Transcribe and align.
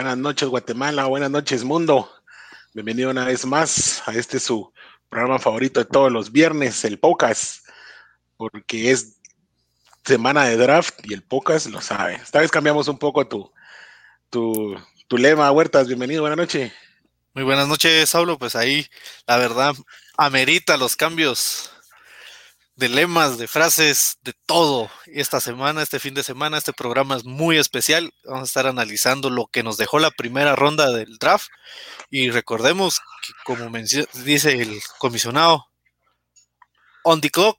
Buenas 0.00 0.16
noches 0.16 0.48
Guatemala, 0.48 1.04
buenas 1.04 1.30
noches 1.30 1.62
mundo. 1.62 2.10
Bienvenido 2.72 3.10
una 3.10 3.26
vez 3.26 3.44
más 3.44 4.02
a 4.08 4.12
este 4.12 4.40
su 4.40 4.72
programa 5.10 5.38
favorito 5.38 5.78
de 5.78 5.84
todos 5.84 6.10
los 6.10 6.32
viernes, 6.32 6.86
el 6.86 6.98
Pocas, 6.98 7.64
porque 8.38 8.92
es 8.92 9.18
semana 10.02 10.46
de 10.46 10.56
draft 10.56 11.00
y 11.04 11.12
el 11.12 11.22
Pocas 11.22 11.66
lo 11.66 11.82
sabe. 11.82 12.14
Esta 12.14 12.40
vez 12.40 12.50
cambiamos 12.50 12.88
un 12.88 12.98
poco 12.98 13.28
tu, 13.28 13.52
tu, 14.30 14.74
tu 15.06 15.18
lema, 15.18 15.52
Huertas. 15.52 15.86
Bienvenido, 15.86 16.22
buenas 16.22 16.38
noches. 16.38 16.72
Muy 17.34 17.44
buenas 17.44 17.68
noches, 17.68 18.08
Saulo. 18.08 18.38
Pues 18.38 18.56
ahí, 18.56 18.86
la 19.26 19.36
verdad, 19.36 19.74
amerita 20.16 20.78
los 20.78 20.96
cambios 20.96 21.70
de 22.80 22.88
lemas, 22.88 23.36
de 23.36 23.46
frases, 23.46 24.16
de 24.22 24.32
todo. 24.46 24.90
Esta 25.04 25.38
semana, 25.38 25.82
este 25.82 26.00
fin 26.00 26.14
de 26.14 26.22
semana, 26.22 26.56
este 26.56 26.72
programa 26.72 27.14
es 27.14 27.26
muy 27.26 27.58
especial. 27.58 28.10
Vamos 28.24 28.40
a 28.40 28.44
estar 28.44 28.66
analizando 28.66 29.28
lo 29.28 29.46
que 29.48 29.62
nos 29.62 29.76
dejó 29.76 29.98
la 29.98 30.10
primera 30.10 30.56
ronda 30.56 30.90
del 30.90 31.18
draft. 31.18 31.48
Y 32.08 32.30
recordemos 32.30 33.00
que, 33.22 33.32
como 33.44 33.70
dice 34.24 34.62
el 34.62 34.80
comisionado, 34.96 35.66
on 37.04 37.20
the 37.20 37.28
clock, 37.28 37.58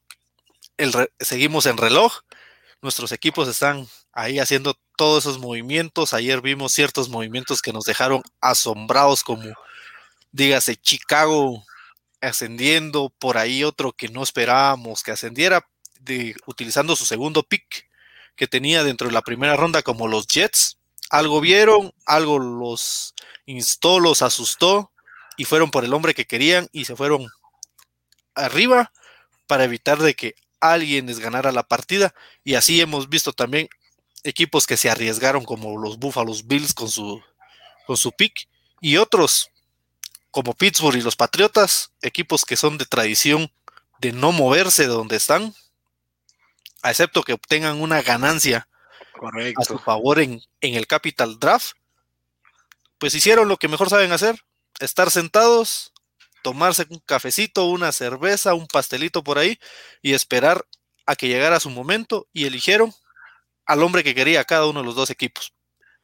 el 0.78 0.92
seguimos 1.20 1.68
en 1.68 1.78
reloj. 1.78 2.22
Nuestros 2.82 3.12
equipos 3.12 3.48
están 3.48 3.88
ahí 4.14 4.40
haciendo 4.40 4.76
todos 4.98 5.26
esos 5.26 5.38
movimientos. 5.38 6.16
Ayer 6.16 6.42
vimos 6.42 6.74
ciertos 6.74 7.10
movimientos 7.10 7.62
que 7.62 7.72
nos 7.72 7.84
dejaron 7.84 8.24
asombrados, 8.42 9.24
como 9.24 9.54
dígase 10.32 10.78
Chicago 10.78 11.64
ascendiendo, 12.22 13.10
por 13.18 13.38
ahí 13.38 13.64
otro 13.64 13.94
que 13.94 14.10
no 14.10 14.24
esperábamos 14.24 15.04
que 15.04 15.12
ascendiera, 15.12 15.68
de, 16.00 16.36
utilizando 16.46 16.96
su 16.96 17.06
segundo 17.06 17.44
pick 17.44 17.90
que 18.36 18.48
tenía 18.48 18.84
dentro 18.84 19.08
de 19.08 19.14
la 19.14 19.22
primera 19.22 19.56
ronda 19.56 19.82
como 19.82 20.08
los 20.08 20.28
Jets. 20.28 20.78
Algo 21.10 21.42
vieron, 21.42 21.94
algo 22.06 22.40
los 22.40 23.14
instó, 23.46 24.00
los 24.00 24.22
asustó 24.22 24.92
y 25.38 25.46
fueron 25.46 25.72
por 25.72 25.84
el 25.84 25.94
hombre 25.94 26.14
que 26.14 26.26
querían 26.26 26.70
y 26.72 26.86
se 26.86 26.96
fueron 26.96 27.28
arriba 28.36 28.92
para 29.48 29.66
evitar 29.66 29.98
de 30.00 30.14
que 30.14 30.36
alguien 30.60 31.08
les 31.08 31.20
ganara 31.20 31.52
la 31.52 31.64
partida. 31.64 32.14
Y 32.44 32.56
así 32.56 32.80
hemos 32.80 33.10
visto 33.10 33.34
también 33.34 33.68
equipos 34.24 34.68
que 34.68 34.78
se 34.78 34.90
arriesgaron 34.90 35.44
como 35.44 35.78
los 35.78 35.98
Buffalo 35.98 36.34
Bills 36.46 36.74
con 36.74 36.90
su, 36.90 37.22
con 37.86 37.98
su 37.98 38.12
pick 38.12 38.48
y 38.80 38.98
otros 38.98 39.50
como 40.32 40.54
Pittsburgh 40.54 40.98
y 40.98 41.02
los 41.02 41.16
Patriotas, 41.16 41.92
equipos 42.02 42.46
que 42.46 42.56
son 42.56 42.78
de 42.78 42.86
tradición 42.86 43.52
de 44.00 44.14
no 44.14 44.32
moverse 44.32 44.84
de 44.84 44.90
donde 44.90 45.18
están, 45.18 45.54
excepto 46.84 47.24
que 47.24 47.34
obtengan 47.34 47.82
una 47.82 48.02
ganancia 48.02 48.68
a 49.58 49.64
su 49.64 49.78
favor 49.78 50.20
en, 50.20 50.42
en 50.62 50.76
el 50.76 50.88
Capital 50.88 51.38
Draft, 51.40 51.74
pues 52.98 53.14
hicieron 53.14 53.48
lo 53.48 53.58
que 53.58 53.68
mejor 53.68 53.90
saben 53.90 54.12
hacer, 54.12 54.44
estar 54.80 55.12
sentados, 55.12 55.92
tomarse 56.42 56.86
un 56.90 57.00
cafecito, 57.00 57.66
una 57.66 57.92
cerveza, 57.92 58.54
un 58.54 58.68
pastelito 58.68 59.24
por 59.24 59.38
ahí 59.38 59.60
y 60.02 60.14
esperar 60.14 60.66
a 61.06 61.16
que 61.16 61.28
llegara 61.28 61.60
su 61.60 61.70
momento 61.70 62.28
y 62.34 62.46
eligieron 62.46 62.94
al 63.66 63.84
hombre 63.84 64.04
que 64.04 64.16
quería 64.16 64.44
cada 64.44 64.66
uno 64.68 64.80
de 64.80 64.86
los 64.86 64.96
dos 64.96 65.10
equipos. 65.10 65.54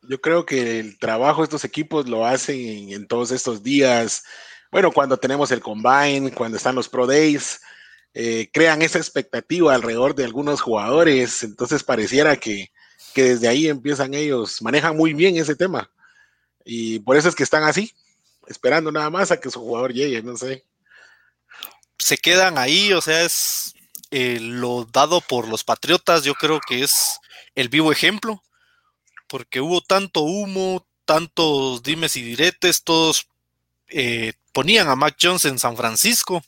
Yo 0.04 0.22
creo 0.22 0.46
que 0.46 0.80
el 0.80 0.98
trabajo 1.00 1.42
de 1.42 1.46
estos 1.46 1.66
equipos 1.66 2.08
lo 2.08 2.26
hacen 2.26 2.92
en, 2.92 3.08
todos 3.08 3.32
estos 3.32 3.64
días. 3.64 4.24
Bueno, 4.72 4.92
cuando 4.92 5.18
tenemos 5.18 5.52
el 5.52 5.62
combine, 5.62 6.32
cuando 6.34 6.58
están 6.58 6.76
los 6.76 6.88
pro 6.88 7.08
days, 7.08 7.60
eh, 8.14 8.50
crean 8.54 8.82
esa 8.82 9.00
expectativa 9.00 9.74
alrededor 9.74 10.16
de 10.16 10.26
algunos 10.26 10.62
jugadores. 10.62 11.44
Entonces 11.44 11.84
pareciera 11.84 12.38
que, 12.38 12.72
que 13.14 13.24
desde 13.24 13.48
ahí 13.48 13.68
empiezan 13.68 14.14
ellos, 14.14 14.62
manejan 14.62 14.96
muy 14.96 15.14
bien 15.14 15.38
ese 15.38 15.56
tema. 15.56 15.92
Y 16.64 17.00
por 17.00 17.18
eso 17.18 17.30
es 17.30 17.36
que 17.36 17.44
están 17.44 17.64
así, 17.64 17.94
esperando 18.48 18.92
nada 18.92 19.10
más 19.10 19.32
a 19.32 19.40
que 19.40 19.50
su 19.50 19.60
jugador 19.60 19.94
llegue, 19.94 20.22
no 20.22 20.38
sé. 20.38 20.64
Se 21.98 22.18
quedan 22.18 22.58
ahí, 22.58 22.94
o 22.94 23.02
sea, 23.02 23.24
es 23.24 23.74
eh, 24.12 24.40
lo 24.40 24.86
dado 24.86 25.22
por 25.22 25.48
los 25.48 25.64
Patriotas, 25.64 26.24
yo 26.24 26.34
creo 26.36 26.60
que 26.66 26.84
es 26.84 27.20
el 27.56 27.70
vivo 27.70 27.92
ejemplo 27.92 28.44
porque 29.28 29.62
hubo 29.62 29.82
tanto 29.82 30.22
humo, 30.22 30.86
tantos 31.06 31.84
dimes 31.84 32.16
y 32.18 32.22
diretes, 32.22 32.84
todos 32.84 33.28
eh, 33.90 34.34
ponían 34.52 34.90
a 34.90 34.96
Mac 34.96 35.18
Jones 35.22 35.46
en 35.46 35.60
San 35.60 35.78
Francisco, 35.78 36.44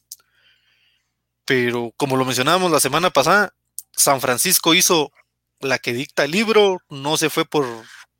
pero 1.46 1.94
como 1.98 2.18
lo 2.18 2.26
mencionábamos 2.26 2.72
la 2.72 2.80
semana 2.80 3.10
pasada, 3.10 3.54
San 3.92 4.22
Francisco 4.22 4.74
hizo 4.74 5.12
la 5.60 5.80
que 5.80 5.94
dicta 5.94 6.26
el 6.26 6.32
libro, 6.32 6.82
no 6.90 7.18
se 7.18 7.30
fue 7.30 7.46
por, 7.46 7.66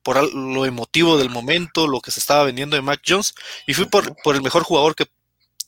por 0.04 0.34
lo 0.34 0.66
emotivo 0.66 1.18
del 1.18 1.30
momento, 1.30 1.88
lo 1.88 2.02
que 2.02 2.12
se 2.12 2.20
estaba 2.20 2.44
vendiendo 2.44 2.76
de 2.76 2.82
Mac 2.82 3.02
Jones, 3.06 3.34
y 3.68 3.74
fue 3.74 3.86
por, 3.86 4.16
por 4.24 4.36
el 4.36 4.42
mejor 4.42 4.64
jugador 4.64 4.96
que, 4.96 5.08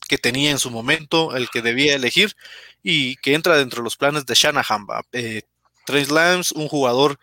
que, 0.08 0.18
tenía 0.18 0.50
en 0.50 0.58
su 0.58 0.70
momento, 0.70 1.36
el 1.36 1.48
que 1.50 1.62
debía 1.62 1.94
elegir, 1.94 2.36
y 2.82 3.16
que 3.16 3.34
entra 3.34 3.56
dentro 3.56 3.80
de 3.80 3.84
los 3.84 3.96
planes 3.96 4.26
de 4.26 4.34
Shanahan. 4.34 4.86
Eh, 5.12 5.42
Trace 5.86 6.12
Lance, 6.12 6.54
un 6.56 6.68
jugador 6.68 7.18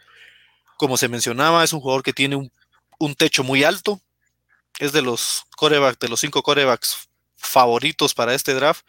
como 0.79 0.95
se 0.95 1.09
mencionaba, 1.09 1.65
es 1.65 1.73
un 1.73 1.81
jugador 1.81 2.03
que 2.03 2.13
tiene 2.13 2.37
un, 2.37 3.15
techo 3.15 3.43
muy 3.43 3.65
alto. 3.65 3.99
Es 4.79 4.93
de 4.93 5.01
los 5.01 5.43
corebacks, 5.57 5.99
de 5.99 6.07
los 6.07 6.21
cinco 6.21 6.41
corebacks 6.41 7.09
favoritos 7.35 8.13
para 8.13 8.33
este 8.33 8.53
draft 8.53 8.85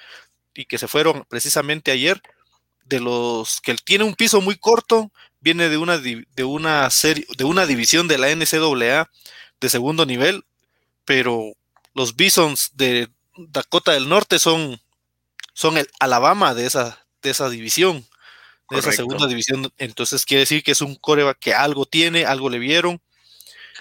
y 0.54 0.66
que 0.66 0.78
se 0.78 0.86
fueron 0.86 1.26
precisamente 1.28 1.90
ayer. 1.90 2.22
De 2.84 3.00
los 3.00 3.60
que 3.60 3.74
tiene 3.74 4.04
un 4.04 4.14
piso 4.14 4.40
muy 4.40 4.56
corto, 4.56 5.10
viene 5.40 5.68
de 5.68 5.78
una, 5.78 5.98
de 5.98 6.44
una 6.44 6.88
serie, 6.90 7.26
de 7.36 7.42
una 7.42 7.66
división 7.66 8.06
de 8.06 8.18
la 8.18 8.28
NCAA 8.28 9.10
de 9.60 9.68
segundo 9.68 10.06
nivel, 10.06 10.44
pero 11.04 11.54
los 11.92 12.14
Bisons 12.14 12.70
de 12.74 13.08
Dakota 13.36 13.90
del 13.92 14.08
Norte 14.08 14.38
son, 14.38 14.80
son 15.54 15.76
el 15.76 15.90
Alabama 15.98 16.54
de 16.54 16.66
esa, 16.66 17.04
de 17.20 17.30
esa 17.30 17.50
división 17.50 18.06
de 18.70 18.78
esa 18.78 18.92
segunda 18.92 19.26
división. 19.26 19.72
Entonces 19.78 20.24
quiere 20.24 20.40
decir 20.40 20.62
que 20.62 20.72
es 20.72 20.80
un 20.80 20.94
coreback 20.94 21.38
que 21.38 21.54
algo 21.54 21.86
tiene, 21.86 22.24
algo 22.24 22.48
le 22.48 22.58
vieron. 22.58 23.00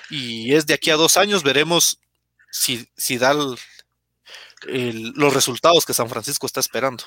Y 0.09 0.53
es 0.53 0.65
de 0.65 0.73
aquí 0.73 0.89
a 0.89 0.95
dos 0.95 1.17
años, 1.17 1.43
veremos 1.43 1.99
si, 2.51 2.89
si 2.97 3.17
da 3.17 3.33
los 3.33 3.59
resultados 5.33 5.85
que 5.85 5.93
San 5.93 6.09
Francisco 6.09 6.47
está 6.47 6.59
esperando. 6.59 7.03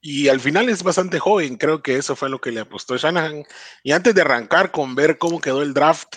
Y 0.00 0.28
al 0.28 0.38
final 0.38 0.68
es 0.68 0.82
bastante 0.82 1.18
joven, 1.18 1.56
creo 1.56 1.82
que 1.82 1.96
eso 1.96 2.14
fue 2.14 2.28
lo 2.28 2.40
que 2.40 2.52
le 2.52 2.60
apostó 2.60 2.96
Shanahan. 2.96 3.44
Y 3.82 3.92
antes 3.92 4.14
de 4.14 4.20
arrancar 4.20 4.70
con 4.70 4.94
ver 4.94 5.16
cómo 5.16 5.40
quedó 5.40 5.62
el 5.62 5.72
draft, 5.72 6.16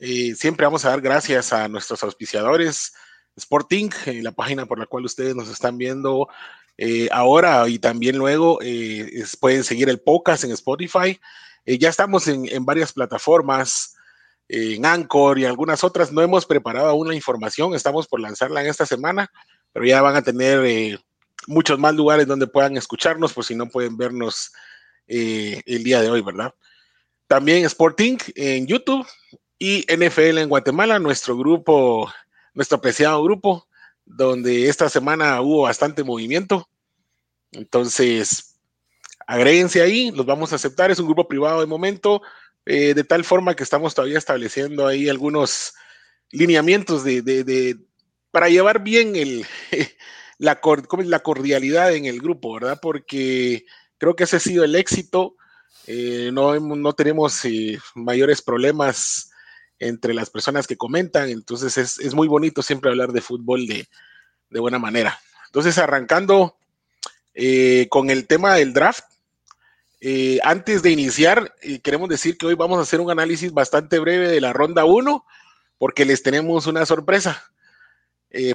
eh, 0.00 0.34
siempre 0.34 0.66
vamos 0.66 0.84
a 0.84 0.90
dar 0.90 1.00
gracias 1.00 1.52
a 1.52 1.68
nuestros 1.68 2.02
auspiciadores, 2.02 2.92
Sporting, 3.36 3.90
eh, 4.06 4.20
la 4.22 4.32
página 4.32 4.66
por 4.66 4.78
la 4.78 4.86
cual 4.86 5.04
ustedes 5.04 5.36
nos 5.36 5.48
están 5.48 5.78
viendo 5.78 6.28
eh, 6.78 7.08
ahora 7.12 7.68
y 7.68 7.78
también 7.78 8.16
luego 8.16 8.58
eh, 8.62 9.24
pueden 9.40 9.64
seguir 9.64 9.88
el 9.88 10.00
podcast 10.00 10.44
en 10.44 10.52
Spotify. 10.52 11.20
Eh, 11.64 11.78
ya 11.78 11.88
estamos 11.88 12.26
en, 12.28 12.64
varias 12.64 12.92
plataformas, 12.92 13.94
en 14.48 14.84
Anchor 14.84 15.38
y 15.38 15.44
algunas 15.44 15.84
otras. 15.84 16.12
No 16.12 16.22
hemos 16.22 16.46
preparado 16.46 16.88
aún 16.88 17.08
la 17.08 17.14
información, 17.14 17.74
estamos 17.74 18.08
por 18.08 18.20
lanzarla 18.20 18.62
en 18.62 18.68
esta 18.68 18.86
semana, 18.86 19.30
pero 19.72 19.86
ya 19.86 20.02
van 20.02 20.16
a 20.16 20.22
tener 20.22 20.98
muchos 21.46 21.78
más 21.78 21.94
lugares 21.94 22.26
donde 22.26 22.46
puedan 22.46 22.76
escucharnos 22.76 23.32
por 23.32 23.44
si 23.44 23.54
no 23.54 23.68
pueden 23.68 23.96
vernos 23.96 24.52
el 25.06 25.84
día 25.84 26.00
de 26.00 26.10
hoy, 26.10 26.22
¿verdad? 26.22 26.54
También 27.26 27.64
Sporting 27.64 28.18
en 28.34 28.66
YouTube 28.66 29.06
y 29.58 29.84
NFL 29.88 30.38
en 30.38 30.48
Guatemala, 30.48 30.98
nuestro 30.98 31.36
grupo, 31.36 32.10
nuestro 32.54 32.78
apreciado 32.78 33.22
grupo 33.22 33.68
donde 34.16 34.68
esta 34.68 34.88
semana 34.88 35.40
hubo 35.40 35.62
bastante 35.62 36.04
movimiento. 36.04 36.68
Entonces, 37.52 38.58
agréguense 39.26 39.82
ahí, 39.82 40.10
los 40.10 40.26
vamos 40.26 40.52
a 40.52 40.56
aceptar. 40.56 40.90
Es 40.90 40.98
un 40.98 41.06
grupo 41.06 41.28
privado 41.28 41.60
de 41.60 41.66
momento, 41.66 42.22
eh, 42.66 42.94
de 42.94 43.04
tal 43.04 43.24
forma 43.24 43.54
que 43.54 43.62
estamos 43.62 43.94
todavía 43.94 44.18
estableciendo 44.18 44.86
ahí 44.86 45.08
algunos 45.08 45.74
lineamientos 46.30 47.04
de, 47.04 47.76
para 48.30 48.48
llevar 48.48 48.82
bien 48.82 49.16
el, 49.16 49.46
la, 50.38 50.60
la 51.04 51.20
cordialidad 51.20 51.94
en 51.94 52.06
el 52.06 52.20
grupo, 52.20 52.54
¿verdad? 52.54 52.78
Porque 52.80 53.66
creo 53.98 54.16
que 54.16 54.24
ese 54.24 54.36
ha 54.36 54.40
sido 54.40 54.64
el 54.64 54.74
éxito. 54.74 55.36
Eh, 55.86 56.30
no, 56.32 56.58
no, 56.60 56.92
tenemos 56.92 57.44
eh, 57.44 57.78
mayores 57.94 58.40
problemas 58.40 59.31
entre 59.82 60.14
las 60.14 60.30
personas 60.30 60.66
que 60.66 60.76
comentan, 60.76 61.28
entonces 61.28 61.76
es, 61.76 62.14
muy 62.14 62.28
bonito 62.28 62.62
siempre 62.62 62.90
hablar 62.90 63.12
de 63.12 63.20
fútbol 63.20 63.66
de, 63.66 63.88
buena 64.50 64.78
manera. 64.78 65.18
Entonces, 65.46 65.76
arrancando 65.78 66.56
eh, 67.34 67.88
con 67.90 68.10
el 68.10 68.26
tema 68.26 68.54
del 68.54 68.72
draft, 68.72 69.04
eh, 70.00 70.38
antes 70.44 70.82
de 70.82 70.90
iniciar, 70.90 71.54
eh, 71.62 71.80
queremos 71.80 72.08
decir 72.08 72.38
que 72.38 72.46
hoy 72.46 72.54
vamos 72.54 72.78
a 72.78 72.82
hacer 72.82 73.00
un 73.00 73.10
análisis 73.10 73.52
bastante 73.52 73.98
breve 73.98 74.28
de 74.28 74.40
la 74.40 74.52
ronda 74.52 74.84
1, 74.84 75.24
porque 75.78 76.04
les 76.04 76.22
tenemos 76.22 76.66
una 76.66 76.86
sorpresa 76.86 77.48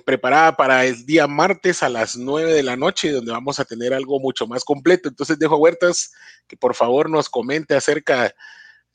preparada 0.06 0.58
para 0.58 0.86
el 0.86 1.06
día 1.06 1.28
martes 1.28 1.84
a 1.84 1.90
las 1.90 2.18
9 2.18 2.52
de 2.52 2.64
la 2.64 2.76
noche, 2.76 3.12
donde 3.12 3.32
vamos 3.32 3.60
a 3.60 3.66
tener 3.66 3.94
algo 3.94 4.20
mucho 4.20 4.48
más 4.48 4.64
completo. 4.64 5.08
Entonces 5.08 5.38
dejo 5.38 5.54
a 5.54 5.60
Huertas 5.60 6.14
que 6.48 6.58
por 6.58 6.74
favor 6.74 7.12
nos 7.12 7.30
comente 7.30 7.76
acerca 7.76 8.24
de 8.24 8.34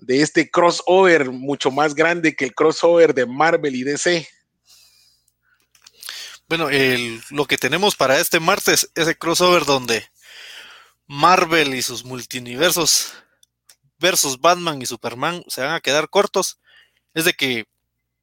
este 0.09 0.51
crossover 0.51 1.31
mucho 1.31 1.71
más 1.71 1.95
grande 1.95 2.35
que 2.35 2.45
el 2.45 2.55
crossover 2.55 3.15
de 3.15 3.27
Marvel 3.27 3.75
y 3.75 3.85
DC. 3.85 4.29
Bueno, 6.49 6.69
lo 7.31 7.47
que 7.47 7.57
tenemos 7.57 7.97
para 7.97 8.19
este 8.19 8.39
martes, 8.39 8.91
ese 8.95 9.17
crossover 9.17 9.65
donde 9.65 10.05
Marvel 11.07 11.75
y 11.75 11.83
sus 11.83 12.05
multiversos 12.05 13.13
versus 13.99 14.41
Batman 14.41 14.83
y 14.83 14.87
Superman 14.87 15.45
se 15.49 15.63
van 15.63 15.75
a 15.75 15.81
quedar 15.81 16.11
cortos, 16.11 16.59
es 17.15 17.25
de 17.25 17.33
que 17.33 17.67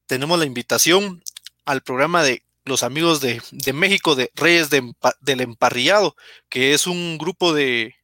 tenemos 0.05 0.37
la 0.37 0.45
invitación 0.45 1.23
al 1.65 1.81
programa 1.81 2.23
de 2.23 2.43
los 2.65 2.83
amigos 2.83 3.19
de, 3.21 3.41
México, 3.73 4.15
de 4.15 4.31
Reyes 4.35 4.69
del 4.69 5.41
Emparrillado, 5.41 6.15
que 6.49 6.73
es 6.73 6.87
un 6.87 7.17
grupo 7.17 7.53
de, 7.53 7.95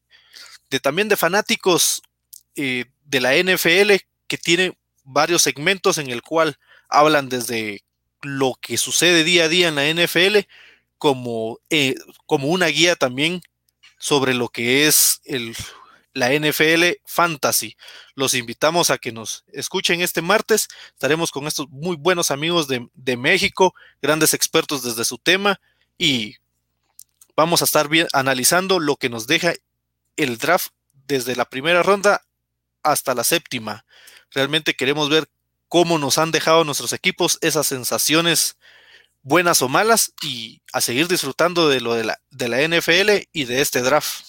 también 0.82 1.08
de 1.08 1.18
fanáticos 1.18 2.02
eh, 2.56 2.86
de 3.06 3.22
la 3.22 3.36
NFL 3.36 3.94
que 4.28 4.38
tiene 4.38 4.78
varios 5.04 5.44
segmentos 5.44 5.98
en 5.98 6.10
el 6.10 6.22
cual 6.22 6.58
hablan 6.90 7.30
desde 7.30 7.84
lo 8.22 8.56
que 8.60 8.78
sucede 8.78 9.24
día 9.24 9.46
a 9.46 9.50
día 9.50 9.68
en 9.68 9.76
la 9.76 9.88
NFL 9.88 10.40
como, 10.98 11.60
eh, 11.70 11.96
como 12.26 12.48
una 12.48 12.68
guía 12.68 12.96
también 12.96 13.42
sobre 13.98 14.34
lo 14.34 14.50
que 14.50 14.88
es 14.88 15.22
el, 15.26 15.56
la 16.14 16.32
NFL 16.34 17.00
Fantasy. 17.06 17.78
Los 18.16 18.34
invitamos 18.34 18.90
a 18.90 18.98
que 18.98 19.12
nos 19.12 19.46
escuchen 19.52 20.02
este 20.02 20.22
martes. 20.22 20.68
Estaremos 20.90 21.32
con 21.32 21.46
estos 21.48 21.70
muy 21.70 21.96
buenos 21.96 22.32
amigos 22.32 22.68
de, 22.68 22.88
de 22.94 23.18
México, 23.18 23.76
grandes 24.02 24.34
expertos 24.34 24.84
desde 24.84 25.06
su 25.06 25.18
tema 25.18 25.60
y 25.98 26.38
vamos 27.36 27.62
a 27.62 27.66
estar 27.66 27.88
bien 27.88 28.08
analizando 28.14 28.80
lo 28.80 28.96
que 28.96 29.10
nos 29.10 29.28
deja 29.28 29.54
el 30.16 30.38
draft 30.38 30.70
desde 31.08 31.36
la 31.36 31.46
primera 31.46 31.84
ronda 31.84 32.26
hasta 32.86 33.14
la 33.14 33.24
séptima. 33.24 33.86
Realmente 34.32 34.76
queremos 34.76 35.10
ver 35.10 35.30
cómo 35.68 35.98
nos 35.98 36.18
han 36.18 36.32
dejado 36.32 36.64
nuestros 36.64 36.94
equipos 36.94 37.38
esas 37.42 37.68
sensaciones 37.68 38.58
buenas 39.22 39.62
o 39.62 39.68
malas 39.68 40.14
y 40.22 40.62
a 40.72 40.82
seguir 40.82 41.08
disfrutando 41.08 41.68
de 41.68 41.82
lo 41.82 41.96
de 41.96 42.04
la, 42.04 42.22
de 42.30 42.48
la 42.48 42.62
NFL 42.62 43.28
y 43.34 43.46
de 43.46 43.62
este 43.62 43.82
draft. 43.82 44.24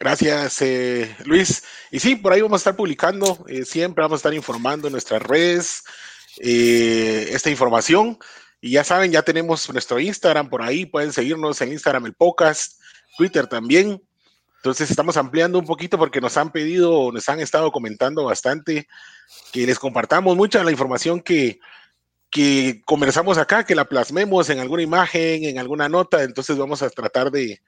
Gracias, 0.00 0.62
eh, 0.62 1.16
Luis. 1.24 1.64
Y 1.90 1.98
sí, 1.98 2.14
por 2.14 2.32
ahí 2.32 2.40
vamos 2.40 2.60
a 2.60 2.62
estar 2.62 2.76
publicando, 2.76 3.44
eh, 3.48 3.64
siempre 3.64 4.02
vamos 4.02 4.18
a 4.18 4.20
estar 4.20 4.34
informando 4.34 4.86
en 4.86 4.92
nuestras 4.92 5.20
redes 5.20 5.82
eh, 6.38 7.30
esta 7.32 7.50
información. 7.50 8.16
Y 8.60 8.72
ya 8.72 8.84
saben, 8.84 9.10
ya 9.10 9.22
tenemos 9.22 9.68
nuestro 9.70 9.98
Instagram 9.98 10.48
por 10.48 10.62
ahí, 10.62 10.86
pueden 10.86 11.12
seguirnos 11.12 11.60
en 11.62 11.72
Instagram 11.72 12.06
el 12.06 12.14
podcast, 12.14 12.80
Twitter 13.16 13.48
también. 13.48 14.00
Entonces 14.58 14.90
estamos 14.90 15.16
ampliando 15.16 15.58
un 15.58 15.66
poquito 15.66 15.98
porque 15.98 16.20
nos 16.20 16.36
han 16.36 16.52
pedido, 16.52 17.10
nos 17.12 17.28
han 17.28 17.40
estado 17.40 17.70
comentando 17.72 18.24
bastante 18.24 18.88
que 19.52 19.66
les 19.66 19.78
compartamos 19.78 20.36
mucha 20.36 20.62
la 20.64 20.70
información 20.70 21.20
que, 21.20 21.60
que 22.30 22.82
conversamos 22.84 23.38
acá, 23.38 23.64
que 23.64 23.74
la 23.74 23.84
plasmemos 23.86 24.50
en 24.50 24.58
alguna 24.58 24.82
imagen, 24.82 25.44
en 25.44 25.58
alguna 25.58 25.88
nota. 25.88 26.22
Entonces 26.22 26.56
vamos 26.56 26.82
a 26.82 26.90
tratar 26.90 27.30
de, 27.30 27.60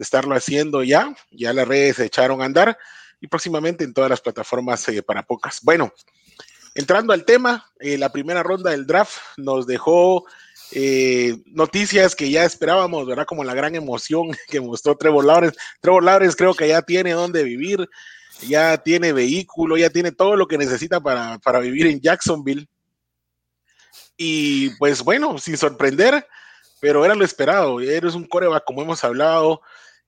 estarlo 0.00 0.34
haciendo 0.34 0.82
ya. 0.82 1.14
Ya 1.30 1.52
las 1.52 1.68
redes 1.68 1.96
se 1.96 2.06
echaron 2.06 2.42
a 2.42 2.46
andar 2.46 2.76
y 3.20 3.28
próximamente 3.28 3.84
en 3.84 3.94
todas 3.94 4.10
las 4.10 4.20
plataformas 4.20 4.88
eh, 4.88 5.02
para 5.02 5.22
pocas. 5.22 5.60
Bueno, 5.62 5.92
entrando 6.74 7.12
al 7.12 7.24
tema, 7.24 7.70
eh, 7.78 7.98
la 7.98 8.10
primera 8.10 8.42
ronda 8.42 8.70
del 8.70 8.86
draft 8.86 9.18
nos 9.36 9.66
dejó 9.66 10.24
eh, 10.72 11.36
noticias 11.46 12.14
que 12.14 12.30
ya 12.30 12.44
esperábamos, 12.44 13.06
¿verdad? 13.06 13.26
Como 13.26 13.44
la 13.44 13.54
gran 13.54 13.74
emoción 13.74 14.28
que 14.48 14.60
mostró 14.60 14.96
Trevor 14.96 15.24
Lawrence. 15.24 15.58
Trevor 15.80 16.04
Lawrence 16.04 16.36
creo 16.36 16.54
que 16.54 16.68
ya 16.68 16.82
tiene 16.82 17.12
dónde 17.12 17.42
vivir, 17.42 17.88
ya 18.46 18.78
tiene 18.78 19.12
vehículo, 19.12 19.76
ya 19.76 19.90
tiene 19.90 20.12
todo 20.12 20.36
lo 20.36 20.46
que 20.46 20.58
necesita 20.58 21.00
para, 21.00 21.38
para 21.38 21.60
vivir 21.60 21.86
en 21.86 22.00
Jacksonville. 22.00 22.68
Y 24.16 24.70
pues 24.76 25.02
bueno, 25.02 25.38
sin 25.38 25.56
sorprender, 25.56 26.26
pero 26.80 27.04
era 27.04 27.14
lo 27.14 27.24
esperado. 27.24 27.80
Eres 27.80 28.14
un 28.14 28.26
coreback, 28.26 28.64
como 28.64 28.82
hemos 28.82 29.02
hablado, 29.02 29.62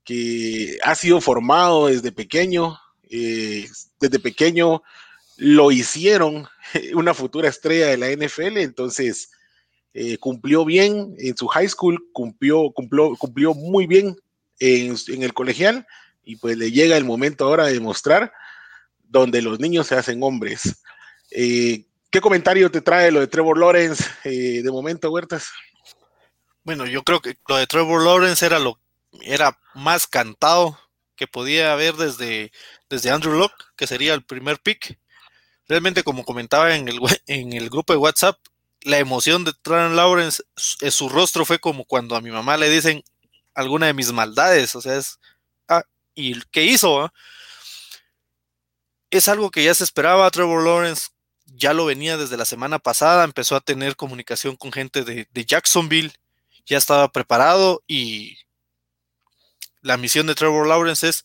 que 0.05 0.79
ha 0.82 0.94
sido 0.94 1.20
formado 1.20 1.87
desde 1.87 2.12
pequeño. 2.12 2.79
Eh, 3.11 3.69
desde 4.00 4.19
pequeño 4.19 4.82
lo 5.37 5.73
hicieron 5.73 6.47
una 6.94 7.15
futura 7.15 7.49
estrella 7.49 7.88
de 7.88 7.97
la 7.97 8.11
NFL, 8.11 8.58
entonces 8.58 9.31
eh, 9.94 10.17
cumplió 10.19 10.65
bien 10.65 11.15
en 11.19 11.37
su 11.37 11.47
high 11.49 11.69
school, 11.69 12.03
cumplió, 12.12 12.71
cumplió, 12.71 13.15
cumplió 13.17 13.55
muy 13.55 13.87
bien 13.87 14.17
en, 14.59 14.97
el 15.23 15.35
colegial 15.35 15.87
y 16.25 16.37
pues 16.37 16.56
le 16.56 16.71
llega 16.71 16.97
el 16.97 17.05
momento 17.05 17.44
ahora 17.44 17.67
de 17.67 17.81
mostrar 17.81 18.33
donde 19.03 19.43
los 19.43 19.61
niños 19.61 19.87
se 19.87 19.97
hacen 19.97 20.23
hombres. 20.23 20.82
Eh, 21.31 21.84
¿Qué 22.11 22.20
comentario 22.20 22.70
te 22.70 22.81
trae 22.81 23.11
lo 23.11 23.20
de 23.20 23.27
Trevor 23.27 23.58
Lawrence 23.58 24.05
eh, 24.25 24.63
de 24.63 24.70
momento, 24.70 25.11
Huertas? 25.11 25.51
Bueno, 26.65 26.87
yo 26.87 27.03
creo 27.03 27.20
que 27.20 27.37
lo 27.49 27.56
de 27.56 27.67
Trevor 27.67 28.05
Lawrence 28.05 28.44
era 28.44 28.58
lo 28.58 28.79
era 29.20 29.58
más 29.75 30.06
cantado 30.06 30.79
que 31.17 31.27
podía 31.27 31.72
haber 31.72 31.94
desde, 31.94 32.51
desde 32.89 33.11
Andrew 33.11 33.34
Locke, 33.34 33.65
que 33.77 33.87
sería 33.87 34.15
el 34.15 34.25
primer 34.25 34.58
pick. 34.61 34.99
Realmente, 35.69 36.03
como 36.03 36.25
comentaba 36.25 36.75
en 36.75 36.89
el, 36.89 36.99
en 37.27 37.53
el 37.53 37.69
grupo 37.69 37.93
de 37.93 37.99
WhatsApp, 37.99 38.39
la 38.84 38.98
emoción 38.98 39.44
de 39.44 39.53
Trevor 39.62 39.93
Lawrence, 39.93 40.43
su 40.56 41.08
rostro 41.08 41.44
fue 41.44 41.58
como 41.58 41.84
cuando 41.84 42.17
a 42.17 42.20
mi 42.20 42.31
mamá 42.31 42.56
le 42.56 42.69
dicen 42.69 43.05
alguna 43.55 43.86
de 43.86 43.94
mis 43.94 44.12
maldades, 44.12 44.74
o 44.74 44.81
sea, 44.81 44.96
es, 44.96 45.19
ah, 45.69 45.84
¿y 46.15 46.41
qué 46.51 46.65
hizo? 46.65 47.03
Ah? 47.03 47.12
Es 49.10 49.29
algo 49.29 49.51
que 49.51 49.65
ya 49.65 49.74
se 49.74 49.84
esperaba, 49.84 50.31
Trevor 50.31 50.65
Lawrence 50.65 51.08
ya 51.46 51.74
lo 51.74 51.84
venía 51.84 52.17
desde 52.17 52.36
la 52.36 52.44
semana 52.44 52.79
pasada, 52.79 53.24
empezó 53.24 53.56
a 53.56 53.60
tener 53.60 53.94
comunicación 53.94 54.56
con 54.56 54.72
gente 54.72 55.05
de 55.05 55.44
Jacksonville, 55.44 56.12
ya 56.65 56.79
estaba 56.79 57.12
preparado 57.12 57.82
y 57.86 58.39
la 59.82 59.96
misión 59.96 60.27
de 60.27 60.34
Trevor 60.34 60.67
Lawrence 60.67 61.08
es 61.08 61.24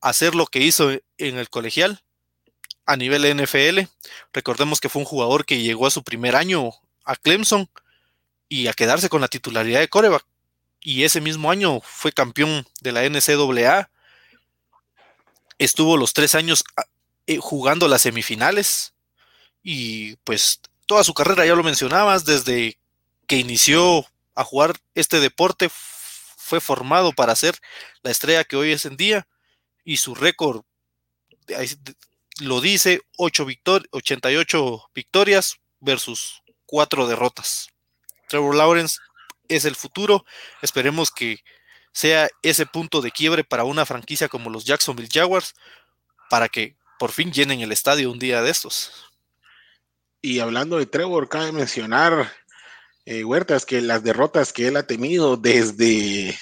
hacer 0.00 0.34
lo 0.34 0.46
que 0.46 0.60
hizo 0.60 0.90
en 0.92 1.38
el 1.38 1.50
colegial 1.50 2.02
a 2.86 2.96
nivel 2.96 3.24
NFL. 3.36 3.80
Recordemos 4.32 4.80
que 4.80 4.88
fue 4.88 5.02
un 5.02 5.06
jugador 5.06 5.44
que 5.44 5.60
llegó 5.60 5.86
a 5.86 5.90
su 5.90 6.02
primer 6.02 6.36
año 6.36 6.70
a 7.08 7.16
Clemson 7.16 7.68
y 8.48 8.68
a 8.68 8.74
quedarse 8.74 9.08
con 9.08 9.22
la 9.22 9.28
titularidad 9.28 9.80
de 9.80 9.88
coreback. 9.88 10.24
Y 10.80 11.04
ese 11.04 11.20
mismo 11.20 11.50
año 11.50 11.80
fue 11.80 12.12
campeón 12.12 12.66
de 12.82 12.92
la 12.92 13.08
NCAA. 13.08 13.90
Estuvo 15.58 15.96
los 15.96 16.12
tres 16.12 16.34
años 16.34 16.64
ah, 16.76 16.84
eh, 17.26 17.38
jugando 17.38 17.88
las 17.88 18.02
semifinales. 18.02 18.92
Y 19.62 20.16
pues 20.16 20.60
toda 20.86 21.02
su 21.02 21.14
carrera, 21.14 21.46
ya 21.46 21.54
lo 21.54 21.64
mencionabas, 21.64 22.26
desde 22.26 22.78
que 23.26 23.36
inició 23.36 24.06
a 24.34 24.44
jugar 24.44 24.78
este 24.94 25.18
deporte, 25.18 25.70
fue 25.70 26.60
formado 26.60 27.12
para 27.12 27.34
ser 27.34 27.58
la 28.02 28.10
estrella 28.10 28.44
que 28.44 28.56
hoy 28.56 28.72
es 28.72 28.84
en 28.84 28.98
día. 28.98 29.26
Y 29.82 29.96
su 29.96 30.14
récord 30.14 30.62
lo 32.40 32.60
dice, 32.60 33.00
8 33.16 33.46
88 33.92 34.90
victorias 34.94 35.58
versus 35.80 36.42
cuatro 36.68 37.08
derrotas. 37.08 37.70
Trevor 38.28 38.54
Lawrence 38.54 38.98
es 39.48 39.64
el 39.64 39.74
futuro. 39.74 40.24
Esperemos 40.62 41.10
que 41.10 41.42
sea 41.92 42.28
ese 42.42 42.66
punto 42.66 43.00
de 43.00 43.10
quiebre 43.10 43.42
para 43.42 43.64
una 43.64 43.86
franquicia 43.86 44.28
como 44.28 44.50
los 44.50 44.64
Jacksonville 44.64 45.08
Jaguars, 45.10 45.54
para 46.30 46.48
que 46.48 46.76
por 46.98 47.10
fin 47.10 47.32
llenen 47.32 47.60
el 47.60 47.72
estadio 47.72 48.12
un 48.12 48.18
día 48.18 48.42
de 48.42 48.50
estos. 48.50 48.92
Y 50.20 50.40
hablando 50.40 50.78
de 50.78 50.86
Trevor, 50.86 51.28
cabe 51.28 51.52
mencionar, 51.52 52.30
eh, 53.06 53.24
Huertas, 53.24 53.64
que 53.64 53.80
las 53.80 54.02
derrotas 54.02 54.52
que 54.52 54.68
él 54.68 54.76
ha 54.76 54.86
tenido 54.86 55.36
desde, 55.36 56.38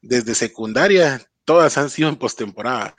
desde 0.00 0.34
secundaria, 0.34 1.28
todas 1.44 1.76
han 1.78 1.90
sido 1.90 2.08
en 2.08 2.16
postemporada. 2.16 2.94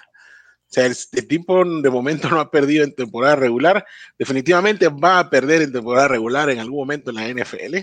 O 0.70 0.72
sea, 0.72 0.86
el, 0.86 0.96
tipo 1.28 1.66
de 1.66 1.90
momento 1.90 2.30
no 2.30 2.40
ha 2.40 2.52
perdido 2.52 2.84
en 2.84 2.94
temporada 2.94 3.36
regular. 3.36 3.86
Definitivamente 4.20 4.88
va 4.88 5.18
a 5.18 5.30
perder 5.30 5.64
en 5.64 5.74
temporada 5.74 6.08
regular 6.08 6.50
en 6.52 6.60
algún 6.60 6.80
momento 6.80 7.10
en 7.10 7.16
la 7.16 7.28
NFL. 7.28 7.78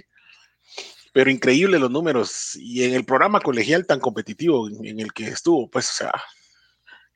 Pero 1.13 1.31
increíble 1.31 1.81
los 1.81 1.91
números. 1.91 2.55
Y 2.55 2.85
en 2.85 2.95
el 2.95 3.05
programa 3.05 3.41
colegial 3.41 3.87
tan 3.87 3.99
competitivo 3.99 4.69
en 4.69 5.01
el 5.01 5.13
que 5.13 5.25
estuvo, 5.25 5.69
pues, 5.69 5.91
o 5.91 5.95
sea, 5.95 6.13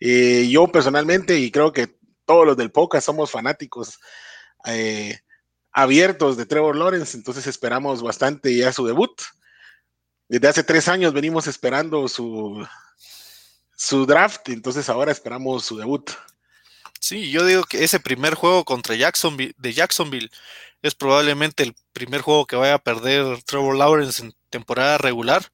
eh, 0.01 0.49
yo 0.51 0.67
personalmente, 0.67 1.39
y 1.39 1.53
creo 1.53 1.73
que 1.73 1.95
todos 2.25 2.47
los 2.47 2.57
del 2.57 2.73
POCA 2.73 3.01
somos 3.01 3.31
fanáticos 3.31 4.01
eh, 4.65 5.21
abiertos 5.73 6.37
de 6.37 6.47
Trevor 6.47 6.75
Lawrence, 6.75 7.17
entonces 7.17 7.47
esperamos 7.47 8.03
bastante 8.03 8.57
ya 8.57 8.73
su 8.73 8.87
debut. 8.87 9.13
Desde 10.29 10.49
hace 10.49 10.65
tres 10.65 10.89
años 10.89 11.13
venimos 11.13 11.47
esperando 11.47 12.09
su, 12.09 12.67
su 13.81 14.05
draft, 14.05 14.47
entonces 14.51 14.91
ahora 14.91 15.11
esperamos 15.11 15.65
su 15.65 15.79
debut. 15.79 16.11
Sí, 17.01 17.31
yo 17.31 17.47
digo 17.47 17.65
que 17.65 17.83
ese 17.83 17.99
primer 17.99 18.35
juego 18.35 18.63
contra 18.67 18.95
Jacksonville, 18.95 19.55
de 19.57 19.73
Jacksonville 19.73 20.31
es 20.83 20.95
probablemente 20.95 21.63
el 21.63 21.75
primer 21.95 22.21
juego 22.21 22.47
que 22.47 22.57
vaya 22.57 22.75
a 22.75 22.79
perder 22.79 23.43
Trevor 23.45 23.75
Lawrence 23.75 24.23
en 24.23 24.35
temporada 24.51 24.99
regular. 24.99 25.51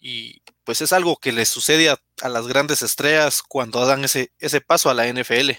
Y 0.00 0.42
pues 0.64 0.80
es 0.80 0.92
algo 0.92 1.16
que 1.16 1.30
le 1.30 1.46
sucede 1.46 1.90
a, 1.90 2.28
las 2.28 2.48
grandes 2.48 2.82
estrellas 2.82 3.40
cuando 3.40 3.86
dan 3.86 4.04
ese, 4.04 4.32
ese 4.40 4.60
paso 4.60 4.90
a 4.90 4.94
la 4.94 5.06
NFL. 5.06 5.52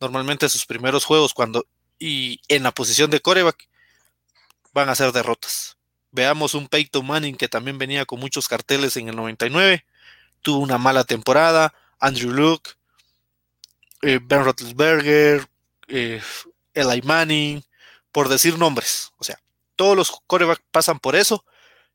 normalmente 0.00 0.48
sus 0.48 0.64
primeros 0.64 1.04
juegos 1.04 1.34
cuando 1.34 1.66
y 1.98 2.40
en 2.48 2.62
la 2.62 2.72
posición 2.72 3.10
de 3.10 3.20
coreback 3.20 3.68
van 4.72 4.88
a 4.88 4.94
ser 4.94 5.12
derrotas. 5.12 5.76
Veamos 6.12 6.54
un 6.54 6.66
Peyton 6.66 7.06
Manning 7.06 7.36
que 7.36 7.48
también 7.48 7.76
venía 7.76 8.06
con 8.06 8.20
muchos 8.20 8.48
carteles 8.48 8.96
en 8.96 9.10
el 9.10 9.16
99, 9.16 9.84
tuvo 10.42 10.58
una 10.58 10.78
mala 10.78 11.04
temporada, 11.04 11.74
Andrew 11.98 12.32
Luke, 12.32 12.70
eh, 14.02 14.20
Ben 14.22 14.44
Roethlisberger, 14.44 15.48
eh, 15.88 16.22
Eli 16.74 17.02
Manning, 17.02 17.62
por 18.12 18.28
decir 18.28 18.58
nombres. 18.58 19.12
O 19.18 19.24
sea, 19.24 19.38
todos 19.76 19.96
los 19.96 20.12
corebacks 20.26 20.62
pasan 20.70 20.98
por 20.98 21.16
eso 21.16 21.44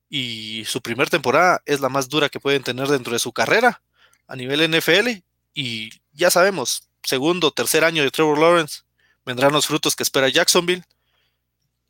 y 0.10 0.64
su 0.66 0.82
primera 0.82 1.10
temporada 1.10 1.62
es 1.66 1.80
la 1.80 1.90
más 1.90 2.10
dura 2.10 2.30
que 2.30 2.40
pueden 2.40 2.64
tener 2.64 2.88
dentro 2.88 3.14
de 3.14 3.20
su 3.20 3.32
carrera 3.32 3.82
a 4.28 4.36
nivel 4.36 4.62
NFL 4.70 5.24
y 5.54 5.90
ya 6.14 6.30
sabemos, 6.30 6.90
segundo, 7.04 7.52
tercer 7.52 7.84
año 7.84 8.04
de 8.04 8.12
Trevor 8.12 8.38
Lawrence, 8.38 8.82
vendrán 9.26 9.54
los 9.54 9.68
frutos 9.68 9.96
que 9.96 10.04
espera 10.04 10.30
Jacksonville 10.30 10.84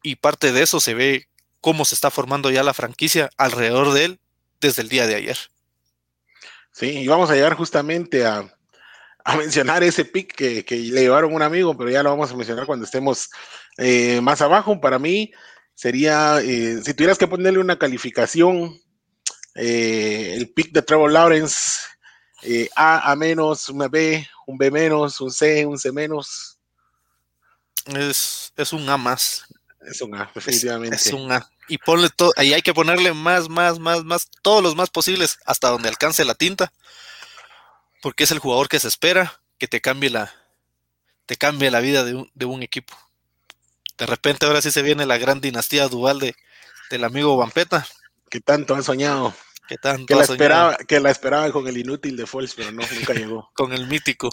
y 0.03 0.15
parte 0.15 0.51
de 0.51 0.63
eso 0.63 0.79
se 0.79 0.93
ve 0.93 1.27
cómo 1.60 1.86
se 1.86 1.96
está 1.96 2.12
formando 2.12 2.50
ya 2.50 2.63
la 2.63 2.74
franquicia 2.74 3.29
alrededor 3.38 3.93
de 3.93 4.05
él 4.05 4.20
desde 4.60 4.81
el 4.81 4.89
día 4.89 5.08
de 5.08 5.15
ayer. 5.15 5.38
Sí, 6.72 7.00
y 7.00 7.08
vamos 7.08 7.30
a 7.30 7.36
llegar 7.36 7.56
justamente 7.56 8.25
a, 8.25 8.48
mencionar 9.38 9.84
ese 9.84 10.06
pick 10.06 10.34
que, 10.34 10.66
le 10.70 11.01
llevaron 11.01 11.34
un 11.34 11.42
amigo, 11.42 11.78
pero 11.78 11.90
ya 11.90 12.01
lo 12.01 12.10
vamos 12.10 12.32
a 12.32 12.36
mencionar 12.36 12.66
cuando 12.66 12.86
estemos 12.86 13.30
eh, 13.78 14.20
más 14.22 14.42
abajo. 14.42 14.80
Para 14.82 14.98
mí 14.98 15.32
sería, 15.75 16.40
eh, 16.42 16.82
si 16.84 16.94
tuvieras 16.94 17.18
que 17.18 17.28
ponerle 17.28 17.60
una 17.60 17.78
calificación, 17.78 18.80
eh, 19.56 20.34
el 20.36 20.51
pick 20.54 20.72
de 20.72 20.82
Trevor 20.82 21.12
Lawrence, 21.12 21.82
A, 22.75 23.12
A 23.12 23.16
menos, 23.16 23.70
una 23.70 23.88
B, 23.88 24.28
un 24.48 24.58
B 24.58 24.72
menos, 24.72 25.22
un 25.22 25.32
C, 25.32 25.66
un 25.66 25.78
C 25.78 25.92
menos. 25.92 26.58
Es, 27.86 28.54
es 28.56 28.74
un 28.74 28.88
A 28.90 28.98
más. 28.98 29.46
Es 29.86 30.01
un 30.01 30.16
A, 30.16 30.32
definitivamente. 30.34 30.96
Es, 30.96 31.13
un 31.13 31.32
A. 31.32 31.50
Y 31.68 31.77
ponle 31.77 32.10
todo, 32.10 32.32
ahí 32.36 32.53
hay 32.53 32.62
que 32.62 32.74
ponerle 32.74 33.13
más, 33.13 33.50
más, 33.50 33.80
más, 33.80 34.03
más, 34.03 34.30
todos 34.41 34.62
los 34.62 34.75
más 34.75 34.89
posibles, 34.89 35.39
hasta 35.46 35.70
donde 35.70 35.89
alcance 35.89 36.25
la 36.25 36.36
tinta. 36.36 36.74
Porque 38.01 38.24
es 38.24 38.32
el 38.32 38.39
jugador 38.39 38.68
que 38.68 38.80
se 38.80 38.88
espera 38.88 39.41
que 39.58 39.68
te 39.68 39.80
cambie 39.80 40.10
la, 40.10 40.34
te 41.25 41.38
cambie 41.38 41.72
la 41.72 41.80
vida 41.80 42.03
de 42.03 42.15
un, 42.15 42.32
de 42.34 42.46
un 42.46 42.63
equipo. 42.63 42.94
De 43.98 44.06
repente 44.06 44.46
ahora 44.46 44.62
sí 44.62 44.72
se 44.72 44.82
viene 44.82 45.06
la 45.06 45.18
gran 45.18 45.39
dinastía 45.39 45.88
dual 45.88 46.20
de, 46.20 46.36
del 46.89 47.03
amigo 47.03 47.38
Vampeta. 47.38 47.88
Que 48.30 48.41
tanto 48.41 48.75
han 48.75 48.84
soñado. 48.84 49.34
Que 49.68 49.77
tanto 49.77 50.08
que 50.08 50.15
la 50.15 50.24
esperaba, 50.24 50.77
que 50.77 51.00
la 51.00 51.12
esperaba 51.12 51.51
con 51.51 51.68
el 51.68 51.77
inútil 51.77 52.18
de 52.18 52.25
Foles, 52.25 52.53
pero 52.56 52.72
no, 52.72 52.82
nunca 52.94 53.13
llegó. 53.13 53.50
con 53.56 53.72
el 53.72 53.88
mítico. 53.88 54.30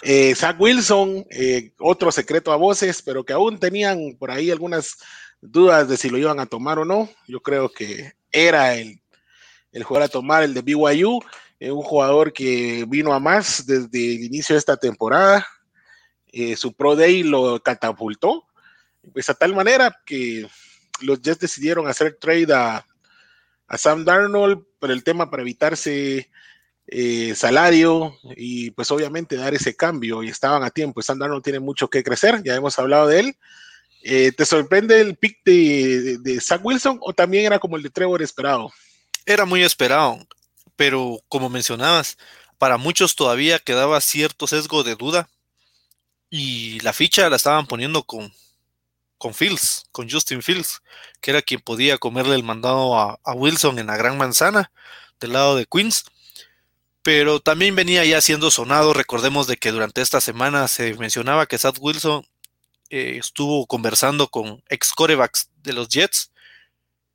Eh, 0.00 0.34
Zach 0.34 0.56
Wilson, 0.58 1.26
eh, 1.30 1.72
otro 1.78 2.10
secreto 2.10 2.52
a 2.52 2.56
voces, 2.56 3.02
pero 3.02 3.24
que 3.24 3.34
aún 3.34 3.58
tenían 3.58 4.16
por 4.18 4.30
ahí 4.30 4.50
algunas 4.50 4.96
dudas 5.40 5.88
de 5.88 5.96
si 5.96 6.10
lo 6.10 6.18
iban 6.18 6.40
a 6.40 6.46
tomar 6.46 6.78
o 6.78 6.84
no. 6.84 7.08
Yo 7.26 7.40
creo 7.40 7.70
que 7.70 8.12
era 8.32 8.74
el, 8.74 9.00
el 9.72 9.82
jugador 9.84 10.08
a 10.08 10.12
tomar, 10.12 10.42
el 10.42 10.54
de 10.54 10.62
BYU, 10.62 11.20
eh, 11.60 11.70
un 11.70 11.82
jugador 11.82 12.32
que 12.32 12.84
vino 12.88 13.12
a 13.12 13.20
más 13.20 13.66
desde 13.66 14.14
el 14.16 14.24
inicio 14.24 14.54
de 14.54 14.58
esta 14.58 14.76
temporada. 14.76 15.46
su 16.56 16.72
Pro 16.74 16.94
Day 16.96 17.22
lo 17.22 17.60
catapultó, 17.62 18.44
pues 19.12 19.28
a 19.30 19.34
tal 19.34 19.54
manera 19.54 19.94
que 20.04 20.46
los 21.00 21.20
Jets 21.20 21.40
decidieron 21.40 21.86
hacer 21.88 22.18
trade 22.20 22.52
a, 22.52 22.86
a 23.66 23.78
Sam 23.78 24.04
Darnold 24.04 24.64
por 24.78 24.90
el 24.90 25.04
tema 25.04 25.30
para 25.30 25.42
evitarse 25.42 26.30
eh, 26.86 27.34
salario 27.34 28.16
y 28.34 28.70
pues 28.70 28.90
obviamente 28.90 29.36
dar 29.36 29.54
ese 29.54 29.76
cambio 29.76 30.22
y 30.22 30.28
estaban 30.28 30.62
a 30.64 30.70
tiempo. 30.70 31.02
Sam 31.02 31.18
Darnold 31.18 31.44
tiene 31.44 31.60
mucho 31.60 31.88
que 31.88 32.02
crecer, 32.02 32.42
ya 32.42 32.54
hemos 32.54 32.78
hablado 32.78 33.06
de 33.06 33.20
él. 33.20 33.36
Eh, 34.02 34.32
¿Te 34.32 34.44
sorprende 34.44 35.00
el 35.00 35.16
pick 35.16 35.38
de, 35.44 36.18
de, 36.18 36.40
Zach 36.40 36.60
Wilson 36.62 36.98
o 37.00 37.12
también 37.12 37.46
era 37.46 37.58
como 37.58 37.76
el 37.76 37.82
de 37.82 37.90
Trevor 37.90 38.22
esperado? 38.22 38.72
Era 39.26 39.44
muy 39.44 39.62
esperado, 39.62 40.18
pero 40.76 41.20
como 41.28 41.48
mencionabas, 41.48 42.16
para 42.58 42.76
muchos 42.76 43.16
todavía 43.16 43.58
quedaba 43.58 44.00
cierto 44.00 44.46
sesgo 44.46 44.82
de 44.84 44.96
duda 44.96 45.28
y 46.30 46.80
la 46.80 46.92
ficha 46.92 47.28
la 47.28 47.36
estaban 47.36 47.66
poniendo 47.66 48.02
con, 48.04 48.32
con 49.18 49.34
Fields, 49.34 49.86
con 49.92 50.08
Justin 50.10 50.42
Fields, 50.42 50.82
que 51.20 51.30
era 51.30 51.42
quien 51.42 51.60
podía 51.60 51.98
comerle 51.98 52.34
el 52.34 52.42
mandado 52.42 52.96
a, 52.98 53.18
Wilson 53.34 53.78
en 53.78 53.88
la 53.88 53.96
Gran 53.96 54.16
Manzana, 54.18 54.70
del 55.20 55.32
lado 55.32 55.56
de 55.56 55.66
Queens. 55.66 56.04
Pero 57.02 57.40
también 57.40 57.74
venía 57.74 58.04
ya 58.04 58.20
siendo 58.20 58.50
sonado. 58.50 58.92
Recordemos 58.92 59.46
de 59.46 59.56
que 59.56 59.72
durante 59.72 60.02
esta 60.02 60.20
semana 60.20 60.68
se 60.68 60.94
mencionaba 60.94 61.46
que 61.46 61.58
Sad 61.58 61.76
Wilson 61.80 62.26
eh, 62.90 63.16
estuvo 63.18 63.66
conversando 63.66 64.28
con 64.28 64.62
ex 64.68 64.92
corebacks 64.92 65.50
de 65.62 65.72
los 65.72 65.88
Jets, 65.88 66.32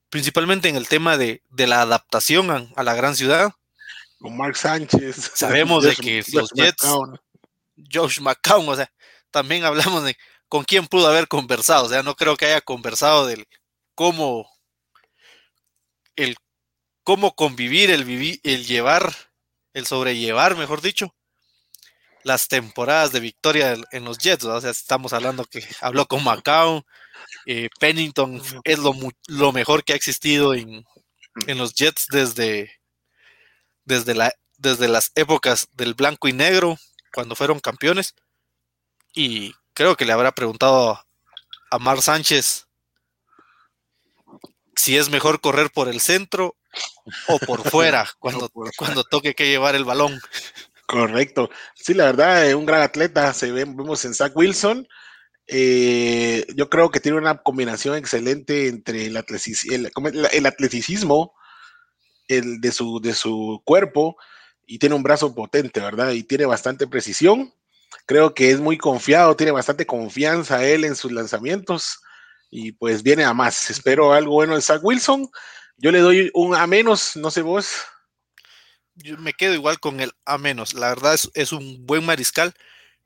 principalmente 0.10 0.70
en 0.70 0.75
el 0.75 0.88
tema 0.88 1.18
de, 1.18 1.42
la 1.50 1.82
adaptación 1.82 2.72
a, 2.75 2.84
la 2.84 2.94
gran 2.94 3.15
ciudad. 3.15 3.51
Con 4.20 4.38
Mark 4.38 4.56
Sánchez. 4.56 5.32
Sabemos 5.34 5.84
de 5.86 5.96
que 5.96 6.24
los 6.34 6.51
Jets, 6.51 6.86
Josh 7.92 8.20
McCown, 8.20 8.70
o 8.70 8.75
sea, 8.75 8.92
también 9.32 9.65
hablamos 9.65 10.03
de 10.03 10.15
con 10.48 10.63
quién 10.63 10.88
pudo 10.88 11.08
haber 11.08 11.27
conversado. 11.27 11.86
O 11.86 11.89
sea, 11.89 12.03
no 12.03 12.15
creo 12.15 12.38
que 12.38 12.46
haya 12.46 12.62
conversado 12.62 13.25
del 13.25 13.48
cómo, 13.96 14.48
el 16.15 16.36
cómo 17.03 17.36
convivir, 17.36 17.89
el 17.89 18.06
vivir, 18.06 18.39
el 18.44 18.65
llevar, 18.65 19.15
el 19.74 19.88
sobrellevar, 19.88 20.56
mejor 20.56 20.82
dicho, 20.82 21.15
las 22.24 22.48
temporadas 22.48 23.12
de 23.12 23.20
victoria 23.20 23.75
en 23.92 24.06
los 24.06 24.18
Jets. 24.18 24.44
O 24.46 24.62
sea, 24.62 24.72
estamos 24.72 25.13
hablando 25.13 25.46
que 25.46 25.63
habló 25.82 26.08
con 26.08 26.24
Macao, 26.24 26.86
eh, 27.46 27.70
Pennington 27.80 28.42
es 28.63 28.80
lo, 28.80 28.94
lo, 29.27 29.51
mejor 29.51 29.84
que 29.84 29.94
ha 29.94 29.96
existido 29.96 30.53
en, 30.53 30.86
en 31.48 31.58
los 31.58 31.74
Jets 31.74 32.08
desde, 32.10 32.80
desde, 33.86 34.15
la, 34.15 34.34
desde 34.58 34.88
las 34.88 35.12
épocas 35.15 35.68
del 35.74 35.94
blanco 35.94 36.27
y 36.27 36.34
negro, 36.34 36.77
cuando 37.13 37.36
fueron 37.36 37.60
campeones. 37.60 38.15
Y 39.13 39.53
creo 39.74 39.96
que 39.96 40.06
le 40.06 40.13
habrá 40.13 40.32
preguntado 40.32 41.03
a 41.70 41.80
Mar 41.80 42.01
Sánchez 42.01 42.68
si 44.75 44.98
es 44.98 45.10
mejor 45.10 45.39
correr 45.39 45.72
por 45.72 45.88
el 45.88 46.01
centro 46.01 46.56
o 47.27 47.39
por 47.39 47.63
fuera 47.70 48.10
cuando, 48.20 48.50
cuando 48.77 49.03
toque 49.03 49.36
que 49.36 49.48
llevar 49.48 49.75
el 49.75 49.86
balón. 49.86 50.20
Correcto. 50.88 51.50
Sí, 51.75 51.94
la 51.94 52.06
verdad, 52.06 52.48
es 52.48 52.56
un 52.56 52.66
gran 52.66 52.82
atleta. 52.82 53.34
Se 53.34 53.52
ve, 53.52 53.66
vemos 53.66 54.04
en 54.06 54.13
Zach 54.13 54.34
Wilson. 54.36 54.88
Eh, 55.48 56.46
yo 56.56 56.70
creo 56.70 56.90
que 56.90 57.00
tiene 57.00 57.18
una 57.18 57.38
combinación 57.42 57.96
excelente 57.98 58.68
entre 58.68 59.08
el, 59.08 59.18
el, 59.18 60.46
atleticismo 60.46 61.34
el 62.28 62.62
de, 62.62 62.72
su, 62.72 63.00
de 63.02 63.13
su 63.13 63.62
cuerpo 63.66 64.16
y 64.66 64.80
tiene 64.80 64.96
un 64.96 65.04
brazo 65.04 65.36
potente, 65.36 65.82
¿verdad? 65.82 66.12
Y 66.12 66.24
tiene 66.24 66.46
bastante 66.46 66.88
precisión. 66.88 67.54
Creo 68.06 68.34
que 68.34 68.52
es 68.52 68.60
muy 68.60 68.78
confiado, 68.78 69.36
tiene 69.36 69.52
bastante 69.52 69.86
confianza 69.86 70.66
él 70.66 70.86
en 70.86 70.96
sus 70.96 71.12
lanzamientos 71.12 72.00
y 72.50 72.74
pues 72.74 73.04
viene 73.04 73.24
a 73.24 73.34
más. 73.34 73.70
Espero 73.70 74.13
algo 74.13 74.34
bueno 74.34 74.56
de 74.56 74.62
Zach 74.62 74.82
Wilson. 74.84 75.30
Yo 75.78 75.92
le 75.92 76.00
doy 76.00 76.32
un 76.34 76.56
A 76.56 76.68
menos, 76.68 77.16
no 77.16 77.32
sé 77.32 77.42
vos. 77.42 77.68
Yo 78.96 79.18
me 79.18 79.34
quedo 79.34 79.54
igual 79.54 79.80
con 79.80 80.00
el 80.00 80.12
A 80.26 80.38
menos. 80.38 80.74
La 80.74 80.90
verdad 80.90 81.14
es, 81.14 81.30
es 81.34 81.52
un 81.52 81.86
buen 81.86 82.06
mariscal, 82.06 82.54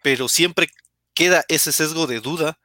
pero 0.04 0.28
siempre 0.28 0.70
queda 1.14 1.46
ese 1.48 1.72
sesgo 1.72 2.08
de 2.08 2.20
duda 2.20 2.60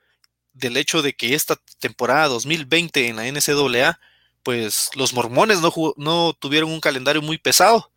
del 0.53 0.77
hecho 0.77 1.03
de 1.03 1.15
que 1.15 1.35
esta 1.35 1.57
temporada 1.79 2.29
2020 2.29 3.09
en 3.09 3.17
la 3.17 3.27
NCAA, 3.27 3.99
pues 4.43 4.91
los 4.95 5.15
mormones 5.15 5.61
no, 5.61 5.73
no 5.97 6.35
tuvieron 6.35 6.71
un 6.71 6.81
calendario 6.81 7.23
muy 7.23 7.39
pesado 7.39 7.91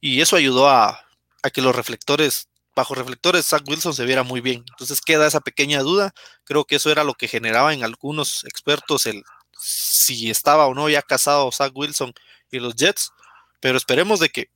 y 0.00 0.20
eso 0.20 0.36
ayudó 0.36 0.68
a, 0.68 1.06
a 1.42 1.50
que 1.50 1.62
los 1.62 1.76
reflectores 1.76 2.48
bajo 2.74 2.94
reflectores 2.94 3.46
Zach 3.46 3.62
Wilson 3.66 3.94
se 3.94 4.04
viera 4.04 4.22
muy 4.22 4.40
bien. 4.40 4.64
Entonces 4.70 5.00
queda 5.00 5.26
esa 5.26 5.40
pequeña 5.40 5.80
duda. 5.80 6.12
Creo 6.44 6.64
que 6.64 6.76
eso 6.76 6.90
era 6.90 7.04
lo 7.04 7.14
que 7.14 7.28
generaba 7.28 7.74
en 7.74 7.84
algunos 7.84 8.44
expertos 8.44 9.06
el 9.06 9.22
si 9.58 10.30
estaba 10.30 10.66
o 10.66 10.74
no 10.74 10.88
ya 10.88 11.02
casado 11.02 11.52
Zach 11.52 11.72
Wilson 11.74 12.14
y 12.50 12.58
los 12.58 12.74
Jets. 12.76 13.12
Pero 13.60 13.76
esperemos 13.76 14.20
de 14.20 14.30
que, 14.30 14.48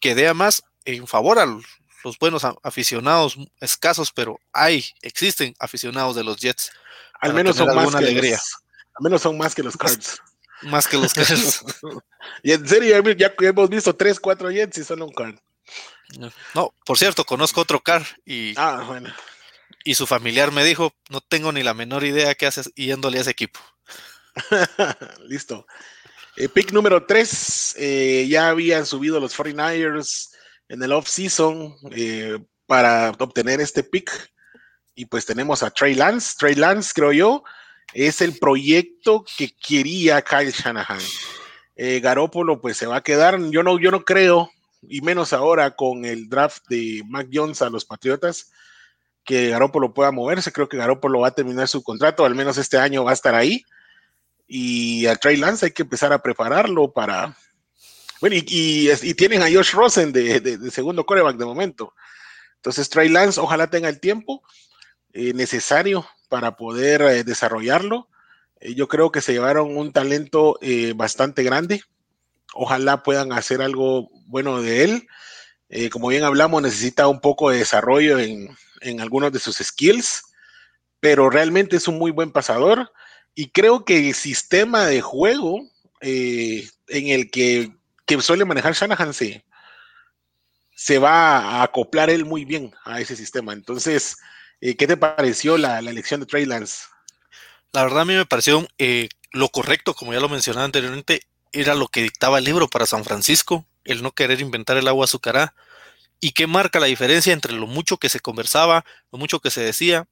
quede 0.00 0.28
a 0.28 0.34
más 0.34 0.62
en 0.84 1.06
favor 1.06 1.38
a 1.38 1.46
los 1.46 2.18
buenos 2.18 2.42
aficionados 2.62 3.36
escasos, 3.60 4.12
pero 4.12 4.40
hay, 4.52 4.84
existen 5.02 5.54
aficionados 5.58 6.16
de 6.16 6.24
los 6.24 6.38
Jets. 6.38 6.72
Al 7.20 7.34
menos 7.34 7.56
son 7.56 7.74
más 7.74 7.90
que 7.90 7.96
alegría. 7.98 8.36
Los, 8.36 8.54
al 8.94 9.02
menos 9.02 9.22
son 9.22 9.38
más 9.38 9.54
que 9.54 9.62
los 9.62 9.76
Cards. 9.76 10.20
Más 10.62 10.86
que 10.86 10.96
los 10.96 11.12
Cards. 11.14 11.64
y 12.42 12.52
en 12.52 12.66
serio, 12.66 13.02
ya, 13.12 13.34
hemos 13.40 13.68
visto 13.68 13.94
3, 13.94 14.20
4 14.20 14.50
Jets 14.50 14.78
y 14.78 14.84
solo 14.84 15.06
un 15.06 15.12
Card. 15.12 15.36
No, 16.54 16.72
por 16.86 16.96
cierto, 16.96 17.24
conozco 17.24 17.60
otro 17.60 17.80
car 17.80 18.02
y, 18.24 18.54
ah, 18.56 18.98
y 19.84 19.94
su 19.94 20.06
familiar 20.06 20.52
me 20.52 20.64
dijo, 20.64 20.94
no 21.10 21.20
tengo 21.20 21.52
ni 21.52 21.62
la 21.62 21.74
menor 21.74 22.04
idea 22.04 22.34
qué 22.34 22.46
haces 22.46 22.72
yéndole 22.74 23.18
a 23.18 23.20
ese 23.20 23.30
equipo. 23.30 23.60
Listo. 25.28 25.66
Eh, 26.40 26.48
pick 26.48 26.70
número 26.70 27.04
3, 27.04 27.74
eh, 27.78 28.26
ya 28.28 28.50
habían 28.50 28.86
subido 28.86 29.18
los 29.18 29.36
49ers 29.36 30.30
en 30.68 30.80
el 30.80 30.92
off-season 30.92 31.74
eh, 31.90 32.38
para 32.64 33.10
obtener 33.18 33.60
este 33.60 33.82
pick. 33.82 34.12
y 34.94 35.06
pues 35.06 35.26
tenemos 35.26 35.64
a 35.64 35.70
Trey 35.70 35.94
Lance. 35.94 36.36
Trey 36.38 36.54
Lance, 36.54 36.92
creo 36.94 37.10
yo, 37.10 37.42
es 37.92 38.20
el 38.20 38.38
proyecto 38.38 39.24
que 39.36 39.50
quería 39.50 40.22
Kyle 40.22 40.52
Shanahan. 40.52 41.00
Eh, 41.74 41.98
Garópolo 41.98 42.60
pues 42.60 42.76
se 42.76 42.86
va 42.86 42.98
a 42.98 43.02
quedar, 43.02 43.40
yo 43.50 43.64
no, 43.64 43.76
yo 43.80 43.90
no 43.90 44.04
creo, 44.04 44.48
y 44.82 45.00
menos 45.00 45.32
ahora 45.32 45.72
con 45.74 46.04
el 46.04 46.28
draft 46.28 46.62
de 46.68 47.02
Mac 47.08 47.26
Jones 47.32 47.62
a 47.62 47.70
los 47.70 47.84
Patriotas, 47.84 48.52
que 49.24 49.48
Garópolo 49.50 49.92
pueda 49.92 50.12
moverse. 50.12 50.52
Creo 50.52 50.68
que 50.68 50.76
Garópolo 50.76 51.18
va 51.18 51.28
a 51.28 51.34
terminar 51.34 51.66
su 51.66 51.82
contrato, 51.82 52.24
al 52.24 52.36
menos 52.36 52.58
este 52.58 52.78
año 52.78 53.02
va 53.02 53.10
a 53.10 53.14
estar 53.14 53.34
ahí. 53.34 53.64
Y 54.48 55.06
a 55.06 55.14
Trey 55.16 55.36
Lance 55.36 55.66
hay 55.66 55.72
que 55.72 55.82
empezar 55.82 56.12
a 56.12 56.22
prepararlo 56.22 56.90
para. 56.90 57.36
Bueno, 58.20 58.34
y, 58.36 59.14
tienen 59.14 59.42
a 59.42 59.52
Josh 59.52 59.72
Rosen 59.72 60.10
de, 60.10 60.58
segundo 60.72 61.04
coreback 61.04 61.36
de 61.36 61.44
momento. 61.44 61.94
Entonces, 62.56 62.88
Trey 62.88 63.10
Lance, 63.10 63.38
ojalá 63.38 63.70
tenga 63.70 63.88
el 63.88 64.00
tiempo 64.00 64.42
eh, 65.12 65.32
necesario 65.34 66.04
para 66.28 66.56
poder 66.56 67.02
eh, 67.02 67.24
desarrollarlo. 67.24 68.08
Eh, 68.60 68.74
yo 68.74 68.88
creo 68.88 69.12
que 69.12 69.20
se 69.20 69.32
llevaron 69.32 69.76
un 69.76 69.92
talento 69.92 70.58
bastante 70.96 71.42
grande. 71.44 71.82
Ojalá 72.54 73.02
puedan 73.02 73.32
hacer 73.32 73.60
algo 73.60 74.08
bueno 74.26 74.62
de 74.62 74.84
él. 74.84 75.08
como 75.92 76.08
bien 76.08 76.24
hablamos, 76.24 76.62
necesita 76.62 77.06
un 77.06 77.20
poco 77.20 77.50
de 77.50 77.58
desarrollo 77.58 78.18
en, 78.18 78.48
en 78.80 79.00
algunos 79.00 79.30
de 79.32 79.38
sus 79.38 79.56
skills, 79.58 80.22
pero 81.00 81.30
realmente 81.30 81.76
es 81.76 81.86
un 81.86 81.98
muy 81.98 82.10
buen 82.10 82.32
pasador. 82.32 82.90
Y 83.34 83.50
creo 83.50 83.84
que 83.84 84.08
el 84.08 84.14
sistema 84.14 84.86
de 84.86 85.00
juego 85.00 85.68
en 86.00 86.68
el 86.88 87.30
que, 87.30 87.72
suele 88.20 88.44
manejar 88.44 88.74
Shanahan 88.74 89.14
se, 89.14 89.44
se 90.74 90.98
va 90.98 91.38
a 91.38 91.62
acoplar 91.62 92.10
él 92.10 92.24
muy 92.24 92.44
bien 92.44 92.74
a 92.84 93.00
ese 93.00 93.14
sistema. 93.16 93.52
Entonces, 93.52 94.16
eh, 94.60 94.76
¿Qué 94.76 94.86
te 94.86 94.96
pareció 94.96 95.56
la, 95.56 95.78
elección 95.78 96.20
de 96.20 96.26
Trey 96.26 96.44
Lance? 96.44 96.84
La 97.72 97.84
verdad 97.84 98.00
a 98.00 98.04
mí 98.04 98.14
me 98.14 98.26
pareció 98.26 98.66
eh, 98.78 99.08
lo 99.32 99.48
correcto, 99.50 99.94
como 99.94 100.12
ya 100.12 100.20
lo 100.20 100.28
mencionaba 100.28 100.64
anteriormente, 100.64 101.22
era 101.52 101.74
lo 101.74 101.88
que 101.88 102.02
dictaba 102.02 102.38
el 102.38 102.44
libro 102.44 102.68
para 102.68 102.86
San 102.86 103.04
Francisco, 103.04 103.66
el 103.84 104.02
no 104.02 104.12
querer 104.12 104.40
inventar 104.40 104.76
el 104.76 104.88
agua 104.88 105.04
azucará. 105.04 105.54
¿Y 106.20 106.32
qué 106.32 106.46
marca 106.46 106.80
la 106.80 106.86
diferencia 106.86 107.32
entre 107.32 107.52
lo 107.52 107.66
mucho 107.66 107.98
que 107.98 108.08
se 108.08 108.20
conversaba, 108.20 108.84
lo 109.12 109.18
mucho 109.18 109.38
que 109.38 109.50
se 109.50 109.60
decía? 109.60 110.08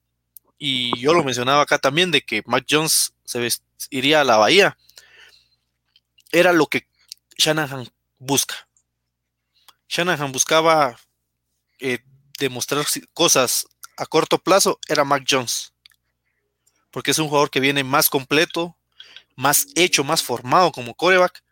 Y 0.59 0.99
yo 0.99 1.13
lo 1.13 1.25
mencionaba 1.25 1.63
acá 1.63 1.79
también 1.79 2.11
de 2.11 2.23
que 2.23 2.43
Mac 2.47 2.65
Jones 2.69 3.15
se 3.25 3.49
iría 3.91 4.21
a 4.21 4.25
la 4.25 4.37
bahía. 4.37 4.77
Era 6.33 6.53
lo 6.53 6.67
que 6.67 6.87
Shanahan 7.37 7.89
busca. 8.19 8.69
Shanahan 9.89 10.33
buscaba 10.33 10.99
eh, 11.79 12.01
demostrar 12.39 12.85
cosas 13.13 13.67
a 13.97 14.07
corto 14.07 14.39
plazo 14.39 14.79
era 14.89 15.05
Mac 15.05 15.25
Jones. 15.29 15.73
Porque 16.91 17.11
es 17.11 17.19
un 17.19 17.29
jugador 17.29 17.51
que 17.51 17.61
viene 17.61 17.85
más 17.85 18.09
completo, 18.09 18.77
más 19.35 19.67
hecho, 19.75 20.05
más 20.05 20.23
formado 20.23 20.73
como 20.73 20.95
coreback. 20.95 21.43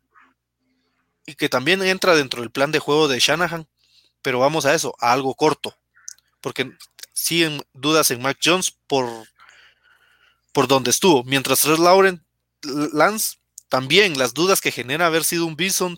Y 1.26 1.34
que 1.34 1.48
también 1.48 1.82
entra 1.82 2.14
dentro 2.14 2.40
del 2.40 2.50
plan 2.50 2.70
de 2.70 2.78
juego 2.78 3.08
de 3.08 3.18
Shanahan. 3.18 3.66
Pero 4.22 4.38
vamos 4.38 4.66
a 4.66 4.74
eso, 4.74 4.94
a 5.00 5.12
algo 5.12 5.34
corto. 5.34 5.76
Porque 6.40 6.70
siguen 7.14 7.62
dudas 7.72 8.10
en 8.10 8.20
Mac 8.20 8.38
Jones 8.44 8.76
por, 8.86 9.08
por 10.52 10.68
donde 10.68 10.90
estuvo. 10.90 11.24
Mientras 11.24 11.60
Trey 11.60 11.78
Lauren, 11.78 12.22
Lance, 12.62 13.38
también 13.68 14.18
las 14.18 14.34
dudas 14.34 14.60
que 14.60 14.72
genera 14.72 15.06
haber 15.06 15.24
sido 15.24 15.46
un 15.46 15.56
Bison 15.56 15.96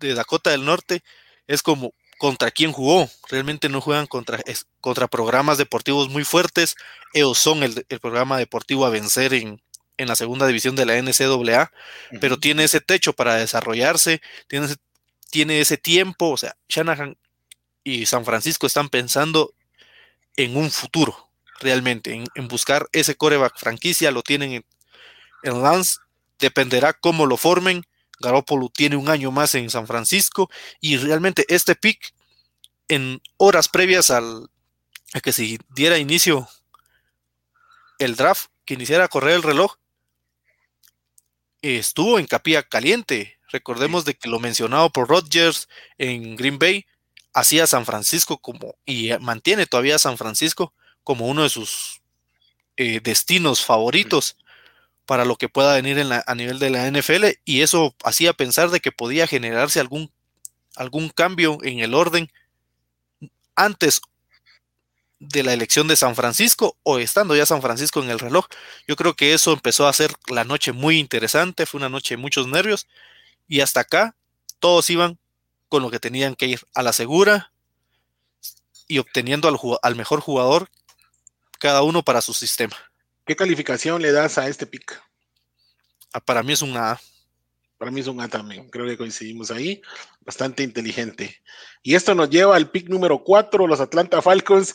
de 0.00 0.14
Dakota 0.14 0.50
del 0.50 0.64
Norte 0.64 1.02
es 1.46 1.62
como, 1.62 1.94
contra 2.18 2.50
quién 2.50 2.72
jugó. 2.72 3.08
Realmente 3.28 3.68
no 3.68 3.80
juegan 3.80 4.06
contra, 4.06 4.40
contra 4.80 5.08
programas 5.08 5.58
deportivos 5.58 6.08
muy 6.08 6.24
fuertes. 6.24 6.76
Ellos 7.12 7.38
son 7.38 7.62
el, 7.62 7.84
programa 8.00 8.38
deportivo 8.38 8.84
a 8.84 8.90
vencer 8.90 9.34
en, 9.34 9.62
en, 9.96 10.08
la 10.08 10.16
segunda 10.16 10.46
división 10.46 10.76
de 10.76 10.86
la 10.86 11.00
NCAA, 11.00 11.72
pero 12.20 12.38
tiene 12.38 12.64
ese 12.64 12.80
techo 12.80 13.12
para 13.12 13.36
desarrollarse, 13.36 14.20
tiene 14.48 14.66
ese, 14.66 14.76
tiene 15.30 15.60
ese 15.60 15.76
tiempo. 15.76 16.30
O 16.30 16.36
sea, 16.36 16.56
Shanahan 16.68 17.16
y 17.84 18.06
San 18.06 18.24
Francisco 18.24 18.66
están 18.66 18.88
pensando 18.88 19.52
en 20.36 20.56
un 20.56 20.70
futuro, 20.70 21.30
realmente, 21.60 22.22
en, 22.34 22.48
buscar 22.48 22.88
ese 22.92 23.16
coreback 23.16 23.58
franquicia. 23.58 24.10
Lo 24.10 24.22
tienen 24.22 24.52
en, 24.52 24.66
en 25.42 25.62
Lance, 25.62 25.98
dependerá 26.38 26.92
cómo 26.92 27.26
lo 27.26 27.36
formen 27.36 27.84
Garoppolo 28.18 28.68
tiene 28.68 28.96
un 28.96 29.08
año 29.08 29.30
más 29.30 29.54
en 29.54 29.70
San 29.70 29.86
Francisco 29.86 30.50
y 30.80 30.96
realmente 30.96 31.44
este 31.48 31.74
pick 31.74 32.14
en 32.88 33.20
horas 33.36 33.68
previas 33.68 34.10
al, 34.10 34.48
a 35.12 35.20
que 35.20 35.32
se 35.32 35.58
diera 35.74 35.98
inicio 35.98 36.48
el 37.98 38.16
draft, 38.16 38.50
que 38.64 38.74
iniciara 38.74 39.04
a 39.04 39.08
correr 39.08 39.34
el 39.34 39.42
reloj, 39.42 39.76
estuvo 41.62 42.18
en 42.18 42.26
capilla 42.26 42.62
caliente. 42.62 43.38
Recordemos 43.48 44.04
de 44.04 44.14
que 44.14 44.28
lo 44.28 44.38
mencionado 44.38 44.90
por 44.90 45.08
Rodgers 45.08 45.68
en 45.98 46.36
Green 46.36 46.58
Bay 46.58 46.86
hacía 47.36 47.66
San 47.66 47.84
Francisco 47.84 48.38
como 48.38 48.76
y 48.86 49.10
mantiene 49.20 49.66
todavía 49.66 49.98
San 49.98 50.16
Francisco 50.16 50.72
como 51.04 51.26
uno 51.26 51.42
de 51.42 51.50
sus 51.50 52.00
eh, 52.78 53.00
destinos 53.04 53.62
favoritos 53.62 54.38
para 55.04 55.26
lo 55.26 55.36
que 55.36 55.50
pueda 55.50 55.74
venir 55.74 55.98
en 55.98 56.08
a 56.12 56.34
nivel 56.34 56.58
de 56.58 56.70
la 56.70 56.90
NFL 56.90 57.26
y 57.44 57.60
eso 57.60 57.94
hacía 58.02 58.32
pensar 58.32 58.70
de 58.70 58.80
que 58.80 58.90
podía 58.90 59.26
generarse 59.26 59.80
algún, 59.80 60.10
algún 60.76 61.10
cambio 61.10 61.58
en 61.62 61.80
el 61.80 61.92
orden 61.92 62.32
antes 63.54 64.00
de 65.18 65.42
la 65.42 65.52
elección 65.52 65.88
de 65.88 65.96
San 65.96 66.16
Francisco 66.16 66.78
o 66.84 66.98
estando 66.98 67.36
ya 67.36 67.44
San 67.44 67.60
Francisco 67.60 68.02
en 68.02 68.08
el 68.08 68.18
reloj. 68.18 68.46
Yo 68.88 68.96
creo 68.96 69.14
que 69.14 69.34
eso 69.34 69.52
empezó 69.52 69.86
a 69.86 69.92
ser 69.92 70.10
la 70.28 70.44
noche 70.44 70.72
muy 70.72 70.98
interesante, 70.98 71.66
fue 71.66 71.78
una 71.78 71.90
noche 71.90 72.14
de 72.16 72.22
muchos 72.22 72.48
nervios 72.48 72.88
y 73.46 73.60
hasta 73.60 73.80
acá 73.80 74.16
todos 74.58 74.88
iban 74.88 75.18
con 75.68 75.82
lo 75.82 75.90
que 75.90 76.00
tenían 76.00 76.34
que 76.34 76.46
ir 76.46 76.60
a 76.74 76.82
la 76.82 76.92
segura 76.92 77.52
y 78.88 78.98
obteniendo 78.98 79.48
al, 79.48 79.58
al 79.82 79.96
mejor 79.96 80.20
jugador 80.20 80.70
cada 81.58 81.82
uno 81.82 82.02
para 82.02 82.20
su 82.20 82.34
sistema. 82.34 82.76
¿Qué 83.24 83.34
calificación 83.34 84.00
le 84.02 84.12
das 84.12 84.38
a 84.38 84.46
este 84.46 84.66
pick? 84.66 85.02
Ah, 86.12 86.20
para 86.20 86.42
mí 86.42 86.52
es 86.52 86.62
un 86.62 86.76
A. 86.76 87.00
Para 87.76 87.90
mí 87.90 88.00
es 88.00 88.06
un 88.06 88.20
A 88.20 88.28
también. 88.28 88.70
Creo 88.70 88.86
que 88.86 88.96
coincidimos 88.96 89.50
ahí. 89.50 89.82
Bastante 90.20 90.62
inteligente. 90.62 91.42
Y 91.82 91.94
esto 91.94 92.14
nos 92.14 92.30
lleva 92.30 92.56
al 92.56 92.70
pick 92.70 92.88
número 92.88 93.22
4, 93.22 93.66
los 93.66 93.80
Atlanta 93.80 94.22
Falcons. 94.22 94.74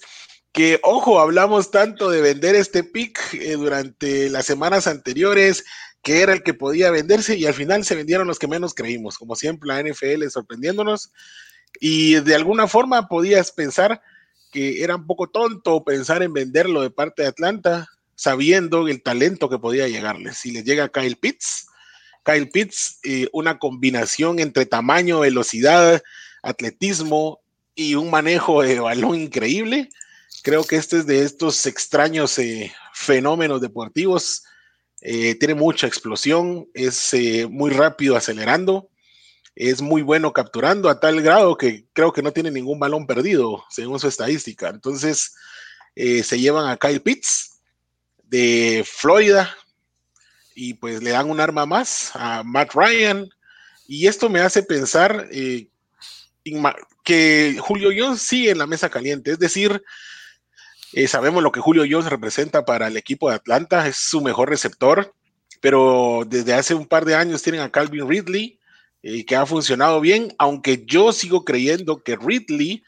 Que, 0.51 0.81
ojo, 0.83 1.21
hablamos 1.21 1.71
tanto 1.71 2.09
de 2.09 2.21
vender 2.21 2.55
este 2.55 2.83
pick 2.83 3.33
eh, 3.35 3.53
durante 3.53 4.29
las 4.29 4.45
semanas 4.45 4.85
anteriores, 4.85 5.63
que 6.01 6.21
era 6.21 6.33
el 6.33 6.43
que 6.43 6.53
podía 6.53 6.91
venderse 6.91 7.37
y 7.37 7.45
al 7.45 7.53
final 7.53 7.85
se 7.85 7.95
vendieron 7.95 8.27
los 8.27 8.39
que 8.39 8.47
menos 8.47 8.73
creímos. 8.73 9.17
Como 9.17 9.35
siempre, 9.35 9.67
la 9.67 9.81
NFL 9.81 10.27
sorprendiéndonos. 10.29 11.11
Y 11.79 12.15
de 12.15 12.35
alguna 12.35 12.67
forma 12.67 13.07
podías 13.07 13.51
pensar 13.51 14.01
que 14.51 14.83
era 14.83 14.95
un 14.95 15.07
poco 15.07 15.29
tonto 15.29 15.83
pensar 15.83 16.23
en 16.23 16.33
venderlo 16.33 16.81
de 16.81 16.89
parte 16.89 17.21
de 17.21 17.29
Atlanta 17.29 17.87
sabiendo 18.15 18.87
el 18.87 19.01
talento 19.01 19.49
que 19.49 19.57
podía 19.57 19.87
llegarles. 19.87 20.37
Si 20.37 20.51
les 20.51 20.63
llega 20.63 20.89
Kyle 20.89 21.15
Pitts, 21.15 21.67
Kyle 22.23 22.49
Pitts, 22.49 22.99
eh, 23.03 23.27
una 23.31 23.57
combinación 23.57 24.39
entre 24.39 24.65
tamaño, 24.65 25.21
velocidad, 25.21 26.03
atletismo 26.43 27.39
y 27.73 27.95
un 27.95 28.11
manejo 28.11 28.61
de 28.61 28.79
balón 28.79 29.15
increíble. 29.15 29.89
Creo 30.43 30.63
que 30.63 30.75
este 30.75 30.99
es 30.99 31.05
de 31.05 31.23
estos 31.23 31.65
extraños 31.65 32.37
eh, 32.37 32.71
fenómenos 32.93 33.61
deportivos. 33.61 34.43
Eh, 35.01 35.35
tiene 35.35 35.55
mucha 35.55 35.87
explosión, 35.87 36.67
es 36.73 37.15
muy 37.49 37.71
rápido 37.71 38.15
acelerando, 38.15 38.89
es 39.55 39.81
muy 39.81 40.01
bueno 40.01 40.31
capturando 40.31 40.89
a 40.89 40.99
tal 40.99 41.21
grado 41.21 41.57
que 41.57 41.85
creo 41.93 42.13
que 42.13 42.21
no 42.21 42.31
tiene 42.31 42.51
ningún 42.51 42.79
balón 42.79 43.07
perdido, 43.07 43.63
según 43.69 43.99
su 43.99 44.07
estadística. 44.07 44.69
Entonces, 44.69 45.35
se 45.95 46.39
llevan 46.39 46.69
a 46.69 46.77
Kyle 46.77 47.01
Pitts, 47.01 47.51
de 48.31 48.83
Florida 48.87 49.55
y 50.55 50.73
pues 50.75 51.03
le 51.03 51.11
dan 51.11 51.29
un 51.29 51.41
arma 51.41 51.65
más 51.65 52.11
a 52.13 52.43
Matt 52.43 52.73
Ryan 52.73 53.29
y 53.87 54.07
esto 54.07 54.29
me 54.29 54.39
hace 54.39 54.63
pensar 54.63 55.27
eh, 55.31 55.67
que 57.03 57.57
Julio 57.59 57.89
Jones 57.95 58.21
sigue 58.21 58.51
en 58.51 58.57
la 58.57 58.67
mesa 58.67 58.89
caliente, 58.89 59.31
es 59.31 59.39
decir, 59.39 59.83
eh, 60.93 61.07
sabemos 61.07 61.41
lo 61.41 61.51
que 61.51 61.59
Julio 61.59 61.83
Jones 61.89 62.09
representa 62.09 62.65
para 62.65 62.87
el 62.87 62.97
equipo 62.97 63.29
de 63.29 63.35
Atlanta, 63.35 63.87
es 63.87 63.97
su 63.97 64.21
mejor 64.21 64.49
receptor, 64.49 65.13
pero 65.61 66.23
desde 66.27 66.53
hace 66.53 66.73
un 66.73 66.85
par 66.85 67.05
de 67.05 67.15
años 67.15 67.41
tienen 67.43 67.61
a 67.61 67.71
Calvin 67.71 68.09
Ridley, 68.09 68.59
eh, 69.03 69.25
que 69.25 69.35
ha 69.35 69.45
funcionado 69.45 70.01
bien, 70.01 70.33
aunque 70.37 70.83
yo 70.85 71.11
sigo 71.13 71.45
creyendo 71.45 72.03
que 72.03 72.15
Ridley 72.15 72.83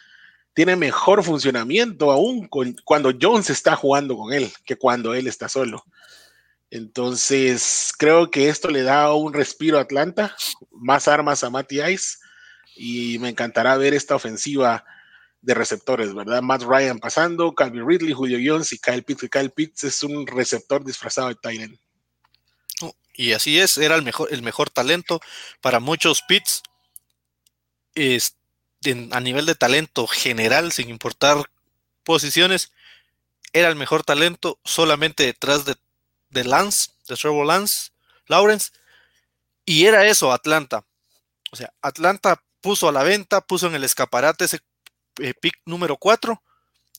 tiene 0.54 0.76
mejor 0.76 1.24
funcionamiento 1.24 2.12
aún 2.12 2.48
cuando 2.84 3.12
Jones 3.20 3.50
está 3.50 3.76
jugando 3.76 4.16
con 4.16 4.34
él 4.34 4.52
que 4.66 4.76
cuando 4.76 5.16
él 5.16 5.28
está 5.28 5.50
solo. 5.50 5.84
Entonces, 6.70 7.92
creo 7.98 8.30
que 8.32 8.50
esto 8.50 8.70
le 8.70 8.84
da 8.84 9.13
un 9.13 9.34
respiro 9.34 9.78
a 9.78 9.82
Atlanta, 9.82 10.36
más 10.72 11.08
armas 11.08 11.44
a 11.44 11.50
Matty 11.50 11.82
Ice, 11.82 12.18
y 12.76 13.18
me 13.20 13.30
encantará 13.30 13.78
ver 13.78 13.94
esta 13.94 14.16
ofensiva 14.16 14.84
de 15.43 15.53
receptores, 15.53 16.15
¿verdad? 16.15 16.41
Matt 16.41 16.63
Ryan 16.63 16.99
pasando, 16.99 17.53
Calvin 17.53 17.86
Ridley, 17.86 18.13
Julio 18.13 18.39
Jones 18.41 18.71
y 18.71 18.79
Kyle 18.79 19.03
Pitts. 19.03 19.29
Kyle 19.29 19.49
Pitts 19.49 19.84
es 19.84 20.01
un 20.01 20.25
receptor 20.25 20.84
disfrazado 20.86 21.27
de 21.27 21.36
Tyrant. 21.36 21.77
Y 23.13 23.34
así 23.34 23.60
es, 23.60 23.77
era 23.77 23.95
el 23.95 24.03
mejor, 24.03 24.29
el 24.32 24.41
mejor 24.41 24.69
talento 24.69 25.19
para 25.62 25.82
muchos 25.82 26.23
Pitts. 26.27 26.63
Es, 27.93 28.38
a 29.12 29.19
nivel 29.19 29.45
de 29.45 29.56
talento 29.56 30.08
general, 30.08 30.71
sin 30.71 30.89
importar 30.89 31.49
posiciones, 32.06 32.71
era 33.51 33.67
el 33.67 33.75
mejor 33.75 34.03
talento 34.03 34.60
solamente 34.63 35.25
detrás 35.25 35.65
de, 35.65 35.75
de 36.29 36.45
Lance, 36.45 36.91
de 37.10 37.17
Trevor 37.17 37.45
Lance, 37.45 37.91
Lawrence. 38.27 38.71
Y 39.65 39.86
era 39.86 40.08
eso, 40.08 40.32
Atlanta. 40.32 40.86
O 41.51 41.58
sea, 41.58 41.73
Atlanta 41.82 42.41
puso 42.62 42.88
a 42.88 42.93
la 42.93 43.03
venta, 43.03 43.41
puso 43.41 43.67
en 43.67 43.75
el 43.75 43.84
escaparate 43.84 44.45
ese 44.45 44.60
eh, 45.19 45.34
pick 45.34 45.60
número 45.65 45.97
4, 45.97 46.41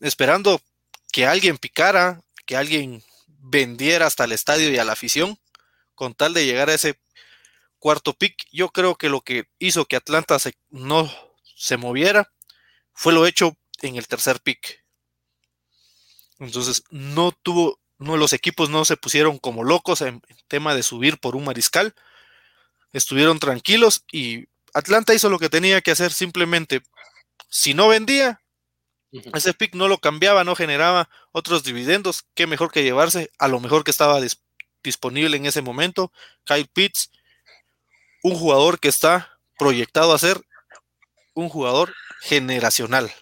esperando 0.01 0.61
que 1.13 1.27
alguien 1.27 1.59
picara, 1.59 2.21
que 2.47 2.57
alguien 2.57 3.03
vendiera 3.27 4.07
hasta 4.07 4.25
el 4.25 4.33
estadio 4.33 4.71
y 4.71 4.79
a 4.79 4.85
la 4.85 4.93
afición, 4.93 5.39
con 5.95 6.15
tal 6.15 6.35
de 6.35 6.45
llegar 6.45 6.71
a 6.71 6.75
ese 6.75 6.99
cuarto 7.79 8.15
pick. 8.15 8.47
Yo 8.53 8.71
creo 8.71 8.97
que 8.97 9.09
lo 9.09 9.21
que 9.21 9.49
hizo 9.59 9.85
que 9.87 9.97
Atlanta 9.97 10.39
se, 10.39 10.55
no 10.71 11.11
se 11.57 11.77
moviera 11.77 12.33
fue 12.93 13.13
lo 13.13 13.27
hecho 13.27 13.57
en 13.83 13.97
el 13.97 14.09
tercer 14.09 14.41
pick. 14.41 14.85
Entonces, 16.39 16.83
no 16.91 17.33
tuvo, 17.33 17.81
no, 17.99 18.17
los 18.17 18.33
equipos 18.33 18.71
no 18.71 18.85
se 18.85 18.97
pusieron 18.97 19.39
como 19.39 19.63
locos 19.63 20.01
en, 20.01 20.23
en 20.29 20.37
tema 20.49 20.75
de 20.75 20.83
subir 20.83 21.19
por 21.19 21.37
un 21.37 21.45
mariscal. 21.45 21.95
Estuvieron 22.93 23.39
tranquilos 23.39 24.05
y 24.11 24.47
Atlanta 24.73 25.15
hizo 25.15 25.29
lo 25.29 25.39
que 25.39 25.49
tenía 25.49 25.81
que 25.81 25.93
hacer 25.93 26.13
simplemente 26.13 26.83
si 27.55 27.73
no 27.73 27.87
vendía, 27.87 28.43
ese 29.13 29.55
pick 29.55 29.77
no 29.77 29.87
lo 29.87 29.99
cambiaba, 29.99 30.43
no 30.43 30.57
generaba 30.57 31.09
otros 31.31 31.63
dividendos. 31.63 32.25
Qué 32.35 32.49
mejor 32.49 32.73
que 32.73 32.83
llevarse 32.83 33.31
a 33.39 33.47
lo 33.47 33.61
mejor 33.61 33.85
que 33.85 33.93
estaba 33.93 34.21
disponible 34.83 35.37
en 35.37 35.47
ese 35.47 35.63
momento. 35.63 36.11
Kyle 36.43 36.67
Pitts, 36.67 37.13
un 38.25 38.35
jugador 38.35 38.81
que 38.81 38.89
está 38.89 39.39
proyectado 39.57 40.13
a 40.13 40.19
ser 40.19 40.41
un 41.35 41.49
jugador 41.49 41.95
generacional. 42.23 43.15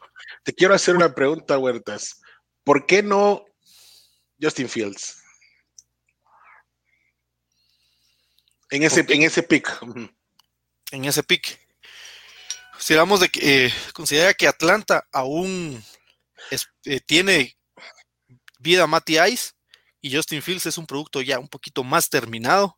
Te 0.45 0.55
quiero 0.55 0.73
hacer 0.73 0.97
una 0.97 1.15
pregunta, 1.15 1.59
Huertas. 1.59 2.23
¿Por 2.65 2.87
qué 2.87 3.03
no 3.03 3.45
Justin 4.41 4.71
Fields? 4.71 5.23
En 8.71 8.83
ese, 8.83 9.05
en 9.07 9.23
ese 9.25 9.43
pick. 9.43 9.79
En 10.91 11.05
ese 11.05 11.23
pick 11.23 11.62
si 12.83 12.95
hablamos 12.95 13.21
de 13.21 13.29
que 13.29 13.67
eh, 13.67 13.75
considera 13.93 14.35
que 14.35 14.49
Atlanta 14.49 15.07
aún 15.13 15.85
eh, 16.85 17.01
tiene 17.01 17.57
vida 18.59 18.89
Matty 18.89 19.21
Ice 19.21 19.53
y 20.01 20.13
Justin 20.13 20.43
Fields 20.43 20.67
es 20.67 20.79
un 20.79 20.87
producto 20.87 21.23
ya 21.23 21.39
un 21.39 21.47
poquito 21.47 21.85
más 21.85 22.11
terminado, 22.11 22.77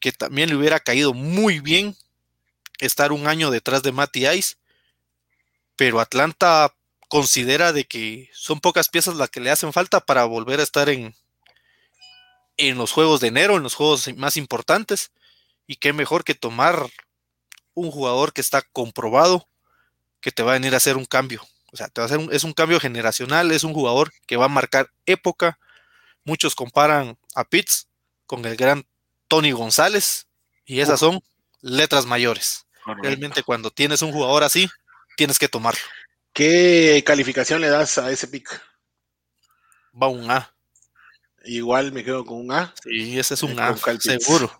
que 0.00 0.10
también 0.10 0.48
le 0.48 0.56
hubiera 0.56 0.80
caído 0.80 1.14
muy 1.14 1.60
bien 1.60 1.96
estar 2.80 3.12
un 3.12 3.28
año 3.28 3.52
detrás 3.52 3.84
de 3.84 3.92
Matty 3.92 4.26
Ice, 4.26 4.56
pero 5.76 6.00
Atlanta 6.00 6.74
considera 7.08 7.72
de 7.72 7.84
que 7.84 8.28
son 8.32 8.58
pocas 8.58 8.88
piezas 8.88 9.14
las 9.14 9.30
que 9.30 9.38
le 9.38 9.52
hacen 9.52 9.72
falta 9.72 10.00
para 10.00 10.24
volver 10.24 10.58
a 10.58 10.64
estar 10.64 10.88
en, 10.88 11.14
en 12.56 12.78
los 12.78 12.90
juegos 12.90 13.20
de 13.20 13.28
enero, 13.28 13.56
en 13.56 13.62
los 13.62 13.74
juegos 13.74 14.12
más 14.16 14.36
importantes, 14.36 15.12
y 15.68 15.76
qué 15.76 15.92
mejor 15.92 16.24
que 16.24 16.34
tomar 16.34 16.90
un 17.76 17.90
jugador 17.90 18.32
que 18.32 18.40
está 18.40 18.62
comprobado 18.62 19.46
que 20.20 20.32
te 20.32 20.42
va 20.42 20.52
a 20.52 20.54
venir 20.54 20.74
a 20.74 20.78
hacer 20.78 20.96
un 20.96 21.04
cambio. 21.04 21.46
O 21.70 21.76
sea, 21.76 21.88
te 21.88 22.00
va 22.00 22.06
a 22.06 22.10
hacer 22.10 22.20
es 22.32 22.42
un 22.42 22.52
cambio 22.52 22.80
generacional, 22.80 23.52
es 23.52 23.62
un 23.62 23.74
jugador 23.74 24.12
que 24.26 24.36
va 24.36 24.46
a 24.46 24.48
marcar 24.48 24.90
época. 25.04 25.58
Muchos 26.24 26.54
comparan 26.54 27.16
a 27.34 27.44
Pitts 27.44 27.86
con 28.26 28.44
el 28.44 28.56
gran 28.56 28.86
Tony 29.28 29.52
González 29.52 30.26
y 30.64 30.80
esas 30.80 30.98
son 30.98 31.20
letras 31.60 32.06
mayores. 32.06 32.66
Realmente 33.02 33.42
cuando 33.42 33.70
tienes 33.70 34.02
un 34.02 34.10
jugador 34.10 34.42
así, 34.42 34.68
tienes 35.16 35.38
que 35.38 35.48
tomarlo. 35.48 35.80
¿Qué 36.32 37.02
calificación 37.06 37.60
le 37.60 37.68
das 37.68 37.98
a 37.98 38.10
ese 38.10 38.26
pick? 38.26 38.60
Va 40.00 40.08
un 40.08 40.30
A. 40.30 40.54
Igual 41.44 41.92
me 41.92 42.02
quedo 42.02 42.24
con 42.24 42.38
un 42.38 42.52
A. 42.52 42.74
Sí, 42.82 43.18
ese 43.18 43.34
es 43.34 43.42
un 43.42 43.58
A, 43.60 43.76
seguro. 44.00 44.50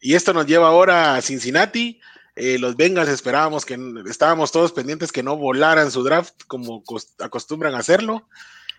Y 0.00 0.14
esto 0.14 0.32
nos 0.32 0.46
lleva 0.46 0.68
ahora 0.68 1.16
a 1.16 1.22
Cincinnati. 1.22 2.00
Eh, 2.36 2.58
los 2.58 2.76
Bengals 2.76 3.08
esperábamos 3.08 3.64
que 3.64 3.76
estábamos 4.08 4.52
todos 4.52 4.72
pendientes 4.72 5.10
que 5.10 5.24
no 5.24 5.36
volaran 5.36 5.90
su 5.90 6.04
draft 6.04 6.34
como 6.46 6.84
acostumbran 7.18 7.74
a 7.74 7.78
hacerlo. 7.78 8.28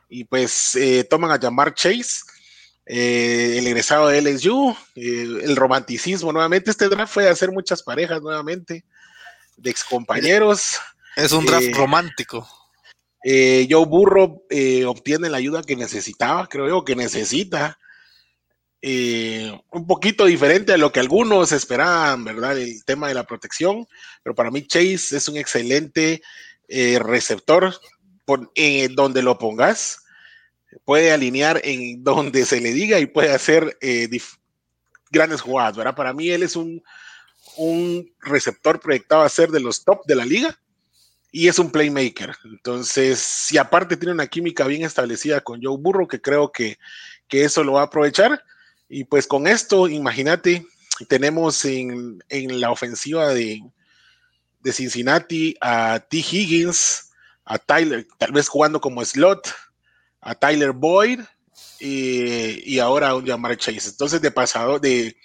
Y 0.08 0.23
pues 0.23 0.75
eh, 0.75 1.03
toman 1.03 1.32
a 1.32 1.39
llamar 1.39 1.73
Chase, 1.73 2.21
eh, 2.86 3.58
el 3.58 3.67
egresado 3.67 4.08
de 4.08 4.21
LSU, 4.21 4.75
el 4.95 5.55
romanticismo 5.55 6.32
nuevamente. 6.32 6.71
Este 6.71 6.88
draft 6.88 7.13
fue 7.13 7.27
a 7.27 7.32
hacer 7.32 7.51
muchas 7.51 7.84
parejas 7.84 8.21
nuevamente, 8.21 8.86
de 9.58 9.69
excompañeros. 9.69 10.79
Es 11.15 11.32
un 11.34 11.45
draft 11.45 11.75
romántico. 11.75 12.47
Joe 13.21 13.86
Burro 13.86 14.45
obtiene 14.88 15.29
la 15.29 15.38
ayuda 15.38 15.62
que 15.62 15.75
necesitaba, 15.75 16.47
creo 16.47 16.67
yo, 16.69 16.86
que 16.86 16.95
necesita 16.95 17.77
eh, 18.82 19.52
un 19.72 19.86
poquito 19.86 20.26
diferente 20.26 20.72
a 20.74 20.78
lo 20.78 20.92
que 20.92 21.02
algunos 21.02 21.52
esperaban, 21.52 22.24
¿verdad? 22.24 22.58
El 22.58 22.84
tema 22.86 23.08
de 23.08 23.13
la 23.13 23.26
protección, 23.26 23.86
pero 24.24 24.36
para 24.36 24.52
mí 24.52 24.65
Chase 24.65 25.18
es 25.18 25.28
un 25.28 25.38
excelente 25.38 26.22
eh, 26.68 27.00
receptor 27.00 27.74
donde 28.92 29.24
lo 29.24 29.38
pongas. 29.38 30.04
Puede 30.86 31.12
alinear 31.12 31.60
en 31.63 32.04
donde 32.04 32.46
se 32.46 32.62
le 32.62 32.72
diga 32.72 33.00
y 33.00 33.06
puede 33.06 33.32
hacer 33.32 33.78
eh, 33.82 34.08
grandes 35.12 35.42
jugadas, 35.42 35.76
¿verdad? 35.76 35.96
Para 35.96 36.13
mí 36.13 36.30
él 36.30 36.44
es 36.44 36.56
un, 36.56 36.82
un 37.58 38.13
receptor 38.22 38.80
proyectado 38.80 39.24
a 39.24 39.30
ser 39.30 39.50
de 39.50 39.60
los 39.60 39.84
top 39.84 40.06
de 40.06 40.15
la 40.15 40.26
liga 40.26 40.58
y 41.32 41.48
es 41.48 41.60
un 41.60 41.72
playmaker. 41.72 42.36
Entonces, 42.46 43.20
si 43.20 43.58
aparte 43.58 43.98
tiene 43.98 44.13
una 44.13 44.28
química 44.28 44.65
bien 44.68 44.84
establecida 44.84 45.42
con 45.42 45.62
Joe 45.62 45.78
Burrow, 45.78 46.08
que 46.08 46.22
creo 46.22 46.52
que, 46.52 46.78
que 47.28 47.44
eso 47.44 47.63
lo 47.63 47.74
va 47.74 47.82
a 47.82 47.86
aprovechar, 47.86 48.42
y 48.89 49.04
pues 49.04 49.28
con 49.28 49.45
esto, 49.45 49.88
imagínate, 49.88 50.65
tenemos 51.08 51.63
en, 51.63 52.19
la 52.30 52.71
ofensiva 52.71 53.28
de, 53.30 53.62
Cincinnati 54.71 55.56
a 55.62 55.99
T. 55.99 56.17
Higgins, 56.17 57.12
a 57.45 57.58
Tyler, 57.60 58.06
tal 58.17 58.32
vez 58.32 58.47
jugando 58.47 58.82
como 58.82 59.06
slot, 59.06 59.54
a 60.21 60.36
Tyler 60.36 60.71
Boyd 60.71 61.21
y, 61.80 62.80
ahora 62.80 63.10
a 63.10 63.15
un 63.15 63.25
Jamar 63.25 63.56
Chase. 63.58 63.89
Entonces, 63.89 64.21
de 64.21 64.32
pasado, 64.32 64.80
de 64.80 65.15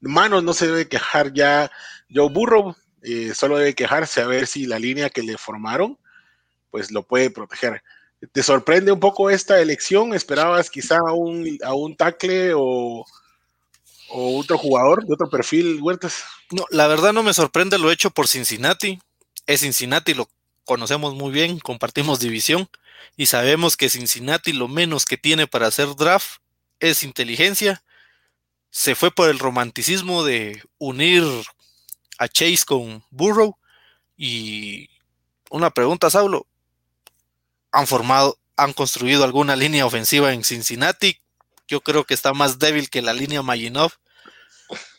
manos 0.00 0.44
no 0.44 0.52
se 0.52 0.66
debe 0.66 0.88
quejar 0.88 1.32
ya 1.32 1.70
Joe 2.14 2.30
Burrow, 2.30 2.76
eh, 3.02 3.34
solo 3.34 3.58
debe 3.58 3.74
quejarse 3.74 4.20
a 4.20 4.26
ver 4.26 4.46
si 4.46 4.66
la 4.66 4.78
línea 4.78 5.10
que 5.10 5.22
le 5.22 5.38
formaron, 5.38 5.98
pues 6.70 6.90
lo 6.90 7.06
puede 7.06 7.30
proteger. 7.30 7.82
¿Te 8.32 8.42
sorprende 8.42 8.92
un 8.92 9.00
poco 9.00 9.30
esta 9.30 9.60
elección? 9.60 10.14
¿Esperabas 10.14 10.70
quizá 10.70 10.96
a 10.96 11.12
un, 11.12 11.58
a 11.64 11.74
un 11.74 11.96
tackle 11.96 12.54
o, 12.54 13.04
o 14.10 14.38
otro 14.38 14.58
jugador 14.58 15.04
de 15.04 15.14
otro 15.14 15.28
perfil, 15.28 15.80
Huertas? 15.82 16.24
No, 16.50 16.64
la 16.70 16.86
verdad 16.86 17.12
no 17.12 17.22
me 17.22 17.34
sorprende 17.34 17.78
lo 17.78 17.90
hecho 17.90 18.10
por 18.10 18.28
Cincinnati. 18.28 18.98
Es 19.46 19.60
Cincinnati, 19.60 20.14
lo 20.14 20.28
conocemos 20.64 21.14
muy 21.14 21.30
bien, 21.30 21.58
compartimos 21.58 22.20
división 22.20 22.68
y 23.16 23.26
sabemos 23.26 23.76
que 23.76 23.88
Cincinnati 23.88 24.52
lo 24.52 24.68
menos 24.68 25.04
que 25.04 25.16
tiene 25.16 25.46
para 25.46 25.68
hacer 25.68 25.94
draft 25.96 26.40
es 26.80 27.02
inteligencia. 27.02 27.82
Se 28.70 28.94
fue 28.94 29.10
por 29.10 29.30
el 29.30 29.38
romanticismo 29.38 30.24
de 30.24 30.62
unir 30.78 31.24
a 32.18 32.28
Chase 32.28 32.64
con 32.66 33.04
Burrow 33.10 33.56
y 34.16 34.90
una 35.50 35.70
pregunta, 35.70 36.10
Saulo, 36.10 36.46
han 37.76 37.86
formado, 37.86 38.38
han 38.56 38.72
construido 38.72 39.22
alguna 39.22 39.54
línea 39.54 39.84
ofensiva 39.84 40.32
en 40.32 40.44
Cincinnati. 40.44 41.20
Yo 41.68 41.82
creo 41.82 42.04
que 42.04 42.14
está 42.14 42.32
más 42.32 42.58
débil 42.58 42.88
que 42.88 43.02
la 43.02 43.12
línea 43.12 43.42
Maginov 43.42 43.92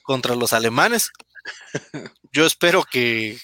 contra 0.03 0.35
los 0.35 0.53
alemanes. 0.53 1.09
Yo 2.31 2.45
espero 2.45 2.83
que, 2.83 3.39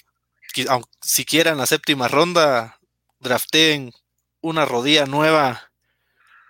si 1.02 1.24
quieran 1.24 1.58
la 1.58 1.66
séptima 1.66 2.06
ronda, 2.06 2.78
drafteen 3.18 3.92
una 4.40 4.66
rodilla 4.66 5.06
nueva 5.06 5.72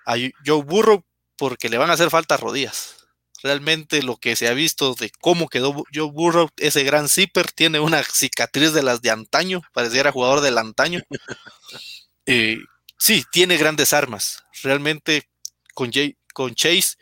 a 0.05 0.17
Joe 0.45 0.63
Burrow 0.63 1.05
porque 1.39 1.71
le 1.71 1.79
van 1.79 1.89
a 1.89 1.95
hacer 1.95 2.11
falta 2.11 2.37
rodillas. 2.37 2.97
Realmente 3.43 4.03
lo 4.03 4.19
que 4.19 4.37
se 4.37 4.47
ha 4.47 4.53
visto 4.53 4.95
de 4.95 5.11
cómo 5.23 5.49
quedó 5.49 5.85
Joe 5.93 6.11
Burrow, 6.11 6.51
ese 6.59 6.85
gran 6.85 7.09
zipper, 7.09 7.51
tiene 7.51 7.81
una 7.81 8.03
cicatriz 8.03 8.75
de 8.75 8.83
las 8.83 9.01
de 9.01 9.11
antaño, 9.11 9.63
pareciera 9.73 10.13
jugador 10.13 10.43
del 10.43 10.59
antaño. 10.59 11.01
Eh, 12.27 12.57
sí, 13.05 13.23
tiene 13.31 13.59
grandes 13.59 13.93
armas. 13.93 14.45
Realmente 14.63 15.29
con, 15.75 15.91
con 16.33 16.55
Chase 16.55 16.97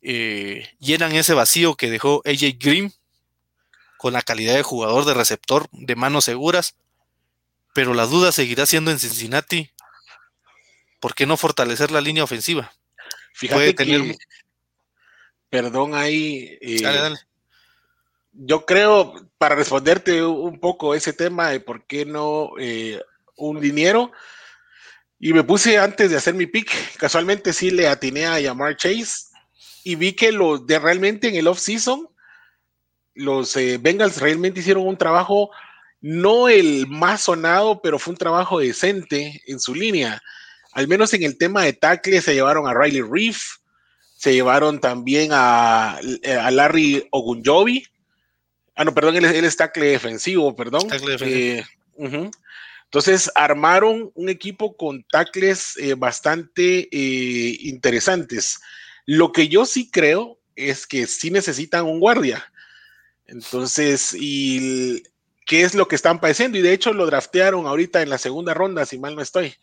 eh, 0.00 0.66
llenan 0.78 1.12
ese 1.12 1.34
vacío 1.34 1.74
que 1.74 1.90
dejó 1.90 2.22
AJ 2.24 2.56
Green 2.58 2.90
con 3.98 4.14
la 4.14 4.22
calidad 4.22 4.54
de 4.54 4.62
jugador 4.62 5.04
de 5.04 5.12
receptor 5.12 5.68
de 5.72 5.94
manos 5.94 6.24
seguras. 6.24 6.74
pero 7.74 7.92
la 7.92 8.06
duda 8.06 8.32
seguirá 8.32 8.64
siendo 8.64 8.90
en 8.90 8.98
Cincinnati. 8.98 9.70
¿Por 11.00 11.14
qué 11.14 11.26
no 11.26 11.36
fortalecer 11.36 11.90
la 11.90 12.00
línea 12.00 12.24
ofensiva? 12.24 12.72
Fíjate 13.34 13.74
que, 13.74 14.16
perdón 15.50 15.94
ahí. 15.94 16.58
Eh, 16.60 16.80
dale, 16.80 16.98
dale. 16.98 17.18
Yo 18.32 18.64
creo, 18.64 19.28
para 19.36 19.54
responderte 19.54 20.22
un 20.24 20.58
poco 20.60 20.94
ese 20.94 21.12
tema 21.12 21.48
de 21.48 21.60
por 21.60 21.86
qué 21.86 22.06
no 22.06 22.52
eh, 22.58 23.02
un 23.36 23.60
dinero, 23.60 24.12
y 25.24 25.32
me 25.32 25.44
puse 25.44 25.78
antes 25.78 26.10
de 26.10 26.16
hacer 26.16 26.34
mi 26.34 26.46
pick, 26.46 26.96
casualmente 26.96 27.52
sí 27.52 27.70
le 27.70 27.86
atiné 27.86 28.26
a 28.26 28.40
llamar 28.40 28.76
Chase 28.76 29.28
y 29.84 29.94
vi 29.94 30.14
que 30.14 30.32
los 30.32 30.66
de 30.66 30.80
realmente 30.80 31.28
en 31.28 31.36
el 31.36 31.46
off-season, 31.46 32.08
los 33.14 33.56
eh, 33.56 33.78
Bengals 33.80 34.20
realmente 34.20 34.58
hicieron 34.58 34.84
un 34.84 34.98
trabajo, 34.98 35.50
no 36.00 36.48
el 36.48 36.88
más 36.88 37.20
sonado, 37.20 37.80
pero 37.80 38.00
fue 38.00 38.14
un 38.14 38.18
trabajo 38.18 38.58
decente 38.58 39.40
en 39.46 39.60
su 39.60 39.76
línea. 39.76 40.20
Al 40.72 40.88
menos 40.88 41.14
en 41.14 41.22
el 41.22 41.38
tema 41.38 41.62
de 41.62 41.72
tackle 41.72 42.20
se 42.20 42.34
llevaron 42.34 42.66
a 42.66 42.74
Riley 42.74 43.02
Reef, 43.02 43.44
se 44.16 44.34
llevaron 44.34 44.80
también 44.80 45.30
a, 45.32 45.98
a 45.98 46.50
Larry 46.50 47.06
Ogunjobi. 47.12 47.86
Ah, 48.74 48.84
no, 48.84 48.92
perdón, 48.92 49.14
él, 49.14 49.24
es 49.24 49.56
tackle 49.56 49.86
defensivo, 49.86 50.56
perdón. 50.56 50.88
Tackle 50.88 51.12
defensivo. 51.12 51.64
Eh, 51.98 52.30
entonces 52.92 53.32
armaron 53.34 54.12
un 54.14 54.28
equipo 54.28 54.76
con 54.76 55.02
tackles 55.04 55.78
eh, 55.78 55.94
bastante 55.94 56.90
eh, 56.92 57.56
interesantes. 57.60 58.60
Lo 59.06 59.32
que 59.32 59.48
yo 59.48 59.64
sí 59.64 59.90
creo 59.90 60.38
es 60.56 60.86
que 60.86 61.06
sí 61.06 61.30
necesitan 61.30 61.86
un 61.86 62.00
guardia. 62.00 62.52
Entonces, 63.24 64.14
¿y 64.14 65.04
qué 65.46 65.62
es 65.62 65.74
lo 65.74 65.88
que 65.88 65.96
están 65.96 66.20
padeciendo? 66.20 66.58
Y 66.58 66.60
de 66.60 66.74
hecho 66.74 66.92
lo 66.92 67.06
draftearon 67.06 67.66
ahorita 67.66 68.02
en 68.02 68.10
la 68.10 68.18
segunda 68.18 68.52
ronda, 68.52 68.84
si 68.84 68.98
mal 68.98 69.16
no 69.16 69.22
estoy. 69.22 69.54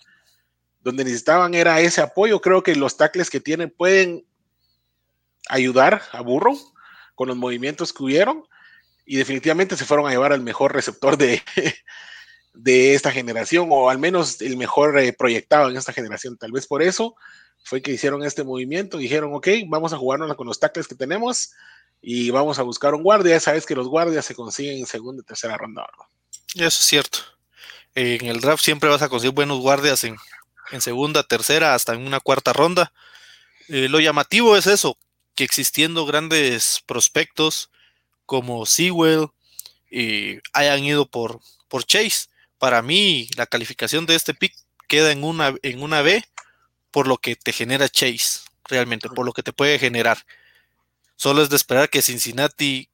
Donde 0.80 1.04
necesitaban 1.04 1.54
era 1.54 1.80
ese 1.82 2.02
apoyo. 2.02 2.42
Creo 2.42 2.64
que 2.64 2.76
los 2.76 2.98
tackles 2.98 3.30
que 3.30 3.40
tienen 3.40 3.70
pueden 3.70 4.26
ayudar 5.50 6.02
a 6.14 6.22
Burrow 6.22 6.58
con 7.14 7.28
los 7.28 7.38
movimientos 7.38 7.94
que 7.94 8.02
hubieron. 8.02 8.44
Y 9.06 9.18
definitivamente 9.18 9.78
se 9.78 9.86
fueron 9.86 10.08
a 10.08 10.10
llevar 10.10 10.34
al 10.34 10.42
mejor 10.42 10.74
receptor 10.74 11.16
de, 11.16 11.44
de 12.62 12.94
esta 12.94 13.12
generación, 13.12 13.70
o 13.72 13.90
al 13.90 14.00
menos 14.00 14.42
el 14.42 14.58
mejor 14.58 15.00
eh, 15.00 15.14
proyectado 15.14 15.70
en 15.70 15.78
esta 15.78 15.94
generación. 15.94 16.38
Tal 16.38 16.52
vez 16.52 16.68
por 16.68 16.84
eso 16.84 17.16
fue 17.64 17.82
que 17.82 17.92
hicieron 17.92 18.24
este 18.24 18.44
movimiento, 18.44 18.98
dijeron, 18.98 19.34
ok, 19.34 19.48
vamos 19.68 19.94
a 19.94 19.98
jugarnos 19.98 20.36
con 20.36 20.48
los 20.48 20.60
tackles 20.60 20.88
que 20.88 20.96
tenemos 20.96 21.52
y 22.02 22.32
vamos 22.32 22.60
a 22.60 22.64
buscar 22.64 22.94
un 22.94 23.04
guardia. 23.04 23.40
Sabes 23.40 23.66
que 23.66 23.76
los 23.76 23.88
guardias 23.88 24.26
se 24.26 24.36
consiguen 24.36 24.80
en 24.80 24.86
segunda 24.86 25.22
y 25.22 25.26
tercera 25.26 25.58
ronda. 25.58 25.86
Eso 26.56 26.66
es 26.66 26.86
cierto. 26.86 27.20
En 27.96 28.26
el 28.26 28.42
draft 28.42 28.64
siempre 28.64 28.90
vas 28.90 29.02
a 29.02 29.10
conseguir 29.10 29.36
buenos 29.36 29.60
guardias 29.60 30.04
en, 30.04 30.18
segunda, 30.80 31.24
tercera, 31.24 31.74
hasta 31.74 31.94
en 31.94 32.06
una 32.06 32.20
cuarta 32.20 32.52
ronda. 32.52 32.92
Eh, 33.70 33.88
lo 33.88 34.00
llamativo 34.00 34.58
es 34.58 34.68
eso, 34.68 34.98
que 35.34 35.46
existiendo 35.46 36.06
grandes 36.06 36.84
prospectos 36.86 37.72
como 38.26 38.66
Sewell, 38.66 39.28
eh, 39.92 40.42
hayan 40.54 40.84
ido 40.84 41.10
por, 41.10 41.40
por 41.68 41.86
Chase 41.86 42.29
para 42.60 42.82
mí 42.82 43.30
la 43.36 43.48
calificación 43.48 44.06
de 44.06 44.16
este 44.16 44.34
pick 44.34 44.54
queda 44.88 45.12
en 45.12 45.24
una, 45.24 45.56
en 45.64 45.82
una 45.82 46.02
B 46.02 46.24
por 46.92 47.08
lo 47.08 47.18
que 47.18 47.36
te 47.36 47.54
genera 47.54 47.90
Chase, 47.90 48.42
realmente, 48.66 49.10
por 49.10 49.26
lo 49.26 49.34
que 49.34 49.44
te 49.44 49.54
puede 49.54 49.80
generar. 49.80 50.26
Solo 51.16 51.42
es 51.42 51.50
de 51.50 51.56
esperar 51.56 51.90
que 51.90 52.02
Cincinnati, 52.02 52.90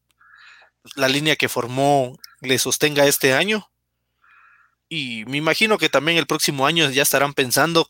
la 0.95 1.08
línea 1.08 1.36
que 1.36 1.49
formó, 1.49 2.17
le 2.41 2.60
sostenga 2.60 3.06
este 3.06 3.34
año. 3.34 3.69
Y 4.89 5.25
me 5.25 5.38
imagino 5.38 5.78
que 5.78 5.89
también 5.89 6.17
el 6.17 6.28
próximo 6.28 6.67
año 6.67 6.89
ya 6.89 7.04
estarán 7.04 7.34
pensando 7.34 7.89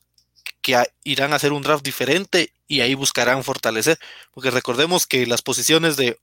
que 0.61 0.81
irán 1.03 1.33
a 1.33 1.38
hacer 1.38 1.51
un 1.51 1.61
draft 1.61 1.83
diferente 1.83 2.53
y 2.67 2.81
ahí 2.81 2.93
buscarán 2.93 3.43
fortalecer. 3.43 3.99
Porque 4.33 4.51
recordemos 4.51 5.07
que 5.07 5.25
las 5.25 5.41
posiciones 5.41 5.97
de, 5.97 6.19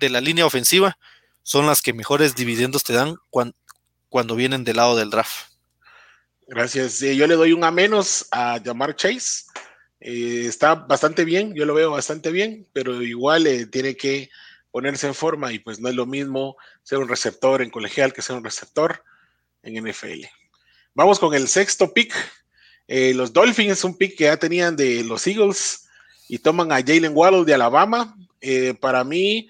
de 0.00 0.10
la 0.10 0.20
línea 0.20 0.46
ofensiva 0.46 0.98
son 1.42 1.66
las 1.66 1.82
que 1.82 1.92
mejores 1.92 2.34
dividendos 2.34 2.84
te 2.84 2.92
dan 2.92 3.16
cuando, 3.30 3.56
cuando 4.14 4.36
vienen 4.36 4.62
del 4.62 4.76
lado 4.76 4.94
del 4.94 5.10
draft. 5.10 5.48
Gracias. 6.46 7.00
yo 7.00 7.26
le 7.26 7.34
doy 7.34 7.52
un 7.52 7.64
A 7.64 7.72
menos 7.72 8.28
a 8.30 8.58
llamar 8.58 8.94
Chase. 8.94 9.46
Eh, 9.98 10.44
está 10.46 10.76
bastante 10.76 11.24
bien, 11.24 11.52
yo 11.52 11.64
lo 11.64 11.74
veo 11.74 11.90
bastante 11.90 12.30
bien, 12.30 12.64
pero 12.72 13.02
igual 13.02 13.48
eh, 13.48 13.66
tiene 13.66 13.96
que 13.96 14.30
ponerse 14.70 15.08
en 15.08 15.16
forma 15.16 15.52
y 15.52 15.58
pues 15.58 15.80
no 15.80 15.88
es 15.88 15.96
lo 15.96 16.06
mismo 16.06 16.56
ser 16.84 16.98
un 16.98 17.08
receptor 17.08 17.60
en 17.60 17.70
colegial 17.70 18.12
que 18.12 18.22
ser 18.22 18.36
un 18.36 18.44
receptor 18.44 19.02
en 19.64 19.84
NFL. 19.84 20.26
Vamos 20.94 21.18
con 21.18 21.34
el 21.34 21.48
sexto 21.48 21.92
pick. 21.92 22.14
Eh, 22.86 23.14
los 23.14 23.32
Dolphins, 23.32 23.82
un 23.82 23.98
pick 23.98 24.16
que 24.16 24.24
ya 24.24 24.36
tenían 24.36 24.76
de 24.76 25.02
los 25.02 25.26
Eagles 25.26 25.88
y 26.28 26.38
toman 26.38 26.70
a 26.70 26.76
Jalen 26.76 27.16
Waddle 27.16 27.44
de 27.44 27.54
Alabama. 27.54 28.16
para 28.78 29.02
mí, 29.02 29.48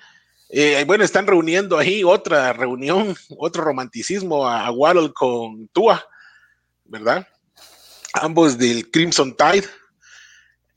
eh, 0.49 0.85
bueno, 0.87 1.05
están 1.05 1.27
reuniendo 1.27 1.79
ahí 1.79 2.05
otra 2.05 2.53
reunión, 2.53 3.17
otro 3.39 3.65
romanticismo 3.65 4.49
a, 4.49 4.71
Waddle 4.71 5.13
con 5.13 5.69
Tua, 5.69 6.07
¿verdad? 6.85 7.27
Ambos 8.13 8.59
del 8.59 8.91
Crimson 8.91 9.37
Tide. 9.37 9.69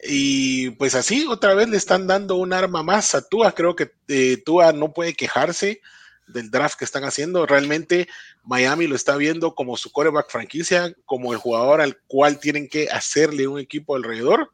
Y 0.02 0.72
pues 0.72 0.96
así, 0.96 1.26
otra 1.28 1.54
vez 1.54 1.68
le 1.70 1.78
están 1.78 2.08
dando 2.08 2.36
un 2.36 2.54
arma 2.54 2.84
más 2.84 3.14
a 3.16 3.28
Tua. 3.28 3.52
Creo 3.54 3.76
que 3.76 3.92
eh, 4.08 4.42
Tua 4.46 4.72
no 4.72 4.94
puede 4.94 5.14
quejarse 5.14 5.82
del 6.28 6.52
draft 6.52 6.78
que 6.78 6.86
están 6.86 7.04
haciendo. 7.04 7.46
Realmente 7.46 8.08
Miami 8.44 8.88
lo 8.88 8.96
está 8.96 9.18
viendo 9.18 9.56
como 9.56 9.78
su 9.78 9.92
coreback 9.92 10.30
franquicia, 10.30 10.94
como 11.06 11.34
el 11.34 11.40
jugador 11.40 11.82
al 11.82 11.98
cual 12.08 12.40
tienen 12.40 12.68
que 12.68 12.90
hacerle 12.90 13.48
un 13.48 13.60
equipo 13.60 13.96
alrededor. 13.96 14.52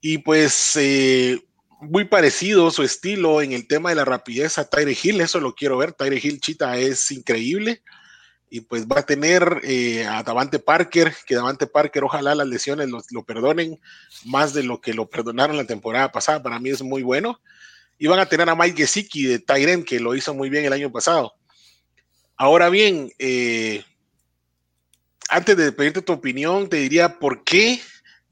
Y 0.00 0.18
pues 0.18 0.76
eh, 0.76 1.42
muy 1.80 2.04
parecido 2.04 2.70
su 2.70 2.82
estilo 2.82 3.40
en 3.40 3.52
el 3.52 3.66
tema 3.66 3.90
de 3.90 3.96
la 3.96 4.04
rapidez 4.04 4.58
a 4.58 4.68
Tyre 4.68 4.96
Hill, 5.00 5.20
eso 5.20 5.40
lo 5.40 5.54
quiero 5.54 5.78
ver. 5.78 5.92
Tyre 5.92 6.20
Hill 6.22 6.40
Chita 6.40 6.76
es 6.76 7.10
increíble 7.10 7.82
y 8.50 8.62
pues 8.62 8.86
va 8.86 9.00
a 9.00 9.06
tener 9.06 9.60
eh, 9.62 10.06
a 10.06 10.22
Davante 10.22 10.58
Parker, 10.58 11.14
que 11.26 11.34
Davante 11.34 11.66
Parker 11.66 12.04
ojalá 12.04 12.34
las 12.34 12.46
lesiones 12.46 12.88
lo, 12.88 13.24
perdonen 13.24 13.78
más 14.24 14.54
de 14.54 14.62
lo 14.62 14.80
que 14.80 14.94
lo 14.94 15.08
perdonaron 15.08 15.56
la 15.56 15.66
temporada 15.66 16.10
pasada, 16.10 16.42
para 16.42 16.58
mí 16.58 16.70
es 16.70 16.82
muy 16.82 17.02
bueno. 17.02 17.40
Y 17.98 18.06
van 18.06 18.20
a 18.20 18.26
tener 18.26 18.48
a 18.48 18.54
Mike 18.54 18.76
Gesicki 18.76 19.24
de 19.24 19.38
Tyren, 19.40 19.84
que 19.84 19.98
lo 19.98 20.14
hizo 20.14 20.32
muy 20.32 20.50
bien 20.50 20.64
el 20.64 20.72
año 20.72 20.90
pasado. 20.90 21.34
Ahora 22.36 22.68
bien, 22.68 23.10
eh, 23.18 23.84
antes 25.28 25.56
de 25.56 25.72
pedirte 25.72 26.02
tu 26.02 26.12
opinión, 26.12 26.68
te 26.68 26.76
diría 26.76 27.18
por 27.18 27.42
qué 27.42 27.80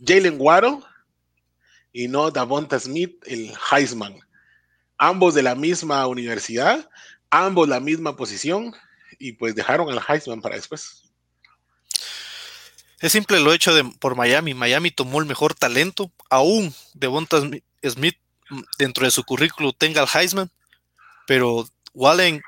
Jalen 0.01 0.37
Waddle 0.39 0.79
y 1.97 2.09
no 2.09 2.31
Davonta 2.31 2.79
Smith, 2.79 3.17
el 3.25 3.55
Heisman. 3.73 4.21
Ambos 4.99 5.33
de 5.33 5.43
la 5.43 5.55
misma 5.55 6.07
universidad, 6.07 6.91
ambos 7.31 7.71
la 7.71 7.81
misma 7.81 8.17
posición, 8.17 8.75
y 9.19 9.33
pues 9.33 9.55
dejaron 9.55 9.91
al 9.91 10.03
Heisman 10.07 10.43
para 10.43 10.57
después. 10.57 11.05
Es 13.01 13.13
simple 13.13 13.41
lo 13.41 13.51
hecho 13.51 13.75
de, 13.75 13.83
por 13.99 14.15
Miami. 14.15 14.53
Miami 14.53 14.91
tomó 14.91 15.21
el 15.21 15.27
mejor 15.27 15.55
talento, 15.55 16.13
aún 16.29 16.75
Devonta 16.93 17.41
Smith 17.83 18.19
mm, 18.51 18.61
dentro 18.77 19.07
de 19.07 19.11
su 19.11 19.25
currículo 19.25 19.73
tenga 19.73 20.03
el 20.03 20.09
Heisman, 20.13 20.51
pero 21.27 21.67
Wallen 21.95 22.43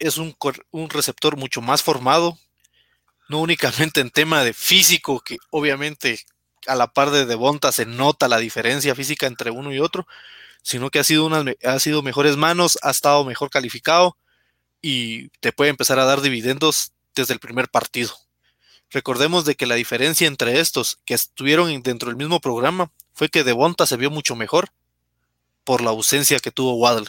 es 0.00 0.18
un, 0.18 0.36
un 0.72 0.90
receptor 0.90 1.36
mucho 1.36 1.60
más 1.60 1.80
formado, 1.80 2.36
no 3.28 3.38
únicamente 3.38 4.00
en 4.00 4.10
tema 4.10 4.42
de 4.42 4.52
físico, 4.52 5.20
que 5.20 5.38
obviamente 5.50 6.26
a 6.66 6.74
la 6.74 6.88
par 6.88 7.10
de 7.10 7.26
Devonta 7.26 7.72
se 7.72 7.86
nota 7.86 8.28
la 8.28 8.38
diferencia 8.38 8.94
física 8.94 9.26
entre 9.26 9.50
uno 9.50 9.72
y 9.72 9.80
otro, 9.80 10.06
sino 10.62 10.90
que 10.90 10.98
ha 10.98 11.04
sido, 11.04 11.26
unas, 11.26 11.44
ha 11.62 11.78
sido 11.78 12.02
mejores 12.02 12.36
manos, 12.36 12.78
ha 12.82 12.90
estado 12.90 13.24
mejor 13.24 13.50
calificado 13.50 14.16
y 14.80 15.28
te 15.40 15.52
puede 15.52 15.70
empezar 15.70 15.98
a 15.98 16.04
dar 16.04 16.20
dividendos 16.20 16.92
desde 17.14 17.34
el 17.34 17.40
primer 17.40 17.68
partido. 17.68 18.14
Recordemos 18.90 19.44
de 19.44 19.56
que 19.56 19.66
la 19.66 19.74
diferencia 19.74 20.26
entre 20.26 20.60
estos 20.60 21.00
que 21.04 21.14
estuvieron 21.14 21.82
dentro 21.82 22.08
del 22.08 22.16
mismo 22.16 22.40
programa 22.40 22.90
fue 23.12 23.28
que 23.28 23.44
Devonta 23.44 23.86
se 23.86 23.96
vio 23.96 24.10
mucho 24.10 24.36
mejor 24.36 24.70
por 25.64 25.80
la 25.80 25.90
ausencia 25.90 26.38
que 26.38 26.50
tuvo 26.50 26.76
Waddle. 26.76 27.08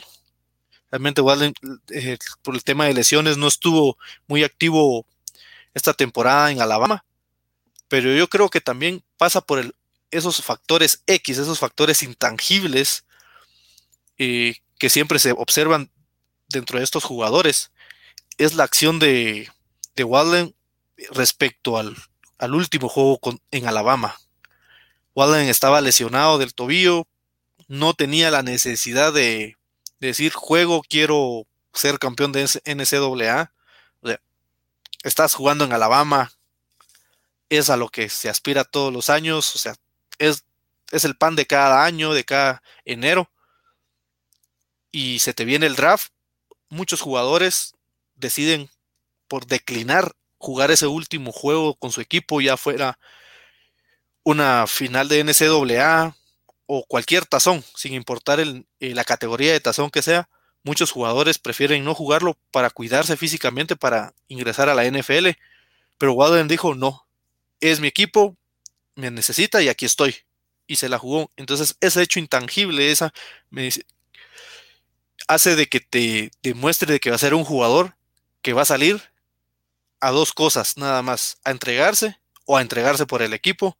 Realmente 0.91 1.21
Waddle 1.21 1.53
eh, 1.89 2.17
por 2.41 2.55
el 2.55 2.63
tema 2.63 2.85
de 2.85 2.93
lesiones 2.93 3.37
no 3.37 3.47
estuvo 3.47 3.97
muy 4.27 4.43
activo 4.43 5.05
esta 5.73 5.93
temporada 5.93 6.51
en 6.51 6.61
Alabama 6.61 7.04
pero 7.95 8.13
yo 8.13 8.27
creo 8.27 8.49
que 8.49 8.59
también 8.59 9.05
pasa 9.15 9.39
por 9.39 9.73
esos 10.11 10.43
factores 10.43 11.01
X, 11.07 11.37
esos 11.37 11.59
factores 11.59 12.03
intangibles 12.03 13.05
eh, 14.17 14.57
que 14.77 14.89
siempre 14.89 15.17
se 15.17 15.31
observan 15.31 15.89
dentro 16.49 16.77
de 16.77 16.83
estos 16.83 17.05
jugadores. 17.05 17.71
Es 18.37 18.53
la 18.55 18.65
acción 18.65 18.99
de, 18.99 19.49
de 19.95 20.03
Walden 20.03 20.53
respecto 21.11 21.77
al, 21.77 21.95
último 22.53 22.89
juego 22.89 23.17
en 23.51 23.65
Alabama. 23.65 24.17
Walden 25.15 25.47
estaba 25.47 25.79
lesionado 25.79 26.37
del 26.37 26.53
tobillo, 26.53 27.07
no 27.69 27.93
tenía 27.93 28.29
la 28.29 28.43
necesidad 28.43 29.13
de, 29.13 29.55
de 30.01 30.07
decir 30.07 30.33
juego, 30.33 30.81
quiero 30.85 31.47
ser 31.73 31.97
campeón 31.97 32.33
de 32.33 32.43
NCAA 32.65 33.53
estás 35.05 35.35
jugando 35.35 35.63
en 35.63 35.71
Alabama, 35.71 36.33
es 37.49 37.69
a 37.69 37.77
lo 37.77 37.89
que 37.89 38.09
se 38.09 38.29
aspira 38.29 38.63
todos 38.63 38.91
los 38.91 39.09
años, 39.09 39.55
o 39.55 39.59
sea, 39.59 39.75
es, 40.17 40.45
es 40.91 41.05
el 41.05 41.15
pan 41.15 41.35
de 41.35 41.45
cada 41.45 41.85
año, 41.85 42.13
de 42.13 42.23
cada 42.23 42.63
enero, 42.85 43.29
y 44.91 45.19
se 45.19 45.33
te 45.33 45.45
viene 45.45 45.65
el 45.65 45.75
draft, 45.75 46.11
muchos 46.69 47.01
jugadores 47.01 47.73
deciden 48.15 48.69
por 49.27 49.45
declinar 49.45 50.15
jugar 50.37 50.71
ese 50.71 50.87
último 50.87 51.31
juego 51.31 51.75
con 51.75 51.91
su 51.91 52.01
equipo, 52.01 52.41
ya 52.41 52.57
fuera 52.57 52.99
una 54.23 54.67
final 54.67 55.07
de 55.07 55.23
NCAA 55.23 56.15
o 56.65 56.85
cualquier 56.85 57.25
tazón, 57.25 57.63
sin 57.75 57.93
importar 57.93 58.39
el, 58.39 58.65
eh, 58.79 58.95
la 58.95 59.03
categoría 59.03 59.53
de 59.53 59.59
tazón 59.59 59.89
que 59.89 60.01
sea, 60.01 60.29
muchos 60.63 60.91
jugadores 60.91 61.37
prefieren 61.39 61.83
no 61.83 61.93
jugarlo 61.93 62.37
para 62.51 62.69
cuidarse 62.71 63.17
físicamente 63.17 63.75
para 63.75 64.13
ingresar 64.27 64.67
a 64.67 64.75
la 64.75 64.85
NFL. 64.85 65.29
Pero 65.97 66.13
Walden 66.13 66.47
dijo, 66.47 66.73
no, 66.75 67.04
es 67.59 67.79
mi 67.79 67.87
equipo, 67.87 68.37
me 68.95 69.11
necesita 69.11 69.61
y 69.61 69.69
aquí 69.69 69.85
estoy. 69.85 70.15
Y 70.67 70.77
se 70.77 70.89
la 70.89 70.97
jugó. 70.97 71.31
Entonces, 71.35 71.75
ese 71.79 72.01
hecho 72.01 72.19
intangible, 72.19 72.91
esa, 72.91 73.13
me 73.49 73.69
hace 75.27 75.55
de 75.55 75.67
que 75.67 75.79
te 75.79 76.31
demuestre 76.41 76.93
de 76.93 76.99
que 76.99 77.09
va 77.09 77.15
a 77.15 77.19
ser 77.19 77.33
un 77.33 77.43
jugador 77.43 77.95
que 78.41 78.53
va 78.53 78.63
a 78.63 78.65
salir 78.65 79.01
a 79.99 80.11
dos 80.11 80.33
cosas, 80.33 80.77
nada 80.77 81.01
más, 81.01 81.37
a 81.43 81.51
entregarse 81.51 82.19
o 82.45 82.57
a 82.57 82.61
entregarse 82.61 83.05
por 83.05 83.21
el 83.21 83.33
equipo. 83.33 83.77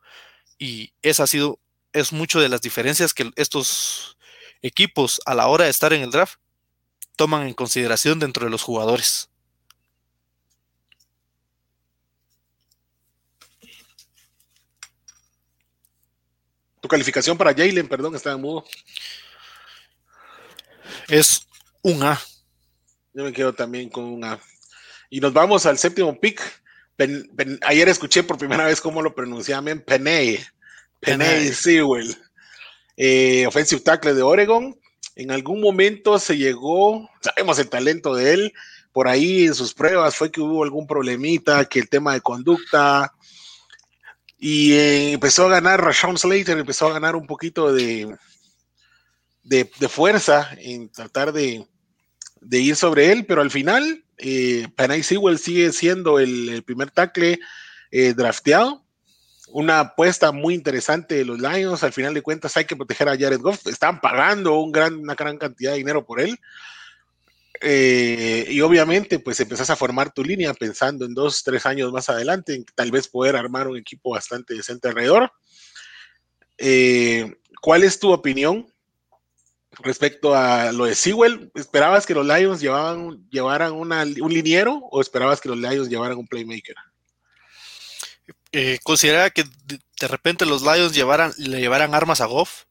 Y 0.58 0.94
esa 1.02 1.24
ha 1.24 1.28
sido, 1.28 1.60
es 1.94 2.14
mucho 2.14 2.40
de 2.40 2.50
las 2.50 2.62
diferencias 2.62 3.14
que 3.14 3.32
estos 3.36 4.18
equipos 4.62 5.22
a 5.26 5.36
la 5.36 5.48
hora 5.48 5.66
de 5.66 5.72
estar 5.72 5.94
en 5.94 6.02
el 6.02 6.12
draft 6.12 6.40
toman 7.16 7.48
en 7.48 7.54
consideración 7.54 8.20
dentro 8.20 8.46
de 8.46 8.52
los 8.52 8.64
jugadores. 8.64 9.30
Tu 16.86 16.90
calificación 16.90 17.36
para 17.36 17.52
Jalen, 17.52 17.88
perdón, 17.88 18.14
estaba 18.14 18.38
mudo. 18.38 18.64
Es 21.08 21.48
un 21.82 22.04
A. 22.04 22.22
Yo 23.12 23.24
me 23.24 23.34
quedo 23.34 23.54
también 23.54 23.90
con 23.90 24.04
un 24.04 24.24
A. 24.24 24.40
Y 25.10 25.20
nos 25.20 25.34
vamos 25.34 25.66
al 25.66 25.80
séptimo 25.80 26.20
pick. 26.20 26.40
ayer 27.62 27.90
escuché 27.90 28.22
por 28.22 28.38
primera 28.38 28.66
vez 28.66 28.80
cómo 28.82 29.02
lo 29.02 29.16
pronunciaban 29.16 29.80
Peney. 29.80 30.38
Peney 31.00 31.48
Sewell. 31.54 32.16
Eh, 32.98 33.48
offensive 33.48 33.82
tackle 33.82 34.14
de 34.14 34.22
Oregon. 34.22 34.80
En 35.16 35.32
algún 35.32 35.62
momento 35.62 36.20
se 36.20 36.38
llegó, 36.38 37.10
sabemos 37.20 37.58
el 37.58 37.68
talento 37.68 38.14
de 38.14 38.32
él, 38.32 38.54
por 38.92 39.08
ahí 39.08 39.48
en 39.48 39.56
sus 39.56 39.74
pruebas 39.74 40.16
fue 40.16 40.30
que 40.30 40.40
hubo 40.40 40.64
algún 40.64 40.86
problemita, 40.86 41.66
que 41.66 41.80
el 41.80 41.90
tema 41.90 42.14
de 42.14 42.22
conducta, 42.22 43.12
y 44.38 44.74
eh, 44.74 45.14
empezó 45.14 45.46
a 45.46 45.50
ganar 45.50 45.84
Rashawn 45.84 46.18
Slater, 46.18 46.58
empezó 46.58 46.88
a 46.88 46.94
ganar 46.94 47.16
un 47.16 47.28
poquito 47.28 47.74
de, 47.74 48.16
de, 49.44 49.66
fuerza 49.90 50.50
en 50.58 50.90
tratar 50.90 51.32
de, 51.32 51.66
ir 52.52 52.76
sobre 52.76 53.12
él, 53.12 53.26
pero 53.26 53.42
al 53.42 53.52
final, 53.52 54.04
eh, 54.18 54.68
Panay 54.76 55.04
Sewell 55.04 55.40
sigue 55.40 55.72
siendo 55.72 56.20
el, 56.20 56.64
primer 56.64 56.92
tackle 56.92 57.40
eh, 57.92 58.14
drafteado 58.14 58.86
una 59.56 59.80
apuesta 59.80 60.34
muy 60.34 60.54
interesante 60.54 61.16
de 61.16 61.24
los 61.24 61.40
Lions. 61.40 61.82
Al 61.82 61.94
final 61.94 62.14
de 62.14 62.22
cuentas, 62.22 62.58
hay 62.58 62.66
que 62.66 62.76
proteger 62.76 63.08
a 63.08 63.18
Jared 63.18 63.40
Goff. 63.40 63.66
Están 63.68 64.02
pagando 64.02 64.60
un 64.60 64.72
gran, 64.72 64.96
una 64.96 65.16
gran 65.16 65.38
cantidad 65.38 65.72
de 65.72 65.78
dinero 65.78 66.06
por 66.06 66.20
él. 66.20 66.38
Eh, 67.62 68.46
y 68.50 68.62
obviamente, 68.62 69.20
pues 69.20 69.40
empezás 69.40 69.70
a 69.70 69.76
formar 69.76 70.14
tu 70.14 70.24
línea 70.24 70.54
pensando 70.54 71.06
en 71.06 71.14
dos, 71.14 71.44
tres 71.44 71.66
años 71.66 71.92
más 71.92 72.10
adelante, 72.10 72.54
en 72.54 72.66
tal 72.76 72.92
vez 72.92 73.08
poder 73.08 73.36
armar 73.36 73.68
un 73.68 73.78
equipo 73.78 74.12
bastante 74.12 74.54
decente 74.54 74.88
alrededor. 74.88 75.32
Eh, 76.58 77.36
¿Cuál 77.62 77.84
es 77.84 78.00
tu 78.00 78.12
opinión 78.12 78.68
respecto 79.80 80.36
a 80.36 80.72
lo 80.72 80.86
de 80.86 80.96
Sewell? 80.96 81.52
¿Esperabas 81.56 82.06
que 82.06 82.14
los 82.14 82.26
Lions 82.26 82.62
llevaran 82.62 83.74
un 83.74 84.34
liniero 84.34 84.76
o 84.92 85.02
esperabas 85.02 85.42
que 85.42 85.50
los 85.50 85.58
Lions 85.58 85.90
llevaran 85.90 86.18
un 86.18 86.28
playmaker? 86.28 86.76
eh, 88.56 88.80
considera 88.84 89.30
que 89.32 89.44
de, 89.44 90.08
repente 90.08 90.46
los 90.46 90.62
Lions 90.62 90.94
llevaran, 90.94 91.34
le 91.38 91.60
llevaran 91.60 91.94
armas 91.94 92.22
a 92.22 92.26
Goff. 92.26 92.64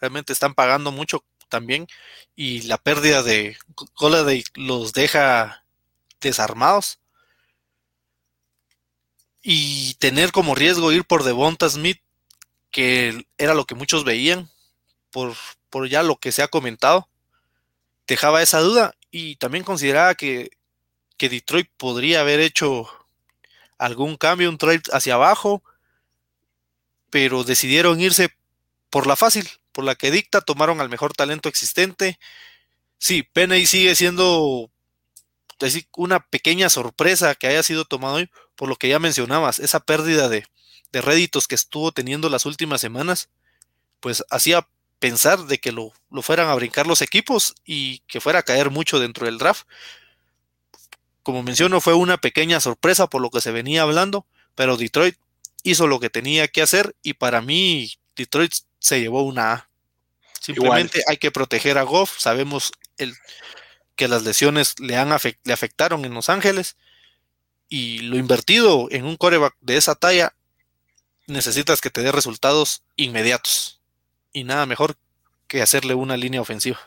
Realmente 0.00 0.32
están 0.32 0.54
pagando 0.54 0.92
mucho 0.92 1.24
también. 1.52 1.86
Y 2.34 2.62
la 2.62 2.78
pérdida 2.78 3.22
de 3.22 3.56
de 4.00 4.44
los 4.54 4.92
deja 4.92 5.64
desarmados. 6.20 6.98
Y 9.42 9.94
tener 9.94 10.32
como 10.32 10.54
riesgo 10.54 10.92
ir 10.92 11.04
por 11.04 11.24
Devonta 11.24 11.68
Smith, 11.68 12.00
que 12.70 13.26
era 13.38 13.54
lo 13.54 13.66
que 13.66 13.74
muchos 13.74 14.04
veían, 14.04 14.50
por, 15.10 15.34
por 15.68 15.88
ya 15.88 16.02
lo 16.02 16.16
que 16.16 16.32
se 16.32 16.42
ha 16.42 16.48
comentado, 16.48 17.08
dejaba 18.06 18.42
esa 18.42 18.60
duda. 18.60 18.94
Y 19.10 19.36
también 19.36 19.64
consideraba 19.64 20.14
que, 20.14 20.50
que 21.18 21.28
Detroit 21.28 21.68
podría 21.76 22.20
haber 22.20 22.40
hecho 22.40 22.88
algún 23.76 24.16
cambio, 24.16 24.48
un 24.48 24.58
trade 24.58 24.82
hacia 24.92 25.14
abajo, 25.14 25.62
pero 27.10 27.44
decidieron 27.44 28.00
irse 28.00 28.30
por 28.88 29.06
la 29.06 29.16
fácil, 29.16 29.48
por 29.72 29.84
la 29.84 29.94
que 29.94 30.10
dicta, 30.10 30.40
tomaron 30.40 30.80
al 30.80 30.88
mejor 30.88 31.12
talento 31.14 31.48
existente. 31.48 32.18
Sí, 32.98 33.22
Penny 33.22 33.66
sigue 33.66 33.94
siendo 33.94 34.70
una 35.96 36.20
pequeña 36.20 36.68
sorpresa 36.68 37.34
que 37.34 37.46
haya 37.46 37.62
sido 37.62 37.84
tomado 37.84 38.16
hoy, 38.16 38.30
por 38.56 38.68
lo 38.68 38.76
que 38.76 38.88
ya 38.88 38.98
mencionabas, 38.98 39.58
esa 39.58 39.80
pérdida 39.80 40.28
de, 40.28 40.44
de 40.92 41.00
réditos 41.00 41.46
que 41.46 41.54
estuvo 41.54 41.92
teniendo 41.92 42.28
las 42.28 42.46
últimas 42.46 42.80
semanas, 42.80 43.30
pues 44.00 44.24
hacía 44.30 44.66
pensar 44.98 45.46
de 45.46 45.58
que 45.58 45.72
lo, 45.72 45.92
lo, 46.10 46.22
fueran 46.22 46.48
a 46.48 46.54
brincar 46.54 46.86
los 46.86 47.02
equipos 47.02 47.54
y 47.64 48.00
que 48.00 48.20
fuera 48.20 48.40
a 48.40 48.42
caer 48.42 48.70
mucho 48.70 48.98
dentro 48.98 49.26
del 49.26 49.38
draft 49.38 49.64
como 51.22 51.42
menciono, 51.42 51.80
fue 51.80 51.94
una 51.94 52.18
pequeña 52.18 52.60
sorpresa 52.60 53.06
por 53.06 53.22
lo 53.22 53.30
que 53.30 53.40
se 53.40 53.52
venía 53.52 53.82
hablando, 53.82 54.26
pero 54.54 54.76
Detroit 54.76 55.16
hizo 55.62 55.86
lo 55.86 56.00
que 56.00 56.10
tenía 56.10 56.48
que 56.48 56.62
hacer 56.62 56.96
y 57.02 57.14
para 57.14 57.40
mí 57.40 57.92
Detroit 58.16 58.52
se 58.82 59.00
llevó 59.00 59.22
una 59.22 59.52
A. 59.52 59.68
Simplemente 60.40 61.02
hay 61.06 61.16
que 61.16 61.30
proteger 61.30 61.78
a 61.78 61.82
Goff. 61.82 62.18
Sabemos 62.18 62.72
el, 62.98 63.14
que 63.94 64.08
las 64.08 64.24
lesiones 64.24 64.78
le, 64.80 64.96
han 64.96 65.16
le 65.44 65.52
afectaron 65.52 66.04
en 66.04 66.14
Los 66.14 66.28
Ángeles 66.28 66.76
y 67.68 68.00
lo 68.00 68.18
invertido 68.18 68.88
en 68.90 69.04
un 69.04 69.16
coreback 69.16 69.54
de 69.60 69.76
esa 69.76 69.94
talla 69.94 70.34
necesitas 71.26 71.80
que 71.80 71.90
te 71.90 72.02
dé 72.02 72.10
resultados 72.10 72.82
inmediatos 72.96 73.80
y 74.32 74.44
nada 74.44 74.66
mejor 74.66 74.96
que 75.46 75.62
hacerle 75.62 75.94
una 75.94 76.16
línea 76.16 76.40
ofensiva. 76.40 76.80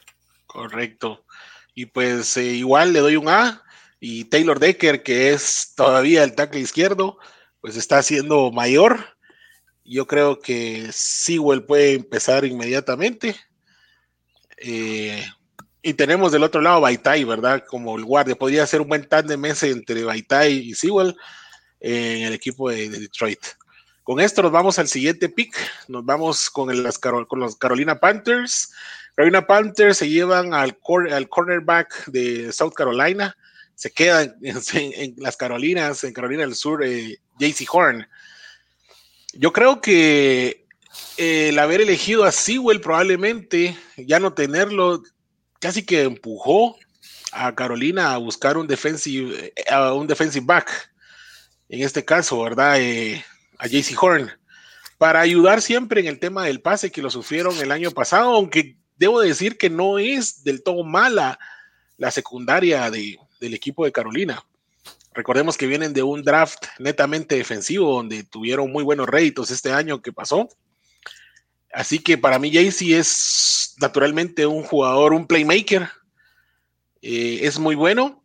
Correcto. 0.45 1.25
Y 1.73 1.87
pues 1.87 2.35
eh, 2.37 2.43
igual 2.43 2.93
le 2.93 2.99
doy 2.99 3.15
un 3.15 3.29
A 3.29 3.63
y 3.99 4.25
Taylor 4.25 4.59
Decker, 4.59 5.01
que 5.01 5.31
es 5.31 5.73
todavía 5.75 6.23
el 6.23 6.35
tackle 6.35 6.59
izquierdo, 6.59 7.17
pues 7.61 7.77
está 7.77 8.03
siendo 8.03 8.51
mayor. 8.51 9.14
Yo 9.85 10.07
creo 10.07 10.39
que 10.39 10.89
Sewell 10.91 11.63
puede 11.63 11.93
empezar 11.93 12.43
inmediatamente. 12.43 13.35
Eh, 14.57 15.23
y 15.81 15.93
tenemos 15.93 16.31
del 16.31 16.43
otro 16.43 16.61
lado 16.61 16.81
Baitai, 16.81 17.23
¿verdad? 17.23 17.63
Como 17.67 17.95
el 17.97 18.03
guardia. 18.03 18.35
Podría 18.35 18.65
ser 18.65 18.81
un 18.81 18.89
buen 18.89 19.07
tándem 19.07 19.45
ese 19.45 19.69
entre 19.69 20.03
Baitai 20.03 20.51
y 20.51 20.73
Sewell 20.73 21.15
en 21.79 22.23
el 22.23 22.33
equipo 22.33 22.69
de, 22.69 22.89
Detroit. 22.89 23.39
Con 24.03 24.19
esto 24.19 24.41
nos 24.41 24.51
vamos 24.51 24.79
al 24.79 24.87
siguiente 24.87 25.29
pick. 25.29 25.55
Nos 25.87 26.03
vamos 26.03 26.49
con, 26.49 26.69
con 27.27 27.39
los 27.39 27.55
Carolina 27.55 27.99
Panthers. 27.99 28.71
Carolina 29.15 29.47
Panthers 29.47 29.97
se 29.99 30.09
llevan 30.09 30.53
al, 30.53 30.77
cornerback 30.77 32.07
de 32.07 32.51
South 32.51 32.73
Carolina, 32.73 33.35
se 33.73 33.91
queda 33.91 34.23
en, 34.41 35.15
las 35.17 35.37
Carolinas, 35.37 36.03
en 36.03 36.13
Carolina 36.13 36.41
del 36.41 36.55
Sur, 36.55 36.83
eh, 36.83 37.19
JC 37.39 37.65
Horn. 37.71 38.07
Yo 39.37 39.51
creo 39.51 39.81
que 39.81 40.65
eh, 41.17 41.49
el 41.49 41.59
haber 41.59 41.81
elegido 41.81 42.23
a 42.23 42.31
Sewell 42.31 42.79
probablemente, 42.79 43.77
ya 43.97 44.19
no 44.19 44.33
tenerlo, 44.33 45.03
casi 45.59 45.85
que 45.85 46.03
empujó 46.03 46.77
a 47.33 47.53
Carolina 47.53 48.13
a 48.13 48.17
buscar 48.17 48.57
un 48.57 48.65
defensive, 48.65 49.53
eh, 49.55 49.65
a 49.69 49.93
un 49.93 50.07
defensive 50.07 50.45
back, 50.45 50.89
en 51.67 51.81
este 51.83 52.05
caso, 52.05 52.41
¿verdad? 52.43 52.75
a 53.57 53.67
JC 53.67 54.01
Horn, 54.01 54.31
para 54.97 55.19
ayudar 55.19 55.61
siempre 55.61 55.99
en 55.99 56.07
el 56.07 56.19
tema 56.19 56.45
del 56.45 56.61
pase 56.61 56.91
que 56.91 57.01
lo 57.01 57.11
sufrieron 57.11 57.57
el 57.59 57.73
año 57.73 57.91
pasado, 57.91 58.35
aunque 58.35 58.77
debo 58.95 59.19
decir 59.19 59.57
que 59.57 59.69
no 59.69 59.99
es 59.99 60.45
del 60.45 60.63
todo 60.63 60.85
mala 60.85 61.37
la 61.97 62.09
secundaria 62.09 62.89
de, 62.89 63.17
del 63.41 63.53
equipo 63.53 63.83
de 63.83 63.91
Carolina. 63.91 64.45
Recordemos 65.15 65.57
que 65.57 65.65
vienen 65.65 65.93
de 65.93 66.03
un 66.03 66.23
draft 66.23 66.65
netamente 66.77 67.35
defensivo 67.35 67.95
donde 67.95 68.23
tuvieron 68.23 68.69
muy 68.69 68.83
buenos 68.83 69.07
réditos 69.07 69.49
este 69.49 69.71
año 69.71 70.01
que 70.01 70.11
pasó. 70.11 70.49
Así 71.71 71.99
que 71.99 72.17
para 72.17 72.37
mí 72.37 72.53
Jaycee 72.53 72.97
es 72.97 73.75
naturalmente 73.79 74.45
un 74.45 74.63
jugador, 74.63 75.13
un 75.13 75.25
playmaker. 75.25 75.89
Eh, 77.01 77.39
es 77.43 77.57
muy 77.57 77.75
bueno. 77.75 78.21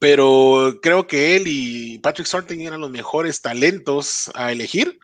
pero 0.00 0.78
creo 0.82 1.06
que 1.06 1.36
él 1.36 1.44
y 1.46 1.98
Patrick 1.98 2.26
Sorting 2.26 2.60
eran 2.60 2.80
los 2.80 2.90
mejores 2.90 3.40
talentos 3.40 4.30
a 4.34 4.52
elegir. 4.52 4.98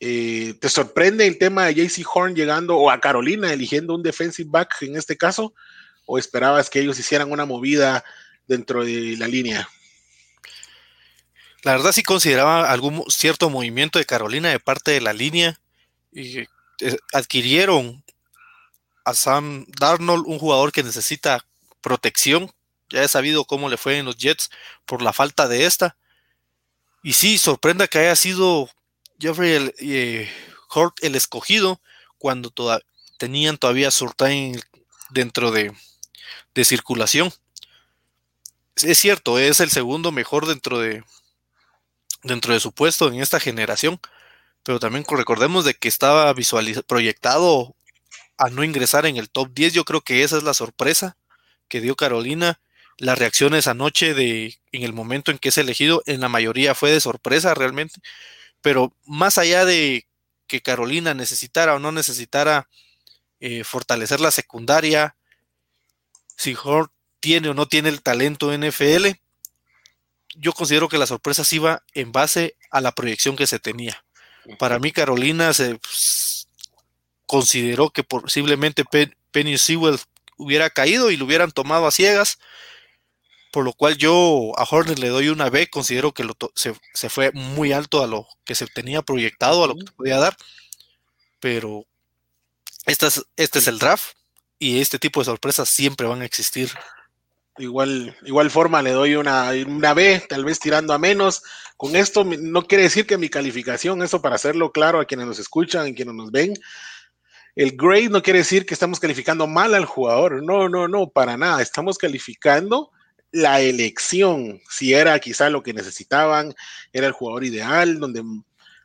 Eh, 0.00 0.54
¿Te 0.60 0.68
sorprende 0.68 1.26
el 1.26 1.38
tema 1.38 1.66
de 1.66 1.74
JC 1.74 2.04
Horn 2.12 2.34
llegando 2.34 2.76
o 2.76 2.90
a 2.90 3.00
Carolina 3.00 3.52
eligiendo 3.52 3.94
un 3.94 4.02
defensive 4.02 4.48
back 4.50 4.76
en 4.80 4.96
este 4.96 5.16
caso? 5.16 5.54
¿O 6.06 6.18
esperabas 6.18 6.68
que 6.70 6.80
ellos 6.80 6.98
hicieran 6.98 7.30
una 7.30 7.46
movida 7.46 8.04
dentro 8.52 8.84
de 8.84 9.16
la 9.16 9.26
línea? 9.26 9.68
La 11.62 11.72
verdad 11.72 11.92
sí 11.92 12.02
consideraba 12.02 12.70
algún 12.70 13.04
cierto 13.08 13.48
movimiento 13.50 13.98
de 13.98 14.04
Carolina 14.04 14.50
de 14.50 14.60
parte 14.60 14.90
de 14.90 15.00
la 15.00 15.12
línea 15.12 15.60
y 16.12 16.40
eh, 16.40 16.48
adquirieron 17.12 18.04
a 19.04 19.14
Sam 19.14 19.66
Darnold, 19.78 20.24
un 20.26 20.38
jugador 20.38 20.72
que 20.72 20.82
necesita 20.82 21.44
protección. 21.80 22.52
Ya 22.90 23.02
he 23.02 23.08
sabido 23.08 23.44
cómo 23.44 23.68
le 23.68 23.76
fue 23.76 23.98
en 23.98 24.04
los 24.04 24.16
Jets 24.16 24.50
por 24.84 25.02
la 25.02 25.12
falta 25.12 25.48
de 25.48 25.66
esta. 25.66 25.96
Y 27.02 27.14
sí, 27.14 27.38
sorprenda 27.38 27.88
que 27.88 27.98
haya 27.98 28.16
sido 28.16 28.68
Jeffrey 29.18 29.52
el, 29.52 29.74
eh, 29.78 30.30
el 31.00 31.14
escogido 31.14 31.80
cuando 32.18 32.52
tenían 33.18 33.56
todavía 33.56 33.90
Surtain 33.90 34.60
dentro 35.10 35.50
de, 35.50 35.72
de 36.54 36.64
circulación. 36.64 37.32
Es 38.76 38.98
cierto, 38.98 39.38
es 39.38 39.60
el 39.60 39.70
segundo 39.70 40.12
mejor 40.12 40.46
dentro 40.46 40.78
de, 40.78 41.04
dentro 42.22 42.54
de 42.54 42.60
su 42.60 42.72
puesto 42.72 43.08
en 43.08 43.20
esta 43.20 43.38
generación, 43.38 44.00
pero 44.62 44.80
también 44.80 45.04
recordemos 45.08 45.64
de 45.64 45.74
que 45.74 45.88
estaba 45.88 46.34
proyectado 46.86 47.76
a 48.38 48.48
no 48.50 48.64
ingresar 48.64 49.06
en 49.06 49.16
el 49.16 49.30
top 49.30 49.50
10. 49.52 49.74
Yo 49.74 49.84
creo 49.84 50.00
que 50.00 50.22
esa 50.22 50.36
es 50.38 50.42
la 50.42 50.54
sorpresa 50.54 51.16
que 51.68 51.80
dio 51.80 51.96
Carolina. 51.96 52.60
Las 52.98 53.18
reacciones 53.18 53.66
anoche 53.66 54.14
de 54.14 54.58
en 54.72 54.82
el 54.82 54.92
momento 54.92 55.30
en 55.30 55.38
que 55.38 55.50
es 55.50 55.58
elegido, 55.58 56.02
en 56.06 56.20
la 56.20 56.28
mayoría 56.28 56.74
fue 56.74 56.90
de 56.90 57.00
sorpresa 57.00 57.54
realmente. 57.54 58.00
Pero 58.62 58.94
más 59.04 59.38
allá 59.38 59.64
de 59.64 60.06
que 60.46 60.62
Carolina 60.62 61.14
necesitara 61.14 61.74
o 61.74 61.78
no 61.78 61.92
necesitara 61.92 62.68
eh, 63.40 63.64
fortalecer 63.64 64.20
la 64.20 64.30
secundaria, 64.30 65.16
si 66.36 66.56
Hort 66.62 66.92
tiene 67.22 67.48
o 67.48 67.54
no 67.54 67.66
tiene 67.66 67.88
el 67.88 68.02
talento 68.02 68.52
NFL, 68.52 69.12
yo 70.34 70.52
considero 70.52 70.88
que 70.88 70.98
la 70.98 71.06
sorpresa 71.06 71.44
sí 71.44 71.56
iba 71.56 71.82
en 71.94 72.12
base 72.12 72.56
a 72.70 72.80
la 72.80 72.92
proyección 72.92 73.36
que 73.36 73.46
se 73.46 73.60
tenía. 73.60 74.04
Para 74.58 74.78
mí, 74.78 74.92
Carolina 74.92 75.54
se 75.54 75.76
pues, 75.76 76.48
consideró 77.26 77.90
que 77.90 78.02
posiblemente 78.02 78.84
Penny 79.30 79.56
Sewell 79.56 79.98
hubiera 80.36 80.68
caído 80.68 81.10
y 81.10 81.16
lo 81.16 81.24
hubieran 81.24 81.52
tomado 81.52 81.86
a 81.86 81.92
ciegas, 81.92 82.38
por 83.52 83.64
lo 83.64 83.72
cual 83.72 83.96
yo 83.96 84.52
a 84.56 84.64
Horner 84.68 84.98
le 84.98 85.08
doy 85.08 85.28
una 85.28 85.48
B, 85.48 85.68
considero 85.68 86.12
que 86.12 86.26
se, 86.54 87.08
fue 87.08 87.30
muy 87.32 87.72
alto 87.72 88.02
a 88.02 88.06
lo 88.06 88.26
que 88.44 88.54
se 88.54 88.66
tenía 88.66 89.02
proyectado, 89.02 89.62
a 89.62 89.68
lo 89.68 89.76
que 89.76 89.84
podía 89.92 90.18
dar, 90.18 90.36
pero 91.38 91.86
es, 92.86 92.98
este 93.36 93.58
es 93.60 93.66
el 93.68 93.78
draft 93.78 94.16
y 94.58 94.80
este 94.80 94.98
tipo 94.98 95.20
de 95.20 95.26
sorpresas 95.26 95.68
siempre 95.68 96.06
van 96.06 96.22
a 96.22 96.24
existir 96.24 96.72
Igual, 97.58 98.16
igual 98.24 98.50
forma 98.50 98.80
le 98.80 98.92
doy 98.92 99.14
una, 99.14 99.50
una 99.66 99.92
B, 99.92 100.24
tal 100.26 100.44
vez 100.44 100.58
tirando 100.58 100.94
a 100.94 100.98
menos. 100.98 101.42
Con 101.76 101.96
esto 101.96 102.24
no 102.24 102.62
quiere 102.62 102.84
decir 102.84 103.06
que 103.06 103.18
mi 103.18 103.28
calificación, 103.28 104.02
eso 104.02 104.22
para 104.22 104.36
hacerlo 104.36 104.72
claro 104.72 105.00
a 105.00 105.04
quienes 105.04 105.26
nos 105.26 105.38
escuchan, 105.38 105.86
a 105.86 105.94
quienes 105.94 106.14
nos 106.14 106.30
ven, 106.30 106.54
el 107.54 107.76
grade 107.76 108.08
no 108.08 108.22
quiere 108.22 108.38
decir 108.38 108.64
que 108.64 108.72
estamos 108.72 108.98
calificando 108.98 109.46
mal 109.46 109.74
al 109.74 109.84
jugador. 109.84 110.42
No, 110.42 110.68
no, 110.68 110.88
no, 110.88 111.10
para 111.10 111.36
nada. 111.36 111.60
Estamos 111.60 111.98
calificando 111.98 112.90
la 113.30 113.60
elección. 113.60 114.60
Si 114.70 114.94
era 114.94 115.18
quizá 115.18 115.50
lo 115.50 115.62
que 115.62 115.74
necesitaban, 115.74 116.54
era 116.92 117.06
el 117.06 117.12
jugador 117.12 117.44
ideal, 117.44 117.98
donde, 117.98 118.22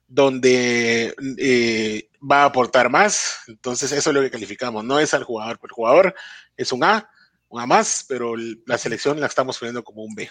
donde 0.07 1.15
eh, 1.37 2.09
va 2.19 2.41
a 2.43 2.45
aportar 2.45 2.89
más. 2.89 3.37
Entonces, 3.47 3.93
eso 3.93 4.09
es 4.09 4.13
lo 4.13 4.21
que 4.21 4.31
calificamos. 4.31 4.83
No 4.83 4.99
es 4.99 5.13
al 5.13 5.23
jugador, 5.23 5.59
el 5.63 5.71
jugador 5.71 6.15
es 6.57 6.73
un 6.73 6.83
A 6.83 7.09
una 7.49 7.65
más, 7.65 8.05
pero 8.07 8.35
la 8.65 8.77
selección 8.77 9.19
la 9.19 9.27
estamos 9.27 9.57
poniendo 9.57 9.83
como 9.83 10.03
un 10.03 10.15
B. 10.15 10.29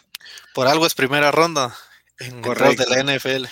Por 0.54 0.66
algo 0.66 0.86
es 0.86 0.94
primera 0.94 1.30
ronda 1.30 1.76
en 2.18 2.44
el 2.44 2.76
de 2.76 2.86
la 2.86 3.16
NFL. 3.16 3.46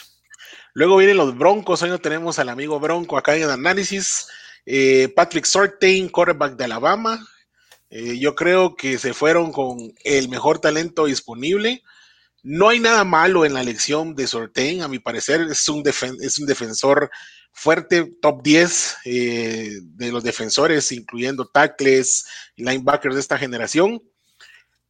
Luego 0.75 0.97
vienen 0.97 1.17
los 1.17 1.37
Broncos, 1.37 1.83
hoy 1.83 1.91
no 1.91 2.01
tenemos 2.01 2.39
al 2.39 2.49
amigo 2.49 2.81
Bronco 2.81 3.17
acá 3.17 3.37
en 3.37 3.45
el 3.45 3.51
análisis. 3.51 4.27
Eh, 4.67 5.13
Patrick 5.15 5.45
Sortain, 5.45 6.09
quarterback 6.09 6.57
de 6.57 6.65
Alabama. 6.65 7.27
Eh, 7.91 8.19
yo 8.19 8.35
creo 8.35 8.75
que 8.75 8.99
se 8.99 9.15
fueron 9.15 9.53
con 9.53 9.95
el 10.03 10.29
mejor 10.29 10.59
talento 10.59 11.05
disponible. 11.05 11.85
No 12.45 12.69
hay 12.69 12.79
nada 12.79 13.05
malo 13.05 13.47
en 13.47 13.55
la 13.55 13.63
elección 13.63 14.15
de 14.15 14.27
Sortain, 14.27 14.83
a 14.83 14.89
mi 14.89 14.99
parecer 14.99 15.41
es 15.51 15.67
un, 15.67 15.83
es 16.21 16.39
un 16.39 16.47
defensor 16.47 17.11
fuerte, 17.53 18.13
top 18.21 18.43
10 18.43 18.97
eh, 19.07 19.79
de 19.83 20.13
los 20.13 20.23
defensores, 20.23 20.93
incluyendo 20.93 21.47
tackles 21.47 22.27
linebackers 22.57 23.15
de 23.15 23.21
esta 23.23 23.39
generación. 23.39 24.03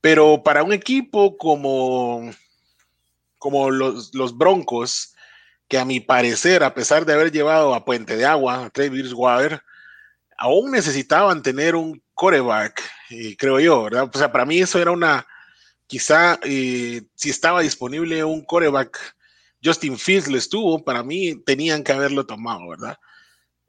Pero 0.01 0.43
para 0.43 0.65
un 0.65 0.73
equipo 0.73 1.37
como, 1.37 2.29
como 3.39 3.71
los, 3.71 4.37
Broncos, 4.37 5.15
que 5.69 5.79
a 5.79 5.85
mi 5.85 6.01
parecer, 6.01 6.65
a 6.65 6.75
pesar 6.75 7.07
de 7.07 7.13
haber 7.13 7.31
llevado 7.31 7.73
a 7.73 7.85
Puente 7.85 8.17
de 8.17 8.27
Agua, 8.27 8.65
a 8.65 8.71
Trey 8.71 8.91
Water, 9.13 9.63
aún 10.37 10.73
necesitaban 10.73 11.41
tener 11.41 11.77
un 11.77 12.03
coreback, 12.15 12.83
eh, 13.11 13.37
creo 13.39 13.61
yo, 13.61 13.85
¿verdad? 13.85 14.11
O 14.13 14.19
sea, 14.19 14.33
para 14.33 14.45
mí 14.45 14.59
eso 14.59 14.81
era 14.81 14.91
una, 14.91 15.25
quizá 15.87 16.39
eh, 16.43 17.03
si 17.15 17.31
estaba 17.31 17.61
disponible 17.61 18.25
un 18.25 18.45
coreback 18.45 18.99
Justin 19.63 19.99
Fields 19.99 20.29
lo 20.29 20.37
estuvo, 20.37 20.85
para 20.85 21.03
mí 21.03 21.43
tenían 21.45 21.83
que 21.83 21.93
haberlo 21.93 22.27
tomado, 22.27 22.69
¿verdad? 22.69 22.99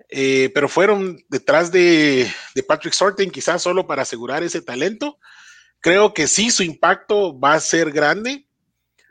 Eh, 0.09 0.51
pero 0.53 0.67
fueron 0.67 1.23
detrás 1.29 1.71
de, 1.71 2.29
Patrick 2.67 2.93
Sorten 2.93 3.31
quizás 3.31 3.61
solo 3.61 3.87
para 3.87 4.01
asegurar 4.01 4.43
ese 4.43 4.61
talento. 4.61 5.17
Creo 5.79 6.13
que 6.13 6.27
sí, 6.27 6.51
su 6.51 6.63
impacto 6.63 7.39
va 7.39 7.53
a 7.53 7.59
ser 7.59 7.91
grande, 7.91 8.45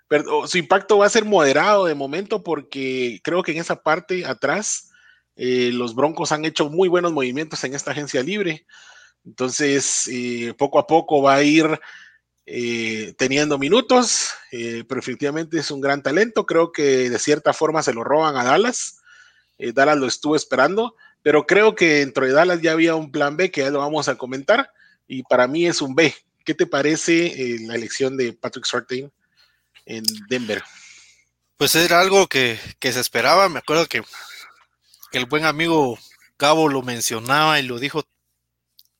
pero 0.08 0.46
su 0.46 0.58
impacto 0.58 0.98
va 0.98 1.06
a 1.06 1.10
ser 1.10 1.24
moderado 1.24 1.86
de 1.86 1.94
momento 1.94 2.42
porque 2.42 3.20
creo 3.24 3.42
que 3.42 3.52
en 3.52 3.58
esa 3.58 3.82
parte 3.82 4.26
atrás 4.26 4.90
eh, 5.36 5.70
los 5.72 5.94
Broncos 5.94 6.32
han 6.32 6.44
hecho 6.44 6.68
muy 6.68 6.88
buenos 6.88 7.12
movimientos 7.12 7.64
en 7.64 7.74
esta 7.74 7.92
agencia 7.92 8.22
libre. 8.22 8.66
Entonces, 9.24 10.10
poco 10.58 10.78
a 10.78 10.86
poco 10.86 11.22
va 11.22 11.36
a 11.36 11.42
ir 11.42 11.80
eh, 12.46 13.14
teniendo 13.16 13.56
minutos, 13.56 14.30
eh, 14.52 14.84
pero 14.86 15.00
efectivamente 15.00 15.58
es 15.58 15.70
un 15.70 15.80
gran 15.80 16.02
talento. 16.02 16.44
Creo 16.44 16.72
que 16.72 17.08
de 17.08 17.18
cierta 17.18 17.52
forma 17.54 17.82
se 17.82 17.94
lo 17.94 18.04
roban 18.04 18.36
a 18.36 18.44
Dallas. 18.44 19.00
Eh, 19.56 19.72
Dallas 19.72 19.96
lo 19.96 20.06
estuvo 20.06 20.36
esperando, 20.36 20.94
pero 21.22 21.46
creo 21.46 21.74
que 21.74 22.00
dentro 22.00 22.26
de 22.26 22.32
Dallas 22.32 22.60
ya 22.60 22.72
había 22.72 22.96
un 22.96 23.10
plan 23.10 23.36
B 23.36 23.50
que 23.50 23.62
ya 23.62 23.70
lo 23.70 23.78
vamos 23.78 24.08
a 24.08 24.16
comentar 24.16 24.70
y 25.06 25.22
para 25.22 25.46
mí 25.46 25.66
es 25.66 25.80
un 25.80 25.94
B. 25.94 26.14
¿Qué 26.44 26.54
te 26.54 26.66
parece 26.66 27.58
la 27.60 27.74
elección 27.74 28.18
de 28.18 28.34
Patrick 28.34 28.66
Surtain 28.66 29.10
en 29.86 30.04
Denver? 30.28 30.62
Pues 31.56 31.74
era 31.74 32.00
algo 32.00 32.26
que, 32.26 32.58
se 32.80 33.00
esperaba. 33.00 33.48
Me 33.48 33.60
acuerdo 33.60 33.86
que, 33.86 34.02
que 35.10 35.16
el 35.16 35.24
buen 35.24 35.46
amigo 35.46 35.98
Gabo 36.38 36.68
lo 36.68 36.82
mencionaba 36.82 37.58
y 37.58 37.62
lo 37.62 37.78
dijo 37.78 38.04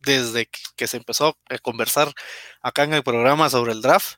desde 0.05 0.49
que 0.77 0.87
se 0.87 0.97
empezó 0.97 1.37
a 1.49 1.59
conversar 1.59 2.13
acá 2.63 2.85
en 2.85 2.95
el 2.95 3.03
programa 3.03 3.51
sobre 3.51 3.73
el 3.73 3.83
draft. 3.83 4.17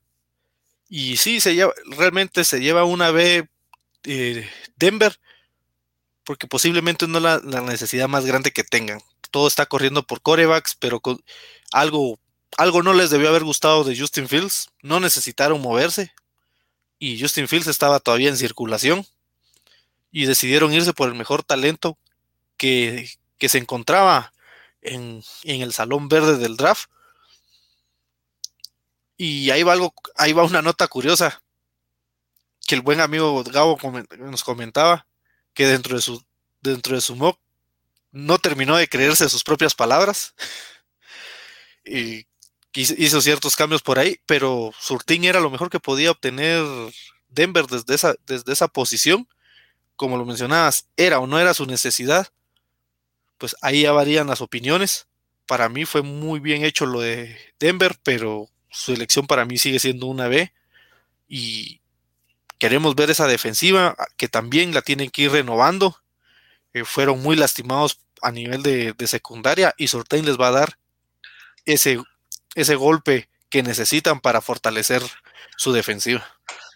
Y 0.88 1.16
sí, 1.16 1.40
se 1.40 1.54
lleva, 1.54 1.72
realmente 1.96 2.44
se 2.44 2.60
lleva 2.60 2.84
una 2.84 3.10
B 3.10 3.48
eh, 4.04 4.48
Denver, 4.76 5.18
porque 6.24 6.46
posiblemente 6.46 7.06
no 7.08 7.20
la, 7.20 7.40
la 7.44 7.60
necesidad 7.60 8.08
más 8.08 8.24
grande 8.24 8.52
que 8.52 8.64
tengan. 8.64 9.00
Todo 9.30 9.48
está 9.48 9.66
corriendo 9.66 10.06
por 10.06 10.22
corebacks, 10.22 10.76
pero 10.76 11.00
con 11.00 11.22
algo, 11.72 12.18
algo 12.56 12.82
no 12.82 12.94
les 12.94 13.10
debió 13.10 13.28
haber 13.28 13.44
gustado 13.44 13.84
de 13.84 13.98
Justin 13.98 14.28
Fields. 14.28 14.70
No 14.82 15.00
necesitaron 15.00 15.60
moverse. 15.60 16.12
Y 16.98 17.20
Justin 17.20 17.48
Fields 17.48 17.66
estaba 17.66 18.00
todavía 18.00 18.28
en 18.28 18.36
circulación. 18.36 19.04
Y 20.12 20.26
decidieron 20.26 20.72
irse 20.72 20.92
por 20.92 21.08
el 21.08 21.14
mejor 21.14 21.42
talento 21.42 21.98
que, 22.56 23.10
que 23.38 23.48
se 23.48 23.58
encontraba 23.58 24.32
en, 24.86 25.22
el 25.44 25.72
salón 25.72 26.08
verde 26.08 26.38
del 26.38 26.56
draft. 26.56 26.90
Y 29.16 29.50
ahí 29.50 29.62
va 29.62 29.72
algo, 29.72 29.94
ahí 30.16 30.32
va 30.32 30.44
una 30.44 30.62
nota 30.62 30.88
curiosa 30.88 31.42
que 32.66 32.74
el 32.74 32.82
buen 32.82 33.00
amigo 33.00 33.42
Gabo 33.44 33.78
nos 34.18 34.44
comentaba 34.44 35.06
que 35.54 35.66
dentro 35.66 35.96
de 35.96 36.02
su 36.02 36.22
dentro 36.60 36.96
de 36.96 37.00
su 37.00 37.14
mock 37.14 37.38
no 38.10 38.38
terminó 38.38 38.76
de 38.76 38.88
creerse 38.88 39.28
sus 39.28 39.44
propias 39.44 39.74
palabras 39.74 40.34
y 41.84 42.26
hizo 42.74 43.20
ciertos 43.20 43.56
cambios 43.56 43.82
por 43.82 43.98
ahí, 43.98 44.20
pero 44.26 44.72
Surtín 44.78 45.24
era 45.24 45.40
lo 45.40 45.50
mejor 45.50 45.70
que 45.70 45.80
podía 45.80 46.10
obtener 46.10 46.62
Denver 47.28 47.66
desde 47.66 47.94
esa, 47.94 48.14
desde 48.26 48.52
esa 48.52 48.68
posición. 48.68 49.28
Como 49.96 50.18
lo 50.18 50.26
mencionabas, 50.26 50.88
era 50.96 51.20
o 51.20 51.26
no 51.26 51.38
era 51.38 51.54
su 51.54 51.64
necesidad, 51.64 52.28
pues 53.38 53.56
ahí 53.62 53.82
ya 53.82 53.92
varían 53.92 54.26
las 54.26 54.40
opiniones. 54.40 55.06
Para 55.46 55.68
mí 55.68 55.84
fue 55.84 56.02
muy 56.02 56.40
bien 56.40 56.64
hecho 56.64 56.86
lo 56.86 57.00
de 57.00 57.36
Denver, 57.58 57.96
pero 58.02 58.48
su 58.70 58.92
elección 58.92 59.26
para 59.26 59.44
mí 59.44 59.58
sigue 59.58 59.78
siendo 59.78 60.06
una 60.06 60.28
B 60.28 60.52
y 61.28 61.80
queremos 62.58 62.94
ver 62.94 63.10
esa 63.10 63.26
defensiva 63.26 63.96
que 64.16 64.28
también 64.28 64.74
la 64.74 64.82
tienen 64.82 65.10
que 65.10 65.22
ir 65.22 65.32
renovando. 65.32 66.02
Eh, 66.72 66.84
fueron 66.84 67.22
muy 67.22 67.36
lastimados 67.36 68.00
a 68.22 68.32
nivel 68.32 68.62
de, 68.62 68.94
secundaria 69.06 69.74
y 69.76 69.88
Sortain 69.88 70.24
les 70.24 70.38
va 70.38 70.48
a 70.48 70.52
dar 70.52 70.78
ese, 71.64 72.02
ese 72.54 72.74
golpe 72.74 73.28
que 73.50 73.62
necesitan 73.62 74.20
para 74.20 74.40
fortalecer 74.40 75.02
su 75.56 75.72
defensiva. 75.72 76.26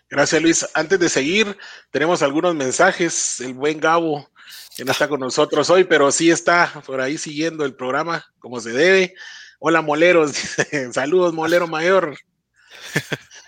Gracias 0.08 0.42
Luis. 0.42 0.66
Antes 0.74 0.98
de 0.98 1.08
seguir, 1.08 1.56
tenemos 1.90 2.22
algunos 2.22 2.54
mensajes. 2.54 3.40
El 3.40 3.54
buen 3.54 3.80
Gabo, 3.80 4.28
que 4.76 4.84
no 4.84 4.92
está 4.92 5.08
con 5.08 5.20
nosotros 5.20 5.68
hoy, 5.70 5.84
pero 5.84 6.10
sí 6.12 6.30
está 6.30 6.82
por 6.86 7.00
ahí 7.00 7.18
siguiendo 7.18 7.64
el 7.64 7.74
programa 7.74 8.24
como 8.38 8.60
se 8.60 8.70
debe. 8.70 9.14
Hola 9.58 9.82
moleros, 9.82 10.32
saludos 10.92 11.34
molero 11.34 11.66
mayor. 11.66 12.16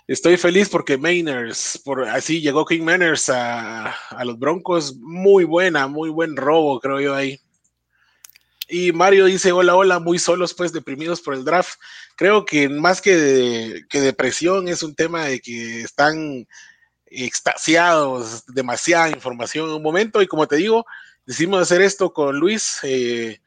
Estoy 0.07 0.37
feliz 0.37 0.69
porque 0.69 0.99
Mainers, 0.99 1.81
por 1.85 2.09
así 2.09 2.41
llegó 2.41 2.67
King 2.67 2.83
Mainers 2.83 3.29
a, 3.29 3.95
los 4.25 4.39
Broncos, 4.39 4.97
muy 4.97 5.45
buena, 5.45 5.87
muy 5.87 6.11
buen 6.11 6.37
robo, 6.37 6.81
creo 6.81 7.01
yo 7.01 7.15
ahí. 7.15 7.41
Y 8.69 8.93
Mario 8.93 9.27
dice, 9.27 9.53
hola, 9.53 9.77
hola, 9.77 10.01
muy 10.01 10.19
solos, 10.19 10.55
pues 10.55 10.73
deprimidos 10.73 11.21
por 11.21 11.35
el 11.35 11.45
draft. 11.45 11.79
Creo 12.17 12.45
que 12.45 12.69
más 12.69 13.01
que, 13.01 13.83
que 13.89 14.01
depresión 14.01 14.69
es 14.69 14.83
un 14.83 14.95
tema 14.95 15.27
de 15.27 15.41
que 15.41 15.83
están 15.83 16.47
extasiados, 17.15 18.45
demasiada 18.47 19.11
información 19.11 19.69
en 19.69 19.77
un 19.77 19.83
momento. 19.83 20.23
Y 20.23 20.27
como 20.27 20.47
te 20.47 20.57
digo, 20.57 20.85
decidimos 21.27 21.63
hacer 21.63 21.83
esto 21.83 22.13
con 22.13 22.39
Luis 22.39 22.79
eh, 22.83 23.41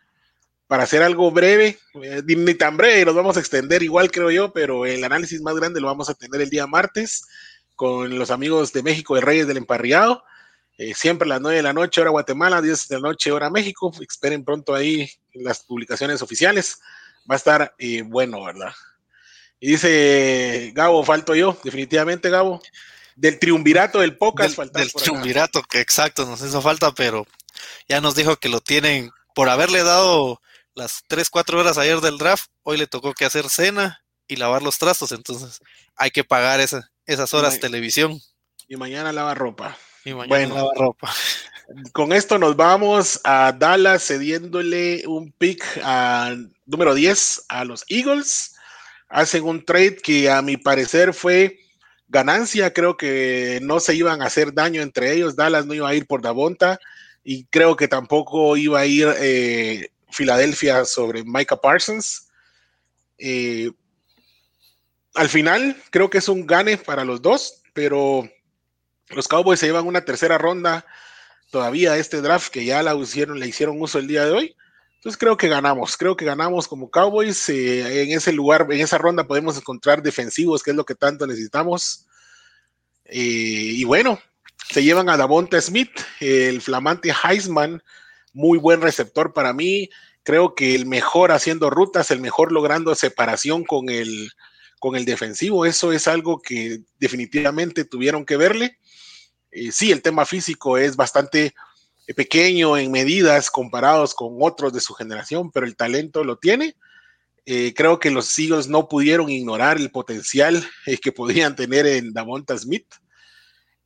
para 0.67 0.83
hacer 0.83 1.03
algo 1.03 1.31
breve, 1.31 1.77
eh, 2.01 2.23
ni 2.25 2.53
tan 2.55 2.77
breve, 2.77 3.05
nos 3.05 3.15
vamos 3.15 3.37
a 3.37 3.39
extender 3.39 3.83
igual 3.83 4.11
creo 4.11 4.31
yo, 4.31 4.51
pero 4.51 4.85
el 4.85 5.03
análisis 5.03 5.41
más 5.41 5.55
grande 5.55 5.79
lo 5.79 5.87
vamos 5.87 6.09
a 6.09 6.15
tener 6.15 6.41
el 6.41 6.49
día 6.49 6.65
martes 6.65 7.27
con 7.75 8.17
los 8.17 8.31
amigos 8.31 8.73
de 8.73 8.83
México 8.83 9.15
de 9.15 9.21
Reyes 9.21 9.47
del 9.47 9.57
Emparriado. 9.57 10.23
Eh, 10.77 10.93
siempre 10.93 11.25
a 11.25 11.29
las 11.29 11.41
9 11.41 11.57
de 11.57 11.63
la 11.63 11.73
noche, 11.73 12.01
hora 12.01 12.09
Guatemala, 12.09 12.61
10 12.61 12.87
de 12.87 12.95
la 12.95 13.01
noche, 13.01 13.31
hora 13.31 13.49
México. 13.49 13.91
Esperen 14.01 14.43
pronto 14.43 14.73
ahí 14.73 15.09
las 15.33 15.63
publicaciones 15.63 16.21
oficiales. 16.21 16.79
Va 17.29 17.35
a 17.35 17.37
estar 17.37 17.75
eh, 17.77 18.01
bueno, 18.01 18.43
¿verdad? 18.43 18.73
Y 19.59 19.67
dice 19.67 20.71
Gabo, 20.75 21.03
falto 21.03 21.35
yo, 21.35 21.57
definitivamente, 21.63 22.29
Gabo. 22.29 22.61
Del 23.15 23.39
triunvirato 23.39 23.99
del 23.99 24.17
podcast, 24.17 24.57
del, 24.57 24.71
del 24.71 24.91
triunvirato, 24.91 25.63
que 25.63 25.79
exacto, 25.79 26.25
nos 26.25 26.41
hizo 26.41 26.61
falta, 26.61 26.93
pero 26.93 27.25
ya 27.87 28.01
nos 28.01 28.15
dijo 28.15 28.35
que 28.37 28.49
lo 28.49 28.61
tienen 28.61 29.11
por 29.33 29.49
haberle 29.49 29.83
dado 29.83 30.41
las 30.73 31.03
3, 31.07 31.29
4 31.29 31.59
horas 31.59 31.77
ayer 31.77 32.01
del 32.01 32.17
draft. 32.17 32.49
Hoy 32.63 32.77
le 32.77 32.87
tocó 32.87 33.13
que 33.13 33.25
hacer 33.25 33.49
cena 33.49 34.03
y 34.27 34.35
lavar 34.35 34.61
los 34.61 34.77
trastos, 34.77 35.11
entonces 35.11 35.61
hay 35.95 36.11
que 36.11 36.23
pagar 36.23 36.59
esas 36.59 37.33
horas 37.33 37.59
televisión. 37.59 38.19
Y 38.67 38.75
mañana 38.75 39.13
lava 39.13 39.33
ropa 39.33 39.77
bueno, 40.13 40.71
ropa. 40.75 41.11
Con 41.93 42.13
esto 42.13 42.37
nos 42.37 42.55
vamos 42.55 43.19
a 43.23 43.51
Dallas 43.51 44.05
cediéndole 44.05 45.03
un 45.07 45.31
pick 45.31 45.63
a 45.83 46.35
número 46.65 46.93
10 46.93 47.45
a 47.49 47.65
los 47.65 47.83
Eagles. 47.87 48.55
Hacen 49.09 49.43
un 49.43 49.65
trade 49.65 49.97
que 49.97 50.29
a 50.29 50.41
mi 50.41 50.57
parecer 50.57 51.13
fue 51.13 51.59
ganancia. 52.07 52.73
Creo 52.73 52.97
que 52.97 53.59
no 53.61 53.79
se 53.79 53.95
iban 53.95 54.21
a 54.21 54.25
hacer 54.25 54.53
daño 54.53 54.81
entre 54.81 55.13
ellos. 55.13 55.35
Dallas 55.35 55.65
no 55.65 55.73
iba 55.73 55.89
a 55.89 55.95
ir 55.95 56.07
por 56.07 56.21
Davonta 56.21 56.79
y 57.23 57.45
creo 57.45 57.75
que 57.75 57.87
tampoco 57.87 58.55
iba 58.55 58.79
a 58.79 58.85
ir 58.85 59.07
eh, 59.19 59.89
Filadelfia 60.11 60.85
sobre 60.85 61.23
Micah 61.23 61.57
Parsons. 61.57 62.29
Eh, 63.17 63.71
al 65.15 65.29
final 65.29 65.81
creo 65.89 66.09
que 66.09 66.19
es 66.19 66.29
un 66.29 66.45
gane 66.45 66.77
para 66.77 67.03
los 67.03 67.21
dos, 67.21 67.63
pero 67.73 68.29
los 69.09 69.27
Cowboys 69.27 69.59
se 69.59 69.67
llevan 69.67 69.87
una 69.87 70.05
tercera 70.05 70.37
ronda 70.37 70.85
todavía 71.51 71.97
este 71.97 72.21
draft 72.21 72.51
que 72.51 72.65
ya 72.65 72.83
la 72.83 72.95
hicieron, 72.95 73.39
le 73.39 73.47
hicieron 73.47 73.81
uso 73.81 73.97
el 73.97 74.07
día 74.07 74.25
de 74.25 74.31
hoy. 74.31 74.55
Entonces 75.05 75.19
creo 75.19 75.37
que 75.37 75.47
ganamos, 75.47 75.97
creo 75.97 76.17
que 76.17 76.25
ganamos 76.25 76.67
como 76.67 76.89
Cowboys. 76.89 77.47
Eh, 77.49 78.01
en 78.01 78.17
ese 78.17 78.33
lugar, 78.33 78.65
en 78.71 78.81
esa 78.81 78.97
ronda 78.97 79.27
podemos 79.27 79.55
encontrar 79.55 80.01
defensivos, 80.01 80.63
que 80.63 80.71
es 80.71 80.75
lo 80.75 80.83
que 80.83 80.95
tanto 80.95 81.27
necesitamos. 81.27 82.07
Eh, 83.03 83.19
y 83.19 83.83
bueno, 83.83 84.17
se 84.71 84.83
llevan 84.83 85.07
a 85.09 85.15
Davonta 85.15 85.61
Smith, 85.61 85.91
el 86.19 86.59
flamante 86.59 87.13
Heisman, 87.23 87.83
muy 88.33 88.57
buen 88.57 88.81
receptor 88.81 89.31
para 89.31 89.53
mí. 89.53 89.91
Creo 90.23 90.55
que 90.55 90.73
el 90.73 90.87
mejor 90.87 91.31
haciendo 91.31 91.69
rutas, 91.69 92.09
el 92.09 92.19
mejor 92.19 92.51
logrando 92.51 92.95
separación 92.95 93.63
con 93.63 93.89
el, 93.89 94.31
con 94.79 94.95
el 94.95 95.05
defensivo. 95.05 95.67
Eso 95.67 95.91
es 95.91 96.07
algo 96.07 96.41
que 96.41 96.79
definitivamente 96.97 97.85
tuvieron 97.85 98.25
que 98.25 98.37
verle. 98.37 98.79
Eh, 99.51 99.71
sí, 99.71 99.91
el 99.91 100.01
tema 100.01 100.25
físico 100.25 100.79
es 100.79 100.95
bastante 100.95 101.53
pequeño 102.13 102.77
en 102.77 102.91
medidas 102.91 103.49
comparados 103.49 104.13
con 104.13 104.37
otros 104.41 104.73
de 104.73 104.81
su 104.81 104.93
generación, 104.93 105.51
pero 105.51 105.65
el 105.65 105.75
talento 105.75 106.23
lo 106.23 106.37
tiene. 106.37 106.75
Eh, 107.45 107.73
creo 107.75 107.99
que 107.99 108.11
los 108.11 108.37
Eagles 108.37 108.67
no 108.67 108.87
pudieron 108.87 109.29
ignorar 109.29 109.77
el 109.77 109.91
potencial 109.91 110.63
que 111.01 111.11
podían 111.11 111.55
tener 111.55 111.85
en 111.85 112.13
Davonta 112.13 112.57
Smith. 112.57 112.87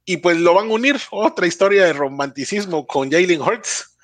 Y 0.05 0.17
pues 0.17 0.37
lo 0.37 0.53
van 0.53 0.69
a 0.69 0.73
unir, 0.73 0.99
otra 1.11 1.45
historia 1.45 1.85
de 1.85 1.93
romanticismo 1.93 2.87
con 2.87 3.11
Jalen 3.11 3.41
Hurts, 3.41 3.95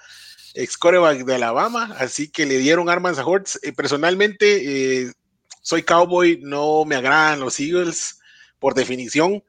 ex 0.53 0.77
coreback 0.77 1.25
de 1.25 1.35
Alabama, 1.35 1.95
así 1.97 2.29
que 2.29 2.45
le 2.45 2.59
dieron 2.59 2.89
armas 2.89 3.17
a 3.17 3.25
Hurts. 3.25 3.59
personalmente, 3.75 5.11
soy 5.61 5.81
cowboy, 5.81 6.39
no 6.43 6.85
me 6.85 6.95
agradan 6.95 7.39
los 7.39 7.59
Eagles 7.59 8.19
por 8.59 8.75
definición, 8.75 9.43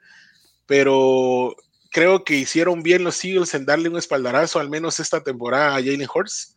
pero 0.65 1.55
creo 1.91 2.25
que 2.25 2.35
hicieron 2.35 2.83
bien 2.83 3.05
los 3.05 3.25
Eagles 3.25 3.55
en 3.55 3.67
darle 3.67 3.89
un 3.89 3.97
espaldarazo 3.97 4.59
al 4.59 4.71
menos 4.71 5.01
esta 5.01 5.23
temporada 5.23 5.71
a 5.71 5.83
Jalen 5.83 6.09
Hurts 6.13 6.57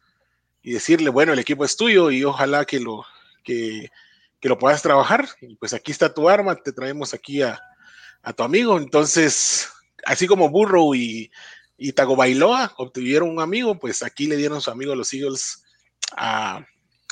y 0.61 0.73
decirle, 0.73 1.09
bueno, 1.09 1.33
el 1.33 1.39
equipo 1.39 1.65
es 1.65 1.75
tuyo 1.75 2.11
y 2.11 2.23
ojalá 2.23 2.65
que 2.65 2.79
lo, 2.79 3.05
que, 3.43 3.89
lo 4.41 4.57
puedas 4.57 4.81
trabajar. 4.81 5.27
Y 5.41 5.55
pues 5.55 5.73
aquí 5.73 5.91
está 5.91 6.13
tu 6.13 6.29
arma, 6.29 6.55
te 6.55 6.71
traemos 6.71 7.13
aquí 7.13 7.41
a, 7.41 7.59
tu 8.35 8.43
amigo. 8.43 8.77
Entonces, 8.77 9.69
así 10.05 10.27
como 10.27 10.49
Burrow 10.49 10.93
y, 10.93 11.31
y 11.77 11.93
Bailoa 11.93 12.73
obtuvieron 12.77 13.29
un 13.29 13.41
amigo, 13.41 13.79
pues 13.79 14.03
aquí 14.03 14.27
le 14.27 14.37
dieron 14.37 14.61
su 14.61 14.69
amigo 14.69 14.95
los 14.95 15.13
Eagles 15.13 15.63
a, 16.15 16.57
a 16.57 16.65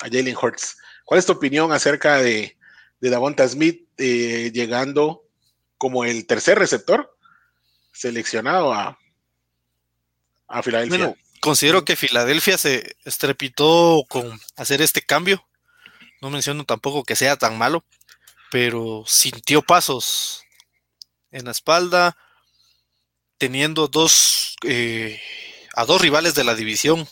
Jalen 0.03 0.36
Hurts. 0.36 0.78
¿Cuál 1.05 1.20
es 1.20 1.26
tu 1.26 1.32
opinión 1.32 1.72
acerca 1.72 2.18
de, 2.18 2.57
de 2.99 3.09
Davonta 3.09 3.47
Smith 3.47 3.88
eh, 3.97 4.51
llegando 4.53 5.24
como 5.78 6.05
el 6.05 6.26
tercer 6.26 6.59
receptor 6.59 7.16
seleccionado 7.98 8.74
a, 8.74 9.00
a 10.48 10.64
Filadelfia. 10.64 10.98
Bueno, 10.98 11.18
considero 11.39 11.84
que 11.84 11.95
Filadelfia 11.95 12.58
se 12.58 12.95
estrepitó 13.06 14.06
con 14.08 14.39
hacer 14.56 14.82
este 14.82 15.02
cambio. 15.02 15.45
No 16.22 16.30
menciono 16.30 16.64
tampoco 16.64 17.04
que 17.04 17.16
sea 17.16 17.38
tan 17.38 17.58
malo, 17.58 17.84
pero 18.52 19.04
sintió 19.08 19.62
pasos 19.62 20.43
en 21.32 21.45
la 21.45 21.52
espalda, 21.52 22.18
teniendo 23.38 23.88
dos 23.88 24.56
eh, 24.64 25.22
a 25.76 25.86
dos 25.86 26.02
rivales 26.02 26.34
de 26.36 26.43
la 26.43 26.56
división 26.56 27.08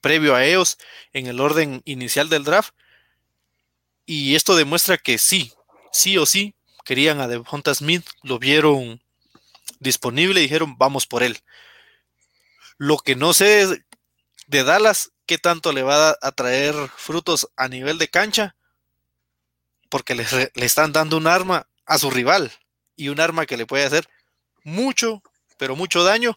previo 0.00 0.34
a 0.34 0.44
ellos 0.44 0.78
en 1.12 1.26
el 1.26 1.40
orden 1.40 1.82
inicial 1.84 2.28
del 2.28 2.44
draft. 2.44 2.74
Y 4.06 4.34
esto 4.34 4.56
demuestra 4.56 4.98
que 4.98 5.18
sí, 5.18 5.52
sí 5.92 6.18
o 6.18 6.26
sí, 6.26 6.54
querían 6.84 7.20
a 7.20 7.28
Devonta 7.28 7.74
Smith, 7.74 8.04
lo 8.22 8.38
vieron 8.38 9.01
disponible 9.82 10.40
y 10.40 10.44
dijeron, 10.44 10.76
vamos 10.78 11.06
por 11.06 11.22
él. 11.22 11.38
Lo 12.78 12.96
que 12.98 13.16
no 13.16 13.34
sé 13.34 13.62
es 13.62 13.80
de 14.46 14.64
Dallas, 14.64 15.12
qué 15.26 15.38
tanto 15.38 15.72
le 15.72 15.82
va 15.82 16.16
a 16.20 16.32
traer 16.32 16.74
frutos 16.96 17.48
a 17.56 17.68
nivel 17.68 17.98
de 17.98 18.08
cancha, 18.08 18.56
porque 19.88 20.14
le, 20.14 20.26
le 20.54 20.66
están 20.66 20.92
dando 20.92 21.16
un 21.16 21.26
arma 21.26 21.66
a 21.86 21.98
su 21.98 22.10
rival 22.10 22.52
y 22.96 23.08
un 23.08 23.20
arma 23.20 23.46
que 23.46 23.56
le 23.56 23.66
puede 23.66 23.84
hacer 23.84 24.08
mucho, 24.64 25.22
pero 25.58 25.76
mucho 25.76 26.04
daño. 26.04 26.36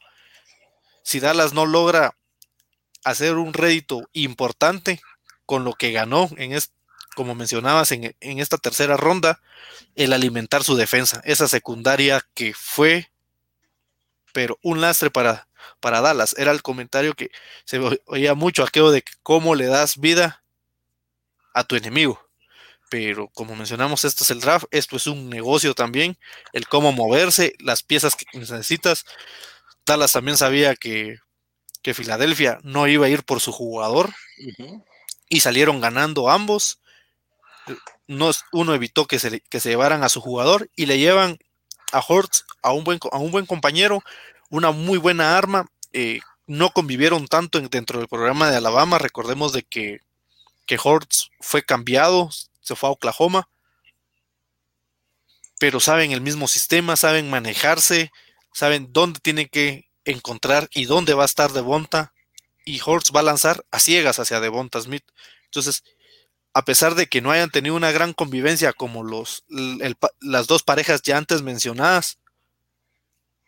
Si 1.04 1.20
Dallas 1.20 1.54
no 1.54 1.66
logra 1.66 2.16
hacer 3.04 3.36
un 3.36 3.54
rédito 3.54 4.10
importante 4.14 5.02
con 5.46 5.64
lo 5.64 5.74
que 5.74 5.92
ganó 5.92 6.30
en 6.38 6.58
como 7.16 7.34
mencionabas 7.34 7.92
en, 7.94 8.16
en, 8.20 8.40
esta 8.40 8.58
tercera 8.58 8.98
ronda, 8.98 9.42
el 9.96 10.12
alimentar 10.12 10.64
su 10.64 10.76
defensa, 10.76 11.22
esa 11.24 11.48
secundaria 11.48 12.26
que 12.34 12.54
fue 12.54 13.10
pero 14.36 14.60
un 14.64 14.82
lastre 14.82 15.10
para, 15.10 15.48
para 15.80 16.02
Dallas. 16.02 16.36
Era 16.38 16.52
el 16.52 16.62
comentario 16.62 17.14
que 17.14 17.32
se 17.64 17.80
oía 18.06 18.36
mucho 18.36 18.64
aquello 18.64 18.92
de 18.92 19.02
cómo 19.24 19.56
le 19.56 19.66
das 19.68 19.98
vida 19.98 20.44
a 21.54 21.64
tu 21.64 21.78
enemigo. 21.78 22.20
Pero 22.90 23.30
como 23.30 23.56
mencionamos, 23.56 24.04
esto 24.04 24.26
es 24.26 24.32
el 24.32 24.42
draft, 24.42 24.66
esto 24.72 24.98
es 24.98 25.08
un 25.08 25.30
negocio 25.30 25.74
también, 25.74 26.18
el 26.52 26.68
cómo 26.68 26.92
moverse, 26.92 27.56
las 27.60 27.82
piezas 27.82 28.18
que 28.18 28.26
necesitas. 28.38 29.06
Dallas 29.86 30.12
también 30.12 30.36
sabía 30.36 30.76
que, 30.76 31.20
que 31.82 31.94
Filadelfia 31.94 32.60
no 32.62 32.90
iba 32.90 33.06
a 33.06 33.10
ir 33.10 33.24
por 33.24 33.40
su 33.40 33.54
jugador 33.54 34.14
y 35.30 35.40
salieron 35.40 35.80
ganando 35.80 36.30
ambos. 36.30 36.82
no, 38.06 38.32
uno 38.52 38.76
evitó 38.76 39.06
que 39.06 39.18
se, 39.18 39.40
que 39.40 39.62
se 39.62 39.70
llevaran 39.70 40.04
a 40.04 40.10
su 40.10 40.20
jugador 40.20 40.70
y 40.76 40.88
le 40.88 41.00
llevan 41.00 41.40
a 41.96 42.04
Hortz, 42.06 42.46
a 42.62 42.74
un 42.74 42.84
buen, 42.84 43.00
a 43.12 43.18
un 43.18 43.32
buen 43.32 43.46
compañero, 43.46 44.04
una 44.50 44.72
muy 44.72 44.98
buena 44.98 45.38
arma. 45.38 45.66
Eh, 45.94 46.20
no 46.46 46.72
convivieron 46.72 47.28
tanto 47.28 47.60
dentro 47.62 48.00
del 48.00 48.10
programa 48.10 48.50
de 48.50 48.58
Alabama. 48.58 49.00
Recordemos 49.00 49.54
de 49.54 49.64
que, 49.64 50.02
que 50.66 50.78
Hortz 50.82 51.30
fue 51.40 51.64
cambiado, 51.64 52.30
se 52.62 52.76
fue 52.76 52.90
a 52.90 52.92
Oklahoma, 52.92 53.48
pero 55.58 55.80
saben 55.80 56.12
el 56.12 56.20
mismo 56.20 56.48
sistema, 56.48 56.98
saben 56.98 57.30
manejarse, 57.30 58.12
saben 58.54 58.92
dónde 58.92 59.22
tienen 59.22 59.48
que 59.48 59.88
encontrar 60.04 60.68
y 60.74 60.86
dónde 60.86 61.14
va 61.14 61.24
a 61.24 61.28
estar 61.28 61.54
Devonta. 61.54 62.14
Y 62.66 62.82
Hortz 62.84 63.12
va 63.16 63.22
a 63.22 63.24
lanzar 63.24 63.66
a 63.72 63.80
ciegas 63.80 64.20
hacia 64.20 64.42
Devonta 64.42 64.82
Smith. 64.82 65.06
Entonces, 65.46 65.84
a 66.56 66.64
pesar 66.64 66.96
de 66.96 67.08
que 67.08 67.20
no 67.20 67.32
hayan 67.32 67.52
tenido 67.52 67.76
una 67.76 67.92
gran 67.92 68.14
convivencia 68.14 68.72
como 68.72 69.04
los, 69.04 69.44
las 70.22 70.48
dos 70.48 70.64
parejas 70.64 71.02
ya 71.02 71.18
antes 71.18 71.42
mencionadas, 71.42 72.18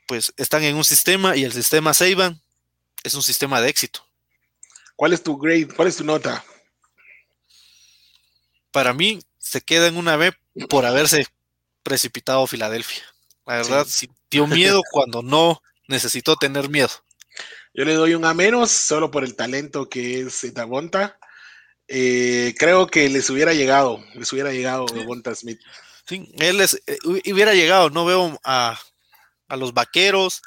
pues 0.10 0.34
están 0.36 0.64
en 0.64 0.76
un 0.76 0.84
sistema 0.84 1.38
y 1.38 1.46
el 1.46 1.54
sistema 1.54 1.94
Saban 1.94 2.42
es 3.06 3.14
un 3.14 3.24
sistema 3.24 3.62
de 3.62 3.70
éxito. 3.70 4.06
¿Cuál 4.98 5.14
es 5.14 5.24
tu 5.24 5.38
grade? 5.38 5.70
¿Cuál 5.74 5.88
es 5.88 5.96
tu 5.96 6.04
nota? 6.04 6.44
Para 8.72 8.94
mí 8.94 9.22
se 9.38 9.62
queda 9.62 9.88
en 9.88 9.96
una 9.96 10.18
B 10.18 10.34
por 10.68 10.86
haberse 10.86 11.28
precipitado 11.84 12.46
Filadelfia. 12.46 13.04
La 13.46 13.56
verdad, 13.56 13.88
sintió 13.88 14.48
miedo 14.48 14.82
cuando 14.92 15.24
no 15.24 15.62
necesitó 15.88 16.36
tener 16.36 16.68
miedo. 16.68 16.92
Yo 17.74 17.86
le 17.86 17.94
doy 17.94 18.16
un 18.16 18.26
A 18.26 18.34
menos 18.34 18.70
solo 18.70 19.12
por 19.12 19.24
el 19.24 19.38
talento 19.38 19.88
que 19.88 20.20
es 20.20 20.46
Tabonta. 20.54 21.18
Eh, 21.88 22.54
creo 22.58 22.88
que 22.88 23.10
les 23.10 23.30
hubiera 23.30 23.54
llegado, 23.54 24.04
les 24.14 24.32
hubiera 24.34 24.52
llegado 24.52 24.86
Devonta 24.94 25.34
Smith. 25.34 25.60
Sí, 26.06 26.32
él 26.40 26.58
les, 26.58 26.82
eh, 26.86 26.98
hubiera 27.06 27.54
llegado, 27.54 27.90
no 27.90 28.06
veo 28.06 28.40
a, 28.44 28.80
a 29.48 29.56
los 29.56 29.74
vaqueros 29.74 30.42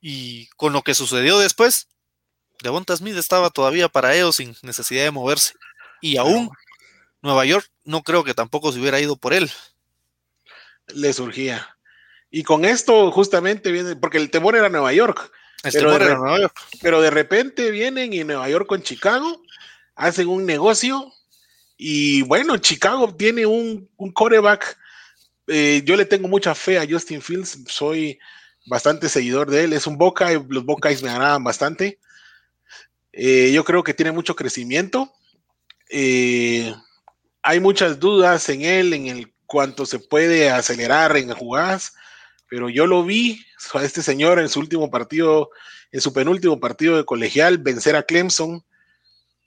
y 0.00 0.48
con 0.56 0.72
lo 0.72 0.82
que 0.82 0.94
sucedió 0.94 1.38
después, 1.38 1.88
Devonta 2.62 2.96
Smith 2.96 3.16
estaba 3.16 3.50
todavía 3.50 3.88
para 3.88 4.14
ellos 4.14 4.36
sin 4.36 4.54
necesidad 4.62 5.04
de 5.04 5.10
moverse. 5.10 5.54
Y 6.00 6.16
aún 6.16 6.50
Nueva 7.20 7.44
York 7.44 7.68
no 7.84 8.02
creo 8.02 8.24
que 8.24 8.34
tampoco 8.34 8.72
se 8.72 8.80
hubiera 8.80 9.00
ido 9.00 9.16
por 9.16 9.32
él. 9.32 9.50
Le 10.88 11.12
surgía. 11.12 11.76
Y 12.30 12.42
con 12.42 12.64
esto 12.64 13.10
justamente 13.12 13.70
viene, 13.70 13.96
porque 13.96 14.18
el 14.18 14.30
temor 14.30 14.56
era 14.56 14.68
Nueva 14.68 14.92
York. 14.92 15.30
pero, 15.62 15.98
de, 15.98 16.14
Nueva 16.14 16.40
York. 16.40 16.60
pero 16.80 17.00
de 17.00 17.10
repente 17.10 17.70
vienen 17.70 18.12
y 18.12 18.24
Nueva 18.24 18.48
York 18.48 18.66
con 18.66 18.82
Chicago 18.82 19.41
hacen 19.94 20.28
un 20.28 20.46
negocio 20.46 21.12
y 21.76 22.22
bueno, 22.22 22.56
Chicago 22.58 23.12
tiene 23.14 23.44
un, 23.44 23.90
un 23.96 24.12
coreback. 24.12 24.78
Eh, 25.48 25.82
yo 25.84 25.96
le 25.96 26.04
tengo 26.04 26.28
mucha 26.28 26.54
fe 26.54 26.78
a 26.78 26.86
Justin 26.88 27.20
Fields, 27.20 27.58
soy 27.66 28.18
bastante 28.66 29.08
seguidor 29.08 29.50
de 29.50 29.64
él. 29.64 29.72
Es 29.72 29.88
un 29.88 29.98
Boca, 29.98 30.30
los 30.48 30.64
Buckeyes 30.64 31.02
me 31.02 31.10
agradan 31.10 31.42
bastante. 31.42 31.98
Eh, 33.12 33.50
yo 33.52 33.64
creo 33.64 33.82
que 33.82 33.94
tiene 33.94 34.12
mucho 34.12 34.36
crecimiento. 34.36 35.12
Eh, 35.90 36.72
hay 37.42 37.60
muchas 37.60 37.98
dudas 37.98 38.48
en 38.48 38.62
él, 38.62 38.92
en 38.94 39.08
el 39.08 39.32
cuanto 39.46 39.84
se 39.84 39.98
puede 39.98 40.50
acelerar 40.50 41.16
en 41.16 41.32
jugadas, 41.32 41.94
pero 42.48 42.70
yo 42.70 42.86
lo 42.86 43.04
vi 43.04 43.44
a 43.74 43.82
este 43.82 44.02
señor 44.02 44.38
en 44.38 44.48
su 44.48 44.60
último 44.60 44.90
partido, 44.90 45.50
en 45.90 46.00
su 46.00 46.12
penúltimo 46.12 46.60
partido 46.60 46.96
de 46.96 47.04
colegial, 47.04 47.58
vencer 47.58 47.96
a 47.96 48.04
Clemson 48.04 48.64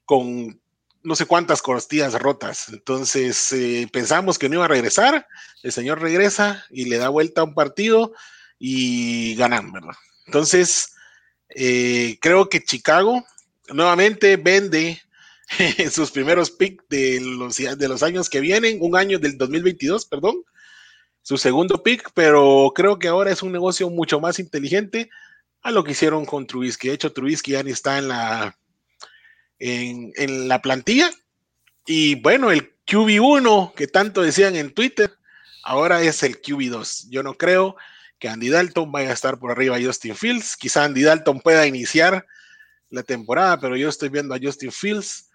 con 0.06 0.60
no 1.06 1.16
sé 1.16 1.26
cuántas 1.26 1.62
costillas 1.62 2.20
rotas. 2.20 2.70
Entonces 2.70 3.51
eh, 3.53 3.88
pensamos 3.91 4.39
que 4.39 4.49
no 4.49 4.56
iba 4.56 4.66
a 4.66 4.70
regresar, 4.70 5.28
el 5.64 5.72
señor 5.72 6.01
regresa 6.01 6.66
y 6.70 6.86
le 6.86 6.97
da 6.97 7.10
vuelta 7.10 7.41
a 7.41 7.43
un 7.43 7.53
partido 7.53 8.14
y 8.58 9.36
ganan, 9.36 9.72
¿verdad? 9.72 9.93
Entonces, 10.26 10.95
eh, 11.49 12.18
creo 12.22 12.49
que 12.49 12.64
Chicago 12.64 13.24
nuevamente 13.70 14.38
vende 14.38 15.01
en 15.60 15.91
sus 15.91 16.12
primeros 16.12 16.49
picks 16.49 16.84
de 16.89 17.20
los, 17.22 17.58
de 17.58 17.88
los 17.88 18.01
años 18.01 18.30
que 18.30 18.39
vienen, 18.39 18.80
un 18.82 18.95
año 18.95 19.20
del 19.20 19.38
2022, 19.38 20.06
perdón, 20.06 20.43
su 21.22 21.38
segundo 21.38 21.82
pick, 21.82 22.12
pero 22.14 22.72
creo 22.76 22.99
que 22.99 23.08
ahora 23.08 23.32
es 23.32 23.41
un 23.41 23.51
negocio 23.51 23.89
mucho 23.89 24.20
más 24.20 24.39
inteligente 24.39 25.10
a 25.62 25.72
lo 25.72 25.84
que 25.84 25.91
hicieron 25.93 26.26
con 26.26 26.45
Trubisky. 26.45 26.89
De 26.89 26.93
hecho, 26.93 27.14
Trubisky 27.14 27.53
ya 27.53 27.64
ni 27.64 27.72
está 27.72 27.97
en 27.97 28.08
la, 28.10 28.56
en, 29.60 30.47
la 30.47 30.62
plantilla. 30.62 31.10
Y 31.86 32.16
bueno, 32.16 32.51
el 32.51 32.74
QB1 32.86 33.74
que 33.74 33.88
tanto 33.88 34.22
decían 34.22 34.56
en 34.56 34.74
Twitter, 34.74 35.12
ahora 35.64 36.01
es 36.01 36.24
el 36.24 36.41
QB2. 36.41 37.08
Yo 37.10 37.24
no 37.24 37.36
creo 37.36 37.76
que 38.20 38.30
Andy 38.30 38.49
Dalton 38.49 38.91
vaya 38.91 39.10
a 39.10 39.14
estar 39.14 39.39
por 39.39 39.51
arriba 39.51 39.78
Justin 39.82 40.16
Fields. 40.16 40.56
Quizá 40.56 40.86
Andy 40.86 41.03
Dalton 41.03 41.39
pueda 41.41 41.68
iniciar 41.68 42.26
la 42.89 43.03
temporada, 43.03 43.60
pero 43.60 43.76
yo 43.76 43.89
estoy 43.89 44.10
viendo 44.10 44.34
a 44.34 44.39
Justin 44.41 44.72
Fields 44.72 45.30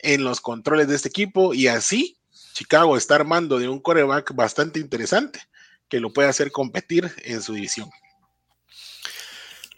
en 0.00 0.24
los 0.24 0.40
controles 0.40 0.88
de 0.88 0.96
este 0.96 1.08
equipo 1.08 1.54
y 1.54 1.68
así 1.68 2.18
Chicago 2.52 2.96
está 2.96 3.14
armando 3.16 3.58
de 3.58 3.68
un 3.68 3.80
coreback 3.80 4.34
bastante 4.34 4.78
interesante 4.78 5.40
que 5.88 6.00
lo 6.00 6.12
puede 6.12 6.28
hacer 6.28 6.50
competir 6.50 7.10
en 7.24 7.42
su 7.42 7.54
división. 7.54 7.90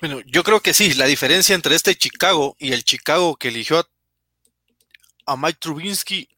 Bueno, 0.01 0.20
yo 0.26 0.44
creo 0.44 0.61
que 0.61 0.74
sí, 0.74 0.92
la 0.94 1.07
diferencia 1.07 1.55
entre 1.55 1.74
este 1.74 1.97
Chicago 1.97 2.55
y 2.59 2.72
el 2.72 2.84
Chicago 2.84 3.36
que 3.36 3.49
eligió 3.49 3.88
a, 5.26 5.36
Mike 5.36 5.59
Trubinsky 5.61 6.28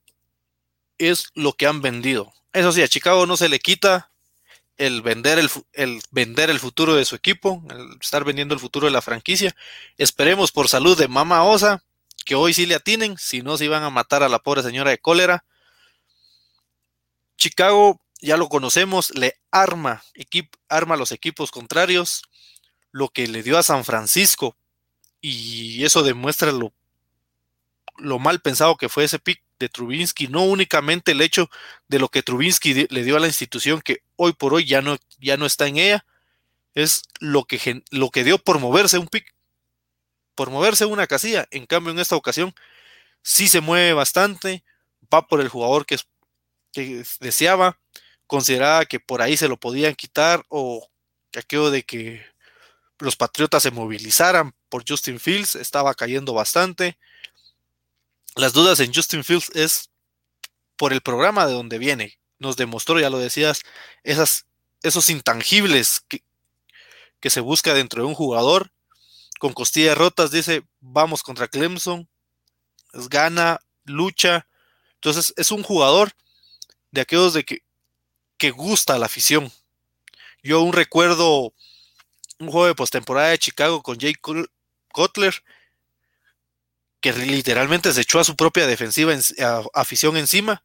es 0.96 1.28
lo 1.34 1.52
que 1.54 1.66
han 1.66 1.82
vendido. 1.82 2.32
Eso 2.52 2.72
sí, 2.72 2.82
a 2.82 2.88
Chicago 2.88 3.26
no 3.26 3.36
se 3.36 3.48
le 3.48 3.58
quita 3.58 4.10
el 4.76 5.02
vender 5.02 5.38
el, 5.38 5.50
el, 5.72 6.00
vender 6.12 6.50
el 6.50 6.60
futuro 6.60 6.94
de 6.94 7.04
su 7.04 7.16
equipo, 7.16 7.62
el 7.70 7.98
estar 8.00 8.24
vendiendo 8.24 8.54
el 8.54 8.60
futuro 8.60 8.86
de 8.86 8.92
la 8.92 9.02
franquicia. 9.02 9.54
Esperemos 9.96 10.52
por 10.52 10.68
salud 10.68 10.96
de 10.96 11.08
Mama 11.08 11.42
Osa 11.42 11.82
que 12.24 12.36
hoy 12.36 12.54
sí 12.54 12.66
le 12.66 12.74
atinen, 12.74 13.16
si 13.18 13.42
no 13.42 13.56
se 13.56 13.64
iban 13.64 13.82
a 13.82 13.90
matar 13.90 14.22
a 14.22 14.28
la 14.28 14.38
pobre 14.38 14.62
señora 14.62 14.90
de 14.90 14.98
cólera. 14.98 15.44
Chicago, 17.38 18.00
ya 18.20 18.36
lo 18.36 18.48
conocemos, 18.48 19.10
le 19.16 19.40
arma, 19.50 20.02
arma 20.68 20.94
a 20.94 20.98
los 20.98 21.10
equipos 21.10 21.50
contrarios, 21.50 22.22
lo 22.92 23.08
que 23.08 23.26
le 23.26 23.42
dio 23.42 23.58
a 23.58 23.62
San 23.62 23.84
Francisco, 23.84 24.56
y 25.20 25.84
eso 25.84 26.02
demuestra 26.02 26.52
lo, 26.52 26.72
lo 27.96 28.18
mal 28.18 28.40
pensado 28.40 28.76
que 28.76 28.88
fue 28.88 29.04
ese 29.04 29.18
pick 29.18 29.42
de 29.58 29.68
Trubinsky, 29.68 30.28
no 30.28 30.44
únicamente 30.44 31.12
el 31.12 31.20
hecho 31.20 31.50
de 31.88 31.98
lo 31.98 32.08
que 32.08 32.22
Trubinsky 32.22 32.86
le 32.88 33.04
dio 33.04 33.16
a 33.16 33.20
la 33.20 33.26
institución, 33.26 33.80
que 33.80 34.02
hoy 34.16 34.32
por 34.32 34.54
hoy 34.54 34.64
ya 34.64 34.82
no, 34.82 34.96
ya 35.18 35.36
no 35.36 35.46
está 35.46 35.66
en 35.66 35.78
ella, 35.78 36.06
es 36.74 37.02
lo 37.18 37.44
que, 37.44 37.82
lo 37.90 38.10
que 38.10 38.24
dio 38.24 38.38
por 38.38 38.60
moverse 38.60 38.98
un 38.98 39.08
pick, 39.08 39.34
por 40.34 40.50
moverse 40.50 40.84
una 40.84 41.08
casilla. 41.08 41.48
En 41.50 41.66
cambio, 41.66 41.92
en 41.92 41.98
esta 41.98 42.14
ocasión, 42.14 42.54
sí 43.22 43.48
se 43.48 43.60
mueve 43.60 43.92
bastante, 43.94 44.62
va 45.12 45.26
por 45.26 45.40
el 45.40 45.48
jugador 45.48 45.86
que, 45.86 45.96
que 46.72 47.02
deseaba, 47.18 47.78
consideraba 48.28 48.84
que 48.84 49.00
por 49.00 49.22
ahí 49.22 49.36
se 49.36 49.48
lo 49.48 49.56
podían 49.58 49.96
quitar 49.96 50.44
o 50.48 50.88
aquello 51.36 51.70
de 51.70 51.82
que 51.82 52.24
los 52.98 53.16
Patriotas 53.16 53.62
se 53.62 53.70
movilizaran 53.70 54.54
por 54.68 54.84
Justin 54.88 55.20
Fields 55.20 55.54
estaba 55.54 55.94
cayendo 55.94 56.34
bastante 56.34 56.98
las 58.38 58.52
dudas 58.52 58.78
en 58.78 58.94
Justin 58.94 59.24
Fields 59.24 59.50
es 59.54 59.90
por 60.76 60.92
el 60.92 61.00
programa 61.00 61.44
de 61.46 61.54
donde 61.54 61.78
viene. 61.78 62.20
Nos 62.38 62.56
demostró, 62.56 63.00
ya 63.00 63.10
lo 63.10 63.18
decías, 63.18 63.62
esas, 64.04 64.46
esos 64.84 65.10
intangibles 65.10 66.04
que, 66.06 66.22
que 67.18 67.30
se 67.30 67.40
busca 67.40 67.74
dentro 67.74 68.02
de 68.02 68.08
un 68.08 68.14
jugador. 68.14 68.70
Con 69.40 69.52
costillas 69.52 69.98
rotas 69.98 70.30
dice, 70.30 70.62
vamos 70.80 71.24
contra 71.24 71.48
Clemson, 71.48 72.08
es 72.92 73.08
gana, 73.08 73.58
lucha. 73.84 74.46
Entonces 74.94 75.34
es 75.36 75.50
un 75.50 75.64
jugador 75.64 76.12
de 76.92 77.00
aquellos 77.00 77.34
de 77.34 77.44
que, 77.44 77.64
que 78.36 78.52
gusta 78.52 78.98
la 78.98 79.06
afición. 79.06 79.50
Yo 80.44 80.58
aún 80.58 80.72
recuerdo 80.72 81.52
un 82.38 82.50
juego 82.50 82.66
de 82.66 82.74
postemporada 82.74 83.28
de 83.28 83.38
Chicago 83.38 83.82
con 83.82 83.98
Jake 83.98 84.20
Cutler 84.92 85.42
que 87.00 87.12
literalmente 87.12 87.92
se 87.92 88.00
echó 88.00 88.20
a 88.20 88.24
su 88.24 88.36
propia 88.36 88.66
defensiva 88.66 89.12
en, 89.12 89.20
afición 89.74 90.16
encima 90.16 90.64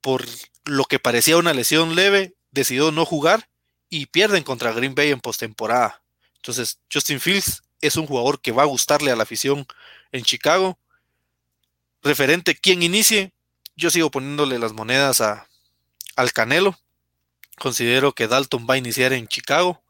por 0.00 0.24
lo 0.64 0.84
que 0.84 0.98
parecía 0.98 1.36
una 1.36 1.54
lesión 1.54 1.96
leve, 1.96 2.34
decidió 2.52 2.92
no 2.92 3.04
jugar 3.04 3.48
y 3.90 4.06
pierden 4.06 4.44
contra 4.44 4.72
Green 4.72 4.94
Bay 4.94 5.10
en 5.10 5.20
postemporada. 5.20 6.02
Entonces, 6.36 6.78
Justin 6.92 7.20
Fields 7.20 7.62
es 7.80 7.96
un 7.96 8.06
jugador 8.06 8.40
que 8.40 8.52
va 8.52 8.62
a 8.62 8.66
gustarle 8.66 9.10
a 9.10 9.16
la 9.16 9.24
afición 9.24 9.66
en 10.12 10.22
Chicago. 10.22 10.78
Referente 12.02 12.54
quien 12.54 12.82
inicie, 12.82 13.32
yo 13.76 13.90
sigo 13.90 14.10
poniéndole 14.10 14.58
las 14.58 14.72
monedas 14.72 15.20
a, 15.20 15.48
al 16.14 16.32
Canelo. 16.32 16.78
Considero 17.58 18.12
que 18.12 18.28
Dalton 18.28 18.66
va 18.70 18.74
a 18.74 18.78
iniciar 18.78 19.12
en 19.12 19.26
Chicago 19.26 19.82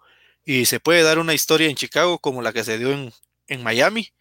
y 0.48 0.64
se 0.64 0.80
puede 0.80 1.02
dar 1.02 1.18
una 1.18 1.34
historia 1.34 1.68
en 1.68 1.76
Chicago 1.76 2.18
como 2.20 2.40
la 2.40 2.54
que 2.54 2.64
se 2.64 2.78
dio 2.78 2.90
en, 2.90 3.12
en 3.48 3.62
Miami, 3.62 4.14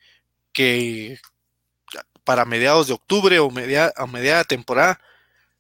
que 0.52 1.22
para 2.26 2.44
mediados 2.44 2.88
de 2.88 2.96
octubre 2.96 3.40
o 3.40 3.50
media, 3.50 3.94
a 3.96 4.08
media 4.08 4.44
temporada 4.44 5.00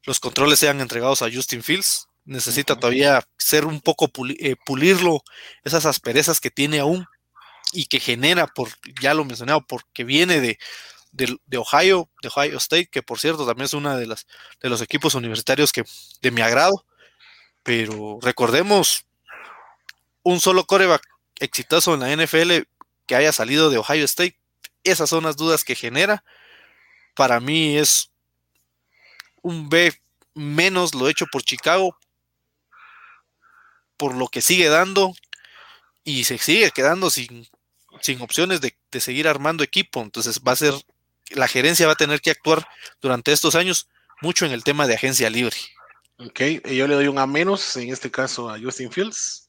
los 0.03 0.19
controles 0.19 0.59
sean 0.59 0.81
entregados 0.81 1.21
a 1.21 1.31
Justin 1.31 1.63
Fields. 1.63 2.09
Necesita 2.25 2.75
todavía 2.75 3.25
ser 3.37 3.63
un 3.63 3.79
poco 3.79 4.11
eh, 4.39 4.57
pulirlo, 4.65 5.23
esas 5.63 5.85
asperezas 5.85 6.41
que 6.41 6.51
tiene 6.51 6.79
aún 6.79 7.05
y 7.71 7.85
que 7.85 8.01
genera, 8.01 8.45
por 8.47 8.67
ya 8.99 9.13
lo 9.13 9.23
mencionado, 9.23 9.65
porque 9.65 10.03
viene 10.03 10.41
de, 10.41 10.59
de, 11.13 11.57
Ohio, 11.57 12.09
de 12.21 12.27
Ohio 12.27 12.57
State, 12.57 12.87
que 12.87 13.01
por 13.01 13.19
cierto 13.19 13.45
también 13.45 13.67
es 13.67 13.73
uno 13.73 13.95
de, 13.95 14.05
las, 14.05 14.27
de 14.61 14.67
los 14.67 14.81
equipos 14.81 15.15
universitarios 15.15 15.71
que 15.71 15.85
de 16.21 16.31
mi 16.31 16.41
agrado. 16.41 16.85
Pero 17.63 18.19
recordemos, 18.21 19.06
un 20.27 20.41
solo 20.41 20.65
coreback 20.65 21.07
exitoso 21.39 21.93
en 21.93 22.01
la 22.01 22.13
NFL 22.13 22.67
que 23.05 23.15
haya 23.15 23.31
salido 23.31 23.69
de 23.69 23.77
Ohio 23.77 24.03
State, 24.03 24.37
esas 24.83 25.09
son 25.09 25.23
las 25.23 25.37
dudas 25.37 25.63
que 25.63 25.73
genera. 25.73 26.25
Para 27.15 27.39
mí 27.39 27.77
es 27.77 28.11
un 29.41 29.69
B 29.69 29.93
menos 30.33 30.93
lo 30.93 31.07
hecho 31.07 31.27
por 31.31 31.43
Chicago, 31.43 31.97
por 33.95 34.15
lo 34.15 34.27
que 34.27 34.41
sigue 34.41 34.67
dando 34.67 35.13
y 36.03 36.25
se 36.25 36.37
sigue 36.37 36.71
quedando 36.71 37.09
sin, 37.09 37.47
sin 38.01 38.21
opciones 38.21 38.59
de, 38.59 38.75
de, 38.91 38.99
seguir 38.99 39.29
armando 39.29 39.63
equipo. 39.63 40.01
Entonces 40.01 40.41
va 40.45 40.51
a 40.51 40.57
ser, 40.57 40.73
la 41.29 41.47
gerencia 41.47 41.87
va 41.87 41.93
a 41.93 41.95
tener 42.03 42.19
que 42.19 42.31
actuar 42.31 42.67
durante 42.99 43.31
estos 43.31 43.55
años 43.55 43.87
mucho 44.21 44.45
en 44.45 44.51
el 44.51 44.65
tema 44.65 44.87
de 44.87 44.95
agencia 44.95 45.29
libre. 45.29 45.55
Ok, 46.17 46.41
yo 46.65 46.85
le 46.85 46.95
doy 46.95 47.07
un 47.07 47.17
A 47.17 47.25
menos, 47.25 47.77
en 47.77 47.93
este 47.93 48.11
caso 48.11 48.49
a 48.49 48.59
Justin 48.59 48.91
Fields. 48.91 49.46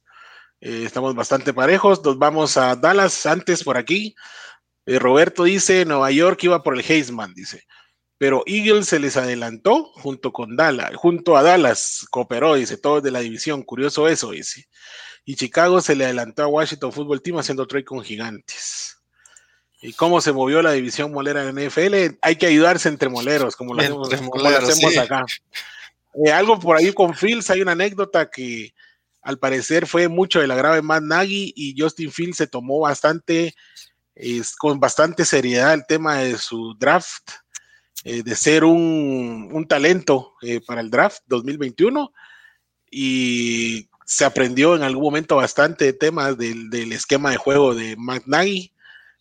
Eh, 0.61 0.83
estamos 0.85 1.15
bastante 1.15 1.53
parejos. 1.55 2.05
Nos 2.05 2.19
vamos 2.19 2.57
a 2.57 2.75
Dallas 2.77 3.27
antes 3.27 3.63
por 3.65 3.77
aquí. 3.77 4.15
Eh, 4.87 4.99
Roberto 4.99 5.45
dice, 5.45 5.85
Nueva 5.85 6.11
York 6.11 6.43
iba 6.45 6.63
por 6.63 6.75
el 6.75 6.85
Heisman, 6.87 7.35
dice. 7.35 7.67
Pero 8.17 8.43
Eagles 8.47 8.89
se 8.89 8.99
les 8.99 9.17
adelantó 9.17 9.85
junto 9.95 10.33
con 10.33 10.57
Dallas, 10.57 10.97
junto 10.97 11.37
a 11.37 11.43
Dallas, 11.43 12.05
cooperó, 12.11 12.55
dice, 12.55 12.77
todos 12.77 13.03
de 13.03 13.13
la 13.13 13.21
división. 13.21 13.63
Curioso 13.63 14.09
eso, 14.09 14.33
dice. 14.33 14.69
Y 15.25 15.37
Chicago 15.37 15.81
se 15.81 15.95
le 15.95 16.05
adelantó 16.05 16.43
a 16.43 16.49
Washington 16.49 16.93
Football 16.93 17.23
Team 17.23 17.39
haciendo 17.39 17.67
trade 17.67 17.85
con 17.85 18.03
gigantes. 18.03 18.97
¿Y 19.81 19.93
cómo 19.93 20.21
se 20.21 20.33
movió 20.33 20.61
la 20.63 20.73
división 20.73 21.13
molera 21.13 21.45
en 21.45 21.55
NFL? 21.55 22.17
Hay 22.23 22.37
que 22.37 22.47
ayudarse 22.47 22.89
entre 22.89 23.09
moleros, 23.09 23.55
como 23.55 23.75
lo, 23.75 23.81
hacemos, 23.81 24.97
acá. 24.97 25.25
Eh, 26.25 26.33
algo 26.33 26.59
por 26.59 26.77
ahí 26.77 26.93
con 26.93 27.15
Fields, 27.15 27.51
hay 27.51 27.61
una 27.61 27.73
anécdota 27.73 28.29
que 28.29 28.75
al 29.23 29.39
parecer 29.39 29.87
fue 29.87 30.09
mucho 30.09 30.41
del 30.41 30.51
agrado 30.51 30.75
de 30.75 30.83
Matt 30.83 31.03
Nagy 31.03 31.53
y 31.55 31.75
Justin 31.79 32.13
Fields 32.13 32.37
se 32.39 32.47
tomó 32.47 32.81
bastante, 32.81 33.55
con 34.59 34.81
bastante 34.81 35.25
seriedad 35.25 35.75
el 35.75 35.87
tema 35.87 36.19
de 36.19 36.39
su 36.39 36.75
draft, 36.79 37.31
eh, 38.05 38.23
de 38.23 38.37
ser 38.37 38.65
un, 38.65 39.67
talento 39.69 40.35
eh, 40.41 40.61
para 40.61 40.81
el 40.81 40.91
draft 40.91 41.23
2021 41.27 42.13
y 42.91 43.89
se 44.07 44.25
aprendió 44.25 44.77
en 44.77 44.83
algún 44.83 45.03
momento 45.03 45.37
bastante 45.37 45.93
temas 45.93 46.39
del, 46.39 46.93
esquema 46.93 47.31
de 47.31 47.37
juego 47.37 47.75
de 47.75 47.97
Matt 47.97 48.25
Nagy. 48.27 48.73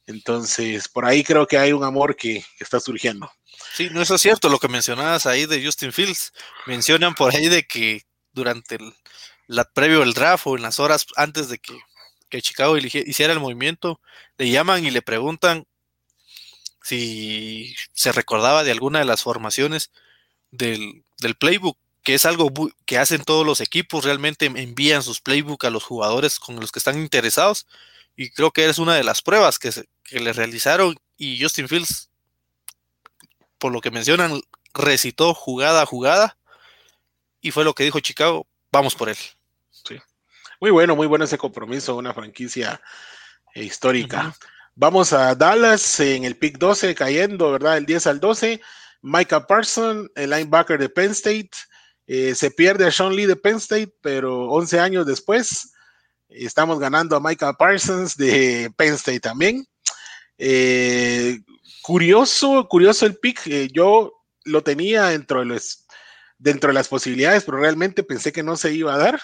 Entonces, 0.06 0.88
por 0.88 1.04
ahí 1.04 1.24
creo 1.24 1.45
que 1.45 1.58
hay 1.58 1.74
un 1.74 1.84
amor 1.84 2.16
que 2.16 2.45
está 2.60 2.80
surgiendo. 2.80 3.30
Sí, 3.74 3.89
no, 3.91 4.02
eso 4.02 4.16
es 4.16 4.22
cierto, 4.22 4.48
lo 4.48 4.60
que 4.60 4.70
mencionabas 4.70 5.26
ahí 5.26 5.45
de 5.45 5.64
Justin 5.64 5.91
Fields. 5.91 6.32
Mencionan 6.68 7.16
por 7.16 7.36
ahí 7.36 7.50
de 7.50 7.68
que 7.68 8.04
durante 8.32 8.76
el 8.76 8.93
la, 9.48 9.66
previo 9.66 10.04
al 10.04 10.14
draft 10.14 10.48
o 10.48 10.56
en 10.56 10.62
las 10.62 10.80
horas 10.80 11.08
antes 11.16 11.50
de 11.50 11.60
que, 11.60 11.78
Chicago 12.41 12.78
hiciera 12.78 13.34
el 13.34 13.39
movimiento, 13.39 14.02
le 14.38 14.50
llaman 14.50 14.86
y 14.86 14.91
le 14.91 15.02
preguntan 15.02 15.66
si 16.84 17.74
se 17.93 18.12
recordaba 18.12 18.64
de 18.64 18.72
alguna 18.72 19.00
de 19.00 19.06
las 19.06 19.24
formaciones 19.24 19.91
del, 20.52 21.04
playbook, 21.39 21.78
que 22.04 22.14
es 22.14 22.26
algo 22.26 22.52
que 22.86 22.98
hacen 22.98 23.24
todos 23.24 23.45
los 23.45 23.62
equipos, 23.62 24.06
realmente 24.06 24.45
envían 24.45 25.04
sus 25.04 25.22
playbook 25.22 25.66
a 25.66 25.70
los 25.70 25.84
jugadores 25.84 26.39
con 26.39 26.60
los 26.60 26.72
que 26.72 26.80
están 26.80 27.00
interesados, 27.00 27.66
y 28.16 28.30
creo 28.30 28.52
que 28.52 28.66
es 28.66 28.78
una 28.78 28.95
de 28.95 29.04
las 29.04 29.22
pruebas 29.22 29.58
que, 29.58 29.72
que 30.04 30.20
le 30.20 30.34
realizaron, 30.34 31.00
y 31.18 31.41
Justin 31.41 31.68
Fields 31.68 32.10
por 33.58 33.72
lo 33.72 33.82
que 33.82 33.91
mencionan, 33.91 34.41
recitó 34.74 35.34
jugada 35.34 35.82
a 35.82 35.86
jugada 35.86 36.38
y 37.41 37.52
fue 37.52 37.64
lo 37.64 37.74
que 37.74 37.84
dijo 37.84 38.00
Chicago, 38.00 38.48
vamos 38.72 38.95
por 38.95 39.10
él. 39.10 39.18
Muy 40.60 40.72
bueno, 40.72 40.95
muy 40.95 41.08
bueno 41.08 41.26
ese 41.26 41.38
compromiso, 41.38 41.95
una 41.95 42.14
franquicia 42.14 42.82
eh, 43.53 43.64
histórica. 43.64 44.36
Vamos 44.76 45.14
a 45.14 45.36
Dallas 45.36 45.99
en 45.99 46.24
el 46.24 46.36
pick 46.36 46.58
12 46.58 46.95
cayendo, 46.95 47.51
¿verdad? 47.51 47.78
El 47.78 47.86
10 47.86 48.08
al 48.08 48.20
12. 48.20 48.62
Micah 49.01 49.45
Parson, 49.45 50.10
el 50.16 50.30
linebacker 50.32 50.80
de 50.80 50.89
Penn 50.89 51.12
State. 51.12 51.51
Eh, 52.08 52.34
se 52.36 52.51
pierde 52.51 52.86
a 52.86 52.91
Sean 52.91 53.16
Lee 53.16 53.26
de 53.26 53.36
Penn 53.36 53.58
State, 53.58 53.93
pero 54.01 54.45
11 54.49 54.80
años 54.80 55.05
después 55.05 55.72
estamos 56.30 56.80
ganando 56.80 57.16
a 57.16 57.20
Micah 57.20 57.53
Parsons 57.53 58.16
de 58.16 58.72
Penn 58.76 58.93
State 58.93 59.20
también. 59.20 59.66
Eh, 60.38 61.39
curioso, 61.82 62.68
curioso 62.68 63.05
el 63.05 63.18
pick. 63.18 63.45
Eh, 63.47 63.70
yo 63.72 64.14
lo 64.45 64.64
tenía 64.64 65.08
dentro 65.08 65.39
de, 65.39 65.45
los, 65.45 65.86
dentro 66.38 66.70
de 66.70 66.74
las 66.74 66.88
posibilidades, 66.88 67.43
pero 67.43 67.60
realmente 67.60 68.03
pensé 68.03 68.32
que 68.32 68.43
no 68.43 68.55
se 68.58 68.74
iba 68.74 68.93
a 68.93 68.97
dar. 68.97 69.22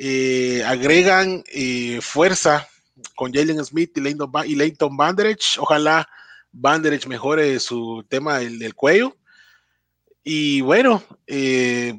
Eh, 0.00 0.62
agregan 0.64 1.42
eh, 1.52 1.98
fuerza 2.00 2.68
con 3.16 3.32
Jalen 3.32 3.64
Smith 3.64 3.96
y 3.96 4.00
Leighton, 4.00 4.30
y 4.46 4.54
Leighton 4.54 4.96
Banderich. 4.96 5.58
Ojalá 5.58 6.08
Banderich 6.52 7.06
mejore 7.06 7.58
su 7.58 8.04
tema 8.08 8.38
del, 8.38 8.74
cuello. 8.74 9.16
Y 10.22 10.60
bueno, 10.60 11.02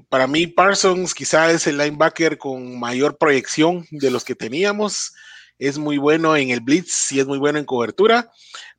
para 0.08 0.28
mí 0.28 0.48
Parsons 0.48 1.14
quizá 1.14 1.52
es 1.52 1.68
el 1.68 1.78
linebacker 1.78 2.38
con 2.38 2.80
mayor 2.80 3.18
proyección 3.18 3.86
de 3.92 4.12
los 4.12 4.24
que 4.24 4.36
teníamos. 4.36 5.14
Es 5.58 5.78
muy 5.78 5.98
bueno 5.98 6.38
en 6.38 6.52
el 6.52 6.62
blitz 6.62 7.12
y 7.12 7.20
es 7.20 7.26
muy 7.26 7.38
bueno 7.38 7.60
en 7.60 7.66
cobertura 7.66 8.32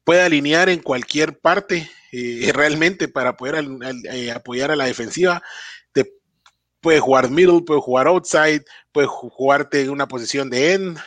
puede 0.05 0.23
alinear 0.23 0.69
en 0.69 0.81
cualquier 0.81 1.39
parte 1.39 1.89
eh, 2.13 2.51
realmente 2.55 3.09
para 3.09 3.37
poder 3.37 3.65
eh, 4.13 4.31
apoyar 4.33 4.71
a 4.71 4.77
la 4.77 4.87
defensiva. 4.87 5.43
Puede 6.81 7.01
jugar 7.01 7.31
middle, 7.31 7.63
puede 7.63 7.81
jugar 7.81 8.07
outside, 8.07 8.65
puede 8.93 9.07
jugarte 9.07 9.83
en 9.83 9.91
una 9.91 10.09
posición 10.09 10.49
de 10.51 10.73
end, 10.73 10.99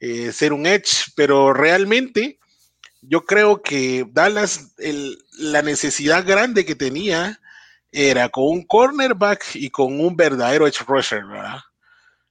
eh, 0.00 0.32
ser 0.32 0.52
un 0.52 0.66
edge, 0.66 1.12
pero 1.16 1.52
realmente 1.52 2.38
yo 3.00 3.24
creo 3.24 3.62
que 3.62 4.06
Dallas, 4.10 4.74
la 5.38 5.62
necesidad 5.62 6.26
grande 6.26 6.64
que 6.64 6.74
tenía 6.74 7.40
era 7.90 8.28
con 8.28 8.44
un 8.44 8.66
cornerback 8.66 9.54
y 9.54 9.70
con 9.70 10.00
un 10.00 10.16
verdadero 10.16 10.66
edge 10.66 10.84
rusher, 10.86 11.24
¿verdad? 11.24 11.60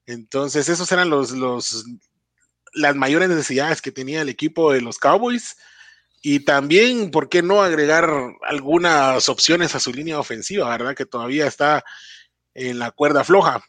Entonces, 0.05 0.69
esos 0.69 0.91
eran 0.91 1.09
los, 1.09 1.31
los, 1.31 1.85
las 2.73 2.95
mayores 2.95 3.29
necesidades 3.29 3.81
que 3.81 3.91
tenía 3.91 4.21
el 4.21 4.29
equipo 4.29 4.71
de 4.71 4.81
los 4.81 4.99
Cowboys 4.99 5.57
y 6.21 6.41
también, 6.41 7.11
¿por 7.11 7.29
qué 7.29 7.41
no 7.41 7.61
agregar 7.61 8.09
algunas 8.43 9.29
opciones 9.29 9.75
a 9.75 9.79
su 9.79 9.93
línea 9.93 10.19
ofensiva, 10.19 10.69
verdad? 10.69 10.95
Que 10.95 11.05
todavía 11.05 11.47
está 11.47 11.83
en 12.57 12.79
la 12.79 12.91
cuerda 12.91 13.23
floja. 13.23 13.63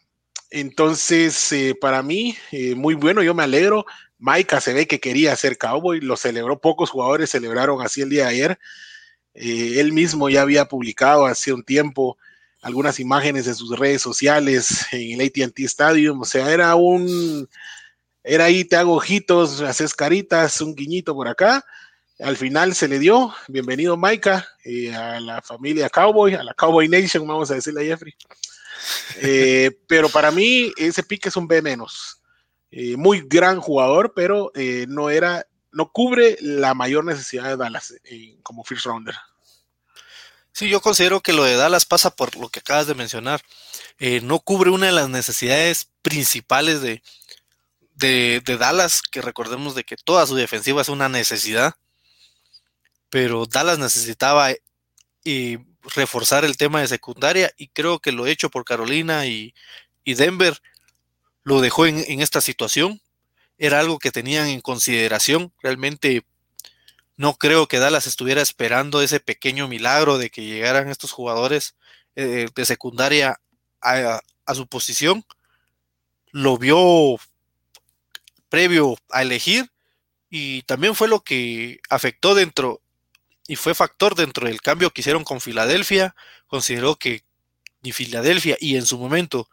Entonces, 0.50 1.52
eh, 1.52 1.74
para 1.78 2.02
mí, 2.02 2.36
eh, 2.50 2.74
muy 2.74 2.94
bueno, 2.94 3.22
yo 3.22 3.34
me 3.34 3.44
alegro. 3.44 3.84
Maika 4.18 4.60
se 4.60 4.72
ve 4.72 4.86
que 4.86 4.98
quería 4.98 5.36
ser 5.36 5.58
cowboy, 5.58 6.00
lo 6.00 6.16
celebró, 6.16 6.58
pocos 6.58 6.90
jugadores 6.90 7.30
celebraron 7.30 7.82
así 7.82 8.00
el 8.00 8.08
día 8.08 8.24
de 8.24 8.30
ayer. 8.30 8.58
Eh, 9.34 9.74
él 9.78 9.92
mismo 9.92 10.30
ya 10.30 10.42
había 10.42 10.64
publicado 10.64 11.26
hace 11.26 11.52
un 11.52 11.62
tiempo 11.62 12.16
algunas 12.62 12.98
imágenes 12.98 13.44
de 13.44 13.54
sus 13.54 13.78
redes 13.78 14.02
sociales 14.02 14.86
en 14.90 15.20
el 15.20 15.26
ATT 15.26 15.60
Stadium, 15.60 16.22
o 16.22 16.24
sea, 16.24 16.50
era 16.52 16.74
un, 16.74 17.48
era 18.24 18.46
ahí, 18.46 18.64
te 18.64 18.74
hago 18.74 18.94
ojitos, 18.94 19.60
haces 19.60 19.94
caritas, 19.94 20.60
un 20.60 20.74
guiñito 20.74 21.14
por 21.14 21.28
acá, 21.28 21.64
al 22.18 22.36
final 22.36 22.74
se 22.74 22.88
le 22.88 22.98
dio, 22.98 23.32
bienvenido 23.46 23.96
Maika, 23.96 24.48
y 24.64 24.88
a 24.88 25.20
la 25.20 25.40
familia 25.40 25.88
Cowboy, 25.88 26.34
a 26.34 26.42
la 26.42 26.54
Cowboy 26.54 26.88
Nation, 26.88 27.28
vamos 27.28 27.48
a 27.52 27.54
decirle 27.54 27.82
a 27.82 27.84
Jeffrey. 27.84 28.14
Eh, 29.16 29.78
pero 29.86 30.08
para 30.08 30.30
mí 30.30 30.72
ese 30.76 31.02
pique 31.02 31.28
es 31.28 31.36
un 31.36 31.48
B 31.48 31.62
menos. 31.62 32.22
Eh, 32.70 32.96
muy 32.96 33.22
gran 33.26 33.60
jugador, 33.60 34.12
pero 34.14 34.52
eh, 34.54 34.86
no 34.88 35.10
era, 35.10 35.46
no 35.72 35.90
cubre 35.90 36.36
la 36.40 36.74
mayor 36.74 37.04
necesidad 37.04 37.44
de 37.44 37.56
Dallas 37.56 37.94
como 38.42 38.64
first 38.64 38.86
rounder. 38.86 39.14
Sí, 40.52 40.68
yo 40.68 40.80
considero 40.80 41.20
que 41.20 41.32
lo 41.32 41.44
de 41.44 41.56
Dallas 41.56 41.86
pasa 41.86 42.10
por 42.10 42.36
lo 42.36 42.48
que 42.48 42.60
acabas 42.60 42.86
de 42.86 42.94
mencionar. 42.94 43.42
no 44.22 44.40
cubre 44.40 44.70
una 44.70 44.86
de 44.86 44.92
las 44.92 45.08
necesidades 45.08 45.88
principales 46.02 46.82
de, 46.82 47.02
de, 47.94 48.42
de, 48.44 48.56
Dallas, 48.56 49.02
que 49.02 49.22
recordemos 49.22 49.74
de 49.74 49.84
que 49.84 49.96
toda 49.96 50.26
su 50.26 50.34
defensiva 50.34 50.82
es 50.82 50.88
una 50.88 51.08
necesidad 51.08 51.76
pero 53.10 53.46
Dallas 53.46 53.78
necesitaba 53.78 54.50
reforzar 55.94 56.44
el 56.44 56.56
tema 56.56 56.80
de 56.80 56.88
secundaria 56.88 57.52
y 57.56 57.68
creo 57.68 57.98
que 57.98 58.12
lo 58.12 58.26
hecho 58.26 58.50
por 58.50 58.64
Carolina 58.64 59.26
y, 59.26 59.54
Denver 60.04 60.58
lo 61.42 61.60
dejó 61.60 61.84
en, 61.84 62.22
esta 62.22 62.40
situación. 62.40 63.02
Era 63.58 63.80
algo 63.80 63.98
que 63.98 64.10
tenían 64.10 64.46
en 64.48 64.62
consideración. 64.62 65.52
Realmente 65.62 66.24
no 67.16 67.34
creo 67.34 67.66
que 67.68 67.78
Dallas 67.78 68.06
estuviera 68.06 68.40
esperando 68.40 69.02
ese 69.02 69.20
pequeño 69.20 69.68
milagro 69.68 70.16
de 70.16 70.30
que 70.30 70.44
llegaran 70.44 70.88
estos 70.88 71.12
jugadores 71.12 71.76
eh, 72.16 72.48
de 72.54 72.64
secundaria 72.64 73.38
a, 73.82 74.20
a 74.46 74.54
su 74.54 74.66
posición, 74.66 75.24
lo 76.32 76.56
vio 76.56 77.18
previo 78.48 78.96
a 79.10 79.22
elegir 79.22 79.70
y 80.30 80.62
también 80.62 80.94
fue 80.94 81.08
lo 81.08 81.20
que 81.20 81.80
afectó 81.90 82.34
dentro 82.34 82.80
y 83.48 83.56
fue 83.56 83.74
factor 83.74 84.14
dentro 84.14 84.46
del 84.46 84.60
cambio 84.60 84.90
que 84.90 85.00
hicieron 85.00 85.24
con 85.24 85.40
Filadelfia. 85.40 86.14
Consideró 86.46 86.96
que 86.96 87.24
ni 87.80 87.92
Filadelfia 87.92 88.58
y 88.60 88.76
en 88.76 88.84
su 88.84 88.98
momento 88.98 89.48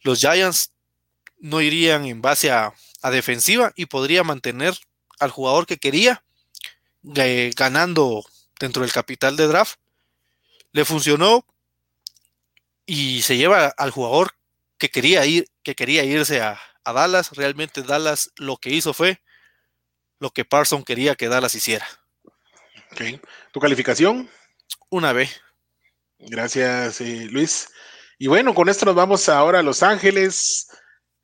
los 0.00 0.18
Giants 0.18 0.72
no 1.38 1.60
irían 1.62 2.04
en 2.04 2.20
base 2.20 2.50
a, 2.50 2.74
defensiva 3.10 3.72
y 3.76 3.86
podría 3.86 4.24
mantener 4.24 4.76
al 5.20 5.30
jugador 5.30 5.66
que 5.66 5.78
quería 5.78 6.22
eh, 7.16 7.50
ganando 7.56 8.22
dentro 8.58 8.82
del 8.82 8.92
capital 8.92 9.36
de 9.36 9.46
draft. 9.46 9.78
Le 10.72 10.84
funcionó 10.84 11.46
y 12.84 13.22
se 13.22 13.38
lleva 13.38 13.68
al 13.68 13.90
jugador 13.90 14.34
que 14.76 14.90
quería 14.90 15.24
ir, 15.24 15.46
que 15.62 15.74
quería 15.74 16.04
irse 16.04 16.42
a, 16.42 16.60
a 16.84 16.92
Dallas. 16.92 17.30
Realmente 17.30 17.82
Dallas 17.82 18.32
lo 18.36 18.56
que 18.56 18.70
hizo 18.70 18.92
fue 18.92 19.22
lo 20.18 20.30
que 20.30 20.44
Parson 20.44 20.84
quería 20.84 21.14
que 21.14 21.28
Dallas 21.28 21.54
hiciera. 21.54 21.86
¿Tu 23.52 23.60
calificación? 23.60 24.28
Una 24.90 25.12
B. 25.12 25.28
Gracias, 26.18 27.00
eh, 27.00 27.28
Luis. 27.30 27.68
Y 28.18 28.26
bueno, 28.26 28.54
con 28.54 28.68
esto 28.68 28.84
nos 28.84 28.94
vamos 28.94 29.28
ahora 29.28 29.60
a 29.60 29.62
Los 29.62 29.82
Ángeles, 29.82 30.68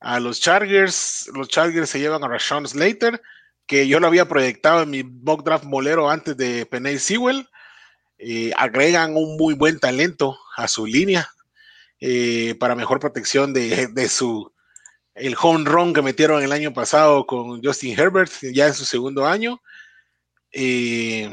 a 0.00 0.20
los 0.20 0.40
Chargers. 0.40 1.28
Los 1.34 1.48
Chargers 1.48 1.90
se 1.90 1.98
llevan 1.98 2.24
a 2.24 2.28
Rashawn 2.28 2.66
Slater, 2.66 3.20
que 3.66 3.88
yo 3.88 4.00
lo 4.00 4.06
había 4.06 4.28
proyectado 4.28 4.82
en 4.82 4.90
mi 4.90 5.02
mock 5.02 5.44
draft 5.44 5.64
molero 5.64 6.08
antes 6.08 6.36
de 6.36 6.64
Penay 6.66 6.98
Sewell. 6.98 7.48
Eh, 8.18 8.52
agregan 8.56 9.14
un 9.16 9.36
muy 9.36 9.54
buen 9.54 9.78
talento 9.78 10.38
a 10.56 10.68
su 10.68 10.86
línea 10.86 11.28
eh, 12.00 12.54
para 12.58 12.74
mejor 12.74 12.98
protección 12.98 13.52
de, 13.52 13.88
de, 13.88 14.08
su 14.08 14.50
el 15.14 15.36
home 15.38 15.68
run 15.68 15.92
que 15.92 16.00
metieron 16.00 16.42
el 16.42 16.52
año 16.52 16.72
pasado 16.72 17.26
con 17.26 17.62
Justin 17.62 17.98
Herbert, 17.98 18.32
ya 18.52 18.68
en 18.68 18.74
su 18.74 18.86
segundo 18.86 19.26
año. 19.26 19.60
Eh, 20.52 21.30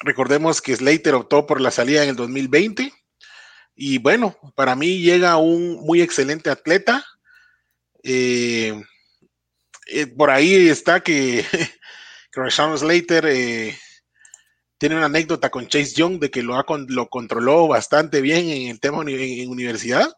recordemos 0.00 0.60
que 0.60 0.76
Slater 0.76 1.14
optó 1.14 1.46
por 1.46 1.60
la 1.60 1.70
salida 1.70 2.02
en 2.02 2.10
el 2.10 2.16
2020. 2.16 2.92
Y 3.74 3.98
bueno, 3.98 4.36
para 4.54 4.76
mí 4.76 5.00
llega 5.00 5.36
un 5.36 5.76
muy 5.84 6.02
excelente 6.02 6.50
atleta. 6.50 7.04
Eh, 8.02 8.80
eh, 9.86 10.06
por 10.06 10.30
ahí 10.30 10.68
está 10.68 11.00
que, 11.00 11.44
que 12.32 12.50
Slater 12.50 13.24
tiene 14.80 14.96
una 14.96 15.06
anécdota 15.06 15.50
con 15.50 15.68
Chase 15.68 15.94
Young 15.94 16.18
de 16.18 16.30
que 16.30 16.42
lo, 16.42 16.56
ha, 16.56 16.64
lo 16.88 17.08
controló 17.10 17.68
bastante 17.68 18.22
bien 18.22 18.48
en 18.48 18.68
el 18.68 18.80
tema 18.80 19.02
en 19.06 19.50
universidad. 19.50 20.10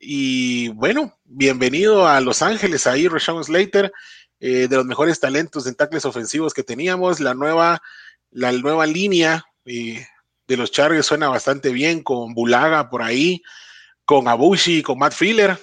Y 0.00 0.68
bueno, 0.70 1.18
bienvenido 1.24 2.06
a 2.06 2.20
Los 2.20 2.42
Ángeles, 2.42 2.86
ahí 2.86 3.08
Rashawn 3.08 3.42
Slater, 3.42 3.92
eh, 4.38 4.68
de 4.68 4.76
los 4.76 4.84
mejores 4.84 5.18
talentos 5.18 5.66
en 5.66 5.74
tackles 5.74 6.04
ofensivos 6.04 6.54
que 6.54 6.62
teníamos. 6.62 7.18
La 7.18 7.34
nueva, 7.34 7.82
la 8.30 8.52
nueva 8.52 8.86
línea 8.86 9.44
eh, 9.64 10.06
de 10.46 10.56
los 10.56 10.70
Chargers 10.70 11.06
suena 11.06 11.28
bastante 11.28 11.70
bien 11.70 12.02
con 12.02 12.34
Bulaga 12.34 12.90
por 12.90 13.02
ahí, 13.02 13.42
con 14.04 14.28
Abushi, 14.28 14.82
con 14.82 14.98
Matt 14.98 15.14
Filler. 15.14 15.58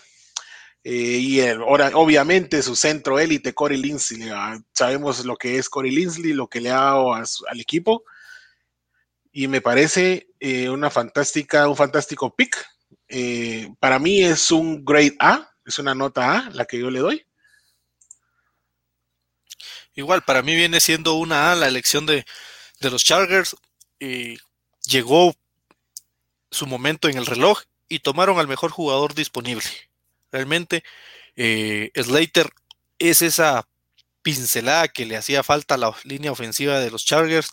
Eh, 0.84 1.18
y 1.20 1.42
ahora, 1.42 1.92
obviamente 1.96 2.62
su 2.62 2.76
centro 2.76 3.20
élite, 3.20 3.54
Corey 3.54 3.78
Linsley. 3.78 4.30
Ah, 4.30 4.60
sabemos 4.74 5.26
lo 5.26 5.36
que 5.36 5.58
es 5.58 5.70
Corey 5.70 5.92
Linsley, 5.92 6.34
lo 6.34 6.48
que 6.48 6.62
le 6.62 6.70
ha 6.70 6.76
dado 6.76 7.14
al 7.14 7.60
equipo. 7.60 8.04
Y 9.32 9.48
me 9.48 9.62
parece 9.62 10.28
una 10.70 10.90
fantástica, 10.90 11.68
un 11.68 11.76
fantástico 11.76 12.34
pick 12.36 12.66
eh, 13.08 13.70
para 13.80 14.00
mí 14.00 14.24
es 14.24 14.52
un 14.52 14.84
grade 14.84 15.16
A, 15.20 15.50
es 15.66 15.80
una 15.80 15.94
nota 15.94 16.38
A 16.38 16.50
la 16.52 16.66
que 16.66 16.80
yo 16.80 16.90
le 16.90 17.00
doy. 17.00 17.26
Igual, 19.94 20.24
para 20.24 20.42
mí 20.42 20.56
viene 20.56 20.80
siendo 20.80 21.14
una 21.16 21.52
A 21.52 21.56
la 21.56 21.68
elección 21.68 22.06
de, 22.06 22.26
los 22.80 23.04
Chargers. 23.04 23.56
llegó 24.88 25.36
su 26.52 26.68
momento 26.68 27.10
en 27.10 27.18
el 27.18 27.26
reloj 27.26 27.62
y 27.90 28.00
tomaron 28.00 28.40
al 28.40 28.48
mejor 28.48 28.72
jugador 28.72 29.14
disponible. 29.14 29.66
Realmente, 30.32 30.84
eh, 31.36 31.92
Slater 31.96 32.52
es 33.00 33.22
esa 33.22 33.68
pincelada 34.22 34.88
que 34.88 35.06
le 35.06 35.18
hacía 35.18 35.44
falta 35.44 35.76
a 35.76 35.78
la 35.78 35.96
línea 36.04 36.32
ofensiva 36.32 36.80
de 36.80 36.92
los 36.92 37.06
Chargers. 37.06 37.52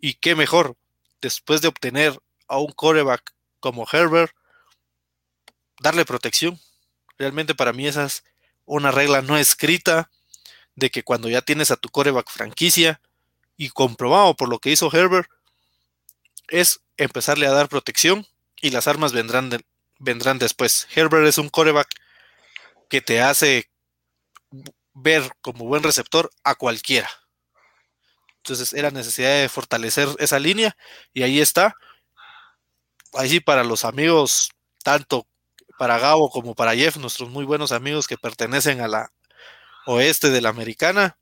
Y 0.00 0.14
qué 0.14 0.34
mejor, 0.34 0.76
después 1.20 1.60
de 1.60 1.68
obtener 1.68 2.18
a 2.48 2.58
un 2.58 2.72
coreback 2.72 3.32
como 3.60 3.86
Herbert, 3.90 4.34
darle 5.80 6.04
protección. 6.04 6.58
Realmente 7.18 7.54
para 7.54 7.72
mí 7.72 7.86
esa 7.86 8.04
es 8.04 8.24
una 8.64 8.90
regla 8.90 9.22
no 9.22 9.38
escrita 9.38 10.10
de 10.74 10.90
que 10.90 11.04
cuando 11.04 11.28
ya 11.28 11.42
tienes 11.42 11.70
a 11.70 11.76
tu 11.76 11.88
coreback 11.88 12.30
franquicia 12.30 13.00
y 13.56 13.70
comprobado 13.70 14.34
por 14.34 14.48
lo 14.48 14.58
que 14.58 14.70
hizo 14.70 14.90
Herbert, 14.92 15.28
es 16.48 16.80
empezarle 16.96 17.46
a 17.46 17.52
dar 17.52 17.68
protección 17.68 18.26
y 18.60 18.70
las 18.70 18.86
armas 18.86 19.12
vendrán, 19.12 19.50
vendrán 19.98 20.38
después. 20.38 20.86
Herbert 20.94 21.26
es 21.26 21.38
un 21.38 21.48
coreback 21.48 21.88
que 22.88 23.00
te 23.00 23.20
hace 23.20 23.70
ver 24.94 25.30
como 25.40 25.64
buen 25.64 25.82
receptor 25.82 26.30
a 26.44 26.54
cualquiera. 26.54 27.10
Entonces 28.36 28.72
era 28.72 28.90
necesidad 28.90 29.40
de 29.40 29.48
fortalecer 29.48 30.08
esa 30.18 30.38
línea 30.38 30.76
y 31.12 31.22
ahí 31.22 31.40
está. 31.40 31.74
Ahí 33.14 33.28
sí 33.28 33.40
para 33.40 33.62
los 33.62 33.84
amigos, 33.84 34.50
tanto 34.82 35.26
para 35.78 35.98
Gabo 35.98 36.30
como 36.30 36.54
para 36.54 36.74
Jeff, 36.74 36.96
nuestros 36.96 37.30
muy 37.30 37.44
buenos 37.44 37.72
amigos 37.72 38.06
que 38.06 38.18
pertenecen 38.18 38.80
a 38.80 38.88
la 38.88 39.12
oeste 39.86 40.30
de 40.30 40.40
la 40.40 40.48
americana. 40.48 41.18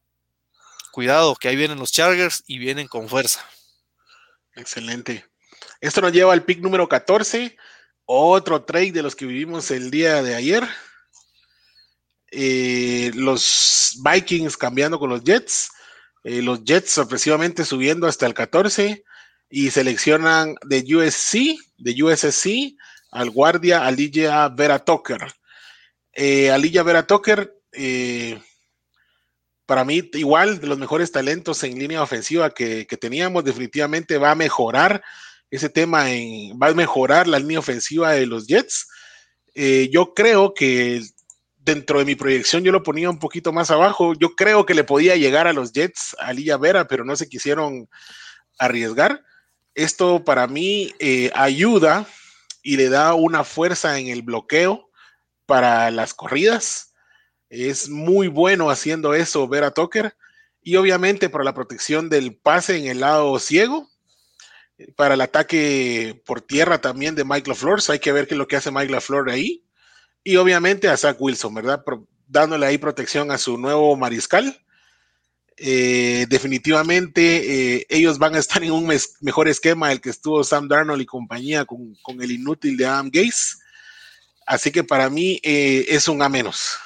Cuidado, 1.00 1.34
que 1.34 1.48
ahí 1.48 1.56
vienen 1.56 1.78
los 1.78 1.92
Chargers 1.92 2.44
y 2.46 2.58
vienen 2.58 2.86
con 2.86 3.08
fuerza. 3.08 3.42
Excelente. 4.54 5.24
Esto 5.80 6.02
nos 6.02 6.12
lleva 6.12 6.34
al 6.34 6.44
pick 6.44 6.60
número 6.60 6.90
14, 6.90 7.56
otro 8.04 8.64
trade 8.64 8.92
de 8.92 9.02
los 9.02 9.16
que 9.16 9.24
vivimos 9.24 9.70
el 9.70 9.90
día 9.90 10.22
de 10.22 10.34
ayer. 10.34 10.62
Eh, 12.30 13.12
los 13.14 13.98
Vikings 14.04 14.58
cambiando 14.58 14.98
con 14.98 15.08
los 15.08 15.24
Jets, 15.24 15.70
eh, 16.22 16.42
los 16.42 16.64
Jets 16.64 16.90
sorpresivamente 16.90 17.64
subiendo 17.64 18.06
hasta 18.06 18.26
el 18.26 18.34
14 18.34 19.02
y 19.48 19.70
seleccionan 19.70 20.54
de 20.66 20.84
USC, 20.94 21.56
de 21.78 22.02
USC 22.02 22.76
al 23.10 23.30
guardia 23.30 23.86
Alilla 23.86 24.50
Vera 24.50 24.78
Tucker. 24.80 25.32
Eh, 26.12 26.54
Vera 26.84 27.06
Tucker, 27.06 27.54
eh, 27.72 28.38
para 29.70 29.84
mí, 29.84 30.02
igual 30.14 30.58
de 30.58 30.66
los 30.66 30.78
mejores 30.78 31.12
talentos 31.12 31.62
en 31.62 31.78
línea 31.78 32.02
ofensiva 32.02 32.50
que, 32.50 32.84
teníamos, 33.00 33.44
definitivamente 33.44 34.18
va 34.18 34.32
a 34.32 34.34
mejorar 34.34 35.00
ese 35.48 35.68
tema, 35.68 36.10
en, 36.10 36.58
va 36.60 36.66
a 36.66 36.74
mejorar 36.74 37.28
la 37.28 37.38
línea 37.38 37.60
ofensiva 37.60 38.10
de 38.10 38.26
los 38.26 38.48
Jets. 38.48 38.88
Eh, 39.54 39.88
yo 39.92 40.12
creo 40.12 40.54
que 40.54 41.00
dentro 41.56 42.00
de 42.00 42.04
mi 42.04 42.16
proyección 42.16 42.64
yo 42.64 42.72
lo 42.72 42.82
ponía 42.82 43.08
un 43.10 43.20
poquito 43.20 43.52
más 43.52 43.70
abajo. 43.70 44.14
Yo 44.14 44.34
creo 44.34 44.66
que 44.66 44.74
le 44.74 44.82
podía 44.82 45.14
llegar 45.14 45.46
a 45.46 45.52
los 45.52 45.70
Jets 45.72 46.16
a 46.18 46.32
Lilla 46.32 46.56
Vera, 46.56 46.88
pero 46.88 47.04
no 47.04 47.14
se 47.14 47.28
quisieron 47.28 47.88
arriesgar. 48.58 49.22
Esto 49.76 50.24
para 50.24 50.48
mí 50.48 50.92
ayuda 51.32 52.08
y 52.60 52.76
le 52.76 52.88
da 52.88 53.14
una 53.14 53.44
fuerza 53.44 54.00
en 54.00 54.08
el 54.08 54.22
bloqueo 54.22 54.90
para 55.46 55.92
las 55.92 56.12
corridas. 56.12 56.89
Es 57.50 57.88
muy 57.88 58.28
bueno 58.28 58.70
haciendo 58.70 59.12
eso 59.12 59.46
ver 59.46 59.64
a 59.64 59.72
Tucker 59.72 60.16
y 60.62 60.76
obviamente 60.76 61.28
para 61.28 61.44
la 61.44 61.54
protección 61.54 62.08
del 62.08 62.34
pase 62.34 62.78
en 62.78 62.86
el 62.86 63.00
lado 63.00 63.38
ciego, 63.38 63.88
para 64.96 65.14
el 65.14 65.20
ataque 65.20 66.22
por 66.24 66.40
tierra 66.40 66.80
también 66.80 67.14
de 67.14 67.24
Mike 67.24 67.50
LaFleur, 67.50 67.80
hay 67.88 67.98
que 67.98 68.12
ver 68.12 68.26
qué 68.26 68.34
es 68.34 68.38
lo 68.38 68.48
que 68.48 68.56
hace 68.56 68.70
Mike 68.70 68.92
LaFleur 68.92 69.28
ahí 69.28 69.62
y 70.24 70.36
obviamente 70.36 70.88
a 70.88 70.96
Zach 70.96 71.16
Wilson, 71.18 71.54
¿verdad? 71.54 71.84
dándole 72.26 72.64
ahí 72.64 72.78
protección 72.78 73.30
a 73.30 73.36
su 73.36 73.58
nuevo 73.58 73.94
mariscal 73.96 74.58
eh, 75.62 76.24
definitivamente 76.30 77.76
eh, 77.76 77.86
ellos 77.90 78.18
van 78.18 78.34
a 78.34 78.38
estar 78.38 78.64
en 78.64 78.72
un 78.72 78.90
mejor 79.20 79.46
esquema 79.46 79.90
del 79.90 80.00
que 80.00 80.08
estuvo 80.08 80.42
Sam 80.42 80.68
Darnold 80.68 81.02
y 81.02 81.06
compañía 81.06 81.66
con, 81.66 81.94
el 82.18 82.30
inútil 82.30 82.78
de 82.78 82.86
Adam 82.86 83.10
Gaze. 83.12 83.58
Así 84.46 84.72
que 84.72 84.82
para 84.82 85.10
mí 85.10 85.38
eh, 85.42 85.84
es 85.88 86.08
un 86.08 86.22
A 86.22 86.30
menos. 86.30 86.78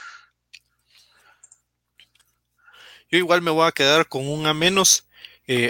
Yo 3.15 3.19
igual 3.19 3.43
me 3.43 3.53
voy 3.53 3.65
a 3.65 3.71
quedar 3.71 4.09
con 4.09 4.27
un 4.27 4.45
A 4.49 4.55
menos. 4.55 5.07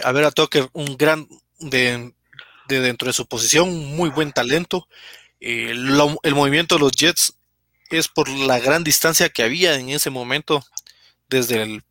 a 0.03 0.13
ver 0.13 0.25
a 0.25 0.31
Tucker, 0.31 0.71
un 0.73 0.97
gran 0.97 1.29
de, 1.59 2.15
dentro 2.69 3.07
de 3.07 3.13
su 3.13 3.27
posición, 3.27 3.95
muy 3.95 4.09
buen 4.09 4.33
talento. 4.33 4.89
el 5.41 6.35
movimiento 6.35 6.77
de 6.77 6.81
los 6.81 6.93
Jets 6.93 7.37
es 7.91 8.09
por 8.09 8.31
la 8.31 8.61
gran 8.61 8.83
distancia 8.83 9.29
que 9.29 9.43
había 9.43 9.75
en 9.75 9.91
ese 9.91 10.09
momento 10.09 10.65
desde 11.29 11.61
el 11.61 11.85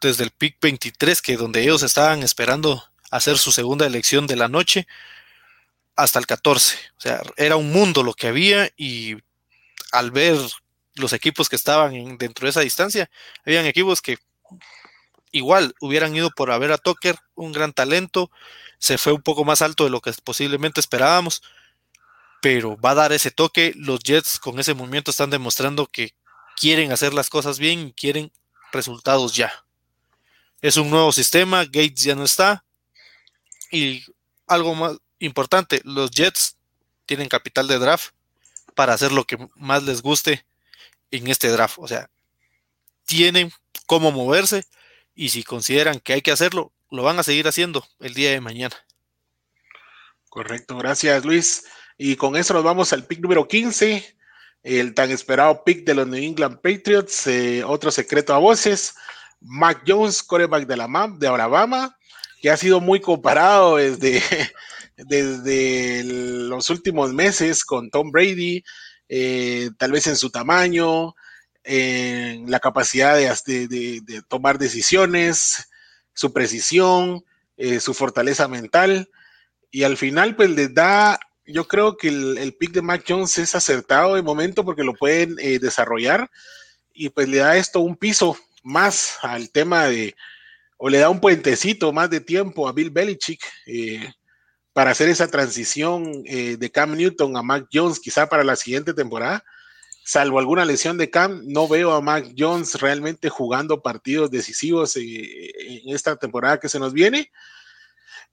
desde 0.00 0.22
el 0.22 0.30
pick 0.30 0.58
23, 0.60 1.20
que 1.20 1.36
donde 1.36 1.62
ellos 1.62 1.82
estaban 1.82 2.22
esperando 2.22 2.84
hacer 3.10 3.38
su 3.38 3.50
segunda 3.50 3.86
elección 3.86 4.28
de 4.28 4.36
la 4.36 4.46
noche, 4.46 4.86
hasta 5.96 6.20
el 6.20 6.26
14. 6.26 6.76
O 6.96 7.00
sea, 7.00 7.22
era 7.36 7.56
un 7.56 7.72
mundo 7.72 8.04
lo 8.04 8.14
que 8.14 8.28
había 8.28 8.70
y 8.76 9.16
al 9.90 10.12
ver 10.12 10.38
los 10.94 11.12
equipos 11.12 11.48
que 11.48 11.56
estaban 11.56 12.18
dentro 12.18 12.46
de 12.46 12.50
esa 12.50 12.60
distancia, 12.60 13.10
habían 13.44 13.66
equipos 13.66 14.00
que 14.00 14.18
igual 15.32 15.74
hubieran 15.80 16.14
ido 16.14 16.30
por 16.30 16.50
haber 16.50 16.72
a 16.72 16.78
Tucker, 16.78 17.16
un 17.34 17.52
gran 17.52 17.72
talento, 17.72 18.30
se 18.78 18.98
fue 18.98 19.12
un 19.12 19.22
poco 19.22 19.44
más 19.44 19.62
alto 19.62 19.84
de 19.84 19.90
lo 19.90 20.00
que 20.00 20.12
posiblemente 20.24 20.80
esperábamos, 20.80 21.42
pero 22.40 22.78
va 22.78 22.92
a 22.92 22.94
dar 22.94 23.12
ese 23.12 23.30
toque. 23.30 23.72
Los 23.76 24.00
Jets 24.00 24.38
con 24.38 24.58
ese 24.58 24.74
movimiento 24.74 25.10
están 25.10 25.30
demostrando 25.30 25.86
que 25.86 26.14
quieren 26.56 26.90
hacer 26.90 27.12
las 27.12 27.28
cosas 27.28 27.58
bien 27.58 27.88
y 27.88 27.92
quieren 27.92 28.32
resultados 28.72 29.34
ya. 29.34 29.52
Es 30.62 30.76
un 30.76 30.90
nuevo 30.90 31.12
sistema, 31.12 31.64
Gates 31.64 32.02
ya 32.02 32.14
no 32.14 32.24
está. 32.24 32.64
Y 33.70 34.04
algo 34.46 34.74
más 34.74 34.96
importante, 35.18 35.80
los 35.84 36.10
Jets 36.10 36.56
tienen 37.06 37.28
capital 37.28 37.68
de 37.68 37.78
draft 37.78 38.12
para 38.74 38.94
hacer 38.94 39.12
lo 39.12 39.24
que 39.24 39.36
más 39.56 39.82
les 39.82 40.00
guste 40.00 40.44
en 41.10 41.28
este 41.28 41.48
draft. 41.48 41.76
O 41.78 41.86
sea, 41.86 42.08
tienen 43.04 43.52
cómo 43.90 44.12
moverse 44.12 44.66
y 45.16 45.30
si 45.30 45.42
consideran 45.42 45.98
que 45.98 46.12
hay 46.12 46.22
que 46.22 46.30
hacerlo, 46.30 46.72
lo 46.92 47.02
van 47.02 47.18
a 47.18 47.24
seguir 47.24 47.48
haciendo 47.48 47.84
el 47.98 48.14
día 48.14 48.30
de 48.30 48.40
mañana. 48.40 48.76
Correcto, 50.28 50.78
gracias 50.78 51.24
Luis. 51.24 51.64
Y 51.98 52.14
con 52.14 52.36
eso 52.36 52.54
nos 52.54 52.62
vamos 52.62 52.92
al 52.92 53.04
pick 53.04 53.18
número 53.18 53.48
15, 53.48 54.16
el 54.62 54.94
tan 54.94 55.10
esperado 55.10 55.64
pick 55.64 55.84
de 55.84 55.94
los 55.94 56.06
New 56.06 56.22
England 56.22 56.60
Patriots, 56.60 57.26
eh, 57.26 57.64
otro 57.64 57.90
secreto 57.90 58.32
a 58.32 58.38
voces, 58.38 58.94
Mac 59.40 59.82
Jones, 59.84 60.22
coreback 60.22 60.68
de, 60.68 60.76
la 60.76 61.08
de 61.18 61.26
Alabama, 61.26 61.98
que 62.40 62.48
ha 62.48 62.56
sido 62.56 62.80
muy 62.80 63.00
comparado 63.00 63.78
desde, 63.78 64.22
desde 64.98 66.04
los 66.04 66.70
últimos 66.70 67.12
meses 67.12 67.64
con 67.64 67.90
Tom 67.90 68.12
Brady, 68.12 68.62
eh, 69.08 69.68
tal 69.78 69.90
vez 69.90 70.06
en 70.06 70.14
su 70.14 70.30
tamaño, 70.30 71.16
en 71.72 72.50
la 72.50 72.58
capacidad 72.58 73.16
de, 73.16 74.02
tomar 74.26 74.58
decisiones, 74.58 75.70
su 76.12 76.32
precisión, 76.32 77.24
eh, 77.56 77.78
su 77.78 77.94
fortaleza 77.94 78.48
mental. 78.48 79.08
Y 79.70 79.84
al 79.84 79.96
final, 79.96 80.34
pues 80.34 80.50
les 80.50 80.74
da, 80.74 81.20
yo 81.46 81.68
creo 81.68 81.96
que 81.96 82.08
el, 82.08 82.56
pick 82.58 82.72
de 82.72 82.82
Mac 82.82 83.04
Jones 83.06 83.38
es 83.38 83.54
acertado 83.54 84.16
de 84.16 84.22
momento 84.22 84.64
porque 84.64 84.82
lo 84.82 84.94
pueden 84.94 85.36
eh, 85.38 85.60
desarrollar 85.60 86.28
y 86.92 87.10
pues 87.10 87.28
le 87.28 87.36
da 87.36 87.56
esto 87.56 87.78
un 87.78 87.94
piso 87.94 88.36
más 88.64 89.18
al 89.22 89.50
tema 89.50 89.86
de, 89.86 90.16
o 90.76 90.88
le 90.88 90.98
da 90.98 91.08
un 91.08 91.20
puentecito 91.20 91.92
más 91.92 92.10
de 92.10 92.20
tiempo 92.20 92.66
a 92.66 92.72
Bill 92.72 92.90
Belichick 92.90 93.44
eh, 93.66 94.12
para 94.72 94.90
hacer 94.90 95.08
esa 95.08 95.28
transición 95.28 96.24
de 96.24 96.70
Cam 96.72 96.96
Newton 96.96 97.36
a 97.36 97.42
Mac 97.42 97.68
Jones, 97.72 98.00
quizá 98.00 98.28
para 98.28 98.42
la 98.42 98.56
siguiente 98.56 98.92
temporada 98.92 99.44
salvo 100.10 100.40
alguna 100.40 100.64
lesión 100.64 100.98
de 100.98 101.08
Cam, 101.08 101.40
no 101.46 101.68
veo 101.68 101.92
a 101.92 102.00
Mac 102.00 102.34
Jones 102.36 102.80
realmente 102.80 103.28
jugando 103.28 103.80
partidos 103.80 104.28
decisivos 104.28 104.96
eh, 104.96 105.52
en 105.84 105.94
esta 105.94 106.16
temporada 106.16 106.58
que 106.58 106.68
se 106.68 106.80
nos 106.80 106.92
viene. 106.92 107.30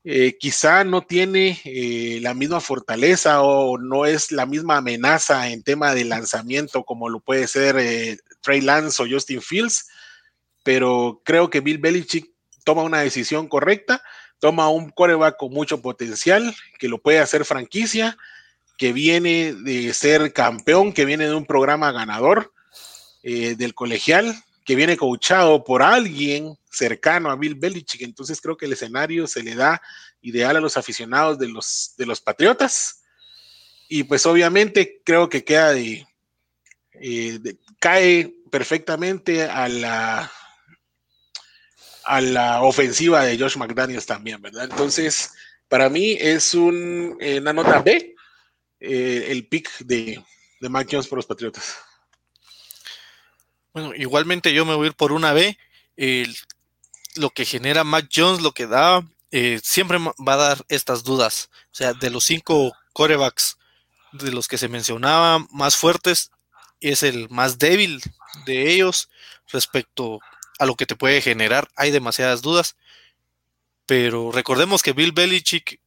Eh, 0.03 0.39
quizá 0.39 0.83
no 0.83 1.03
tiene 1.03 1.61
eh, 1.65 2.17
la 2.23 2.33
misma 2.33 2.61
fortaleza 2.61 3.43
o 3.43 3.77
no 3.77 4.07
es 4.07 4.31
la 4.31 4.47
misma 4.47 4.77
amenaza 4.77 5.49
en 5.49 5.61
tema 5.61 5.93
de 5.93 6.05
lanzamiento 6.05 6.83
como 6.83 7.09
lo 7.09 7.19
puede 7.19 7.47
ser 7.47 8.19
Trey 8.41 8.61
Lance 8.61 9.03
o 9.03 9.07
Justin 9.07 9.43
Fields, 9.43 9.87
pero 10.63 11.21
creo 11.23 11.51
que 11.51 11.59
Bill 11.59 11.77
Belichick 11.77 12.31
toma 12.65 12.81
una 12.81 13.01
decisión 13.01 13.47
correcta, 13.47 14.01
toma 14.39 14.67
un 14.69 14.89
coreback 14.89 15.37
con 15.37 15.53
mucho 15.53 15.79
potencial 15.79 16.55
que 16.79 16.87
lo 16.87 16.97
puede 16.97 17.19
hacer 17.19 17.45
franquicia 17.45 18.17
que 18.77 18.93
viene 18.93 19.53
de 19.53 19.93
ser 19.93 20.31
campeón, 20.33 20.93
que 20.93 21.05
viene 21.05 21.27
de 21.27 21.33
un 21.33 21.45
programa 21.45 21.91
ganador 21.91 22.53
eh, 23.23 23.55
del 23.55 23.73
colegial, 23.73 24.35
que 24.63 24.75
viene 24.75 24.97
coachado 24.97 25.63
por 25.63 25.81
alguien 25.81 26.57
cercano 26.69 27.31
a 27.31 27.35
Bill 27.35 27.55
Belichick. 27.55 28.01
Entonces 28.03 28.39
creo 28.39 28.55
que 28.55 28.65
el 28.65 28.73
escenario 28.73 29.25
se 29.25 29.41
le 29.41 29.55
da 29.55 29.81
ideal 30.21 30.55
a 30.55 30.61
los 30.61 30.77
aficionados 30.77 31.39
de 31.39 31.47
los, 31.47 31.93
de 31.97 32.05
los 32.05 32.21
Patriotas. 32.21 33.01
Y 33.89 34.03
pues 34.03 34.25
obviamente 34.25 35.01
creo 35.03 35.27
que 35.29 35.43
queda 35.43 35.71
de, 35.71 36.05
eh, 36.93 37.39
cae 37.79 38.33
perfectamente 38.51 39.43
a 39.43 39.67
la, 39.69 40.31
a 42.03 42.21
la 42.21 42.61
ofensiva 42.61 43.23
de 43.23 43.39
Josh 43.39 43.57
McDaniels 43.57 44.05
también, 44.05 44.41
¿verdad? 44.41 44.65
Entonces, 44.69 45.31
para 45.67 45.89
mí 45.89 46.17
es 46.19 46.53
un, 46.53 47.17
eh, 47.19 47.39
una 47.39 47.53
nota 47.53 47.81
B 47.81 48.16
eh, 48.79 49.27
el 49.29 49.47
pick 49.47 49.69
de, 49.79 50.23
de 50.59 50.85
Jones 50.89 51.07
por 51.07 51.17
los 51.17 51.25
Patriotas. 51.25 51.77
Bueno, 53.73 53.93
igualmente 53.95 54.53
yo 54.53 54.65
me 54.65 54.75
voy 54.75 54.85
a 54.85 54.89
ir 54.89 54.95
por 54.95 55.11
una 55.11 55.33
B. 55.33 55.57
lo 57.15 57.29
que 57.29 57.45
genera 57.45 57.83
Mac 57.83 58.09
Jones, 58.13 58.41
lo 58.41 58.51
que 58.51 58.67
da, 58.67 59.03
eh, 59.31 59.59
siempre 59.63 59.97
va 59.99 60.33
a 60.33 60.37
dar 60.37 60.65
estas 60.69 61.03
dudas. 61.03 61.49
O 61.71 61.75
sea, 61.75 61.93
de 61.93 62.09
los 62.09 62.23
cinco 62.23 62.73
corebacks 62.93 63.57
de 64.13 64.31
los 64.31 64.47
que 64.47 64.57
se 64.57 64.69
mencionaba 64.69 65.45
más 65.51 65.75
fuertes, 65.75 66.31
es 66.79 67.03
el 67.03 67.29
más 67.29 67.57
débil 67.57 68.01
de 68.45 68.71
ellos 68.71 69.09
respecto 69.49 70.19
a 70.59 70.65
lo 70.65 70.75
que 70.75 70.85
te 70.85 70.95
puede 70.95 71.21
generar. 71.21 71.69
Hay 71.75 71.91
demasiadas 71.91 72.41
dudas. 72.41 72.75
Pero 73.85 74.31
recordemos 74.31 74.81
que 74.81 74.93
Bill 74.93 75.11
Belichick 75.11 75.79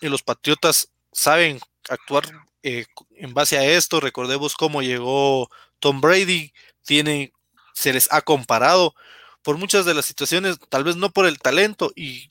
y 0.00 0.08
los 0.08 0.22
Patriotas 0.22 0.90
saben 1.12 1.60
actuar 1.88 2.24
eh, 2.62 2.86
en 3.16 3.34
base 3.34 3.58
a 3.58 3.64
esto. 3.64 4.00
Recordemos 4.00 4.54
cómo 4.54 4.82
llegó 4.82 5.50
Tom 5.78 6.00
Brady, 6.00 6.52
tiene, 6.84 7.32
se 7.74 7.92
les 7.92 8.12
ha 8.12 8.22
comparado 8.22 8.94
por 9.42 9.58
muchas 9.58 9.84
de 9.84 9.94
las 9.94 10.06
situaciones, 10.06 10.58
tal 10.68 10.84
vez 10.84 10.96
no 10.96 11.10
por 11.10 11.26
el 11.26 11.38
talento, 11.38 11.92
y, 11.94 12.30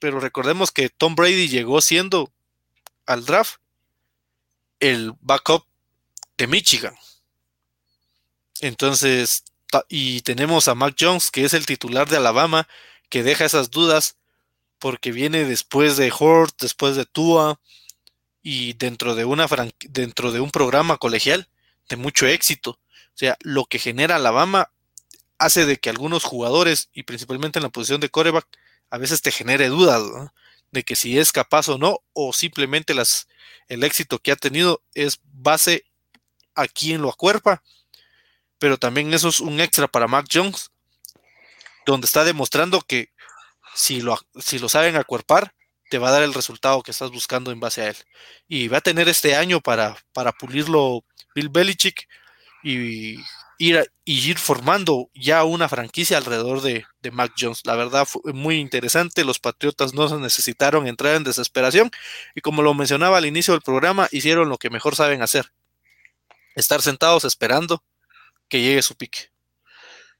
pero 0.00 0.18
recordemos 0.18 0.72
que 0.72 0.88
Tom 0.88 1.14
Brady 1.14 1.48
llegó 1.48 1.80
siendo 1.80 2.32
al 3.06 3.24
draft 3.24 3.58
el 4.80 5.12
backup 5.20 5.64
de 6.36 6.46
Michigan. 6.46 6.96
Entonces, 8.60 9.44
y 9.88 10.22
tenemos 10.22 10.68
a 10.68 10.74
Mac 10.74 10.96
Jones, 10.98 11.30
que 11.30 11.44
es 11.44 11.54
el 11.54 11.66
titular 11.66 12.08
de 12.08 12.16
Alabama, 12.16 12.68
que 13.08 13.22
deja 13.22 13.44
esas 13.44 13.70
dudas 13.70 14.16
porque 14.78 15.12
viene 15.12 15.44
después 15.44 15.96
de 15.96 16.12
Hort, 16.16 16.60
después 16.60 16.96
de 16.96 17.06
Tua, 17.06 17.60
y 18.46 18.74
dentro 18.74 19.14
de, 19.14 19.24
una 19.24 19.46
dentro 19.88 20.30
de 20.30 20.38
un 20.38 20.50
programa 20.50 20.98
colegial 20.98 21.48
de 21.88 21.96
mucho 21.96 22.26
éxito. 22.26 22.72
O 22.72 23.16
sea, 23.16 23.38
lo 23.40 23.64
que 23.64 23.78
genera 23.78 24.16
Alabama 24.16 24.70
hace 25.38 25.64
de 25.64 25.78
que 25.78 25.88
algunos 25.88 26.24
jugadores, 26.24 26.90
y 26.92 27.04
principalmente 27.04 27.58
en 27.58 27.62
la 27.62 27.70
posición 27.70 28.00
de 28.00 28.10
coreback, 28.10 28.46
a 28.90 28.98
veces 28.98 29.22
te 29.22 29.32
genere 29.32 29.68
dudas 29.68 30.02
de 30.70 30.84
que 30.84 30.94
si 30.94 31.18
es 31.18 31.32
capaz 31.32 31.70
o 31.70 31.78
no, 31.78 32.00
o 32.12 32.34
simplemente 32.34 32.92
las, 32.92 33.28
el 33.68 33.82
éxito 33.82 34.18
que 34.18 34.30
ha 34.30 34.36
tenido 34.36 34.82
es 34.92 35.20
base 35.24 35.86
a 36.54 36.68
quien 36.68 37.00
lo 37.00 37.08
acuerpa. 37.08 37.62
Pero 38.58 38.76
también 38.76 39.14
eso 39.14 39.30
es 39.30 39.40
un 39.40 39.58
extra 39.58 39.88
para 39.88 40.06
Mac 40.06 40.26
Jones, 40.30 40.70
donde 41.86 42.04
está 42.04 42.24
demostrando 42.24 42.82
que 42.82 43.10
si 43.74 44.02
lo, 44.02 44.18
si 44.38 44.58
lo 44.58 44.68
saben 44.68 44.96
acuerpar, 44.96 45.53
te 45.90 45.98
va 45.98 46.08
a 46.08 46.12
dar 46.12 46.22
el 46.22 46.34
resultado 46.34 46.82
que 46.82 46.90
estás 46.90 47.10
buscando 47.10 47.50
en 47.50 47.60
base 47.60 47.82
a 47.82 47.88
él. 47.88 47.96
Y 48.48 48.68
va 48.68 48.78
a 48.78 48.82
tener 48.82 49.08
este 49.08 49.36
año 49.36 49.60
para, 49.60 49.96
para 50.12 50.32
pulirlo 50.32 51.04
Bill 51.34 51.48
Belichick 51.48 52.08
y 52.62 53.16
ir, 53.58 53.90
y 54.04 54.30
ir 54.30 54.38
formando 54.38 55.10
ya 55.14 55.44
una 55.44 55.68
franquicia 55.68 56.16
alrededor 56.16 56.62
de, 56.62 56.84
de, 57.00 57.10
Mac 57.10 57.32
Jones. 57.38 57.60
La 57.64 57.76
verdad 57.76 58.06
fue 58.06 58.32
muy 58.32 58.56
interesante. 58.56 59.24
Los 59.24 59.38
Patriotas 59.38 59.94
no 59.94 60.08
se 60.08 60.16
necesitaron 60.16 60.86
entrar 60.86 61.16
en 61.16 61.24
desesperación 61.24 61.90
y 62.34 62.40
como 62.40 62.62
lo 62.62 62.74
mencionaba 62.74 63.18
al 63.18 63.26
inicio 63.26 63.52
del 63.52 63.62
programa, 63.62 64.08
hicieron 64.10 64.48
lo 64.48 64.58
que 64.58 64.70
mejor 64.70 64.96
saben 64.96 65.22
hacer. 65.22 65.52
Estar 66.54 66.82
sentados 66.82 67.24
esperando 67.24 67.82
que 68.48 68.60
llegue 68.60 68.82
su 68.82 68.96
pique. 68.96 69.30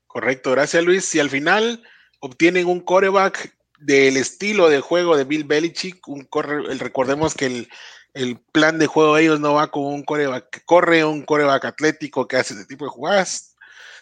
Correcto, 0.06 0.52
gracias 0.52 0.84
Luis. 0.84 1.14
Y 1.14 1.20
al 1.20 1.30
final 1.30 1.82
obtienen 2.20 2.66
un 2.66 2.80
coreback 2.80 3.56
del 3.84 4.16
estilo 4.16 4.70
de 4.70 4.80
juego 4.80 5.16
de 5.16 5.24
Bill 5.24 5.44
Belichick, 5.44 6.08
un 6.08 6.24
corre, 6.24 6.74
recordemos 6.76 7.34
que 7.34 7.68
el, 8.14 8.40
plan 8.52 8.78
de 8.78 8.86
juego 8.86 9.16
de 9.16 9.22
ellos 9.22 9.40
no 9.40 9.54
va 9.54 9.70
con 9.70 9.84
un 9.84 10.04
coreback 10.04 10.48
que 10.48 10.60
corre, 10.64 11.04
un 11.04 11.22
coreback 11.22 11.64
atlético 11.64 12.26
que 12.26 12.36
hace 12.36 12.54
ese 12.54 12.64
tipo 12.64 12.84
de 12.84 12.90
jugadas, 12.90 13.56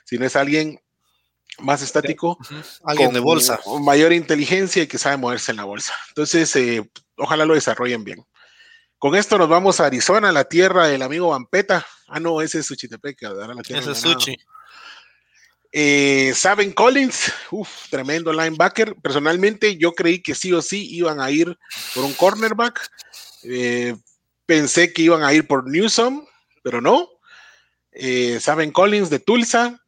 sino 0.05 0.27
es 0.27 0.37
alguien 0.37 0.79
más 1.59 1.83
estático, 1.83 2.39
alguien 2.85 3.13
de 3.13 3.21
bolsa, 3.21 3.59
con 3.59 3.85
mayor 3.85 4.13
inteligencia 4.13 4.83
y 4.83 4.87
que 4.87 4.99
sabe 4.99 5.17
moverse 5.17 5.51
en 5.51 5.57
la 5.57 5.65
bolsa. 5.65 5.95
Entonces, 6.09 6.55
eh, 6.57 6.89
ojalá 7.17 7.45
lo 7.45 7.55
desarrollen 7.55 8.05
bien. 8.05 8.25
Con 8.99 9.17
esto 9.17 9.37
nos 9.37 9.49
vamos 9.49 9.81
a 9.81 9.87
Arizona, 9.87 10.31
la 10.31 10.45
tierra 10.45 10.87
del 10.87 11.03
amigo 11.03 11.31
Vampeta. 11.31 11.85
Ah, 12.07 12.21
no, 12.21 12.41
ese 12.41 12.61
es 12.61 12.67
Suchitepec, 12.67 13.19
Ese 13.69 13.91
es 13.91 13.99
Suchi. 13.99 14.37
Eh, 15.75 16.35
Saben 16.35 16.73
Collins, 16.73 17.33
uff, 17.51 17.89
tremendo 17.89 18.31
linebacker. 18.31 18.95
Personalmente, 18.97 19.79
yo 19.79 19.93
creí 19.95 20.23
que 20.23 20.35
sí 20.35 20.53
o 20.53 20.61
sí 20.61 20.87
iban 20.95 21.19
a 21.19 21.31
ir 21.31 21.59
por 21.95 22.05
un 22.05 22.13
cornerback. 22.13 22.91
Eh, 23.45 23.97
pensé 24.45 24.93
que 24.93 25.03
iban 25.03 25.25
a 25.25 25.33
ir 25.33 25.47
por 25.47 25.69
Newsom, 25.69 26.27
pero 26.63 26.83
no. 26.83 27.09
Eh, 27.91 28.39
Saben 28.41 28.71
Collins 28.71 29.11
de 29.11 29.19
Tulsa 29.19 29.79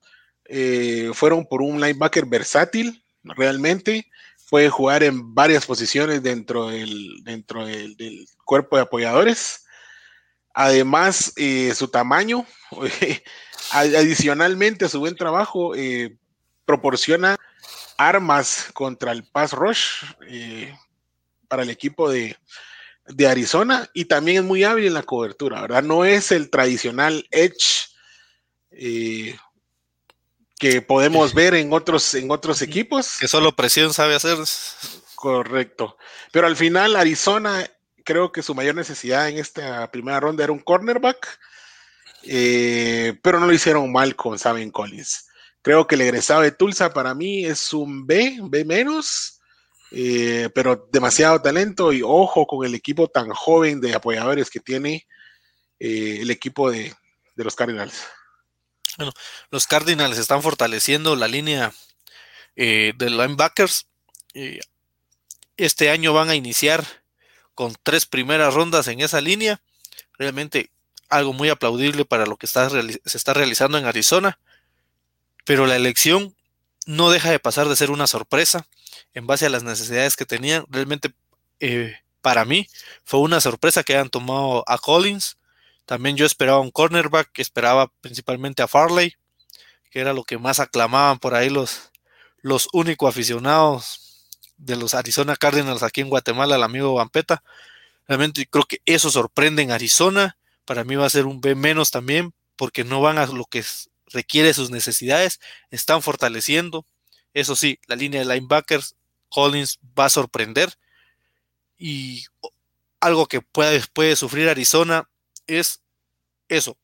fueron 1.14 1.47
por 1.47 1.62
un 1.62 1.80
linebacker 1.80 2.26
versátil, 2.26 3.03
realmente. 3.22 4.11
Puede 4.51 4.68
jugar 4.68 5.03
en 5.03 5.35
varias 5.35 5.66
posiciones 5.66 6.22
dentro 6.22 6.68
del, 6.68 7.22
dentro 7.24 7.66
del, 7.66 7.97
del 7.97 8.26
cuerpo 8.45 8.76
de 8.76 8.82
apoyadores. 8.82 9.64
Además, 10.53 11.32
su 11.74 11.89
tamaño 11.89 12.47
Adicionalmente 13.72 14.84
a 14.84 14.88
su 14.88 15.00
buen 15.00 15.16
trabajo, 15.16 15.74
eh, 15.74 16.16
proporciona 16.64 17.36
armas 17.96 18.70
contra 18.72 19.12
el 19.12 19.24
pass 19.24 19.52
rush 19.52 20.04
eh, 20.28 20.76
para 21.48 21.62
el 21.62 21.70
equipo 21.70 22.10
de, 22.10 22.36
Arizona 23.28 23.88
y 23.92 24.06
también 24.06 24.38
es 24.38 24.44
muy 24.44 24.64
hábil 24.64 24.86
en 24.86 24.94
la 24.94 25.02
cobertura, 25.02 25.60
¿verdad? 25.60 25.82
No 25.82 26.06
es 26.06 26.32
el 26.32 26.48
tradicional 26.48 27.26
edge 27.30 27.90
eh, 28.70 29.36
que 30.58 30.80
podemos 30.80 31.34
ver 31.34 31.54
en 31.54 31.70
otros, 31.74 32.14
en 32.14 32.30
otros 32.30 32.62
equipos. 32.62 33.18
Que 33.20 33.28
solo 33.28 33.54
presión 33.54 33.92
sabe 33.92 34.14
hacer. 34.14 34.38
Correcto. 35.14 35.98
Pero 36.32 36.46
al 36.46 36.56
final 36.56 36.96
Arizona 36.96 37.70
creo 38.04 38.32
que 38.32 38.42
su 38.42 38.54
mayor 38.54 38.74
necesidad 38.74 39.28
en 39.28 39.38
esta 39.38 39.90
primera 39.90 40.20
ronda 40.20 40.44
era 40.44 40.52
un 40.52 40.60
cornerback 40.60 41.38
eh, 42.26 43.18
pero 43.22 43.38
no 43.38 43.46
lo 43.46 43.52
hicieron 43.52 43.90
mal 43.92 44.16
con 44.16 44.38
Saben 44.38 44.70
Collins. 44.70 45.28
Creo 45.62 45.86
que 45.86 45.94
el 45.94 46.02
egresado 46.02 46.42
de 46.42 46.52
Tulsa 46.52 46.92
para 46.92 47.14
mí 47.14 47.44
es 47.44 47.72
un 47.72 48.06
B, 48.06 48.38
B 48.42 48.64
menos, 48.64 49.40
eh, 49.90 50.48
pero 50.54 50.88
demasiado 50.92 51.40
talento 51.40 51.92
y 51.92 52.02
ojo 52.02 52.46
con 52.46 52.66
el 52.66 52.74
equipo 52.74 53.08
tan 53.08 53.30
joven 53.30 53.80
de 53.80 53.94
apoyadores 53.94 54.50
que 54.50 54.60
tiene 54.60 55.06
eh, 55.78 56.18
el 56.20 56.30
equipo 56.30 56.70
de, 56.70 56.94
los 57.36 57.54
Cardinals. 57.54 58.04
Bueno, 58.96 59.12
los 59.50 59.66
Cardinals 59.66 60.18
están 60.18 60.42
fortaleciendo 60.42 61.16
la 61.16 61.28
línea 61.28 61.72
de 62.54 62.94
linebackers. 62.98 63.88
este 65.56 65.90
año 65.90 66.12
van 66.12 66.30
a 66.30 66.36
iniciar 66.36 66.84
con 67.54 67.74
tres 67.82 68.06
primeras 68.06 68.54
rondas 68.54 68.86
en 68.88 69.00
esa 69.00 69.20
línea. 69.20 69.60
Realmente 70.16 70.70
algo 71.09 71.32
muy 71.32 71.48
aplaudible 71.48 72.05
para 72.05 72.26
lo 72.26 72.36
que 72.36 72.46
se 72.46 72.61
está 73.05 73.34
realizando 73.34 73.78
en 73.78 73.86
Arizona, 73.86 74.38
pero 75.44 75.66
la 75.66 75.76
elección 75.76 76.34
no 76.86 77.11
deja 77.11 77.30
de 77.30 77.38
pasar 77.38 77.68
de 77.68 77.76
ser 77.76 77.90
una 77.90 78.07
sorpresa 78.07 78.66
en 79.14 79.26
base 79.26 79.46
a 79.46 79.50
las 79.50 79.62
necesidades 79.62 80.16
que 80.16 80.26
tenían. 80.26 80.64
Realmente, 80.68 81.14
eh, 81.61 81.94
para 82.20 82.44
mí, 82.44 82.68
fue 83.05 83.20
una 83.20 83.40
sorpresa 83.40 83.82
que 83.82 83.94
hayan 83.94 84.11
tomado 84.11 84.64
a 84.66 84.78
Collins. 84.78 85.38
También 85.86 86.16
yo 86.16 86.26
esperaba 86.26 86.61
un 86.61 86.70
cornerback, 86.70 87.38
esperaba 87.38 87.92
principalmente 88.00 88.62
a 88.62 88.68
Farley, 88.68 89.14
que 89.90 90.00
era 90.00 90.12
lo 90.12 90.24
que 90.24 90.38
más 90.38 90.61
aclamaban 90.61 91.18
por 91.18 91.34
ahí 91.34 91.50
los, 91.50 91.90
los 92.40 92.68
únicos 92.72 93.09
aficionados 93.09 94.28
de 94.57 94.76
los 94.76 94.94
Arizona 94.94 95.36
Cardinals 95.36 95.82
aquí 95.82 96.00
en 96.00 96.09
Guatemala, 96.09 96.57
el 96.57 96.62
amigo 96.62 96.94
Vampeta. 96.94 97.42
Realmente 98.07 98.46
creo 98.46 98.64
que 98.64 98.80
eso 98.84 99.11
sorprende 99.11 99.62
en 99.62 99.70
Arizona 99.70 100.36
para 100.64 100.84
mí 100.84 100.96
va 100.96 101.06
a 101.06 101.10
ser 101.10 101.26
un 101.26 101.40
B 101.40 101.54
menos 101.54 101.90
también, 101.90 102.34
porque 102.56 102.84
no 102.84 103.00
van 103.00 103.18
a 103.18 103.26
lo 103.26 103.44
que 103.44 103.64
requiere 104.06 104.54
sus 104.54 104.70
necesidades, 104.70 105.40
están 105.70 106.02
fortaleciendo. 106.02 106.86
Eso 107.32 107.56
sí, 107.56 107.78
la 107.86 107.96
línea 107.96 108.20
de 108.24 108.34
linebackers, 108.34 108.96
Collins 109.28 109.78
va 109.98 110.06
a 110.06 110.10
sorprender. 110.10 110.78
Y 111.76 112.24
algo 113.00 113.26
que 113.26 113.40
puede, 113.40 113.82
puede 113.92 114.16
sufrir 114.16 114.48
Arizona 114.48 115.08
es 115.46 115.82
eso, 116.48 116.78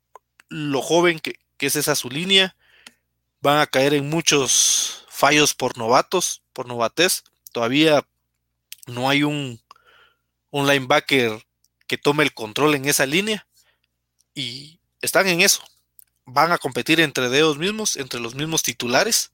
lo 0.48 0.82
joven 0.82 1.20
que, 1.20 1.38
es 1.58 1.76
esa 1.76 1.94
su 1.94 2.10
línea. 2.10 2.56
Van 3.40 3.58
a 3.58 3.66
caer 3.66 3.94
en 3.94 4.10
muchos 4.10 5.06
fallos 5.08 5.54
por 5.54 5.78
novatos, 5.78 6.42
por 6.52 6.66
novatez. 6.66 7.22
Todavía 7.52 8.06
no 8.86 9.08
hay 9.08 9.22
un, 9.22 9.60
un 10.50 10.66
linebacker 10.66 11.46
que 11.86 11.98
tome 11.98 12.24
el 12.24 12.34
control 12.34 12.74
en 12.74 12.86
esa 12.86 13.06
línea 13.06 13.46
y 14.34 14.80
están 15.00 15.28
en 15.28 15.40
eso. 15.40 15.62
Van 16.24 16.52
a 16.52 16.58
competir 16.58 17.00
entre 17.00 17.26
ellos 17.26 17.58
mismos, 17.58 17.96
entre 17.96 18.20
los 18.20 18.34
mismos 18.34 18.62
titulares, 18.62 19.32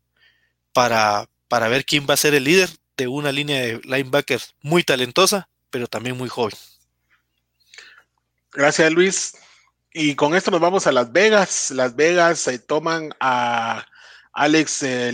para, 0.72 1.28
para 1.48 1.68
ver 1.68 1.84
quién 1.84 2.06
va 2.08 2.14
a 2.14 2.18
ser 2.18 2.34
el 2.34 2.44
líder 2.44 2.70
de 2.96 3.08
una 3.08 3.32
línea 3.32 3.60
de 3.60 3.80
linebackers 3.84 4.54
muy 4.62 4.82
talentosa, 4.82 5.48
pero 5.70 5.86
también 5.86 6.16
muy 6.16 6.28
joven. 6.28 6.56
Gracias, 8.52 8.90
Luis. 8.92 9.34
Y 9.92 10.14
con 10.14 10.34
esto 10.34 10.50
nos 10.50 10.60
vamos 10.60 10.86
a 10.86 10.92
Las 10.92 11.12
Vegas. 11.12 11.70
Las 11.70 11.94
Vegas 11.96 12.38
se 12.38 12.58
toman 12.58 13.14
a 13.20 13.86
Alex 14.32 14.82
eh, 14.82 15.12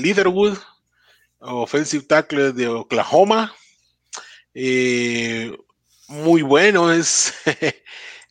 offensive 1.39 2.05
tackle 2.05 2.52
de 2.52 2.69
Oklahoma. 2.69 3.55
Eh, 4.55 5.57
muy 6.09 6.43
bueno 6.43 6.93
es 6.93 7.32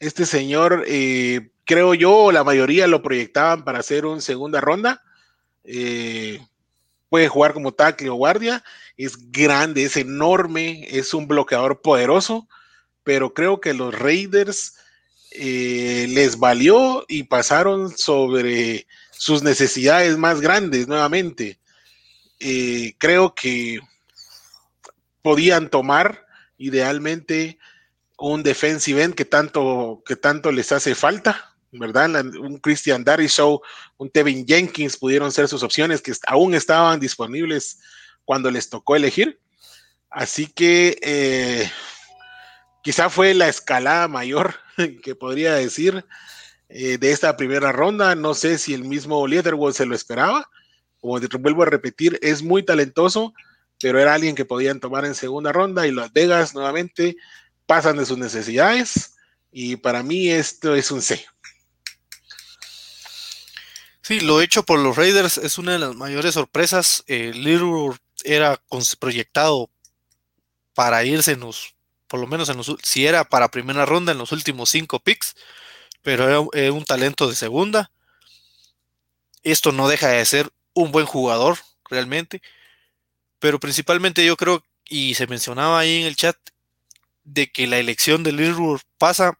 Este 0.02 0.26
señor, 0.26 0.84
eh, 0.88 1.52
creo 1.64 1.94
yo, 1.94 2.32
la 2.32 2.44
mayoría 2.44 2.88
lo 2.88 3.04
proyectaban 3.04 3.64
para 3.64 3.78
hacer 3.78 4.08
un 4.08 4.20
segunda 4.20 4.60
ronda. 4.60 5.04
Eh, 5.64 6.44
puede 7.08 7.28
jugar 7.28 7.54
como 7.54 7.72
tackle 7.72 8.10
o 8.10 8.16
guardia. 8.16 8.64
Es 8.98 9.32
grande, 9.32 9.84
es 9.84 9.98
enorme, 9.98 10.88
es 10.90 11.14
un 11.14 11.28
bloqueador 11.28 11.82
poderoso, 11.82 12.48
pero 13.04 13.36
creo 13.36 13.62
que 13.62 13.76
los 13.76 13.94
Raiders 13.94 14.74
eh, 15.34 16.08
les 16.10 16.40
valió 16.40 17.06
y 17.08 17.22
pasaron 17.22 17.96
sobre 17.96 18.88
sus 19.12 19.44
necesidades 19.44 20.18
más 20.18 20.42
grandes 20.42 20.88
nuevamente. 20.88 21.60
creo 22.98 23.36
que 23.36 23.80
podían 25.22 25.70
tomar 25.70 26.26
idealmente 26.58 27.60
un 28.22 28.44
defensive 28.44 29.02
end 29.02 29.16
que 29.16 29.26
tanto, 29.26 30.04
que 30.06 30.16
tanto 30.16 30.52
les 30.52 30.72
hace 30.72 30.94
falta, 30.94 31.56
¿verdad? 31.72 32.24
un 32.38 32.60
Christian 32.60 33.04
Show, 33.04 33.62
un 33.98 34.12
Tevin 34.12 34.46
Jenkins 34.46 34.96
pudieron 34.96 35.32
ser 35.32 35.48
sus 35.48 35.64
opciones 35.64 36.02
que 36.02 36.14
aún 36.28 36.54
estaban 36.54 37.00
disponibles 37.00 37.80
cuando 38.24 38.52
les 38.52 38.70
tocó 38.70 38.96
elegir. 38.96 39.40
Así 40.12 40.46
que 40.46 41.00
eh, 41.02 41.72
quizá 42.84 43.10
fue 43.10 43.34
la 43.34 43.48
escalada 43.48 44.08
mayor 44.08 44.54
que 45.04 45.16
podría 45.16 45.56
decir 45.56 46.06
eh, 46.70 47.00
de 47.00 47.12
esta 47.12 47.36
primera 47.36 47.72
ronda. 47.72 48.14
No 48.14 48.36
sé 48.36 48.60
si 48.60 48.76
el 48.76 48.84
mismo 48.84 49.26
Leatherwood 49.26 49.74
se 49.74 49.88
lo 49.88 49.96
esperaba. 49.96 50.48
Como 51.00 51.20
vuelvo 51.40 51.64
a 51.64 51.68
repetir, 51.68 52.20
es 52.22 52.44
muy 52.44 52.62
talentoso, 52.62 53.34
pero 53.82 54.00
era 54.00 54.14
alguien 54.14 54.36
que 54.36 54.46
podían 54.46 54.80
tomar 54.80 55.06
en 55.06 55.16
segunda 55.16 55.52
ronda 55.52 55.88
y 55.88 55.92
Las 55.92 56.14
Vegas 56.14 56.54
nuevamente 56.54 57.16
pasan 57.66 57.98
de 57.98 58.06
sus 58.06 58.18
necesidades 58.18 59.16
y 59.52 59.76
para 59.76 60.04
mí 60.04 60.30
esto 60.30 60.76
es 60.76 60.92
un 60.92 61.02
C. 61.02 61.26
Sí, 64.02 64.20
lo 64.20 64.42
hecho 64.42 64.64
por 64.64 64.80
los 64.80 64.98
Raiders 64.98 65.38
es 65.38 65.58
una 65.58 65.74
de 65.74 65.80
las 65.80 65.96
mayores 65.96 66.34
sorpresas. 66.34 67.04
Eh, 67.08 67.32
Little 67.34 67.98
era 68.24 68.62
proyectado 69.00 69.70
para 70.74 71.04
irse 71.06 71.34
en 71.34 71.42
los, 71.42 71.76
por 72.08 72.20
lo 72.20 72.28
menos 72.28 72.50
en 72.50 72.58
los, 72.58 72.76
si 72.84 73.06
era 73.06 73.24
para 73.24 73.52
primera 73.52 73.86
ronda 73.86 74.12
en 74.12 74.18
los 74.18 74.32
últimos 74.32 74.70
cinco 74.70 75.00
picks, 75.00 75.36
pero 76.02 76.52
era 76.54 76.74
un 76.74 76.84
talento 76.84 77.30
de 77.30 77.36
segunda. 77.36 77.92
Esto 79.44 79.72
no 79.72 79.88
deja 79.88 80.10
de 80.10 80.26
ser 80.26 80.52
un 80.74 80.92
buen 80.92 81.06
jugador, 81.06 81.60
realmente. 81.90 82.42
Pero 83.40 83.60
principalmente 83.60 84.26
yo 84.26 84.38
creo, 84.38 84.64
y 84.88 85.16
se 85.16 85.28
mencionaba 85.28 85.80
ahí 85.80 86.02
en 86.02 86.08
el 86.08 86.16
chat, 86.16 86.38
de 87.24 87.52
que 87.52 87.68
la 87.68 87.80
elección 87.80 88.24
de 88.24 88.32
Lillard 88.32 88.82
pasa 88.98 89.38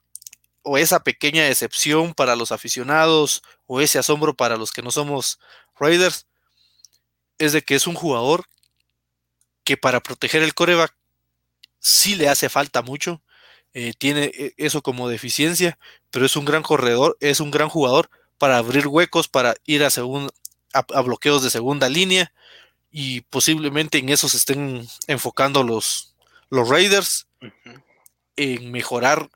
o 0.64 0.78
esa 0.78 1.04
pequeña 1.04 1.44
decepción 1.44 2.14
para 2.14 2.36
los 2.36 2.52
aficionados 2.52 3.42
o 3.66 3.82
ese 3.82 4.00
asombro 4.00 4.36
para 4.36 4.58
los 4.58 4.72
que 4.72 4.82
no 4.82 4.92
somos 4.92 5.40
Raiders 5.80 6.28
es 7.40 7.54
de 7.54 7.64
que 7.64 7.76
es 7.76 7.88
un 7.88 7.96
jugador 7.96 8.46
que 9.64 9.78
para 9.78 10.02
proteger 10.02 10.44
el 10.44 10.54
coreback 10.54 10.96
sí 11.80 12.16
le 12.16 12.30
hace 12.30 12.50
falta 12.50 12.82
mucho, 12.82 13.22
eh, 13.74 13.94
tiene 13.98 14.32
eh, 14.36 14.54
eso 14.58 14.82
como 14.82 15.10
deficiencia, 15.10 15.78
pero 16.12 16.26
es 16.26 16.36
un 16.36 16.46
gran 16.46 16.62
corredor, 16.62 17.18
es 17.20 17.40
un 17.40 17.52
gran 17.52 17.70
jugador 17.70 18.10
para 18.38 18.58
abrir 18.58 18.88
huecos, 18.88 19.28
para 19.28 19.56
ir 19.66 19.84
a, 19.84 19.90
a, 20.74 21.02
bloqueos 21.02 21.44
de 21.44 21.50
segunda 21.50 21.90
línea 21.90 22.32
y 22.92 23.22
posiblemente 23.22 23.98
en 23.98 24.10
eso 24.10 24.30
se 24.30 24.38
estén 24.38 24.88
enfocando 25.08 25.64
los, 25.64 26.11
los 26.52 26.70
Raiders 26.70 27.28
en 28.36 28.72
mejorar 28.72 29.32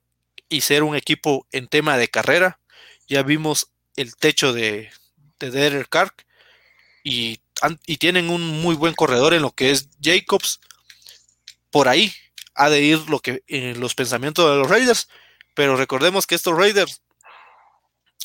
y 0.48 0.62
ser 0.62 0.84
un 0.84 0.96
equipo 0.96 1.48
en 1.52 1.68
tema 1.68 1.98
de 1.98 2.10
carrera. 2.10 2.60
Ya 3.08 3.24
vimos 3.24 3.72
el 3.96 4.16
techo 4.16 4.54
de, 4.54 4.92
de 5.40 5.50
Derek 5.50 5.90
Carr, 5.90 6.14
y, 7.06 7.40
tienen 8.00 8.30
un 8.30 8.62
muy 8.62 8.76
buen 8.76 8.96
corredor 8.96 9.34
en 9.34 9.44
lo 9.44 9.52
que 9.52 9.72
es 9.72 9.90
Jacobs. 10.02 10.60
Por 11.70 11.88
ahí 11.88 12.14
ha 12.56 12.70
de 12.70 12.82
ir 12.82 13.10
lo 13.10 13.20
que 13.20 13.44
en 13.48 13.80
los 13.80 13.96
pensamientos 13.96 14.50
de 14.50 14.58
los 14.58 14.70
Raiders, 14.70 15.08
pero 15.54 15.78
recordemos 15.78 16.26
que 16.26 16.36
estos 16.36 16.58
Raiders 16.58 17.02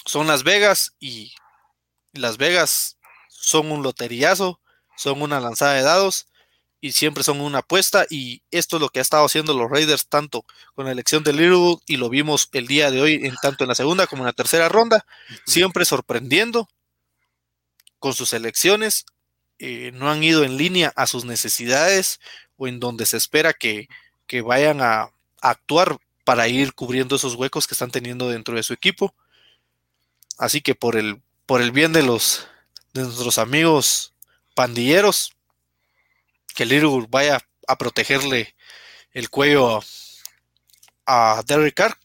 son 0.07 0.27
Las 0.27 0.45
Vegas 0.45 0.95
y 0.99 1.35
Las 2.13 2.39
Vegas 2.39 2.97
son 3.29 3.71
un 3.71 3.83
loteriazo, 3.83 4.61
son 4.97 5.21
una 5.21 5.41
lanzada 5.41 5.75
de 5.75 5.83
dados 5.83 6.30
y 6.81 6.93
siempre 6.93 7.25
son 7.25 7.41
una 7.41 7.59
apuesta 7.59 8.07
y 8.09 8.43
esto 8.51 8.77
es 8.77 8.83
lo 8.83 8.89
que 8.89 9.01
ha 9.01 9.03
estado 9.03 9.27
haciendo 9.27 9.53
los 9.53 9.71
Raiders 9.71 10.07
tanto 10.09 10.45
con 10.75 10.87
la 10.87 10.93
elección 10.93 11.23
de 11.23 11.33
Littlewood 11.33 11.81
y 11.87 11.97
lo 11.97 12.09
vimos 12.09 12.49
el 12.53 12.67
día 12.67 12.91
de 12.91 13.01
hoy 13.01 13.15
en 13.23 13.35
tanto 13.43 13.65
en 13.65 13.69
la 13.69 13.75
segunda 13.75 14.07
como 14.07 14.23
en 14.23 14.27
la 14.27 14.33
tercera 14.33 14.69
ronda, 14.69 15.05
siempre 15.47 15.85
sorprendiendo 15.85 16.69
con 17.99 18.15
sus 18.15 18.33
elecciones, 18.33 19.05
eh, 19.59 19.91
no 19.93 20.11
han 20.11 20.25
ido 20.25 20.43
en 20.43 20.57
línea 20.57 20.93
a 20.97 21.07
sus 21.07 21.27
necesidades 21.27 22.19
o 22.57 22.67
en 22.67 22.81
donde 22.81 23.05
se 23.05 23.19
espera 23.19 23.53
que, 23.53 23.89
vayan 24.45 24.81
a, 24.81 25.03
a, 25.03 25.11
actuar 25.43 25.99
para 26.25 26.49
ir 26.49 26.73
cubriendo 26.73 27.17
esos 27.17 27.35
huecos 27.35 27.67
que 27.67 27.75
están 27.75 27.91
teniendo 27.91 28.29
dentro 28.29 28.55
de 28.55 28.63
su 28.63 28.73
equipo. 28.73 29.15
Así 30.39 30.61
que 30.61 30.75
por 30.75 30.97
el, 30.97 31.21
por 31.47 31.61
el 31.61 31.73
bien 31.73 31.93
de 31.93 32.03
los 32.03 32.47
de 32.95 33.03
nuestros 33.03 33.39
amigos 33.39 34.15
pandilleros, 34.55 35.37
que 36.55 36.65
Little 36.65 37.07
vaya 37.09 37.41
a 37.67 37.79
protegerle 37.79 38.55
el 39.13 39.31
cuello 39.31 39.81
a, 41.07 41.43
Derek 41.47 41.75
Carr. 41.75 41.99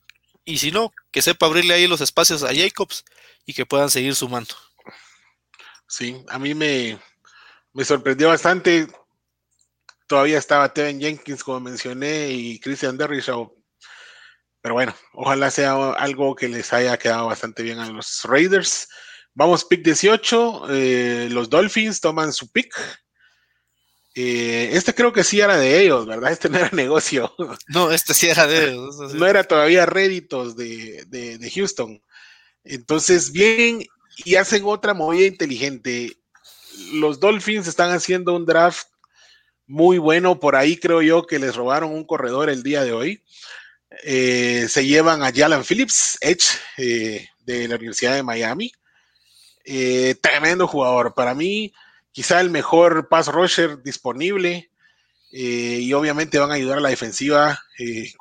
Y 0.43 0.57
si 0.57 0.71
no, 0.71 0.93
que 1.11 1.21
sepa 1.21 1.45
abrirle 1.47 1.73
ahí 1.73 1.87
los 1.87 2.01
espacios 2.01 2.43
a 2.43 2.53
Jacobs 2.53 3.03
y 3.45 3.53
que 3.53 3.65
puedan 3.65 3.89
seguir 3.89 4.15
sumando. 4.15 4.55
Sí, 5.87 6.23
a 6.29 6.39
mí 6.39 6.53
me, 6.53 6.99
me 7.73 7.85
sorprendió 7.85 8.29
bastante. 8.29 8.87
Todavía 10.07 10.37
estaba 10.37 10.73
Tevin 10.73 10.99
Jenkins, 10.99 11.43
como 11.43 11.59
mencioné, 11.59 12.29
y 12.29 12.59
Christian 12.59 12.97
Derrishaw. 12.97 13.55
Pero 14.61 14.73
bueno, 14.73 14.95
ojalá 15.13 15.51
sea 15.51 15.91
algo 15.93 16.35
que 16.35 16.47
les 16.47 16.73
haya 16.73 16.97
quedado 16.97 17.27
bastante 17.27 17.63
bien 17.63 17.79
a 17.79 17.89
los 17.89 18.23
Raiders. 18.23 18.87
Vamos, 19.35 19.65
pick 19.65 19.83
18. 19.83 20.67
Eh, 20.69 21.27
los 21.29 21.49
Dolphins 21.49 22.01
toman 22.01 22.33
su 22.33 22.51
pick. 22.51 22.73
Eh, 24.17 24.69
este 24.71 24.95
creo 24.95 25.11
que 25.11 25.25
sí 25.25 25.41
era 25.41 25.57
de 25.57 25.81
ellos, 25.81 26.05
¿verdad? 26.05 26.31
Este 26.31 26.47
no 26.47 26.57
era 26.57 26.69
negocio. 26.71 27.35
No, 27.67 27.91
este 27.91 28.13
sí 28.13 28.27
era 28.27 28.47
de 28.47 28.71
ellos. 28.71 28.95
No 29.13 29.27
era 29.27 29.43
todavía 29.43 29.85
réditos 29.85 30.55
de, 30.55 31.03
de, 31.07 31.51
Houston. 31.51 32.01
Entonces, 32.63 33.33
bien, 33.33 33.85
y 34.23 34.35
hacen 34.35 34.63
otra 34.65 34.93
movida 34.93 35.27
inteligente. 35.27 36.17
Los 36.93 37.19
Dolphins 37.19 37.67
están 37.67 37.91
haciendo 37.91 38.33
un 38.33 38.45
draft 38.45 38.87
muy 39.67 39.97
bueno. 39.97 40.39
Por 40.39 40.55
ahí 40.55 40.77
creo 40.77 41.01
yo 41.01 41.27
que 41.27 41.37
les 41.37 41.55
robaron 41.55 41.91
un 41.91 42.05
corredor 42.05 42.49
el 42.49 42.63
día 42.63 42.85
de 42.85 42.93
hoy. 42.93 43.23
Eh, 44.03 44.67
se 44.69 44.85
llevan 44.85 45.23
a 45.23 45.33
Jalan 45.33 45.65
Phillips, 45.65 46.17
Edge, 46.21 46.45
eh, 46.77 47.27
de 47.39 47.67
la 47.67 47.75
Universidad 47.75 48.15
de 48.15 48.23
Miami. 48.23 48.71
tremendo 50.21 50.67
jugador. 50.67 51.13
Para 51.13 51.33
mí, 51.33 51.73
quizá 52.15 52.39
el 52.39 52.49
mejor 52.49 53.09
pass 53.09 53.27
rusher 53.27 53.83
disponible 53.83 54.71
eh, 55.33 55.79
y 55.81 55.91
obviamente 55.91 56.39
van 56.39 56.49
a 56.49 56.53
ayudar 56.53 56.77
a 56.77 56.81
la 56.81 56.87
defensiva, 56.87 57.59
eh, 57.77 58.13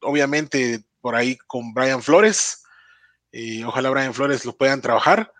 obviamente 0.00 0.82
por 1.00 1.14
ahí 1.14 1.36
con 1.46 1.72
Brian 1.72 2.02
Flores. 2.02 2.64
Eh, 3.30 3.64
ojalá 3.64 3.90
Brian 3.90 4.12
Flores 4.12 4.44
lo 4.44 4.56
puedan 4.56 4.80
trabajar. 4.80 5.32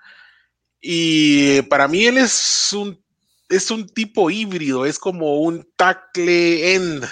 Y 0.81 1.63
para 1.63 1.89
mí 1.89 2.07
él 2.07 2.19
es 2.19 2.73
un, 2.73 3.03
es 3.49 3.69
un 3.73 3.89
tipo 3.89 4.31
híbrido, 4.31 4.87
es 4.87 5.01
como 5.01 5.41
un 5.41 5.69
tackle 5.75 6.75
end. 6.77 7.05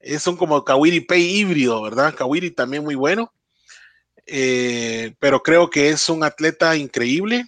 Es 0.00 0.26
un 0.26 0.36
como 0.36 0.64
Kawiri 0.64 1.02
Pay 1.02 1.22
híbrido, 1.22 1.80
¿verdad? 1.82 2.16
Kawiri 2.16 2.50
también 2.50 2.82
muy 2.82 2.96
bueno. 2.96 3.32
pero 4.26 5.40
creo 5.44 5.70
que 5.70 5.90
es 5.90 6.08
un 6.08 6.24
atleta 6.24 6.74
increíble 6.76 7.46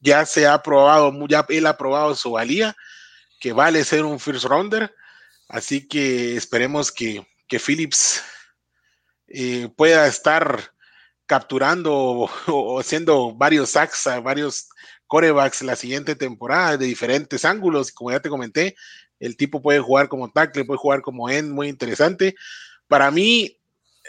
ya 0.00 0.24
se 0.26 0.46
ha 0.46 0.62
probado, 0.62 1.12
ya 1.28 1.44
él 1.48 1.66
ha 1.66 1.76
probado 1.76 2.14
su 2.14 2.32
valía, 2.32 2.76
que 3.40 3.52
vale 3.52 3.84
ser 3.84 4.04
un 4.04 4.20
first 4.20 4.44
rounder. 4.44 4.94
Así 5.48 5.86
que 5.88 6.36
esperemos 6.36 6.92
que, 6.92 7.26
que 7.46 7.58
Phillips 7.58 8.22
eh, 9.28 9.68
pueda 9.76 10.06
estar 10.06 10.72
capturando 11.26 12.28
o, 12.46 12.80
haciendo 12.80 13.34
varios 13.34 13.70
sacks 13.70 14.06
a 14.06 14.20
varios 14.20 14.68
corebacks 15.06 15.62
la 15.62 15.76
siguiente 15.76 16.16
temporada 16.16 16.76
de 16.76 16.86
diferentes 16.86 17.44
ángulos. 17.44 17.92
Como 17.92 18.10
ya 18.10 18.20
te 18.20 18.28
comenté, 18.28 18.76
el 19.18 19.36
tipo 19.36 19.62
puede 19.62 19.80
jugar 19.80 20.08
como 20.08 20.30
tackle, 20.30 20.64
puede 20.64 20.78
jugar 20.78 21.02
como 21.02 21.28
end, 21.30 21.50
muy 21.50 21.68
interesante. 21.68 22.34
Para 22.88 23.10
mí, 23.10 23.58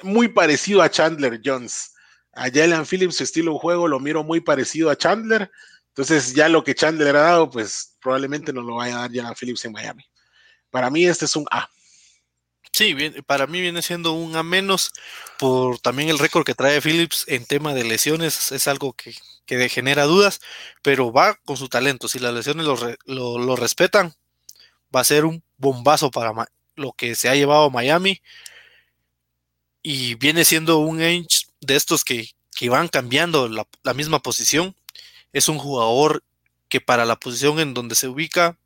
muy 0.03 0.29
parecido 0.29 0.81
a 0.81 0.89
Chandler 0.89 1.41
Jones. 1.43 1.93
A 2.33 2.49
Jalen 2.49 2.85
Phillips, 2.85 3.17
su 3.17 3.23
estilo 3.23 3.53
de 3.53 3.59
juego 3.59 3.87
lo 3.87 3.99
miro 3.99 4.23
muy 4.23 4.39
parecido 4.39 4.89
a 4.89 4.95
Chandler. 4.95 5.51
Entonces, 5.99 6.33
ya 6.33 6.47
lo 6.47 6.63
que 6.63 6.75
Chandler 6.75 7.13
ha 7.17 7.23
dado, 7.23 7.49
pues 7.49 7.97
probablemente 8.01 8.53
no 8.53 8.61
lo 8.61 8.75
vaya 8.75 9.03
a 9.03 9.09
dar 9.09 9.25
a 9.25 9.35
Phillips 9.35 9.65
en 9.65 9.73
Miami. 9.73 10.05
Para 10.69 10.89
mí, 10.89 11.05
este 11.05 11.25
es 11.25 11.35
un 11.35 11.45
A. 11.51 11.69
Sí, 12.71 12.95
para 13.25 13.47
mí 13.47 13.59
viene 13.59 13.81
siendo 13.81 14.13
un 14.13 14.33
A 14.37 14.41
menos 14.41 14.93
por 15.37 15.77
también 15.79 16.07
el 16.07 16.17
récord 16.17 16.45
que 16.45 16.55
trae 16.55 16.79
Phillips 16.79 17.25
en 17.27 17.43
tema 17.43 17.73
de 17.73 17.83
lesiones. 17.83 18.53
Es 18.53 18.69
algo 18.69 18.93
que, 18.93 19.13
genera 19.67 20.05
dudas, 20.05 20.39
pero 20.83 21.11
va 21.11 21.35
con 21.43 21.57
su 21.57 21.67
talento. 21.67 22.07
Si 22.07 22.17
las 22.17 22.33
lesiones 22.33 22.65
lo, 23.05 23.55
respetan, 23.57 24.15
va 24.95 25.01
a 25.01 25.03
ser 25.03 25.25
un 25.25 25.43
bombazo 25.57 26.11
para 26.11 26.31
lo 26.77 26.93
que 26.93 27.13
se 27.15 27.27
ha 27.27 27.35
llevado 27.35 27.69
Miami. 27.71 28.21
Y 29.81 30.15
viene 30.15 30.45
siendo 30.45 30.77
un 30.77 31.01
Ainge 31.01 31.47
de 31.59 31.75
estos 31.75 32.05
que, 32.05 32.29
van 32.69 32.87
cambiando 32.87 33.49
la 33.49 33.93
misma 33.93 34.19
posición 34.19 34.77
es 35.33 35.49
un 35.49 35.57
jugador 35.57 36.23
que 36.69 36.81
para 36.81 37.05
la 37.05 37.19
posición 37.19 37.59
en 37.59 37.73
donde 37.73 37.95
se 37.95 38.07
ubica 38.07 38.57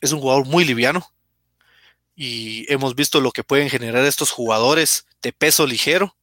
es 0.00 0.12
un 0.12 0.20
jugador 0.20 0.46
muy 0.46 0.64
liviano. 0.64 1.12
Y 2.16 2.70
hemos 2.72 2.94
visto 2.94 3.20
lo 3.20 3.32
que 3.32 3.44
pueden 3.44 3.70
generar 3.70 4.04
estos 4.04 4.30
jugadores 4.30 5.06
de 5.22 5.32
peso 5.32 5.66
ligero, 5.66 6.16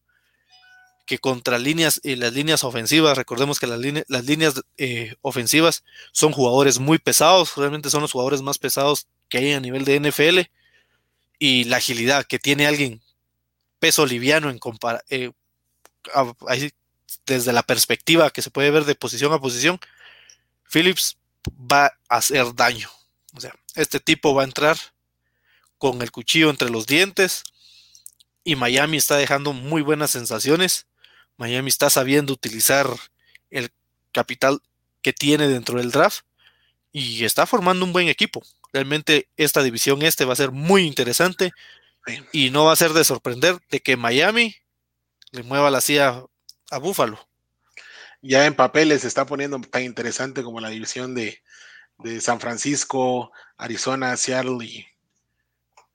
que 1.06 1.20
contra 1.20 1.58
líneas 1.58 2.02
y 2.04 2.16
las 2.16 2.34
líneas 2.34 2.64
ofensivas, 2.64 3.18
recordemos 3.18 3.60
que 3.60 3.68
las, 3.68 3.80
las 4.08 4.26
líneas 4.26 4.62
eh, 4.78 5.16
ofensivas 5.22 5.84
son 6.12 6.34
jugadores 6.34 6.80
muy 6.80 7.00
pesados, 7.00 7.56
realmente 7.56 7.90
son 7.90 8.02
los 8.02 8.12
jugadores 8.12 8.42
más 8.42 8.58
pesados 8.58 9.08
que 9.30 9.38
hay 9.38 9.54
a 9.54 9.60
nivel 9.60 9.86
de 9.86 10.00
NFL. 10.00 10.40
Y 11.40 11.66
la 11.66 11.78
agilidad 11.78 12.26
que 12.26 12.40
tiene 12.40 12.68
alguien 12.68 13.02
peso 13.80 14.06
liviano 14.06 14.50
en 14.50 14.60
comparación, 14.60 15.08
eh, 15.10 15.32
desde 17.26 17.54
la 17.54 17.64
perspectiva 17.64 18.30
que 18.30 18.42
se 18.42 18.52
puede 18.52 18.72
ver 18.72 18.86
de 18.86 18.96
posición 18.96 19.34
a 19.34 19.40
posición, 19.40 19.80
Phillips 20.72 21.18
va 21.50 21.86
a 22.10 22.18
hacer 22.18 22.54
daño. 22.56 22.90
O 23.36 23.42
sea, 23.42 23.54
este 23.76 24.00
tipo 24.00 24.34
va 24.34 24.42
a 24.42 24.46
entrar 24.46 24.78
con 25.78 26.02
el 26.02 26.12
cuchillo 26.12 26.50
entre 26.50 26.70
los 26.70 26.88
dientes 26.88 27.44
y 28.44 28.56
Miami 28.56 28.98
está 28.98 29.18
dejando 29.18 29.54
muy 29.54 29.82
buenas 29.82 30.12
sensaciones. 30.12 30.88
Miami 31.38 31.70
está 31.70 31.90
sabiendo 31.90 32.34
utilizar 32.34 32.88
el 33.50 33.72
capital 34.12 34.62
que 35.02 35.14
tiene 35.14 35.48
dentro 35.48 35.78
del 35.78 35.92
draft 35.92 36.26
y 36.92 37.26
está 37.26 37.46
formando 37.46 37.86
un 37.86 37.94
buen 37.94 38.08
equipo. 38.08 38.42
Realmente 38.74 39.30
esta 39.38 39.62
división 39.62 40.02
este 40.02 40.26
va 40.26 40.34
a 40.34 40.38
ser 40.38 40.52
muy 40.52 40.84
interesante 40.84 41.52
y 42.32 42.50
no 42.50 42.66
va 42.66 42.74
a 42.74 42.78
ser 42.78 42.94
de 42.94 43.04
sorprender 43.04 43.60
de 43.70 43.82
que 43.82 43.98
Miami 43.98 44.56
le 45.32 45.44
mueva 45.44 45.70
la 45.70 45.82
silla 45.82 46.24
a 46.72 46.78
Búfalo. 46.80 47.20
Ya 48.22 48.46
en 48.46 48.56
papeles 48.56 49.02
se 49.02 49.08
está 49.08 49.26
poniendo 49.26 49.60
tan 49.62 49.84
interesante 49.84 50.44
como 50.44 50.60
la 50.60 50.70
división 50.70 51.16
de, 51.16 51.42
San 52.20 52.40
Francisco, 52.40 53.32
Arizona, 53.58 54.16
Seattle 54.18 54.64
y, 54.64 54.86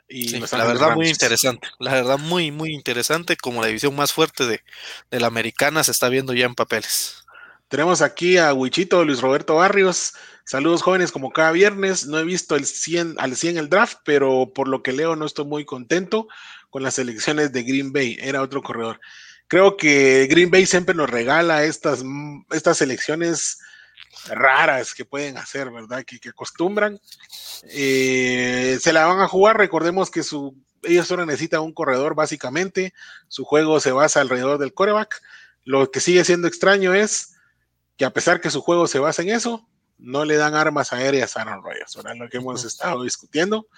y 0.08 0.40
la 0.40 0.64
verdad 0.64 0.94
muy 0.94 1.08
interesante, 1.08 1.68
la 1.78 1.94
verdad 1.94 2.18
muy 2.18 2.50
muy 2.50 2.74
interesante 2.74 3.36
como 3.36 3.60
la 3.60 3.68
división 3.68 3.94
más 3.94 4.12
fuerte 4.12 4.46
de, 4.46 4.62
la 5.10 5.28
americana 5.28 5.84
se 5.84 5.92
está 5.92 6.08
viendo 6.08 6.32
ya 6.34 6.46
en 6.46 6.54
papeles. 6.54 7.24
Tenemos 7.68 8.02
aquí 8.02 8.36
a 8.36 8.52
Wichito 8.52 9.04
Luis 9.04 9.20
Roberto 9.20 9.54
Barrios. 9.56 10.14
Saludos 10.44 10.82
jóvenes 10.82 11.10
como 11.12 11.32
cada 11.32 11.52
viernes. 11.52 12.06
No 12.06 12.18
he 12.18 12.24
visto 12.24 12.54
el 12.54 12.66
100 12.66 13.14
al 13.18 13.34
100 13.34 13.56
el 13.56 13.70
draft, 13.70 13.98
pero 14.04 14.52
por 14.54 14.68
lo 14.68 14.82
que 14.82 14.92
leo 14.92 15.16
no 15.16 15.24
estoy 15.24 15.46
muy 15.46 15.64
contento 15.64 16.28
con 16.68 16.82
las 16.82 16.98
elecciones 16.98 17.52
de 17.52 17.62
Green 17.62 17.92
Bay. 17.92 18.18
Era 18.20 18.42
otro 18.42 18.62
corredor 18.62 19.00
creo 19.48 19.76
que 19.76 20.26
Green 20.30 20.50
Bay 20.50 20.66
siempre 20.66 20.94
nos 20.94 21.10
regala 21.10 21.64
estas, 21.64 22.02
estas 22.50 22.80
elecciones 22.80 23.58
raras 24.28 24.94
que 24.94 25.04
pueden 25.04 25.36
hacer, 25.38 25.70
¿verdad? 25.70 26.04
Que, 26.04 26.28
acostumbran. 26.28 27.00
Eh, 27.70 28.78
se 28.80 28.92
la 28.92 29.06
van 29.06 29.20
a 29.20 29.28
jugar, 29.28 29.56
recordemos 29.56 30.10
que 30.10 30.22
su, 30.22 30.56
ellos 30.82 31.06
solo 31.06 31.26
necesitan 31.26 31.60
un 31.60 31.72
corredor 31.72 32.14
básicamente, 32.14 32.92
su 33.28 33.44
juego 33.44 33.80
se 33.80 33.92
basa 33.92 34.20
alrededor 34.20 34.58
del 34.58 34.74
coreback. 34.74 35.22
Lo 35.64 35.90
que 35.90 36.00
sigue 36.00 36.24
siendo 36.24 36.48
extraño 36.48 36.94
es 36.94 37.36
que 37.96 38.04
a 38.04 38.12
pesar 38.12 38.40
que 38.40 38.50
su 38.50 38.60
juego 38.60 38.86
se 38.86 38.98
basa 38.98 39.22
en 39.22 39.30
eso, 39.30 39.68
no 39.98 40.24
le 40.24 40.36
dan 40.36 40.54
armas 40.54 40.92
aéreas 40.92 41.36
a 41.36 41.42
Aaron 41.42 41.62
Rodgers, 41.62 41.94
¿verdad? 41.96 42.16
Lo 42.16 42.28
que 42.28 42.38
hemos 42.38 42.64
estado 42.64 43.04
discutiendo. 43.04 43.68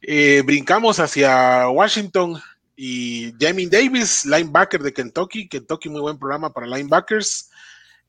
Eh, 0.00 0.42
brincamos 0.44 0.98
hacia 0.98 1.68
Washington 1.68 2.42
y 2.76 3.34
Jamie 3.38 3.68
Davis, 3.68 4.24
linebacker 4.24 4.82
de 4.82 4.92
Kentucky. 4.92 5.48
Kentucky, 5.48 5.88
muy 5.88 6.00
buen 6.00 6.18
programa 6.18 6.52
para 6.52 6.66
linebackers. 6.66 7.50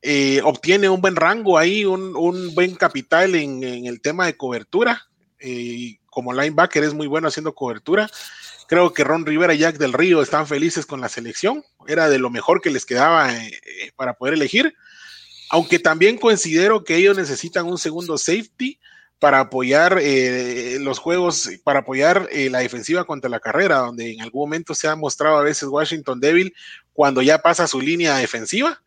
Eh, 0.02 0.42
obtiene 0.44 0.90
un 0.90 1.02
buen 1.02 1.16
rango 1.16 1.58
ahí, 1.58 1.86
un, 1.86 2.54
buen 2.54 2.76
capital 2.76 3.36
en, 3.36 3.64
el 3.64 4.02
tema 4.02 4.26
de 4.26 4.38
cobertura. 4.38 5.08
Eh, 5.40 5.98
como 6.06 6.34
linebacker 6.34 6.84
es 6.84 6.94
muy 6.94 7.08
bueno 7.08 7.28
haciendo 7.28 7.54
cobertura. 7.54 8.10
Creo 8.68 8.94
que 8.94 9.04
Ron 9.04 9.26
Rivera 9.26 9.54
y 9.54 9.60
Jack 9.60 9.78
del 9.78 9.94
Río 9.94 10.22
están 10.22 10.48
felices 10.48 10.86
con 10.86 11.02
la 11.02 11.10
selección. 11.10 11.64
Era 11.88 12.10
de 12.10 12.20
lo 12.20 12.30
mejor 12.30 12.62
que 12.62 12.70
les 12.70 12.86
quedaba 12.86 13.30
para 13.96 14.14
poder 14.14 14.36
elegir. 14.36 14.74
Aunque 15.50 15.80
también 15.80 16.18
considero 16.18 16.84
que 16.84 16.96
ellos 16.96 17.18
necesitan 17.18 17.66
un 17.66 17.78
segundo 17.78 18.18
safety 18.18 18.80
para 19.24 19.40
apoyar 19.40 20.00
eh, 20.02 20.80
los 20.82 21.00
juegos, 21.00 21.50
para 21.64 21.80
apoyar 21.80 22.28
eh, 22.30 22.50
la 22.50 22.60
defensiva 22.60 23.06
contra 23.06 23.30
la 23.30 23.40
carrera, 23.40 23.78
donde 23.78 24.12
en 24.12 24.20
algún 24.20 24.42
momento 24.42 24.76
se 24.76 24.90
ha 24.90 24.98
mostrado 24.98 25.38
a 25.38 25.44
veces 25.44 25.70
Washington 25.70 26.20
débil 26.20 26.54
cuando 26.92 27.22
ya 27.22 27.38
pasa 27.38 27.66
su 27.66 27.80
línea 27.80 28.18
defensiva, 28.18 28.84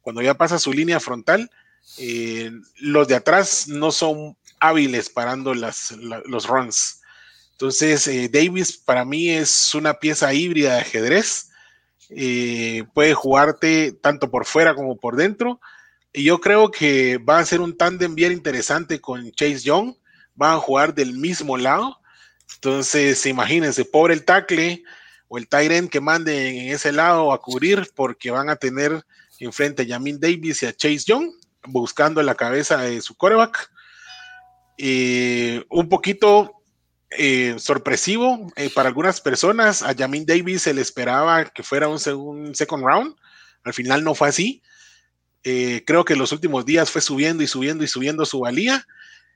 cuando 0.00 0.22
ya 0.22 0.34
pasa 0.34 0.60
su 0.60 0.72
línea 0.72 1.00
frontal. 1.00 1.50
Eh, 1.98 2.52
los 2.76 3.08
de 3.08 3.16
atrás 3.16 3.66
no 3.66 3.90
son 3.90 4.36
hábiles 4.60 5.10
parando 5.10 5.52
las, 5.52 5.90
los 6.26 6.46
runs. 6.46 7.00
Entonces, 7.50 8.08
Davis 8.30 8.76
para 8.76 9.04
mí 9.04 9.30
es 9.30 9.74
una 9.74 9.94
pieza 9.94 10.32
híbrida 10.32 10.74
de 10.74 10.80
ajedrez. 10.82 11.50
puede 12.94 13.14
jugarte 13.14 13.90
tanto 14.00 14.30
por 14.30 14.46
fuera 14.46 14.76
como 14.76 14.96
por 14.96 15.16
dentro 15.16 15.60
y 16.12 16.24
yo 16.24 16.40
creo 16.40 16.70
que 16.70 17.18
va 17.18 17.38
a 17.38 17.44
ser 17.44 17.60
un 17.60 17.76
tándem 17.76 18.14
bien 18.14 18.32
interesante 18.32 19.00
con 19.00 19.30
Chase 19.32 19.60
Young. 19.60 19.94
Van 20.34 20.56
a 20.56 20.60
jugar 20.60 20.94
del 20.94 21.14
mismo 21.14 21.56
lado. 21.56 21.98
Entonces, 22.54 23.24
imagínense, 23.26 23.84
pobre 23.84 24.14
el 24.14 24.24
tackle 24.24 24.82
o 25.28 25.38
el 25.38 25.48
Tyrant 25.48 25.90
que 25.90 26.00
manden 26.00 26.56
en 26.56 26.74
ese 26.74 26.92
lado 26.92 27.32
a 27.32 27.40
cubrir, 27.40 27.90
porque 27.94 28.30
van 28.30 28.50
a 28.50 28.56
tener 28.56 29.04
enfrente 29.38 29.82
a 29.82 29.86
Jamin 29.86 30.20
Davis 30.20 30.62
y 30.62 30.66
a 30.66 30.72
Chase 30.74 31.04
Young, 31.06 31.32
buscando 31.64 32.22
la 32.22 32.34
cabeza 32.34 32.82
de 32.82 33.00
su 33.00 33.16
coreback. 33.16 33.70
un 35.70 35.88
poquito 35.88 36.62
eh, 37.10 37.54
sorpresivo 37.58 38.52
eh, 38.56 38.68
para 38.68 38.88
algunas 38.88 39.22
personas. 39.22 39.82
A 39.82 39.94
Jamin 39.94 40.26
Davis 40.26 40.62
se 40.62 40.74
le 40.74 40.82
esperaba 40.82 41.46
que 41.46 41.62
fuera 41.62 41.88
un, 41.88 41.98
un 42.14 42.54
second 42.54 42.84
round. 42.84 43.16
Al 43.64 43.72
final 43.72 44.04
no 44.04 44.14
fue 44.14 44.28
así. 44.28 44.62
Eh, 45.44 45.82
creo 45.86 46.04
que 46.04 46.12
en 46.12 46.18
los 46.18 46.32
últimos 46.32 46.64
días 46.64 46.90
fue 46.90 47.00
subiendo 47.00 47.42
y 47.42 47.46
subiendo 47.46 47.84
y 47.84 47.88
subiendo 47.88 48.24
su 48.24 48.40
valía. 48.40 48.86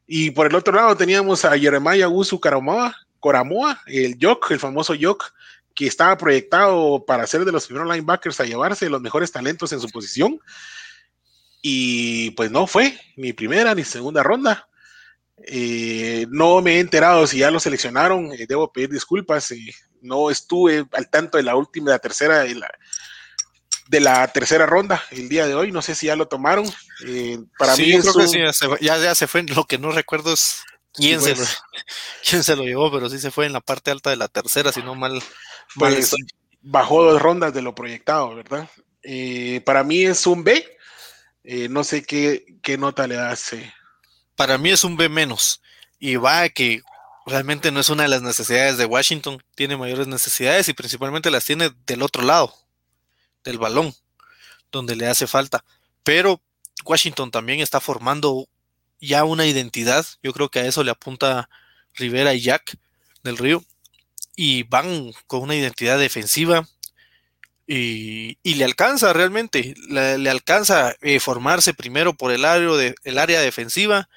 Y 0.06 0.30
por 0.30 0.46
el 0.46 0.54
otro 0.54 0.74
lado 0.74 0.96
teníamos 0.96 1.44
a 1.44 1.58
Jeremiah 1.58 2.08
Usu 2.08 2.40
Coramoa, 2.40 3.82
el 3.86 4.16
Jock, 4.20 4.50
el 4.52 4.60
famoso 4.60 4.94
Jock, 5.00 5.32
que 5.74 5.86
estaba 5.86 6.16
proyectado 6.16 7.04
para 7.04 7.26
ser 7.26 7.44
de 7.44 7.52
los 7.52 7.66
primeros 7.66 7.92
linebackers 7.92 8.40
a 8.40 8.44
llevarse 8.44 8.88
los 8.88 9.02
mejores 9.02 9.32
talentos 9.32 9.72
en 9.72 9.80
su 9.80 9.88
posición. 9.88 10.38
Y 11.60 12.30
pues 12.30 12.50
no 12.50 12.66
fue 12.66 12.98
ni 13.16 13.32
primera 13.32 13.74
ni 13.74 13.82
segunda 13.82 14.22
ronda. 14.22 14.68
Eh, 15.38 16.26
no 16.30 16.62
me 16.62 16.76
he 16.76 16.80
enterado 16.80 17.26
si 17.26 17.38
ya 17.38 17.50
lo 17.50 17.60
seleccionaron, 17.60 18.32
eh, 18.32 18.46
debo 18.48 18.72
pedir 18.72 18.90
disculpas. 18.90 19.52
no 20.00 20.30
estuve 20.30 20.86
al 20.92 21.10
tanto 21.10 21.36
de 21.36 21.42
la 21.42 21.56
última, 21.56 21.90
la 21.90 21.98
tercera, 21.98 22.40
de 22.40 22.54
la, 22.54 22.70
de 23.88 24.00
la 24.00 24.26
tercera 24.28 24.66
ronda 24.66 25.02
el 25.10 25.28
día 25.28 25.46
de 25.46 25.54
hoy. 25.54 25.72
No 25.72 25.82
sé 25.82 25.94
si 25.94 26.06
ya 26.06 26.16
lo 26.16 26.28
tomaron. 26.28 26.66
Eh, 27.06 27.38
para 27.58 27.76
mí, 27.76 27.98
creo 28.00 28.14
que 28.14 28.28
sí, 28.28 28.38
ya, 28.80 29.14
se 29.14 29.26
fue. 29.26 29.42
Lo 29.42 29.64
que 29.64 29.78
no 29.78 29.92
recuerdo 29.92 30.32
es 30.32 30.62
quién, 30.92 31.20
se 31.20 31.30
lo, 31.30 31.36
pues. 31.36 31.58
quién 32.28 32.44
se 32.44 32.56
lo 32.56 32.64
llevó, 32.64 32.90
pero 32.90 33.08
sí 33.08 33.18
se 33.18 33.30
fue 33.30 33.46
en 33.46 33.52
la 33.52 33.60
parte 33.60 33.90
alta 33.90 34.10
de 34.10 34.16
la 34.16 34.28
tercera, 34.28 34.72
si 34.72 34.82
no 34.82 34.94
mal. 34.94 35.22
Pues, 35.74 36.14
bajó 36.62 37.04
dos 37.04 37.20
rondas 37.20 37.54
de 37.54 37.62
lo 37.62 37.74
proyectado, 37.74 38.34
¿verdad? 38.34 38.68
Eh, 39.02 39.60
para 39.64 39.84
mí 39.84 40.04
es 40.04 40.26
un 40.26 40.44
B. 40.44 40.76
Eh, 41.44 41.68
no 41.68 41.84
sé 41.84 42.02
qué, 42.02 42.44
qué 42.62 42.76
nota 42.76 43.06
le 43.06 43.18
hace. 43.18 43.72
Para 44.34 44.58
mí 44.58 44.70
es 44.70 44.82
un 44.82 44.96
B 44.96 45.08
menos. 45.08 45.62
Y 45.98 46.16
va 46.16 46.42
a 46.42 46.48
que 46.48 46.82
realmente 47.24 47.70
no 47.70 47.80
es 47.80 47.88
una 47.88 48.02
de 48.02 48.08
las 48.08 48.22
necesidades 48.22 48.78
de 48.78 48.84
Washington. 48.84 49.42
Tiene 49.54 49.76
mayores 49.76 50.08
necesidades 50.08 50.68
y 50.68 50.74
principalmente 50.74 51.30
las 51.30 51.44
tiene 51.44 51.70
del 51.86 52.02
otro 52.02 52.22
lado 52.22 52.52
del 53.47 53.59
balón, 53.59 53.94
donde 54.70 54.97
le 54.97 55.06
hace 55.06 55.27
falta. 55.27 55.64
Pero 56.02 56.43
Washington 56.85 57.31
también 57.31 57.60
está 57.60 57.81
formando 57.81 58.48
ya 59.01 59.24
una 59.24 59.47
identidad. 59.47 60.05
Yo 60.23 60.32
creo 60.32 60.51
que 60.51 60.59
a 60.59 60.66
eso 60.66 60.85
le 60.85 60.90
apunta 60.90 61.48
Rivera 61.94 62.35
y 62.35 62.43
Jack 62.43 62.77
del 63.23 63.39
Río. 63.39 63.64
Y 64.36 64.64
van 64.64 65.12
con 65.27 65.43
una 65.43 65.56
identidad 65.56 65.98
defensiva. 65.98 66.68
Y, 67.66 68.36
le 68.44 68.64
alcanza 68.64 69.12
realmente. 69.12 69.74
Le, 69.89 70.28
alcanza 70.28 70.94
eh, 71.01 71.20
formarse 71.20 71.73
primero 71.73 72.14
por 72.14 72.31
el 72.32 72.44
área, 72.44 72.68
de, 72.73 72.94
el 73.05 73.18
área 73.18 73.40
defensiva. 73.40 74.09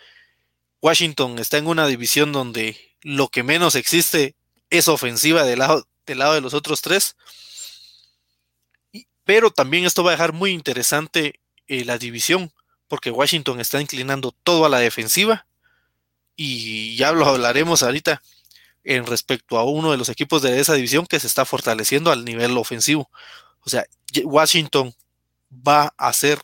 Washington 0.82 1.40
está 1.40 1.58
en 1.58 1.68
una 1.68 1.88
división 1.88 2.32
donde 2.32 2.78
lo 3.02 3.30
que 3.30 3.44
menos 3.44 3.76
existe 3.76 4.36
es 4.70 4.88
ofensiva 4.88 5.44
del 5.44 5.60
lado, 5.60 5.88
del 6.06 6.20
lado 6.20 6.34
de 6.34 6.42
los 6.42 6.54
otros 6.54 6.82
tres. 6.82 7.16
Pero 9.30 9.52
también 9.52 9.86
esto 9.86 10.04
va 10.04 10.10
a 10.10 10.14
dejar 10.14 10.34
muy 10.34 10.50
interesante 10.50 11.40
eh, 11.68 11.86
la 11.86 12.00
división, 12.00 12.52
porque 12.88 13.12
Washington 13.12 13.60
está 13.60 13.80
inclinando 13.80 14.32
todo 14.32 14.66
a 14.66 14.70
la 14.70 14.80
defensiva. 14.80 15.46
Y 16.36 16.96
ya 16.96 17.12
lo 17.12 17.28
hablaremos 17.28 17.84
ahorita 17.84 18.24
en 18.84 19.06
respecto 19.06 19.60
a 19.60 19.66
uno 19.66 19.92
de 19.92 19.98
los 19.98 20.10
equipos 20.10 20.42
de 20.42 20.60
esa 20.60 20.74
división 20.74 21.06
que 21.06 21.20
se 21.20 21.28
está 21.28 21.46
fortaleciendo 21.46 22.12
al 22.12 22.26
nivel 22.26 22.58
ofensivo. 22.58 23.12
O 23.60 23.70
sea, 23.70 23.86
Washington 24.24 24.96
va 25.52 25.94
a 25.96 26.12
ser 26.12 26.42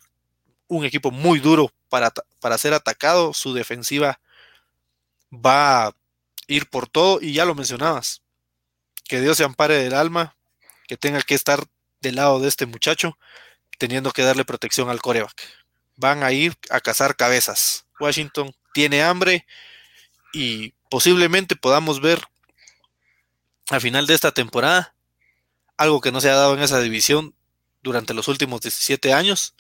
un 0.68 0.86
equipo 0.86 1.10
muy 1.10 1.40
duro 1.40 1.74
para, 1.90 2.14
para 2.40 2.60
ser 2.60 2.76
atacado. 2.76 3.34
Su 3.34 3.56
defensiva 3.56 4.20
va 5.32 5.88
a 5.88 5.96
ir 6.48 6.70
por 6.70 6.88
todo. 6.88 7.20
Y 7.20 7.34
ya 7.34 7.46
lo 7.46 7.56
mencionabas. 7.56 8.22
Que 9.06 9.22
Dios 9.22 9.38
se 9.38 9.44
ampare 9.44 9.74
del 9.74 9.96
alma. 9.96 10.36
Que 10.88 10.98
tenga 10.98 11.24
que 11.24 11.34
estar 11.34 11.66
del 12.02 12.16
lado 12.16 12.40
de 12.40 12.48
este 12.48 12.66
muchacho, 12.66 13.18
teniendo 13.78 14.12
que 14.12 14.24
darle 14.24 14.46
protección 14.46 14.90
al 14.90 15.02
coreback. 15.02 15.42
Van 15.96 16.24
a 16.24 16.32
ir 16.32 16.56
a 16.70 16.80
cazar 16.80 17.16
cabezas. 17.16 17.86
Washington 18.00 18.54
tiene 18.74 19.04
hambre 19.04 19.46
y 20.34 20.74
posiblemente 20.90 21.56
podamos 21.56 22.02
ver 22.02 22.22
al 23.70 23.82
final 23.82 24.06
de 24.06 24.14
esta 24.14 24.32
temporada 24.32 24.96
algo 25.78 26.02
que 26.02 26.12
no 26.12 26.22
se 26.22 26.30
ha 26.30 26.36
dado 26.36 26.54
en 26.54 26.62
esa 26.62 26.80
división 26.80 27.36
durante 27.82 28.14
los 28.14 28.28
últimos 28.28 28.62
17 28.62 29.14
años, 29.14 29.56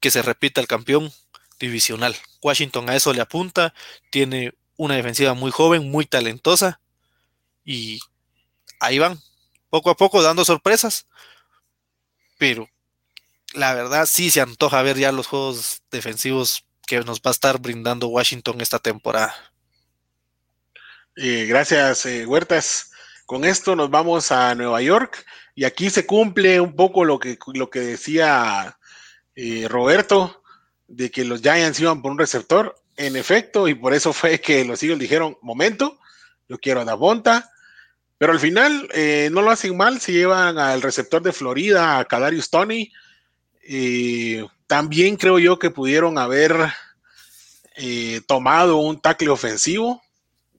que 0.00 0.10
se 0.10 0.22
repita 0.22 0.60
el 0.60 0.66
campeón 0.66 1.12
divisional. 1.58 2.16
Washington 2.42 2.88
a 2.90 2.96
eso 2.96 3.12
le 3.12 3.20
apunta, 3.20 3.74
tiene 4.10 4.54
una 4.76 4.94
defensiva 4.96 5.34
muy 5.34 5.50
joven, 5.50 5.90
muy 5.90 6.06
talentosa 6.06 6.80
y 7.64 8.00
ahí 8.80 8.98
van, 8.98 9.20
poco 9.68 9.90
a 9.90 9.96
poco 9.96 10.22
dando 10.22 10.44
sorpresas 10.44 11.06
pero 12.40 12.70
la 13.52 13.74
verdad 13.74 14.06
sí 14.06 14.30
se 14.30 14.40
antoja 14.40 14.80
ver 14.80 14.96
ya 14.96 15.12
los 15.12 15.26
juegos 15.26 15.82
defensivos 15.90 16.64
que 16.86 16.98
nos 17.00 17.18
va 17.18 17.28
a 17.28 17.32
estar 17.32 17.60
brindando 17.60 18.08
Washington 18.08 18.62
esta 18.62 18.78
temporada. 18.78 19.34
Eh, 21.16 21.44
gracias, 21.46 22.06
eh, 22.06 22.24
Huertas. 22.24 22.92
Con 23.26 23.44
esto 23.44 23.76
nos 23.76 23.90
vamos 23.90 24.32
a 24.32 24.54
Nueva 24.54 24.80
York 24.80 25.26
y 25.54 25.64
aquí 25.64 25.90
se 25.90 26.06
cumple 26.06 26.60
un 26.60 26.74
poco 26.74 27.04
lo 27.04 27.18
que, 27.18 27.38
lo 27.52 27.68
que 27.68 27.80
decía 27.80 28.78
eh, 29.34 29.68
Roberto, 29.68 30.42
de 30.88 31.10
que 31.10 31.26
los 31.26 31.42
Giants 31.42 31.78
iban 31.78 32.00
por 32.00 32.10
un 32.10 32.18
receptor. 32.18 32.74
En 32.96 33.16
efecto, 33.16 33.68
y 33.68 33.74
por 33.74 33.92
eso 33.92 34.14
fue 34.14 34.40
que 34.40 34.64
los 34.64 34.82
Eagles 34.82 34.98
dijeron, 34.98 35.36
momento, 35.42 36.00
yo 36.48 36.58
quiero 36.58 36.80
a 36.80 36.84
Davonta, 36.86 37.50
pero 38.20 38.34
al 38.34 38.38
final 38.38 38.86
eh, 38.92 39.30
no 39.32 39.40
lo 39.40 39.50
hacen 39.50 39.74
mal, 39.78 39.98
se 39.98 40.12
llevan 40.12 40.58
al 40.58 40.82
receptor 40.82 41.22
de 41.22 41.32
Florida, 41.32 41.98
a 41.98 42.04
Kadarius 42.04 42.50
Tony. 42.50 42.92
también 44.66 45.16
creo 45.16 45.38
yo 45.38 45.58
que 45.58 45.70
pudieron 45.70 46.18
haber 46.18 46.54
eh, 47.76 48.20
tomado 48.26 48.76
un 48.76 49.00
tackle 49.00 49.30
ofensivo, 49.30 50.02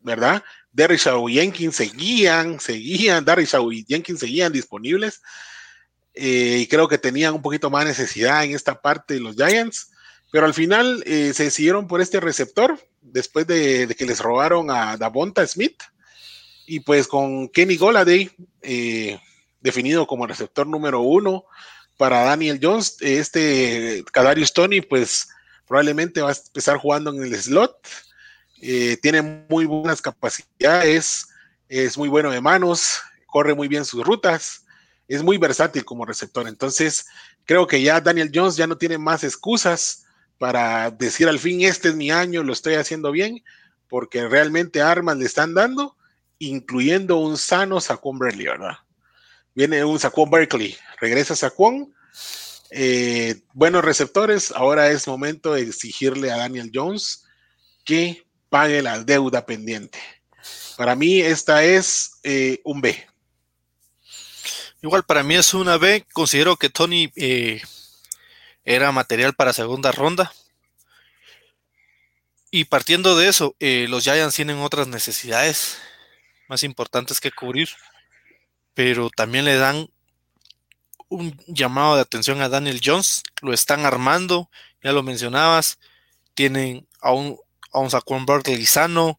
¿verdad? 0.02 0.44
Derry 0.72 0.98
Shaw 0.98 1.28
Jenkins 1.28 1.76
seguían, 1.76 2.60
seguían, 2.60 3.24
Derry 3.24 3.46
Shaw 3.46 3.70
Jenkins 3.88 4.22
seguían 4.22 4.52
disponibles. 4.52 5.22
Eh, 6.16 6.62
y 6.62 6.68
creo 6.68 6.88
que 6.88 6.98
tenían 6.98 7.36
un 7.36 7.44
poquito 7.44 7.70
más 7.70 7.86
necesidad 7.86 8.44
en 8.44 8.56
esta 8.56 8.82
parte 8.82 9.14
de 9.14 9.20
los 9.20 9.36
Giants. 9.36 9.92
Pero 10.32 10.48
al 10.48 10.56
final 10.56 11.04
se 11.06 11.44
decidieron 11.44 11.88
por 11.88 12.02
este 12.02 12.20
receptor, 12.20 12.80
después 13.02 13.46
de, 13.46 13.86
de 13.86 13.94
que 13.94 14.08
les 14.08 14.20
robaron 14.20 14.72
a 14.72 14.98
Davonta 14.98 15.46
Smith. 15.46 15.78
Y 16.66 16.82
pues 16.82 17.08
con 17.08 17.50
Kenny 17.50 17.78
Goladay, 17.78 18.32
eh, 18.62 19.20
definido 19.60 20.08
como 20.08 20.28
receptor 20.28 20.68
número 20.68 21.02
uno 21.02 21.46
para 21.98 22.24
Daniel 22.24 22.60
Jones. 22.62 22.98
Este 23.02 24.04
Kadarius 24.12 24.54
Tony, 24.54 24.82
pues 24.82 25.28
probablemente 25.68 26.22
va 26.22 26.32
a 26.32 26.36
empezar 26.48 26.78
jugando 26.78 27.12
en 27.14 27.24
el 27.24 27.36
slot. 27.36 27.78
Eh, 28.62 28.98
tiene 29.02 29.22
muy 29.22 29.66
buenas 29.66 30.02
capacidades, 30.02 31.28
es 31.68 31.98
muy 31.98 32.10
bueno 32.10 32.30
de 32.30 32.42
manos, 32.42 33.02
corre 33.26 33.56
muy 33.56 33.68
bien 33.68 33.86
sus 33.86 34.06
rutas, 34.06 34.66
es 35.08 35.24
muy 35.24 35.38
versátil 35.38 35.84
como 35.84 36.06
receptor. 36.06 36.48
Entonces, 36.48 37.06
creo 37.46 37.66
que 37.68 37.82
ya 37.82 38.02
Daniel 38.02 38.32
Jones 38.34 38.56
ya 38.56 38.68
no 38.68 38.78
tiene 38.78 38.98
más 38.98 39.24
excusas 39.24 40.06
para 40.38 40.92
decir 40.92 41.28
al 41.28 41.40
fin, 41.40 41.62
este 41.62 41.90
es 41.90 41.96
mi 41.96 42.12
año, 42.12 42.44
lo 42.44 42.54
estoy 42.54 42.76
haciendo 42.76 43.12
bien, 43.12 43.44
porque 43.88 44.28
realmente 44.28 44.82
armas 44.82 45.18
le 45.18 45.26
están 45.26 45.54
dando, 45.54 45.96
incluyendo 46.42 47.18
un 47.18 47.38
sano 47.38 47.80
Saquon 47.80 48.18
Berkeley, 48.18 48.48
¿verdad? 48.48 48.78
Viene 49.54 49.86
un 49.86 50.00
Saquon 50.00 50.30
Berkeley, 50.30 50.76
regresa 51.00 51.36
Saquon, 51.36 51.94
eh, 52.72 53.42
buenos 53.54 53.86
receptores, 53.86 54.52
ahora 54.52 54.90
es 54.90 55.08
momento 55.08 55.54
de 55.54 55.62
exigirle 55.62 56.32
a 56.32 56.38
Daniel 56.38 56.72
Jones 56.74 57.26
que 57.86 58.26
pague 58.50 58.82
la 58.82 59.04
deuda 59.04 59.46
pendiente. 59.46 60.00
Para 60.78 60.96
mí 60.96 61.22
esta 61.22 61.64
es 61.64 62.14
eh, 62.24 62.60
un 62.64 62.82
B. 62.82 63.08
Igual 64.82 65.04
para 65.04 65.22
mí 65.22 65.36
es 65.36 65.54
una 65.54 65.78
B, 65.78 66.06
considero 66.12 66.58
que 66.58 66.70
Tony... 66.70 67.12
Eh, 67.16 67.62
era 68.64 68.92
material 68.92 69.34
para 69.34 69.54
segunda 69.54 69.92
ronda. 69.92 70.32
Y 72.52 72.66
partiendo 72.66 73.18
de 73.18 73.28
eso, 73.28 73.56
los 73.60 74.04
Giants 74.04 74.36
tienen 74.36 74.60
otras 74.60 74.88
necesidades 74.88 75.80
más 76.52 76.64
importantes 76.64 77.22
que 77.22 77.32
cubrir, 77.32 77.70
pero 78.74 79.10
también 79.10 79.46
le 79.46 79.56
dan 79.56 79.90
un 81.08 81.34
llamado 81.48 81.96
de 81.96 82.02
atención 82.02 82.42
a 82.42 82.50
Daniel 82.50 82.82
Jones, 82.84 83.24
lo 83.42 83.54
están 83.54 83.86
armando, 83.86 84.50
ya 84.84 84.92
lo 84.92 85.02
mencionabas, 85.02 85.80
tienen 86.34 86.86
a 87.00 87.14
un, 87.14 87.40
a 87.72 87.80
un 87.80 87.90
Saquon 87.90 88.26
Barkley 88.26 88.66
sano, 88.66 89.18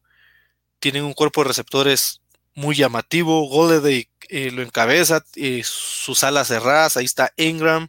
tienen 0.77 1.05
un 1.05 1.13
cuerpo 1.13 1.41
de 1.41 1.47
receptores 1.47 2.21
muy 2.53 2.75
llamativo, 2.75 3.49
Golladay 3.49 4.07
eh, 4.29 4.51
lo 4.51 4.61
encabeza, 4.61 5.25
eh, 5.35 5.63
sus 5.65 6.23
alas 6.23 6.49
cerradas, 6.49 6.97
ahí 6.97 7.05
está 7.05 7.33
Ingram, 7.35 7.87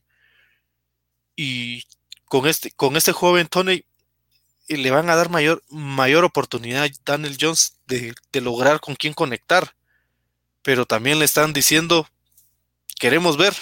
y 1.37 1.85
con 2.25 2.47
este, 2.47 2.71
con 2.71 2.97
este 2.97 3.12
joven 3.12 3.47
Tony 3.49 3.85
eh, 4.69 4.77
le 4.77 4.91
van 4.91 5.11
a 5.11 5.16
dar 5.16 5.31
mayor, 5.31 5.62
mayor 5.69 6.24
oportunidad 6.24 6.85
a 6.85 6.91
Daniel 7.05 7.36
Jones 7.41 7.78
de, 7.86 8.15
lograr 8.41 8.81
con 8.81 8.95
quién 8.97 9.15
conectar. 9.15 9.74
Pero 10.62 10.86
también 10.86 11.19
le 11.19 11.27
están 11.27 11.53
diciendo, 11.53 12.09
queremos 12.99 13.36
ver 13.36 13.55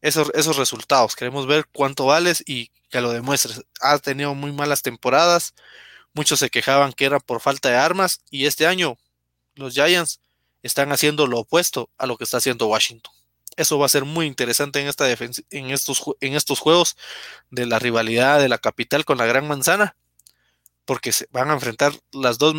esos, 0.00 0.30
esos 0.34 0.56
resultados, 0.56 1.14
queremos 1.14 1.46
ver 1.46 1.66
cuánto 1.72 2.06
vales 2.06 2.42
y 2.46 2.70
que 2.90 3.00
lo 3.00 3.12
demuestres. 3.12 3.62
Has 3.80 4.02
tenido 4.02 4.34
muy 4.34 4.52
malas 4.52 4.82
temporadas, 4.82 5.54
muchos 6.14 6.40
se 6.40 6.50
quejaban 6.50 6.92
que 6.92 7.04
era 7.04 7.20
por 7.20 7.40
falta 7.40 7.68
de 7.68 7.76
armas 7.76 8.20
y 8.30 8.46
este 8.46 8.66
año 8.66 8.98
los 9.54 9.74
Giants 9.74 10.20
están 10.62 10.92
haciendo 10.92 11.26
lo 11.26 11.40
opuesto 11.40 11.90
a 11.98 12.06
lo 12.06 12.16
que 12.16 12.24
está 12.24 12.38
haciendo 12.38 12.66
Washington. 12.66 13.12
Eso 13.56 13.78
va 13.78 13.86
a 13.86 13.90
ser 13.90 14.04
muy 14.04 14.26
interesante 14.26 14.80
en, 14.80 14.86
esta 14.86 15.10
en, 15.10 15.70
estos, 15.70 16.02
en 16.20 16.34
estos 16.34 16.60
juegos 16.60 16.96
de 17.50 17.66
la 17.66 17.78
rivalidad 17.78 18.38
de 18.38 18.48
la 18.48 18.58
capital 18.58 19.04
con 19.04 19.18
la 19.18 19.26
Gran 19.26 19.48
Manzana, 19.48 19.96
porque 20.88 21.12
se 21.12 21.28
van 21.32 21.50
a 21.50 21.52
enfrentar 21.52 21.92
las 22.12 22.38
dos, 22.38 22.54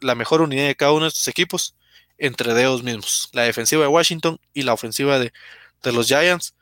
la 0.00 0.14
mejor 0.14 0.42
unidad 0.42 0.68
de 0.68 0.76
cada 0.76 0.92
uno 0.92 1.06
de 1.06 1.08
estos 1.08 1.26
equipos 1.26 1.74
entre 2.18 2.52
ellos 2.52 2.84
mismos, 2.84 3.30
la 3.32 3.42
defensiva 3.42 3.82
de 3.82 3.88
Washington 3.88 4.38
y 4.52 4.62
la 4.62 4.74
ofensiva 4.74 5.18
de, 5.18 5.32
de 5.82 5.92
los 5.92 6.06
Giants, 6.06 6.54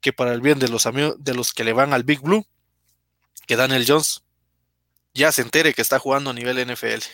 que 0.00 0.12
para 0.12 0.32
el 0.32 0.40
bien 0.40 0.58
de 0.58 0.66
los 0.66 0.84
amigos 0.86 1.14
de 1.20 1.32
los 1.32 1.52
que 1.52 1.62
le 1.62 1.72
van 1.72 1.92
al 1.94 2.02
Big 2.02 2.20
Blue, 2.22 2.44
que 3.46 3.54
Daniel 3.54 3.84
Jones 3.86 4.24
ya 5.14 5.30
se 5.30 5.42
entere 5.42 5.74
que 5.74 5.82
está 5.82 6.00
jugando 6.00 6.30
a 6.30 6.34
nivel 6.34 6.56
NFL. 6.66 7.04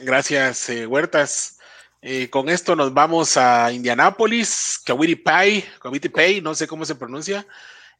Gracias, 0.00 0.68
eh, 0.68 0.86
Huertas. 0.86 1.60
Eh, 2.02 2.28
con 2.28 2.50
esto 2.50 2.76
nos 2.76 2.92
vamos 2.92 3.38
a 3.38 3.70
Pay, 5.24 5.64
Kawiti 5.80 6.10
Pay, 6.10 6.42
no 6.42 6.54
sé 6.54 6.66
cómo 6.66 6.84
se 6.84 6.94
pronuncia, 6.94 7.46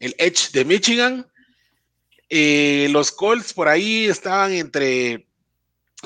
el 0.00 0.14
Edge 0.18 0.50
de 0.52 0.66
Michigan. 0.66 1.26
Eh, 2.28 2.88
los 2.90 3.12
Colts 3.12 3.52
por 3.52 3.68
ahí 3.68 4.06
estaban 4.06 4.52
entre 4.52 5.26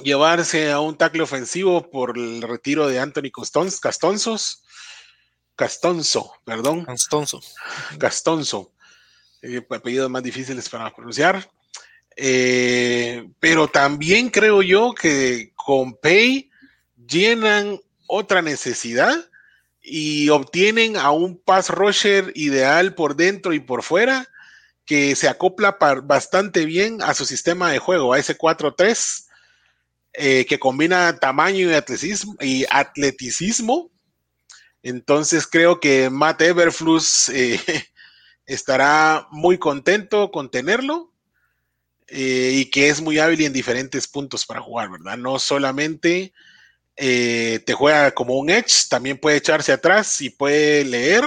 llevarse 0.03 0.71
a 0.71 0.81
un 0.81 0.97
tackle 0.97 1.23
ofensivo 1.23 1.91
por 1.91 2.17
el 2.17 2.43
retiro 2.43 2.87
de 2.87 2.99
Anthony 2.99 3.31
Castons, 3.35 3.81
Castonzos, 3.81 4.65
Castonzo, 5.57 6.33
perdón. 6.45 6.85
Castonzo. 6.85 7.41
Castonzo. 7.99 8.73
Eh, 9.43 9.65
apellidos 9.71 10.11
más 10.11 10.23
difíciles 10.23 10.69
para 10.69 10.95
pronunciar. 10.95 11.51
pero 13.41 13.69
también 13.69 14.31
creo 14.31 14.63
yo 14.63 14.93
que 14.93 15.53
con 15.55 15.95
Pay 15.95 16.51
llenan 17.07 17.81
otra 18.09 18.43
necesidad 18.43 19.29
y 19.81 20.29
obtienen 20.29 20.97
a 20.97 21.11
un 21.13 21.39
pass 21.39 21.71
rusher 21.71 22.33
ideal 22.35 22.95
por 22.95 23.17
dentro 23.17 23.53
y 23.53 23.61
por 23.61 23.83
fuera 23.83 24.29
que 24.89 25.15
se 25.17 25.29
acopla 25.29 25.77
bastante 26.03 26.65
bien 26.65 27.03
a 27.03 27.13
su 27.13 27.27
sistema 27.27 27.71
de 27.71 27.79
juego, 27.79 28.15
a 28.15 28.19
ese 28.19 28.39
4-3, 28.39 29.27
eh, 30.15 30.47
que 30.47 30.59
combina 30.59 31.19
tamaño 31.19 31.69
y 32.41 32.65
atleticismo. 32.71 33.91
Entonces 34.83 35.47
creo 35.47 35.79
que 35.79 36.09
Matt 36.09 36.41
Everflus 36.41 37.29
eh, 37.29 37.61
estará 38.47 39.29
muy 39.31 39.59
contento 39.59 40.31
con 40.31 40.51
tenerlo 40.51 41.13
eh, 42.07 42.53
y 42.55 42.71
que 42.71 42.89
es 42.89 43.03
muy 43.03 43.19
hábil 43.19 43.43
en 43.43 43.53
diferentes 43.53 44.09
puntos 44.09 44.47
para 44.47 44.63
jugar, 44.63 44.91
¿verdad? 44.91 45.19
No 45.19 45.39
solamente 45.39 46.33
te 46.97 47.75
juega 47.77 48.11
como 48.13 48.39
un 48.39 48.49
edge, 48.51 48.89
también 48.89 49.19
puede 49.19 49.37
echarse 49.37 49.71
atrás 49.71 50.21
y 50.21 50.31
puede 50.31 50.85
leer 50.85 51.25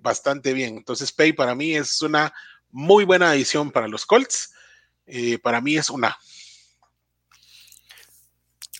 bastante 0.00 0.54
bien. 0.54 0.78
Entonces, 0.78 1.12
Pay 1.12 1.34
para 1.34 1.54
mí 1.54 1.76
es 1.76 2.00
una 2.00 2.32
muy 2.72 3.04
buena 3.04 3.30
adición 3.30 3.70
para 3.70 3.88
los 3.88 4.06
Colts. 4.06 4.52
Eh, 5.06 5.38
para 5.38 5.60
mí 5.60 5.76
es 5.76 5.90
una. 5.90 6.18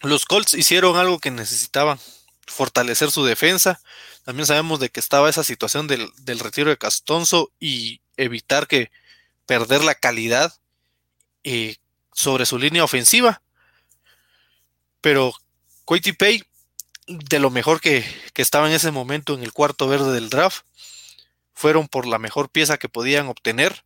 Los 0.02 0.24
Colts 0.24 0.54
hicieron 0.54 0.96
algo 0.96 1.18
que 1.18 1.30
necesitaban, 1.30 1.98
fortalecer 2.46 3.10
su 3.10 3.24
defensa. 3.24 3.80
También 4.24 4.46
sabemos 4.46 4.80
de 4.80 4.90
que 4.90 5.00
estaba 5.00 5.28
esa 5.28 5.44
situación 5.44 5.86
del, 5.86 6.38
retiro 6.38 6.70
de 6.70 6.78
Castonzo 6.78 7.52
y 7.58 8.00
evitar 8.16 8.66
que 8.66 8.90
perder 9.46 9.82
la 9.82 9.94
calidad 9.94 10.54
sobre 12.12 12.46
su 12.46 12.58
línea 12.58 12.84
ofensiva. 12.84 13.42
Pero 15.00 15.32
Quity 15.86 16.12
Pay, 16.12 16.44
de 17.06 17.38
lo 17.38 17.50
mejor 17.50 17.80
que, 17.80 18.04
estaba 18.36 18.68
en 18.68 18.74
ese 18.74 18.90
momento 18.90 19.34
en 19.34 19.42
el 19.42 19.52
cuarto 19.52 19.86
verde 19.86 20.12
del 20.12 20.30
draft, 20.30 20.64
fueron 21.60 21.88
por 21.88 22.06
la 22.06 22.18
mejor 22.18 22.48
pieza 22.48 22.78
que 22.78 22.88
podían 22.88 23.28
obtener 23.28 23.84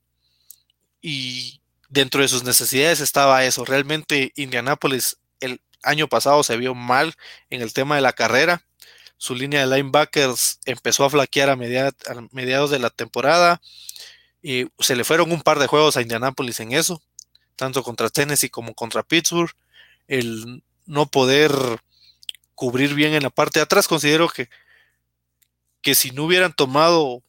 y 1.02 1.60
dentro 1.88 2.22
de 2.22 2.28
sus 2.28 2.44
necesidades 2.44 3.00
estaba 3.00 3.44
eso. 3.44 3.64
Realmente 3.64 4.32
Indianapolis 4.36 5.18
el 5.40 5.60
año 5.82 6.08
pasado 6.08 6.44
se 6.44 6.56
vio 6.56 6.76
mal 6.76 7.14
en 7.50 7.62
el 7.62 7.72
tema 7.72 7.96
de 7.96 8.00
la 8.00 8.12
carrera. 8.12 8.64
Su 9.16 9.34
línea 9.34 9.66
de 9.66 9.76
linebackers 9.76 10.60
empezó 10.66 11.04
a 11.04 11.10
flaquear 11.10 11.50
a, 11.50 11.56
mediados 11.56 12.70
de 12.70 12.78
la 12.78 12.90
temporada. 12.90 13.60
Y 14.40 14.66
se 14.78 14.94
le 14.94 15.02
fueron 15.02 15.32
un 15.32 15.42
par 15.42 15.58
de 15.58 15.66
juegos 15.66 15.96
a 15.96 16.02
Indianapolis 16.02 16.60
en 16.60 16.72
eso, 16.72 17.02
tanto 17.56 17.82
contra 17.82 18.08
Tennessee 18.08 18.50
como 18.50 18.74
contra 18.74 19.02
Pittsburgh. 19.02 19.50
El 20.06 20.62
no 20.86 21.06
poder 21.06 21.50
cubrir 22.54 22.94
bien 22.94 23.14
en 23.14 23.24
la 23.24 23.30
parte 23.30 23.58
de 23.58 23.64
atrás. 23.64 23.88
Considero 23.88 24.28
que, 24.28 24.48
que 25.82 25.96
si 25.96 26.12
no 26.12 26.24
hubieran 26.24 26.52
tomado 26.52 27.24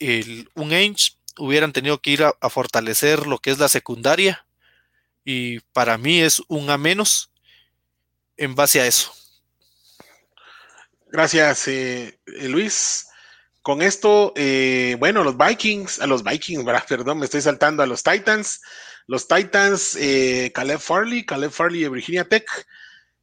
el, 0.00 0.48
un 0.54 0.72
Ainge, 0.72 1.12
hubieran 1.38 1.72
tenido 1.72 2.00
que 2.00 2.10
ir 2.10 2.24
a, 2.24 2.50
fortalecer 2.50 3.26
lo 3.26 3.38
que 3.38 3.50
es 3.50 3.58
la 3.58 3.68
secundaria. 3.68 4.44
Y 5.24 5.60
para 5.72 5.98
mí 5.98 6.20
es 6.20 6.42
un 6.48 6.70
A 6.70 6.78
menos 6.78 7.30
en 8.36 8.54
base 8.54 8.80
a 8.80 8.86
eso. 8.86 9.12
Gracias, 11.12 11.68
eh, 11.68 12.18
eh, 12.26 12.48
Luis. 12.48 13.06
Con 13.62 13.82
esto, 13.82 14.32
eh, 14.36 14.96
bueno, 14.98 15.22
los 15.22 15.36
Vikings, 15.36 16.00
a 16.00 16.06
los 16.06 16.24
Vikings, 16.24 16.64
perdón, 16.88 17.18
me 17.18 17.26
estoy 17.26 17.42
saltando 17.42 17.82
a 17.82 17.86
los 17.86 18.02
Titans. 18.02 18.60
Los 19.06 19.28
Titans, 19.28 19.98
Caleb 20.54 20.78
Farley, 20.78 21.26
Caleb 21.26 21.50
Farley 21.50 21.82
de 21.82 21.88
Virginia 21.88 22.28
Tech, 22.28 22.46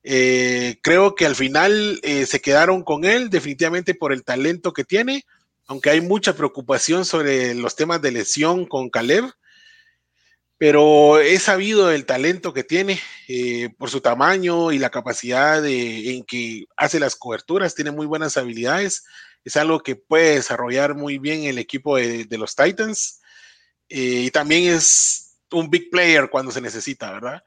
eh, 0.10 0.80
creo 0.84 1.16
que 1.16 1.26
al 1.26 1.36
final 1.36 2.00
eh, 2.02 2.26
se 2.26 2.40
quedaron 2.40 2.84
con 2.84 3.04
él 3.04 3.30
definitivamente 3.30 3.94
por 3.94 4.14
el 4.14 4.24
talento 4.24 4.72
que 4.72 4.86
tiene, 4.86 5.26
aunque 5.68 5.90
hay 5.90 6.02
mucha 6.02 6.34
preocupación 6.36 7.06
sobre 7.06 7.54
los 7.54 7.76
temas 7.76 8.02
de 8.02 8.12
lesión 8.12 8.66
con 8.66 8.90
Caleb. 8.90 9.26
pero 10.58 11.20
he 11.20 11.38
sabido 11.38 11.92
el 11.92 12.06
talento 12.06 12.52
que 12.52 12.64
tiene 12.64 13.00
eh, 13.28 13.70
por 13.78 13.92
su 13.92 14.02
tamaño 14.02 14.72
y 14.72 14.80
la 14.80 14.90
capacidad 14.90 15.64
en 15.66 16.24
que 16.24 16.66
hace 16.76 17.00
las 17.00 17.16
coberturas, 17.16 17.76
tiene 17.76 17.92
muy 17.92 18.08
buenas 18.08 18.38
habilidades, 18.38 19.04
es 19.44 19.56
algo 19.56 19.82
que 19.82 19.96
puede 19.96 20.36
desarrollar 20.36 20.96
muy 20.96 21.20
bien 21.20 21.44
el 21.44 21.60
equipo 21.60 21.98
de, 21.98 22.26
los 22.32 22.56
Titans 22.56 23.22
eh, 23.90 24.24
y 24.26 24.32
también 24.32 24.74
es 24.74 25.38
un 25.52 25.70
big 25.70 25.90
player 25.92 26.30
cuando 26.30 26.52
se 26.52 26.62
necesita, 26.62 27.12
¿verdad? 27.12 27.44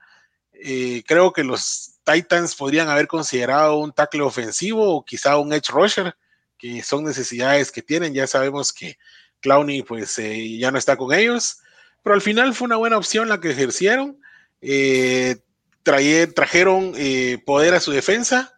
Eh, 0.52 1.02
creo 1.06 1.32
que 1.32 1.42
los 1.42 1.98
Titans 2.04 2.54
podrían 2.54 2.88
haber 2.88 3.08
considerado 3.08 3.78
un 3.78 3.92
tackle 3.92 4.22
ofensivo 4.22 4.96
o 4.96 5.04
quizá 5.04 5.36
un 5.38 5.52
edge 5.52 5.70
rusher, 5.70 6.14
que 6.60 6.82
son 6.82 7.04
necesidades 7.04 7.72
que 7.72 7.82
tienen, 7.82 8.12
ya 8.12 8.26
sabemos 8.26 8.72
que 8.72 8.98
Clowney 9.40 9.82
pues 9.82 10.16
ya 10.16 10.70
no 10.70 10.78
está 10.78 10.96
con 10.96 11.14
ellos 11.14 11.60
pero 12.02 12.14
al 12.14 12.22
final 12.22 12.54
fue 12.54 12.66
una 12.66 12.76
buena 12.76 12.96
opción 12.96 13.28
la 13.28 13.40
que 13.40 13.50
ejercieron. 13.50 14.20
Eh, 14.60 15.36
trajeron 15.82 16.92
eh, 16.96 17.38
poder 17.44 17.74
a 17.74 17.80
su 17.80 17.90
defensa. 17.92 18.54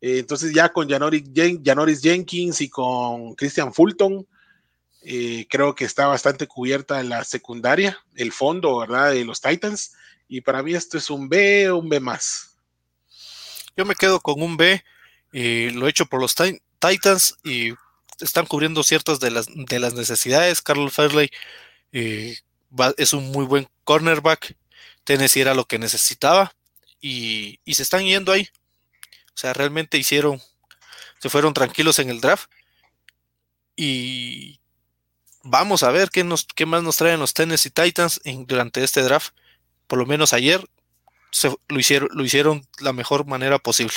Eh, 0.00 0.18
entonces 0.18 0.52
ya 0.52 0.70
con 0.70 0.88
Janoris, 0.88 2.00
Jenkins 2.02 2.60
y 2.60 2.68
con 2.68 3.34
Christian 3.34 3.72
Fulton, 3.72 4.26
creo 5.50 5.74
que 5.74 5.84
está 5.84 6.06
bastante 6.06 6.46
cubierta 6.46 6.98
en 6.98 7.10
la 7.10 7.24
secundaria, 7.24 7.98
el 8.14 8.32
fondo, 8.32 8.78
¿verdad? 8.78 9.12
De 9.12 9.24
los 9.24 9.40
Titans. 9.40 9.94
Y 10.28 10.40
para 10.40 10.62
mí 10.62 10.74
esto 10.74 10.96
es 10.96 11.10
un 11.10 11.28
B 11.28 11.70
un 11.70 11.88
B 11.88 12.00
más. 12.00 12.56
Yo 13.76 13.84
me 13.84 13.94
quedo 13.94 14.20
con 14.20 14.40
un 14.40 14.56
B. 14.56 14.82
lo 15.32 15.86
he 15.86 15.90
hecho 15.90 16.06
por 16.06 16.20
los 16.20 16.34
Titans 16.84 17.38
y 17.44 17.72
están 18.20 18.46
cubriendo 18.46 18.82
ciertas 18.82 19.20
de 19.20 19.30
las, 19.30 19.46
de 19.48 19.78
las 19.78 19.94
necesidades. 19.94 20.62
Carlos 20.62 20.92
Fairley 20.92 21.30
es 21.92 23.12
un 23.12 23.30
muy 23.30 23.44
buen 23.44 23.68
cornerback. 23.84 24.56
Tennessee 25.04 25.40
era 25.40 25.54
lo 25.54 25.66
que 25.66 25.78
necesitaba 25.78 26.54
y, 27.00 27.60
se 27.66 27.82
están 27.82 28.04
yendo 28.04 28.32
ahí. 28.32 28.48
O 29.28 29.36
sea, 29.36 29.52
realmente 29.52 29.98
hicieron, 29.98 30.40
se 31.20 31.28
fueron 31.28 31.54
tranquilos 31.54 31.98
en 31.98 32.10
el 32.10 32.20
draft 32.20 32.50
y 33.76 34.60
vamos 35.42 35.82
a 35.82 35.90
ver 35.90 36.10
qué, 36.10 36.24
nos, 36.24 36.46
qué 36.46 36.66
más 36.66 36.82
nos 36.82 36.96
traen 36.96 37.20
los 37.20 37.34
Tennessee 37.34 37.70
Titans 37.70 38.20
durante 38.46 38.82
este 38.82 39.02
draft. 39.02 39.34
Por 39.86 39.98
lo 39.98 40.06
menos 40.06 40.32
ayer 40.32 40.64
se, 41.30 41.54
lo, 41.68 41.78
hicieron, 41.78 42.08
lo 42.12 42.24
hicieron 42.24 42.66
la 42.80 42.92
mejor 42.92 43.26
manera 43.26 43.58
posible. 43.58 43.94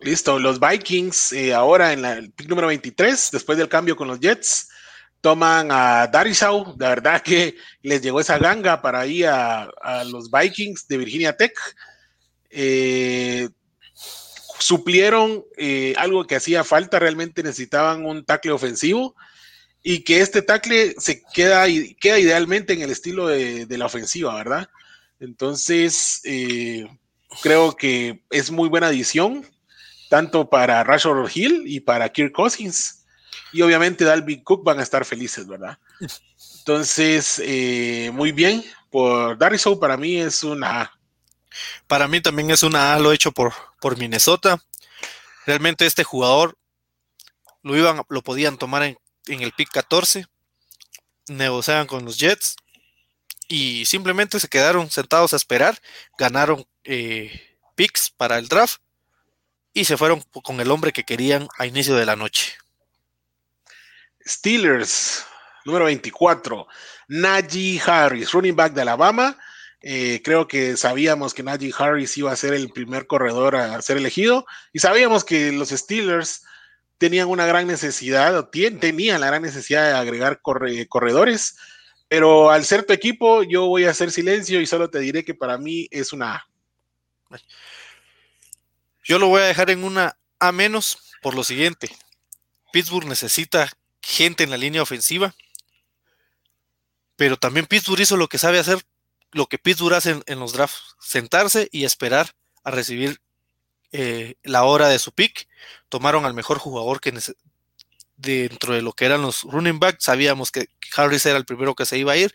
Listo, 0.00 0.38
los 0.38 0.60
Vikings 0.60 1.32
eh, 1.32 1.52
ahora 1.52 1.92
en 1.92 2.02
la, 2.02 2.12
el 2.12 2.30
pick 2.30 2.48
número 2.48 2.68
23, 2.68 3.30
después 3.32 3.58
del 3.58 3.68
cambio 3.68 3.96
con 3.96 4.06
los 4.06 4.20
Jets, 4.20 4.68
toman 5.20 5.70
a 5.72 6.06
Darisau, 6.06 6.76
la 6.78 6.90
verdad 6.90 7.22
que 7.24 7.56
les 7.82 8.00
llegó 8.00 8.20
esa 8.20 8.38
ganga 8.38 8.80
para 8.80 9.04
ir 9.06 9.26
a, 9.26 9.68
los 10.06 10.30
Vikings 10.30 10.86
de 10.86 10.98
Virginia 10.98 11.36
Tech. 11.36 11.52
Eh, 12.50 13.48
suplieron 14.60 15.44
eh, 15.56 15.94
algo 15.96 16.26
que 16.26 16.36
hacía 16.36 16.62
falta, 16.62 17.00
realmente 17.00 17.42
necesitaban 17.42 18.06
un 18.06 18.24
tackle 18.24 18.52
ofensivo 18.52 19.16
y 19.82 20.04
que 20.04 20.20
este 20.20 20.42
tackle 20.42 20.94
se 20.98 21.22
queda, 21.34 21.68
idealmente 21.68 22.72
en 22.72 22.82
el 22.82 22.90
estilo 22.90 23.26
de, 23.26 23.66
la 23.70 23.86
ofensiva, 23.86 24.34
¿verdad? 24.34 24.68
Entonces, 25.18 26.22
creo 27.42 27.76
que 27.76 28.22
es 28.30 28.50
muy 28.50 28.68
buena 28.68 28.88
adición, 28.88 29.44
tanto 30.08 30.48
para 30.48 30.84
Rashford 30.84 31.30
Hill 31.34 31.64
y 31.66 31.80
para 31.80 32.08
Kirk 32.08 32.32
Cousins 32.32 32.98
y 33.52 33.62
obviamente 33.62 34.04
Dalvin 34.04 34.42
Cook 34.42 34.64
van 34.64 34.80
a 34.80 34.82
estar 34.82 35.04
felices, 35.04 35.46
¿verdad? 35.46 35.78
Entonces, 36.58 37.40
eh, 37.44 38.10
muy 38.12 38.32
bien, 38.32 38.64
por 38.90 39.38
Dariso 39.38 39.78
para 39.80 39.96
mí 39.96 40.18
es 40.18 40.42
una 40.42 40.82
A. 40.82 40.98
Para 41.86 42.08
mí 42.08 42.20
también 42.20 42.50
es 42.50 42.62
una 42.62 42.94
A, 42.94 42.98
lo 42.98 43.12
hecho 43.12 43.32
por, 43.32 43.52
por 43.80 43.96
Minnesota. 43.96 44.62
Realmente 45.46 45.86
este 45.86 46.04
jugador 46.04 46.58
lo, 47.62 47.76
iban, 47.76 48.02
lo 48.08 48.22
podían 48.22 48.58
tomar 48.58 48.82
en, 48.82 48.98
el 49.26 49.52
pick 49.52 49.70
14, 49.70 50.26
negociaban 51.28 51.86
con 51.86 52.04
los 52.04 52.18
Jets 52.18 52.56
y 53.48 53.86
simplemente 53.86 54.40
se 54.40 54.48
quedaron 54.48 54.90
sentados 54.90 55.32
a 55.32 55.36
esperar, 55.36 55.78
ganaron 56.18 56.66
eh, 56.84 57.56
picks 57.74 58.10
para 58.10 58.38
el 58.38 58.48
draft 58.48 58.80
y 59.78 59.84
se 59.84 59.96
fueron 59.96 60.20
con 60.42 60.60
el 60.60 60.72
hombre 60.72 60.92
que 60.92 61.04
querían 61.04 61.46
a 61.56 61.64
inicio 61.64 61.94
de 61.94 62.04
la 62.04 62.16
noche. 62.16 62.54
Steelers, 64.26 65.24
número 65.64 65.84
24, 65.84 66.66
Najee 67.06 67.80
Harris, 67.86 68.32
running 68.32 68.56
back 68.56 68.72
de 68.72 68.82
Alabama. 68.82 69.38
Eh, 69.80 70.20
creo 70.24 70.48
que 70.48 70.76
sabíamos 70.76 71.32
que 71.32 71.44
Najee 71.44 71.72
Harris 71.78 72.18
iba 72.18 72.32
a 72.32 72.36
ser 72.36 72.54
el 72.54 72.70
primer 72.70 73.06
corredor 73.06 73.54
a 73.54 73.80
ser 73.80 73.96
elegido 73.98 74.44
y 74.72 74.80
sabíamos 74.80 75.24
que 75.24 75.52
los 75.52 75.68
Steelers 75.68 76.42
tenían 76.98 77.28
una 77.28 77.46
gran 77.46 77.68
necesidad, 77.68 78.36
o 78.36 78.48
tenían 78.48 79.20
la 79.20 79.28
gran 79.28 79.42
necesidad 79.42 79.86
de 79.86 79.96
agregar 79.96 80.40
corredores, 80.42 81.56
pero 82.08 82.50
al 82.50 82.64
ser 82.64 82.82
tu 82.82 82.92
equipo 82.92 83.44
yo 83.44 83.68
voy 83.68 83.84
a 83.84 83.90
hacer 83.90 84.10
silencio 84.10 84.60
y 84.60 84.66
solo 84.66 84.90
te 84.90 84.98
diré 84.98 85.24
que 85.24 85.34
para 85.34 85.56
mí 85.56 85.86
es 85.92 86.12
una 86.12 86.34
A. 86.34 86.48
Yo 89.08 89.18
lo 89.18 89.28
voy 89.28 89.40
a 89.40 89.46
dejar 89.46 89.70
en 89.70 89.84
una 89.84 90.18
A 90.38 90.52
menos 90.52 90.98
por 91.22 91.34
lo 91.34 91.42
siguiente. 91.42 91.90
Pittsburgh 92.72 93.06
necesita 93.08 93.72
gente 94.02 94.44
en 94.44 94.50
la 94.50 94.58
línea 94.58 94.82
ofensiva. 94.82 95.34
Pero 97.16 97.38
también 97.38 97.66
Pittsburgh 97.66 98.02
hizo 98.02 98.18
lo 98.18 98.28
que 98.28 98.38
sabe 98.38 98.58
hacer, 98.58 98.84
lo 99.32 99.46
que 99.46 99.58
Pittsburgh 99.58 99.94
hace 99.94 100.20
en, 100.26 100.38
los 100.38 100.52
drafts, 100.52 100.94
sentarse 101.00 101.68
y 101.72 101.84
esperar 101.84 102.34
a 102.62 102.70
recibir 102.70 103.20
eh, 103.92 104.36
la 104.42 104.64
hora 104.64 104.88
de 104.88 104.98
su 104.98 105.10
pick. 105.10 105.48
Tomaron 105.88 106.26
al 106.26 106.34
mejor 106.34 106.58
jugador 106.58 107.00
que 107.00 107.12
dentro 108.18 108.74
de 108.74 108.82
lo 108.82 108.92
que 108.92 109.06
eran 109.06 109.22
los 109.22 109.42
running 109.44 109.80
backs. 109.80 110.04
Sabíamos 110.04 110.52
que 110.52 110.68
Harris 110.94 111.24
era 111.24 111.38
el 111.38 111.46
primero 111.46 111.74
que 111.74 111.86
se 111.86 111.96
iba 111.96 112.12
a 112.12 112.16
ir. 112.18 112.34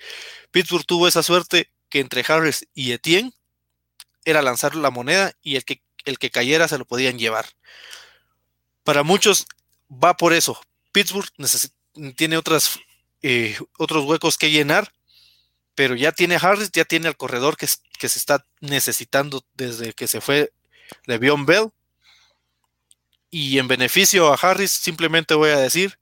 Pittsburgh 0.49 0.85
tuvo 0.85 1.07
esa 1.07 1.21
suerte 1.21 1.69
que 1.89 1.99
entre 1.99 2.25
Harris 2.27 2.67
y 2.73 2.93
Etienne 2.93 3.31
era 4.25 4.41
lanzar 4.41 4.75
la 4.75 4.89
moneda 4.89 5.33
y 5.43 5.55
el 5.55 5.65
que, 5.65 5.83
el 6.05 6.19
que 6.19 6.31
cayera 6.31 6.67
se 6.67 6.77
lo 6.77 6.85
podían 6.85 7.17
llevar. 7.17 7.45
Para 8.83 9.03
muchos 9.03 9.47
va 9.91 10.17
por 10.17 10.33
eso, 10.33 10.61
Pittsburgh 10.91 11.29
tiene 12.15 12.37
otras, 12.37 12.79
eh, 13.21 13.57
otros 13.77 14.05
huecos 14.05 14.37
que 14.37 14.51
llenar, 14.51 14.93
pero 15.75 15.95
ya 15.95 16.11
tiene 16.11 16.37
Harris, 16.39 16.71
ya 16.71 16.85
tiene 16.85 17.07
el 17.07 17.17
corredor 17.17 17.57
que, 17.57 17.67
que 17.97 18.09
se 18.09 18.19
está 18.19 18.45
necesitando 18.61 19.43
desde 19.53 19.93
que 19.93 20.07
se 20.07 20.21
fue 20.21 20.53
Le'Veon 21.05 21.45
Bell. 21.45 21.71
Y 23.31 23.57
en 23.57 23.67
beneficio 23.67 24.31
a 24.31 24.35
Harris, 24.35 24.71
simplemente 24.71 25.33
voy 25.33 25.49
a 25.49 25.57
decir, 25.57 25.97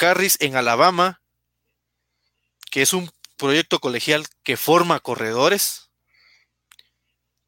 Harris 0.00 0.36
en 0.40 0.56
Alabama, 0.56 1.22
que 2.70 2.82
es 2.82 2.92
un 2.92 3.10
proyecto 3.36 3.78
colegial 3.78 4.26
que 4.42 4.56
forma 4.56 5.00
corredores, 5.00 5.90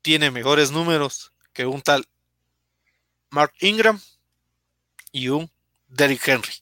tiene 0.06 0.30
mejores 0.30 0.70
números 0.70 1.32
que 1.52 1.66
un 1.66 1.82
tal 1.82 2.06
Mark 3.28 3.52
Ingram 3.58 4.00
y 5.10 5.30
un 5.30 5.50
Derrick 5.88 6.28
Henry. 6.28 6.52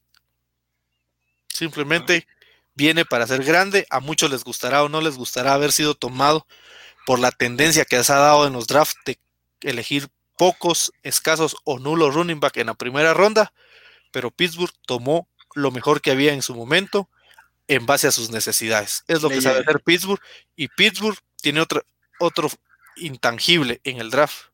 Simplemente 1.49 2.27
viene 2.75 3.05
para 3.05 3.27
ser 3.27 3.45
grande. 3.45 3.87
A 3.91 4.01
muchos 4.01 4.31
les 4.31 4.45
gustará 4.45 4.83
o 4.83 4.89
no 4.89 5.03
les 5.03 5.19
gustará 5.19 5.53
haber 5.53 5.73
sido 5.73 5.95
tomado 5.95 6.47
por 7.05 7.19
la 7.19 7.33
tendencia 7.33 7.85
que 7.85 8.03
se 8.03 8.15
ha 8.15 8.17
dado 8.17 8.47
en 8.47 8.55
los 8.55 8.67
drafts 8.67 8.97
de 9.05 9.19
elegir 9.61 10.09
pocos, 10.39 10.95
escasos 11.03 11.55
o 11.65 11.79
nulos 11.79 12.15
running 12.15 12.41
back 12.41 12.57
en 12.57 12.69
la 12.69 12.75
primera 12.75 13.13
ronda, 13.13 13.53
pero 14.11 14.31
Pittsburgh 14.31 14.73
tomó 14.87 15.29
lo 15.55 15.71
mejor 15.71 16.01
que 16.01 16.13
había 16.13 16.33
en 16.33 16.41
su 16.41 16.55
momento 16.55 17.11
en 17.69 17.85
base 17.85 18.07
a 18.07 18.11
sus 18.11 18.31
necesidades. 18.31 19.05
Es 19.07 19.21
lo 19.21 19.29
que 19.29 19.43
sabe 19.43 19.59
hacer 19.59 19.83
Pittsburgh 19.83 20.23
y 20.57 20.69
Pittsburgh 20.69 21.19
tiene 21.43 21.61
otro, 21.61 21.85
otro 22.21 22.49
intangible 22.97 23.81
en 23.85 24.01
el 24.01 24.11
draft. 24.11 24.49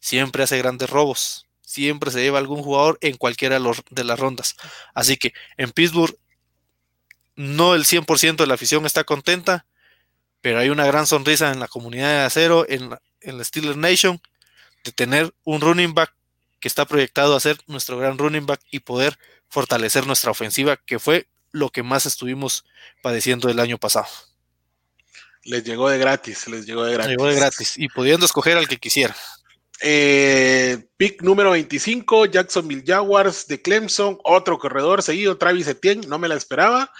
Siempre 0.00 0.42
hace 0.44 0.58
grandes 0.58 0.90
robos 0.90 1.48
siempre 1.68 2.10
se 2.10 2.22
lleva 2.22 2.38
algún 2.38 2.62
jugador 2.62 2.96
en 3.02 3.18
cualquiera 3.18 3.60
de 3.90 4.04
las 4.04 4.18
rondas. 4.18 4.56
Así 4.94 5.18
que 5.18 5.34
en 5.58 5.70
Pittsburgh 5.70 6.16
no 7.36 7.74
el 7.74 7.84
100% 7.84 8.36
de 8.36 8.46
la 8.46 8.54
afición 8.54 8.86
está 8.86 9.04
contenta, 9.04 9.66
pero 10.40 10.60
hay 10.60 10.70
una 10.70 10.86
gran 10.86 11.06
sonrisa 11.06 11.52
en 11.52 11.60
la 11.60 11.68
comunidad 11.68 12.08
de 12.08 12.24
acero, 12.24 12.64
en 12.66 12.88
la, 12.88 13.02
en 13.20 13.44
Steelers 13.44 13.76
Nation, 13.76 14.18
de 14.82 14.92
tener 14.92 15.34
un 15.44 15.60
running 15.60 15.92
back 15.92 16.14
que 16.58 16.68
está 16.68 16.86
proyectado 16.86 17.36
a 17.36 17.40
ser 17.40 17.58
nuestro 17.66 17.98
gran 17.98 18.16
running 18.16 18.46
back 18.46 18.62
y 18.70 18.80
poder 18.80 19.18
fortalecer 19.50 20.06
nuestra 20.06 20.30
ofensiva, 20.30 20.78
que 20.78 20.98
fue 20.98 21.28
lo 21.52 21.68
que 21.68 21.82
más 21.82 22.06
estuvimos 22.06 22.64
padeciendo 23.02 23.50
el 23.50 23.60
año 23.60 23.76
pasado. 23.76 24.08
Les 25.48 25.64
llegó 25.64 25.88
de 25.88 25.96
gratis, 25.96 26.46
les 26.46 26.66
llegó 26.66 26.84
de 26.84 26.92
gratis. 26.92 27.10
Llegó 27.10 27.26
de 27.26 27.34
gratis 27.34 27.78
y 27.78 27.88
pudiendo 27.88 28.26
escoger 28.26 28.58
al 28.58 28.68
que 28.68 28.76
quisiera. 28.76 29.16
Eh, 29.80 30.86
pick 30.98 31.22
número 31.22 31.52
25, 31.52 32.26
Jacksonville 32.26 32.84
Jaguars 32.86 33.46
de 33.46 33.62
Clemson, 33.62 34.18
otro 34.24 34.58
corredor 34.58 35.02
seguido, 35.02 35.38
Travis 35.38 35.66
Etienne, 35.66 36.06
no 36.06 36.18
me 36.18 36.28
la 36.28 36.34
esperaba. 36.34 36.92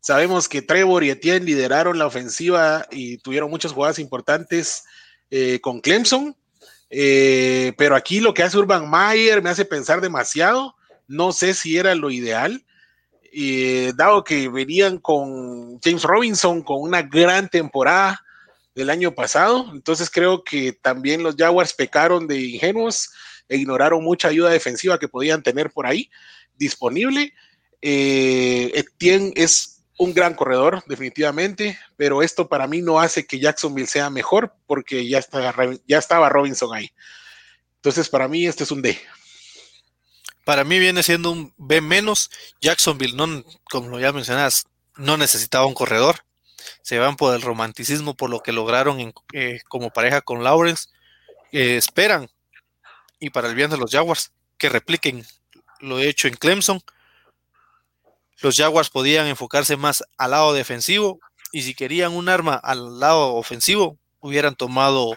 Sabemos 0.00 0.50
que 0.50 0.60
Trevor 0.60 1.02
y 1.02 1.10
Etienne 1.10 1.46
lideraron 1.46 1.98
la 1.98 2.06
ofensiva 2.06 2.86
y 2.90 3.16
tuvieron 3.18 3.48
muchas 3.48 3.72
jugadas 3.72 3.98
importantes 3.98 4.84
eh, 5.30 5.60
con 5.62 5.80
Clemson. 5.80 6.36
Eh, 6.90 7.72
pero 7.78 7.96
aquí 7.96 8.20
lo 8.20 8.34
que 8.34 8.42
hace 8.42 8.58
Urban 8.58 8.90
Mayer 8.90 9.40
me 9.40 9.48
hace 9.48 9.64
pensar 9.64 10.02
demasiado. 10.02 10.76
No 11.08 11.32
sé 11.32 11.54
si 11.54 11.78
era 11.78 11.94
lo 11.94 12.10
ideal. 12.10 12.66
Dado 13.96 14.22
que 14.24 14.48
venían 14.48 14.98
con 14.98 15.80
James 15.80 16.02
Robinson 16.02 16.62
con 16.62 16.80
una 16.82 17.02
gran 17.02 17.48
temporada 17.48 18.24
del 18.74 18.90
año 18.90 19.14
pasado, 19.14 19.70
entonces 19.72 20.10
creo 20.10 20.42
que 20.42 20.72
también 20.72 21.22
los 21.22 21.36
Jaguars 21.36 21.72
pecaron 21.72 22.26
de 22.26 22.40
ingenuos 22.40 23.10
e 23.48 23.56
ignoraron 23.56 24.02
mucha 24.02 24.28
ayuda 24.28 24.50
defensiva 24.50 24.98
que 24.98 25.08
podían 25.08 25.42
tener 25.42 25.70
por 25.70 25.86
ahí 25.86 26.10
disponible. 26.56 27.34
Eh, 27.82 28.72
Etienne 28.74 29.32
es 29.36 29.82
un 29.98 30.12
gran 30.12 30.34
corredor, 30.34 30.82
definitivamente, 30.86 31.78
pero 31.96 32.22
esto 32.22 32.48
para 32.48 32.66
mí 32.66 32.82
no 32.82 33.00
hace 33.00 33.26
que 33.26 33.38
Jacksonville 33.38 33.86
sea 33.86 34.10
mejor 34.10 34.54
porque 34.66 35.08
ya, 35.08 35.24
ya 35.86 35.98
estaba 35.98 36.28
Robinson 36.28 36.74
ahí. 36.74 36.90
Entonces, 37.76 38.08
para 38.08 38.26
mí, 38.26 38.46
este 38.46 38.64
es 38.64 38.70
un 38.70 38.82
D. 38.82 38.98
Para 40.44 40.64
mí 40.64 40.78
viene 40.78 41.02
siendo 41.02 41.30
un 41.30 41.54
B 41.56 41.80
menos. 41.80 42.30
Jacksonville, 42.60 43.16
no, 43.16 43.44
como 43.70 43.98
ya 43.98 44.12
mencionas, 44.12 44.66
no 44.96 45.16
necesitaba 45.16 45.66
un 45.66 45.74
corredor. 45.74 46.24
Se 46.82 46.98
van 46.98 47.16
por 47.16 47.34
el 47.34 47.42
romanticismo, 47.42 48.14
por 48.14 48.30
lo 48.30 48.40
que 48.40 48.52
lograron 48.52 49.12
eh, 49.32 49.60
como 49.68 49.90
pareja 49.90 50.20
con 50.20 50.44
Lawrence. 50.44 50.88
Eh, 51.52 51.76
esperan, 51.76 52.28
y 53.20 53.30
para 53.30 53.48
el 53.48 53.54
bien 53.54 53.70
de 53.70 53.78
los 53.78 53.90
Jaguars, 53.90 54.32
que 54.58 54.68
repliquen 54.68 55.26
lo 55.80 55.98
hecho 55.98 56.28
en 56.28 56.34
Clemson 56.34 56.82
los 58.44 58.56
Jaguars 58.56 58.90
podían 58.90 59.26
enfocarse 59.26 59.76
más 59.76 60.04
al 60.18 60.32
lado 60.32 60.52
defensivo 60.52 61.18
y 61.50 61.62
si 61.62 61.74
querían 61.74 62.12
un 62.12 62.28
arma 62.28 62.54
al 62.54 63.00
lado 63.00 63.34
ofensivo, 63.34 63.96
hubieran 64.20 64.54
tomado 64.54 65.16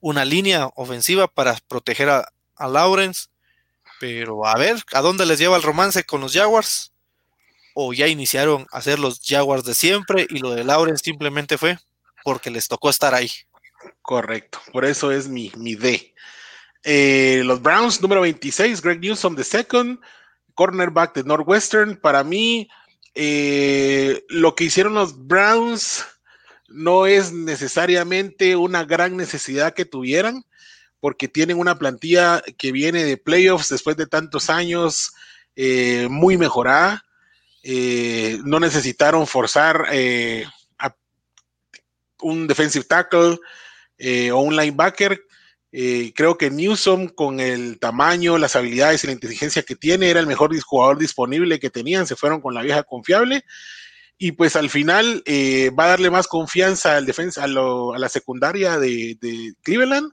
una 0.00 0.24
línea 0.24 0.70
ofensiva 0.74 1.28
para 1.28 1.56
proteger 1.68 2.08
a, 2.08 2.28
Lawrence. 2.58 3.28
Pero 4.00 4.46
a 4.46 4.56
ver, 4.56 4.76
¿a 4.92 5.00
dónde 5.00 5.26
les 5.26 5.38
lleva 5.38 5.56
el 5.56 5.62
romance 5.62 6.04
con 6.04 6.20
los 6.20 6.32
Jaguars? 6.32 6.92
¿O 7.74 7.92
ya 7.92 8.06
iniciaron 8.06 8.66
a 8.70 8.80
ser 8.80 8.98
los 8.98 9.20
Jaguars 9.24 9.64
de 9.64 9.74
siempre 9.74 10.26
y 10.30 10.38
lo 10.38 10.50
de 10.50 10.64
Lawrence 10.64 11.04
simplemente 11.04 11.58
fue 11.58 11.78
porque 12.24 12.50
les 12.50 12.68
tocó 12.68 12.90
estar 12.90 13.14
ahí? 13.14 13.30
Correcto, 14.02 14.60
por 14.72 14.84
eso 14.84 15.12
es 15.12 15.28
mi, 15.28 15.52
mi 15.56 15.74
D. 15.74 16.14
Eh, 16.84 17.42
los 17.44 17.60
Browns, 17.60 18.00
número 18.00 18.20
26, 18.20 18.80
Greg 18.80 19.00
Newsom, 19.00 19.34
the 19.34 19.44
second 19.44 19.98
cornerback 20.54 21.14
de 21.14 21.24
Northwestern. 21.24 21.96
Para 21.96 22.24
mí, 22.24 22.68
eh, 23.14 24.24
lo 24.28 24.54
que 24.54 24.64
hicieron 24.64 24.94
los 24.94 25.26
Browns 25.26 26.04
no 26.68 27.06
es 27.06 27.32
necesariamente 27.32 28.56
una 28.56 28.84
gran 28.84 29.16
necesidad 29.16 29.74
que 29.74 29.84
tuvieran, 29.84 30.44
porque 31.06 31.28
tienen 31.28 31.60
una 31.60 31.78
plantilla 31.78 32.42
que 32.58 32.72
viene 32.72 33.04
de 33.04 33.16
playoffs 33.16 33.68
después 33.68 33.96
de 33.96 34.08
tantos 34.08 34.50
años, 34.50 35.12
eh, 35.54 36.08
muy 36.10 36.36
mejorada. 36.36 37.04
Eh, 37.62 38.40
no 38.44 38.58
necesitaron 38.58 39.28
forzar 39.28 39.86
a 40.78 40.96
un 42.22 42.48
defensive 42.48 42.86
tackle 42.86 43.38
o 44.32 44.40
un 44.40 44.56
linebacker 44.56 45.22
eh, 45.78 46.14
creo 46.14 46.38
que 46.38 46.50
Newsom, 46.50 47.08
con 47.08 47.38
el 47.38 47.78
tamaño, 47.78 48.38
las 48.38 48.56
habilidades 48.56 49.04
y 49.04 49.08
la 49.08 49.12
inteligencia 49.12 49.62
que 49.62 49.76
tiene, 49.76 50.08
era 50.08 50.20
el 50.20 50.26
mejor 50.26 50.58
jugador 50.62 50.96
disponible 50.98 51.60
que 51.60 51.68
tenían. 51.68 52.06
Se 52.06 52.16
fueron 52.16 52.40
con 52.40 52.54
la 52.54 52.62
vieja 52.62 52.82
confiable. 52.82 53.44
Y 54.16 54.32
pues 54.32 54.56
al 54.56 54.70
final 54.70 55.22
eh, 55.26 55.70
va 55.78 55.84
a 55.84 55.88
darle 55.88 56.10
más 56.10 56.28
confianza 56.28 56.96
al 56.96 57.04
defensa, 57.04 57.44
a, 57.44 57.46
la 57.46 58.08
secundaria 58.08 58.78
de, 58.78 59.18
Cleveland. 59.62 60.12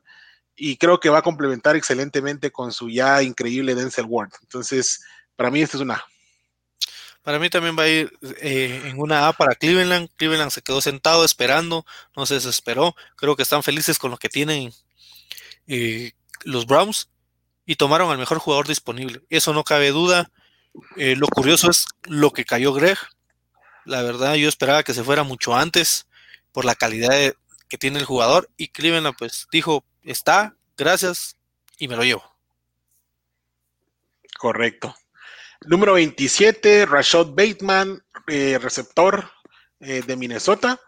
Y 0.56 0.78
creo 0.78 1.00
que 1.00 1.10
va 1.10 1.20
a 1.20 1.24
complementar 1.24 1.76
excelentemente 1.76 2.52
con 2.52 2.72
su 2.72 2.90
ya 2.90 3.24
increíble 3.24 3.76
Denzel 3.76 4.06
Ward. 4.08 4.32
Entonces, 4.42 5.04
para 5.36 5.50
mí, 5.50 5.62
esta 5.62 5.78
es 5.78 5.82
una 5.82 5.96
A. 5.96 6.06
Para 7.24 7.40
mí 7.40 7.50
también 7.50 7.78
va 7.80 7.84
a 7.84 7.90
ir 7.90 8.12
eh, 8.42 8.82
en 8.86 9.00
una 9.00 9.30
A 9.30 9.34
para 9.34 9.56
Cleveland. 9.56 10.10
Cleveland 10.18 10.52
se 10.52 10.62
quedó 10.62 10.82
sentado 10.82 11.24
esperando, 11.24 11.86
no 12.18 12.26
se 12.26 12.36
desesperó. 12.36 12.96
Creo 13.16 13.38
que 13.38 13.44
están 13.44 13.64
felices 13.64 13.98
con 13.98 14.12
lo 14.12 14.18
que 14.18 14.28
tienen 14.28 14.74
eh, 15.68 16.12
los 16.44 16.66
Browns 16.68 17.10
y 17.66 17.78
tomaron 17.78 18.12
al 18.12 18.18
mejor 18.18 18.40
jugador 18.40 18.68
disponible. 18.68 19.22
Eso 19.30 19.54
no 19.54 19.64
cabe 19.64 19.92
duda. 19.92 20.32
Eh, 20.98 21.16
lo 21.16 21.28
curioso 21.28 21.72
es 21.72 21.88
lo 22.04 22.32
que 22.32 22.44
cayó 22.44 22.74
Greg. 22.74 22.98
La 23.86 24.02
verdad, 24.02 24.36
yo 24.36 24.50
esperaba 24.50 24.84
que 24.84 24.94
se 24.94 25.04
fuera 25.04 25.24
mucho 25.24 25.56
antes 25.56 26.08
por 26.52 26.66
la 26.66 26.76
calidad 26.76 27.34
que 27.70 27.78
tiene 27.78 28.00
el 28.00 28.06
jugador. 28.06 28.50
Y 28.58 28.68
Cleveland, 28.68 29.16
pues, 29.18 29.48
dijo: 29.50 29.86
Está, 30.04 30.56
gracias, 30.78 31.38
y 31.78 31.88
me 31.88 31.96
lo 31.96 32.04
llevo. 32.04 32.24
Correcto. 34.38 34.96
Número 35.66 35.94
27, 35.94 36.86
Rashad 36.86 37.28
Bateman, 37.28 38.04
eh, 38.28 38.60
receptor 38.62 39.30
de 39.80 40.16
Minnesota. 40.16 40.80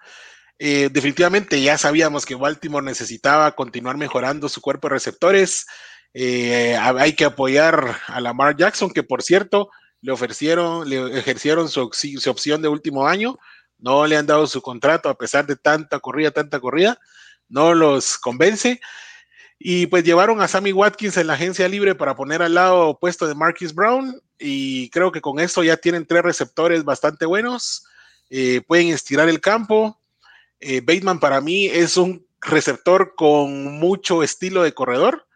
Eh, 0.58 0.90
definitivamente 0.92 1.62
ya 1.62 1.78
sabíamos 1.78 2.26
que 2.26 2.36
Baltimore 2.36 2.86
necesitaba 2.86 3.52
continuar 3.54 3.98
mejorando 3.98 4.48
su 4.48 4.62
cuerpo 4.62 4.88
de 4.88 4.94
receptores. 4.94 5.66
Eh, 6.14 6.78
hay 6.78 7.14
que 7.14 7.26
apoyar 7.26 7.98
a 8.08 8.22
Lamar 8.22 8.56
Jackson, 8.56 8.90
que 8.90 9.04
por 9.04 9.22
cierto 9.22 9.70
le 10.02 10.14
ofrecieron, 10.14 10.90
le 10.90 11.20
ejercieron 11.20 11.68
su, 11.68 11.82
opción 12.28 12.62
de 12.62 12.70
último 12.70 13.08
año. 13.08 13.38
No 13.78 14.08
le 14.08 14.16
han 14.16 14.26
dado 14.26 14.48
su 14.48 14.62
contrato 14.62 15.10
a 15.10 15.18
pesar 15.18 15.46
de 15.46 15.58
tanta 15.58 16.00
corrida, 16.00 16.32
tanta 16.32 16.60
corrida. 16.60 16.98
No 17.48 17.74
los 17.74 18.18
convence. 18.18 18.80
Y 19.58 19.88
pues 19.88 20.04
llevaron 20.04 20.42
a 20.42 20.48
Sammy 20.48 20.74
Watkins 20.74 21.18
en 21.18 21.28
la 21.28 21.34
agencia 21.34 21.68
libre 21.68 21.96
para 21.96 22.16
poner 22.16 22.42
al 22.42 22.54
lado 22.54 22.90
opuesto 22.90 23.28
de 23.28 23.36
Marquis 23.36 23.74
Brown. 23.74 24.22
Y 24.38 24.90
creo 24.90 25.12
que 25.12 25.22
con 25.22 25.40
eso 25.40 25.64
ya 25.64 25.78
tienen 25.78 26.06
tres 26.06 26.24
receptores 26.24 26.84
bastante 26.84 27.26
buenos. 27.26 27.86
Eh, 28.30 28.62
pueden 28.68 28.90
estirar 28.90 29.30
el 29.30 29.40
campo. 29.40 30.00
Eh, 30.60 30.82
Bateman 30.82 31.20
para 31.20 31.42
mí 31.42 31.68
es 31.68 31.98
un 31.98 32.26
receptor 32.42 33.16
con 33.16 33.80
mucho 33.80 34.24
estilo 34.24 34.64
de 34.64 34.74
corredor. 34.74 35.28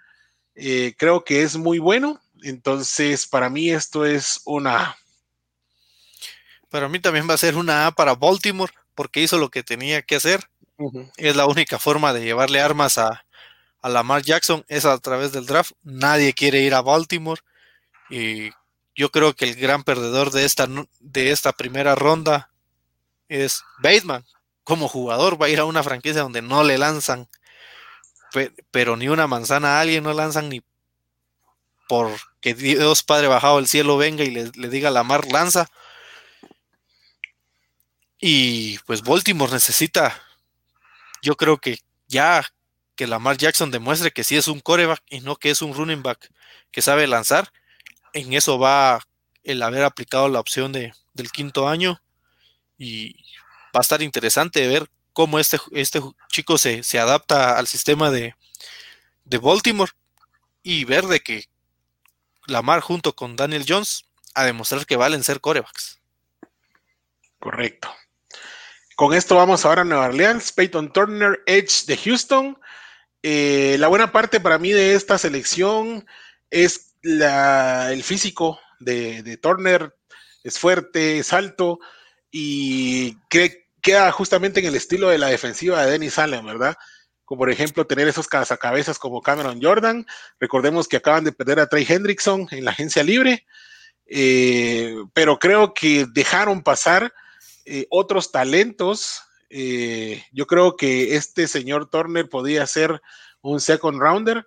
Eh, 0.56 0.96
creo 0.98 1.24
que 1.24 1.44
es 1.44 1.56
muy 1.56 1.80
bueno. 1.80 2.22
Entonces, 2.44 3.28
para 3.28 3.50
mí 3.50 3.70
esto 3.70 4.06
es 4.06 4.42
una 4.46 4.78
A. 4.82 4.98
Para 6.70 6.88
mí 6.88 7.00
también 7.00 7.28
va 7.28 7.34
a 7.34 7.38
ser 7.38 7.56
una 7.56 7.88
A 7.88 7.92
para 7.92 8.16
Baltimore 8.16 8.72
porque 8.96 9.22
hizo 9.22 9.38
lo 9.38 9.50
que 9.50 9.64
tenía 9.64 10.02
que 10.02 10.16
hacer. 10.16 10.42
Es 11.18 11.36
la 11.36 11.46
única 11.46 11.80
forma 11.80 12.14
de 12.14 12.22
llevarle 12.22 12.62
armas 12.62 12.98
a, 12.98 13.26
a 13.82 13.90
Lamar 13.90 14.22
Jackson, 14.22 14.64
es 14.68 14.86
a 14.86 14.98
través 14.98 15.32
del 15.32 15.46
draft. 15.46 15.74
Nadie 15.84 16.34
quiere 16.34 16.62
ir 16.62 16.74
a 16.74 16.82
Baltimore. 16.82 17.42
Y 18.10 18.52
yo 18.96 19.12
creo 19.12 19.36
que 19.36 19.46
el 19.46 19.56
gran 19.56 19.84
perdedor 19.84 20.32
de 20.32 20.46
esta, 20.46 20.68
de 21.00 21.32
esta 21.32 21.54
primera 21.54 21.96
ronda 21.96 22.52
es 23.28 23.64
Bateman, 23.82 24.26
como 24.64 24.88
jugador 24.88 25.42
va 25.42 25.46
a 25.48 25.50
ir 25.50 25.60
a 25.60 25.66
una 25.66 25.84
franquicia 25.84 26.22
donde 26.22 26.42
no 26.42 26.64
le 26.64 26.78
lanzan, 26.78 27.30
pero 28.72 28.98
ni 28.98 29.08
una 29.08 29.28
manzana 29.28 29.78
a 29.78 29.82
alguien, 29.82 30.04
no 30.04 30.14
lanzan 30.14 30.50
ni 30.50 30.62
porque 31.88 32.54
Dios 32.54 33.02
Padre 33.02 33.28
bajado 33.28 33.58
del 33.58 33.68
cielo 33.68 33.98
venga 33.98 34.24
y 34.24 34.30
le, 34.30 34.70
diga 34.70 34.90
a 34.90 34.92
la 34.92 35.04
mar 35.04 35.26
lanza. 35.32 35.68
Y 38.22 38.78
pues 38.86 39.02
Baltimore 39.02 39.52
necesita, 39.52 40.22
yo 41.22 41.36
creo 41.36 41.58
que 41.58 41.80
ya 42.08 42.46
que 42.96 43.08
Lamar 43.08 43.38
Jackson 43.38 43.72
demuestre 43.72 44.12
que 44.12 44.24
sí 44.24 44.36
es 44.36 44.48
un 44.48 44.60
coreback 44.60 45.02
y 45.10 45.22
no 45.22 45.38
que 45.38 45.50
es 45.50 45.62
un 45.62 45.74
running 45.74 46.04
back 46.04 46.32
que 46.72 46.82
sabe 46.82 47.08
lanzar, 47.08 47.52
en 48.14 48.34
eso 48.34 48.60
va 48.60 49.00
el 49.44 49.64
haber 49.64 49.84
aplicado 49.84 50.28
la 50.28 50.40
opción 50.40 50.72
de, 50.72 50.94
del 51.14 51.32
quinto 51.32 51.70
año 51.70 52.02
y 52.78 53.14
va 53.76 53.80
a 53.80 53.82
estar 53.82 54.02
interesante 54.02 54.68
ver 54.68 54.90
cómo 55.14 55.40
este, 55.40 55.58
este 55.72 56.02
chico 56.30 56.58
se, 56.58 56.82
adapta 57.00 57.58
al 57.58 57.68
sistema 57.68 58.12
de, 58.12 58.36
de, 59.26 59.38
Baltimore 59.38 59.92
y 60.64 60.86
ver 60.86 61.06
de 61.06 61.20
que 61.22 61.46
Lamar 62.48 62.82
junto 62.82 63.16
con 63.16 63.36
Daniel 63.36 63.66
Jones 63.68 64.06
a 64.34 64.44
demostrar 64.44 64.86
que 64.86 64.96
valen 64.96 65.24
ser 65.24 65.40
corebacks. 65.40 66.00
Correcto. 67.40 67.90
Con 69.00 69.14
esto 69.14 69.38
vamos 69.38 69.64
ahora 69.64 69.84
a 69.84 69.86
Nueva 69.86 70.08
Orleans. 70.08 70.52
Peyton 70.52 70.92
Turner, 70.92 71.42
Edge 71.46 71.86
de 71.88 71.96
Houston. 71.96 72.60
Eh, 73.24 73.78
la 73.80 73.88
buena 73.88 74.12
parte 74.12 74.42
para 74.42 74.60
mí 74.60 74.74
de 74.74 74.94
esta 74.94 75.18
selección 75.18 76.06
es 76.50 76.98
el 77.02 78.04
físico 78.04 78.60
de, 78.82 79.40
Turner. 79.42 79.96
Es 80.44 80.60
fuerte, 80.60 81.20
es 81.20 81.32
alto 81.32 81.80
y 82.30 83.16
que 83.30 83.70
queda 83.82 84.12
justamente 84.12 84.60
en 84.60 84.66
el 84.66 84.76
estilo 84.76 85.08
de 85.08 85.18
la 85.18 85.28
defensiva 85.28 85.86
de 85.86 85.92
Dennis 85.92 86.20
Allen, 86.20 86.46
¿verdad? 86.46 86.76
Como 87.24 87.40
por 87.40 87.50
ejemplo 87.50 87.88
tener 87.88 88.10
esos 88.10 88.28
cazacabezas 88.28 89.00
como 89.00 89.22
Cameron 89.22 89.62
Jordan. 89.62 90.06
Recordemos 90.42 90.90
que 90.90 90.98
acaban 90.98 91.24
de 91.24 91.32
perder 91.32 91.62
a 91.62 91.68
Trey 91.68 91.86
Hendrickson 91.88 92.50
en 92.52 92.66
la 92.66 92.72
agencia 92.72 93.02
libre, 93.02 93.46
eh, 94.08 94.94
pero 95.14 95.40
creo 95.40 95.74
que 95.74 96.06
dejaron 96.12 96.64
pasar 96.64 97.14
eh, 97.72 97.86
otros 97.92 98.32
talentos. 98.32 99.22
Eh, 99.52 100.24
yo 100.32 100.48
creo 100.48 100.76
que 100.76 101.16
este 101.16 101.48
señor 101.48 101.88
Turner 101.88 102.28
podía 102.28 102.66
ser 102.66 103.00
un 103.42 103.62
second 103.62 104.00
rounder. 104.00 104.44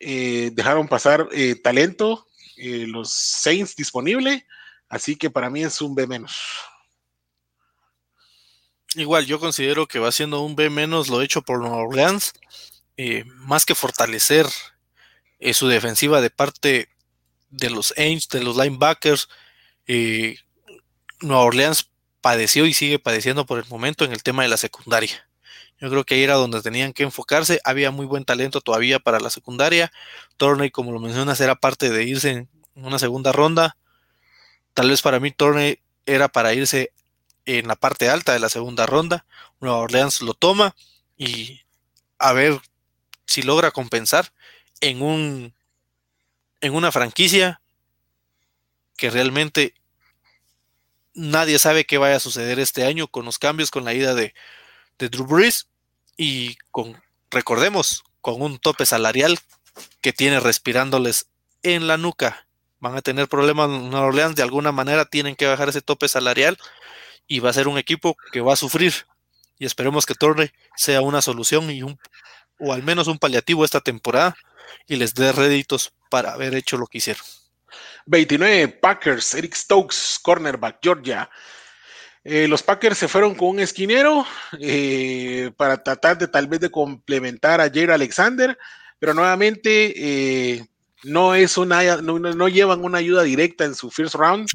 dejaron 0.00 0.88
pasar 0.88 1.28
talento, 1.62 2.26
los 2.56 3.12
Saints 3.12 3.76
disponible, 3.76 4.46
así 4.88 5.14
que 5.16 5.28
para 5.28 5.50
mí 5.50 5.62
es 5.62 5.80
un 5.82 5.94
B 5.94 6.06
menos. 6.06 6.40
Igual, 8.94 9.26
yo 9.26 9.38
considero 9.38 9.86
que 9.86 9.98
va 9.98 10.10
siendo 10.10 10.40
un 10.40 10.56
B 10.56 10.70
menos 10.70 11.08
lo 11.08 11.20
hecho 11.20 11.42
por 11.42 11.58
Nueva 11.58 11.76
Orleans, 11.76 12.32
más 13.26 13.66
que 13.66 13.74
fortalecer 13.74 14.46
su 15.52 15.68
defensiva 15.68 16.20
de 16.20 16.30
parte 16.30 16.88
de 17.50 17.70
los 17.70 17.92
Aints, 17.96 18.28
de 18.28 18.42
los 18.42 18.56
linebackers. 18.56 19.28
Nueva 21.20 21.42
Orleans 21.42 21.90
padeció 22.20 22.66
y 22.66 22.74
sigue 22.74 22.98
padeciendo 22.98 23.46
por 23.46 23.58
el 23.58 23.66
momento 23.66 24.04
en 24.04 24.12
el 24.12 24.22
tema 24.22 24.42
de 24.42 24.48
la 24.48 24.56
secundaria. 24.56 25.28
Yo 25.80 25.88
creo 25.90 26.04
que 26.04 26.14
ahí 26.14 26.22
era 26.22 26.34
donde 26.34 26.60
tenían 26.60 26.92
que 26.92 27.04
enfocarse. 27.04 27.60
Había 27.64 27.90
muy 27.90 28.06
buen 28.06 28.24
talento 28.24 28.60
todavía 28.60 28.98
para 28.98 29.20
la 29.20 29.30
secundaria. 29.30 29.92
Torney, 30.36 30.70
como 30.70 30.92
lo 30.92 30.98
mencionas, 30.98 31.40
era 31.40 31.54
parte 31.54 31.90
de 31.90 32.04
irse 32.04 32.30
en 32.30 32.48
una 32.74 32.98
segunda 32.98 33.32
ronda. 33.32 33.76
Tal 34.74 34.90
vez 34.90 35.02
para 35.02 35.20
mí 35.20 35.30
Torney 35.30 35.78
era 36.04 36.28
para 36.28 36.52
irse 36.52 36.92
en 37.44 37.68
la 37.68 37.76
parte 37.76 38.08
alta 38.08 38.32
de 38.32 38.40
la 38.40 38.48
segunda 38.48 38.86
ronda. 38.86 39.24
Nueva 39.60 39.78
Orleans 39.78 40.20
lo 40.20 40.34
toma 40.34 40.74
y 41.16 41.62
a 42.18 42.32
ver 42.32 42.60
si 43.26 43.42
logra 43.42 43.70
compensar 43.70 44.32
en 44.80 45.02
un 45.02 45.54
en 46.60 46.74
una 46.74 46.90
franquicia 46.90 47.60
que 48.96 49.10
realmente 49.10 49.74
nadie 51.18 51.58
sabe 51.58 51.84
qué 51.84 51.98
vaya 51.98 52.16
a 52.16 52.20
suceder 52.20 52.60
este 52.60 52.84
año 52.84 53.08
con 53.08 53.24
los 53.24 53.38
cambios, 53.38 53.70
con 53.70 53.84
la 53.84 53.92
ida 53.92 54.14
de, 54.14 54.34
Drew 54.98 55.26
Brees 55.26 55.68
y 56.16 56.56
con, 56.70 57.00
recordemos, 57.30 58.04
con 58.20 58.40
un 58.40 58.58
tope 58.58 58.86
salarial 58.86 59.38
que 60.00 60.12
tiene 60.12 60.40
respirándoles 60.40 61.26
en 61.62 61.86
la 61.86 61.96
nuca. 61.96 62.46
Van 62.80 62.96
a 62.96 63.02
tener 63.02 63.28
problemas 63.28 63.68
en 63.68 63.90
Nueva 63.90 64.06
Orleans, 64.06 64.36
de 64.36 64.42
alguna 64.42 64.72
manera 64.72 65.04
tienen 65.04 65.36
que 65.36 65.46
bajar 65.46 65.68
ese 65.68 65.82
tope 65.82 66.08
salarial 66.08 66.56
y 67.26 67.40
va 67.40 67.50
a 67.50 67.54
ser 67.54 67.68
un 67.68 67.78
equipo 67.78 68.16
que 68.32 68.40
va 68.40 68.52
a 68.52 68.56
sufrir. 68.56 68.94
Y 69.58 69.66
esperemos 69.66 70.06
que 70.06 70.14
Torre 70.14 70.52
sea 70.76 71.00
una 71.00 71.20
solución 71.20 71.70
y 71.70 71.82
un, 71.82 71.98
o 72.58 72.72
al 72.72 72.84
menos 72.84 73.08
un 73.08 73.18
paliativo 73.18 73.64
esta 73.64 73.80
temporada 73.80 74.36
y 74.86 74.96
les 74.96 75.14
dé 75.14 75.32
réditos 75.32 75.92
para 76.10 76.32
haber 76.32 76.54
hecho 76.54 76.76
lo 76.76 76.86
que 76.86 76.98
hicieron. 76.98 77.24
29 78.06 78.68
Packers, 78.80 79.34
Eric 79.34 79.54
Stokes, 79.54 80.18
cornerback, 80.22 80.78
Georgia. 80.82 81.28
Eh, 82.24 82.46
los 82.48 82.62
Packers 82.62 82.98
se 82.98 83.08
fueron 83.08 83.34
con 83.34 83.48
un 83.48 83.60
esquinero 83.60 84.26
eh, 84.60 85.50
para 85.56 85.82
tratar 85.82 86.18
de 86.18 86.28
tal 86.28 86.46
vez 86.46 86.60
de 86.60 86.70
complementar 86.70 87.60
a 87.60 87.70
Jair 87.70 87.90
Alexander, 87.90 88.58
pero 88.98 89.14
nuevamente 89.14 89.94
eh, 89.96 90.66
no 91.04 91.34
es 91.34 91.56
una 91.56 91.96
no, 91.98 92.48
llevan 92.48 92.84
una 92.84 92.98
ayuda 92.98 93.22
directa 93.22 93.64
en 93.64 93.74
su 93.74 93.90
first 93.90 94.14
round. 94.14 94.48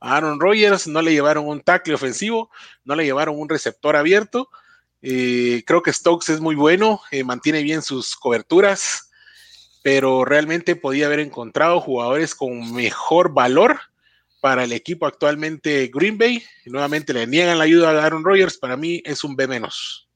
A 0.00 0.16
Aaron 0.16 0.38
Rodgers 0.38 0.86
no 0.86 1.00
le 1.00 1.12
llevaron 1.12 1.48
un 1.48 1.62
tackle 1.62 1.94
ofensivo, 1.94 2.50
no 2.84 2.94
le 2.94 3.04
llevaron 3.04 3.38
un 3.38 3.48
receptor 3.48 3.96
abierto. 3.96 4.50
creo 5.00 5.82
que 5.82 5.92
Stokes 5.92 6.30
es 6.30 6.40
muy 6.40 6.56
bueno, 6.56 7.00
mantiene 7.24 7.62
bien 7.62 7.80
sus 7.80 8.16
coberturas 8.16 9.10
pero 9.84 10.24
realmente 10.24 10.76
podía 10.76 11.04
haber 11.04 11.20
encontrado 11.20 11.78
jugadores 11.78 12.34
con 12.34 12.72
mejor 12.72 13.34
valor 13.34 13.78
para 14.40 14.64
el 14.64 14.72
equipo 14.72 15.04
actualmente 15.04 15.90
Green 15.92 16.16
Bay. 16.16 16.42
Y 16.64 16.70
nuevamente 16.70 17.12
le 17.12 17.26
niegan 17.26 17.58
la 17.58 17.64
ayuda 17.64 17.90
a 17.90 18.02
Aaron 18.02 18.24
Rodgers, 18.24 18.56
para 18.56 18.78
mí 18.78 19.02
es 19.04 19.24
un 19.24 19.36
B 19.36 19.46
menos. 19.46 20.08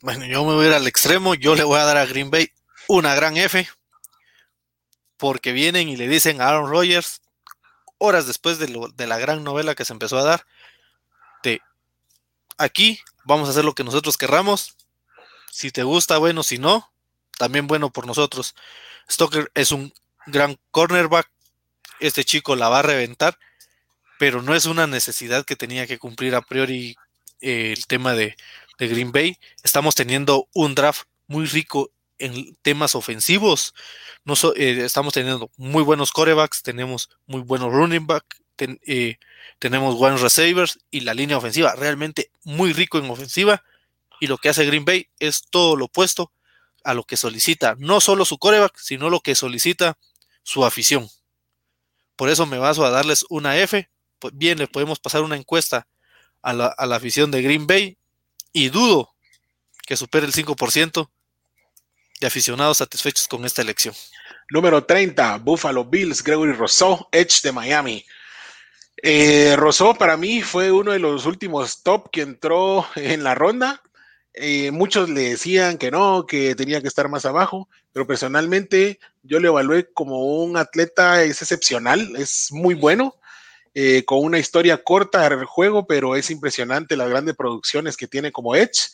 Bueno, 0.00 0.26
yo 0.26 0.44
me 0.44 0.54
voy 0.54 0.66
a 0.66 0.68
ir 0.68 0.74
al 0.74 0.86
extremo, 0.86 1.34
yo 1.34 1.56
le 1.56 1.64
voy 1.64 1.80
a 1.80 1.84
dar 1.84 1.96
a 1.96 2.06
Green 2.06 2.30
Bay 2.30 2.52
una 2.86 3.16
gran 3.16 3.36
F, 3.36 3.68
porque 5.16 5.50
vienen 5.50 5.88
y 5.88 5.96
le 5.96 6.06
dicen 6.06 6.40
a 6.40 6.50
Aaron 6.50 6.70
Rodgers, 6.70 7.20
horas 7.98 8.28
después 8.28 8.60
de, 8.60 9.06
la 9.08 9.18
gran 9.18 9.42
novela 9.42 9.74
que 9.74 9.84
se 9.84 9.92
empezó 9.92 10.18
a 10.18 10.24
dar, 10.24 10.46
de 11.42 11.60
aquí 12.58 13.00
vamos 13.24 13.48
a 13.48 13.50
hacer 13.50 13.64
lo 13.64 13.74
que 13.74 13.82
nosotros 13.82 14.16
querramos, 14.16 14.76
si 15.50 15.72
te 15.72 15.82
gusta, 15.82 16.18
bueno, 16.18 16.44
si 16.44 16.58
no, 16.58 16.93
también 17.38 17.66
bueno 17.66 17.90
por 17.90 18.06
nosotros. 18.06 18.54
Stoker 19.10 19.50
es 19.54 19.72
un 19.72 19.92
gran 20.26 20.58
cornerback. 20.70 21.30
Este 22.00 22.24
chico 22.24 22.56
la 22.56 22.68
va 22.68 22.80
a 22.80 22.82
reventar, 22.82 23.38
pero 24.18 24.42
no 24.42 24.54
es 24.54 24.66
una 24.66 24.86
necesidad 24.86 25.44
que 25.44 25.56
tenía 25.56 25.86
que 25.86 25.98
cumplir 25.98 26.34
a 26.34 26.42
priori 26.42 26.96
eh, 27.40 27.72
el 27.76 27.86
tema 27.86 28.14
de, 28.14 28.36
Green 28.78 29.12
Bay. 29.12 29.38
Estamos 29.62 29.94
teniendo 29.94 30.48
un 30.52 30.74
draft 30.74 31.02
muy 31.28 31.46
rico 31.46 31.92
en 32.18 32.56
temas 32.62 32.94
ofensivos. 32.96 33.72
No 34.24 34.34
eh, 34.56 34.82
estamos 34.84 35.14
teniendo 35.14 35.50
muy 35.56 35.82
buenos 35.82 36.10
corebacks, 36.10 36.62
tenemos 36.62 37.08
muy 37.26 37.40
buenos 37.40 37.72
running 37.72 38.06
back, 38.06 38.24
eh, 38.58 39.18
tenemos 39.60 39.96
buenos 39.96 40.22
receivers 40.22 40.80
y 40.90 41.00
la 41.00 41.14
línea 41.14 41.38
ofensiva 41.38 41.74
realmente 41.76 42.30
muy 42.42 42.72
rico 42.72 42.98
en 42.98 43.08
ofensiva. 43.08 43.62
Y 44.20 44.26
lo 44.26 44.38
que 44.38 44.48
hace 44.48 44.66
Green 44.66 44.84
Bay 44.84 45.08
es 45.18 45.44
todo 45.50 45.76
lo 45.76 45.86
opuesto 45.86 46.32
a 46.84 46.94
lo 46.94 47.04
que 47.04 47.16
solicita 47.16 47.74
no 47.78 48.00
solo 48.00 48.24
su 48.24 48.38
coreback, 48.38 48.76
sino 48.76 49.10
lo 49.10 49.20
que 49.20 49.34
solicita 49.34 49.98
su 50.42 50.64
afición. 50.64 51.08
Por 52.16 52.28
eso 52.28 52.46
me 52.46 52.58
baso 52.58 52.84
a 52.84 52.90
darles 52.90 53.24
una 53.28 53.58
F. 53.58 53.90
Pues 54.18 54.36
bien, 54.36 54.58
le 54.58 54.68
podemos 54.68 55.00
pasar 55.00 55.22
una 55.22 55.36
encuesta 55.36 55.88
a 56.42 56.52
la, 56.52 56.96
afición 56.96 57.30
de 57.30 57.42
Green 57.42 57.66
Bay 57.66 57.98
y 58.52 58.68
dudo 58.68 59.14
que 59.86 59.96
supere 59.96 60.26
el 60.26 60.32
5% 60.32 61.10
de 62.20 62.26
aficionados 62.26 62.78
satisfechos 62.78 63.26
con 63.26 63.44
esta 63.44 63.62
elección. 63.62 63.94
Número 64.50 64.84
30, 64.84 65.38
Buffalo 65.38 65.84
Bills, 65.84 66.22
Gregory 66.22 66.52
Rousseau, 66.52 67.08
Edge 67.10 67.40
de 67.42 67.52
Miami. 67.52 68.04
Eh, 69.02 69.56
para 69.98 70.16
mí 70.16 70.42
fue 70.42 70.70
uno 70.70 70.92
de 70.92 70.98
los 70.98 71.26
últimos 71.26 71.82
top 71.82 72.10
que 72.10 72.22
entró 72.22 72.86
en 72.94 73.24
la 73.24 73.34
ronda. 73.34 73.82
Eh, 74.36 74.72
muchos 74.72 75.08
le 75.08 75.30
decían 75.30 75.78
que 75.78 75.92
no, 75.92 76.26
que 76.26 76.56
tenía 76.56 76.80
que 76.80 76.88
estar 76.88 77.08
más 77.08 77.24
abajo, 77.24 77.68
pero 77.92 78.04
personalmente 78.04 78.98
yo 79.22 79.38
le 79.38 79.46
evalué 79.46 79.88
como 79.92 80.42
un 80.42 80.56
atleta, 80.56 81.22
es 81.22 81.40
excepcional, 81.40 82.16
es 82.16 82.50
muy 82.50 82.74
bueno, 82.74 83.14
eh, 83.74 84.04
con 84.04 84.24
una 84.24 84.40
historia 84.40 84.82
corta 84.82 85.28
del 85.28 85.44
juego, 85.44 85.86
pero 85.86 86.16
es 86.16 86.30
impresionante 86.30 86.96
las 86.96 87.08
grandes 87.08 87.36
producciones 87.36 87.96
que 87.96 88.08
tiene 88.08 88.32
como 88.32 88.56
Edge. 88.56 88.90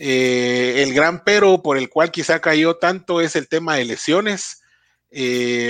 Eh, 0.00 0.82
el 0.82 0.92
gran 0.92 1.22
pero 1.24 1.62
por 1.62 1.76
el 1.76 1.88
cual 1.88 2.10
quizá 2.10 2.40
cayó 2.40 2.76
tanto 2.76 3.20
es 3.20 3.36
el 3.36 3.48
tema 3.48 3.76
de 3.76 3.84
lesiones. 3.84 4.62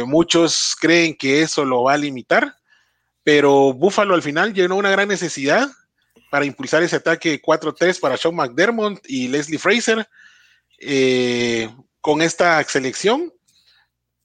muchos 0.06 0.76
creen 0.80 1.14
que 1.16 1.42
eso 1.42 1.64
lo 1.64 1.82
va 1.84 1.94
a 1.94 1.98
limitar, 1.98 2.56
pero 3.22 3.74
Buffalo 3.74 4.14
al 4.14 4.22
final 4.22 4.54
llenó 4.54 4.76
una 4.76 4.90
gran 4.90 5.08
necesidad 5.08 5.68
para 6.30 6.44
impulsar 6.44 6.82
ese 6.82 6.96
ataque 6.96 7.42
4-3 7.42 8.00
para 8.00 8.16
Sean 8.16 8.34
McDermott 8.34 9.00
y 9.06 9.28
Leslie 9.28 9.58
Fraser 9.58 10.08
eh, 10.78 11.68
con 12.00 12.22
esta 12.22 12.62
selección. 12.64 13.34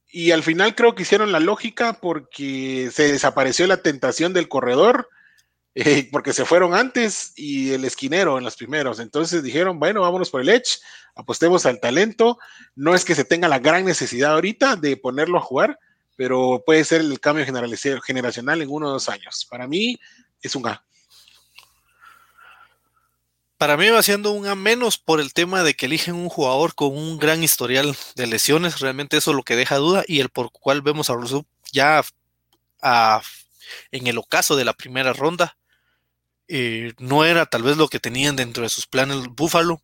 Y 0.10 0.32
al 0.32 0.44
final 0.44 0.76
creo 0.76 0.96
que 0.96 1.02
hicieron 1.02 1.32
la 1.32 1.42
lógica 1.42 2.00
porque 2.00 2.90
se 2.94 3.12
desapareció 3.12 3.68
la 3.68 3.82
tentación 3.82 4.32
del 4.32 4.48
corredor, 4.48 5.10
eh, 5.76 6.08
porque 6.10 6.32
se 6.32 6.46
fueron 6.46 6.74
antes 6.74 7.34
y 7.36 7.74
el 7.74 7.84
esquinero 7.84 8.38
en 8.38 8.46
los 8.46 8.56
primeros. 8.56 9.00
Entonces 9.00 9.44
dijeron, 9.44 9.80
bueno, 9.80 10.02
vámonos 10.02 10.30
por 10.30 10.40
el 10.42 10.50
Edge, 10.50 10.80
apostemos 11.16 11.66
al 11.66 11.82
talento. 11.82 12.38
No 12.76 12.96
es 12.96 13.04
que 13.04 13.16
se 13.16 13.26
tenga 13.26 13.50
la 13.50 13.60
gran 13.60 13.84
necesidad 13.84 14.34
ahorita 14.34 14.78
de 14.78 14.96
ponerlo 14.96 15.40
a 15.40 15.42
jugar, 15.42 15.80
pero 16.16 16.64
puede 16.66 16.86
ser 16.86 17.02
el 17.02 17.20
cambio 17.20 17.46
generacional 17.46 18.62
en 18.62 18.70
uno 18.70 18.88
o 18.88 18.92
dos 18.92 19.10
años. 19.10 19.46
Para 19.50 19.68
mí 19.68 20.00
es 20.42 20.56
un 20.56 20.68
A. 20.68 20.86
Para 23.66 23.78
mí 23.78 23.90
va 23.90 24.04
siendo 24.04 24.30
un 24.30 24.46
A 24.46 24.54
menos 24.54 25.00
por 25.00 25.20
el 25.20 25.34
tema 25.34 25.64
de 25.64 25.74
que 25.74 25.88
eligen 25.88 26.14
un 26.14 26.30
jugador 26.30 26.76
con 26.76 26.96
un 26.96 27.18
gran 27.18 27.44
historial 27.44 27.98
de 28.14 28.28
lesiones. 28.28 28.80
Realmente 28.80 29.18
eso 29.18 29.32
es 29.32 29.38
lo 29.38 29.42
que 29.42 29.56
deja 29.56 29.78
duda 29.78 30.04
y 30.08 30.20
el 30.20 30.30
por 30.30 30.52
cual 30.52 30.84
vemos 30.84 31.10
a 31.10 31.14
Rousseau 31.14 31.48
ya 31.72 32.04
en 33.92 34.06
el 34.06 34.20
ocaso 34.20 34.56
de 34.56 34.66
la 34.66 34.74
primera 34.74 35.14
ronda. 35.14 35.58
Eh, 36.48 36.94
no 37.00 37.26
era 37.26 37.48
tal 37.48 37.64
vez 37.64 37.76
lo 37.76 37.88
que 37.88 38.00
tenían 38.00 38.36
dentro 38.36 38.62
de 38.62 38.70
sus 38.70 38.86
planes 38.86 39.26
Búfalo, 39.32 39.82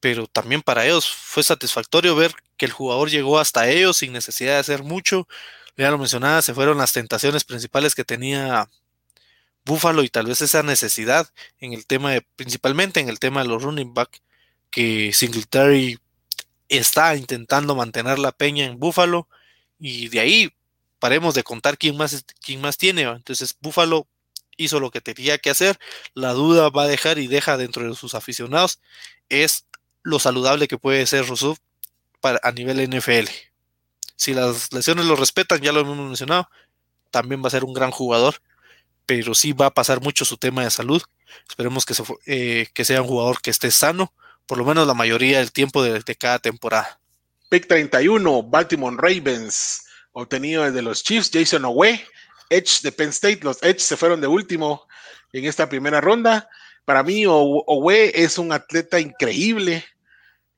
pero 0.00 0.26
también 0.26 0.62
para 0.62 0.86
ellos 0.86 1.10
fue 1.10 1.42
satisfactorio 1.42 2.16
ver 2.16 2.32
que 2.56 2.64
el 2.64 2.72
jugador 2.72 3.10
llegó 3.10 3.38
hasta 3.38 3.68
ellos 3.68 3.98
sin 3.98 4.14
necesidad 4.14 4.54
de 4.54 4.60
hacer 4.60 4.82
mucho. 4.82 5.28
Ya 5.76 5.90
lo 5.90 5.98
mencionaba, 5.98 6.40
se 6.40 6.54
fueron 6.54 6.78
las 6.78 6.92
tentaciones 6.92 7.44
principales 7.44 7.94
que 7.94 8.06
tenía 8.06 8.66
Búfalo 9.68 10.02
y 10.02 10.08
tal 10.08 10.26
vez 10.26 10.40
esa 10.40 10.62
necesidad 10.62 11.28
en 11.60 11.74
el 11.74 11.86
tema 11.86 12.12
de, 12.12 12.22
principalmente 12.22 13.00
en 13.00 13.10
el 13.10 13.18
tema 13.18 13.42
de 13.42 13.48
los 13.48 13.62
running 13.62 13.92
back, 13.92 14.22
que 14.70 15.12
Singletary 15.12 15.98
está 16.68 17.14
intentando 17.16 17.76
mantener 17.76 18.18
la 18.18 18.32
peña 18.32 18.64
en 18.64 18.78
Búfalo 18.78 19.28
y 19.78 20.08
de 20.08 20.20
ahí 20.20 20.52
paremos 20.98 21.34
de 21.34 21.44
contar 21.44 21.76
quién 21.76 21.98
más, 21.98 22.24
quién 22.40 22.62
más 22.62 22.78
tiene. 22.78 23.02
Entonces 23.02 23.54
Búfalo 23.60 24.06
hizo 24.56 24.80
lo 24.80 24.90
que 24.90 25.02
tenía 25.02 25.36
que 25.36 25.50
hacer. 25.50 25.78
La 26.14 26.32
duda 26.32 26.70
va 26.70 26.84
a 26.84 26.88
dejar 26.88 27.18
y 27.18 27.26
deja 27.26 27.58
dentro 27.58 27.86
de 27.86 27.94
sus 27.94 28.14
aficionados 28.14 28.80
es 29.28 29.66
lo 30.02 30.18
saludable 30.18 30.66
que 30.66 30.78
puede 30.78 31.06
ser 31.06 31.26
Rousseau 31.26 31.56
para, 32.22 32.40
a 32.42 32.52
nivel 32.52 32.88
NFL. 32.88 33.28
Si 34.16 34.32
las 34.32 34.72
lesiones 34.72 35.04
lo 35.04 35.14
respetan, 35.14 35.60
ya 35.60 35.72
lo 35.72 35.80
hemos 35.80 35.96
mencionado, 35.98 36.48
también 37.10 37.42
va 37.42 37.48
a 37.48 37.50
ser 37.50 37.64
un 37.64 37.74
gran 37.74 37.90
jugador, 37.90 38.40
pero 39.08 39.34
sí 39.34 39.54
va 39.54 39.66
a 39.66 39.74
pasar 39.74 40.02
mucho 40.02 40.26
su 40.26 40.36
tema 40.36 40.62
de 40.62 40.70
salud. 40.70 41.02
Esperemos 41.48 41.86
que, 41.86 41.94
eh, 42.26 42.66
que 42.74 42.84
sea 42.84 43.00
un 43.00 43.08
jugador 43.08 43.40
que 43.40 43.48
esté 43.48 43.70
sano, 43.70 44.12
por 44.44 44.58
lo 44.58 44.66
menos 44.66 44.86
la 44.86 44.92
mayoría 44.92 45.38
del 45.38 45.50
tiempo 45.50 45.82
de, 45.82 46.00
de 46.00 46.14
cada 46.14 46.38
temporada. 46.38 47.00
Pick 47.48 47.66
31, 47.66 48.42
Baltimore 48.42 48.94
Ravens, 48.98 49.86
obtenido 50.12 50.64
desde 50.64 50.82
los 50.82 51.02
Chiefs, 51.02 51.30
Jason 51.32 51.64
Owe, 51.64 52.04
Edge 52.50 52.82
de 52.82 52.92
Penn 52.92 53.08
State. 53.08 53.40
Los 53.44 53.62
Edge 53.62 53.80
se 53.80 53.96
fueron 53.96 54.20
de 54.20 54.26
último 54.26 54.86
en 55.32 55.46
esta 55.46 55.70
primera 55.70 56.02
ronda. 56.02 56.46
Para 56.84 57.02
mí, 57.02 57.24
Owe 57.26 58.12
es 58.14 58.36
un 58.36 58.52
atleta 58.52 59.00
increíble 59.00 59.86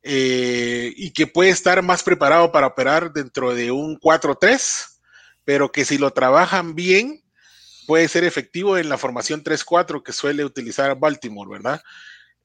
eh, 0.02 0.92
y 0.96 1.12
que 1.12 1.28
puede 1.28 1.50
estar 1.50 1.80
más 1.82 2.02
preparado 2.02 2.50
para 2.50 2.66
operar 2.66 3.12
dentro 3.12 3.54
de 3.54 3.70
un 3.70 3.96
4-3, 4.00 4.98
pero 5.44 5.70
que 5.70 5.84
si 5.84 5.98
lo 5.98 6.10
trabajan 6.12 6.74
bien, 6.74 7.22
puede 7.90 8.06
ser 8.06 8.22
efectivo 8.22 8.78
en 8.78 8.88
la 8.88 8.98
formación 8.98 9.42
3-4 9.42 10.04
que 10.04 10.12
suele 10.12 10.44
utilizar 10.44 10.96
Baltimore, 10.96 11.50
¿verdad? 11.50 11.82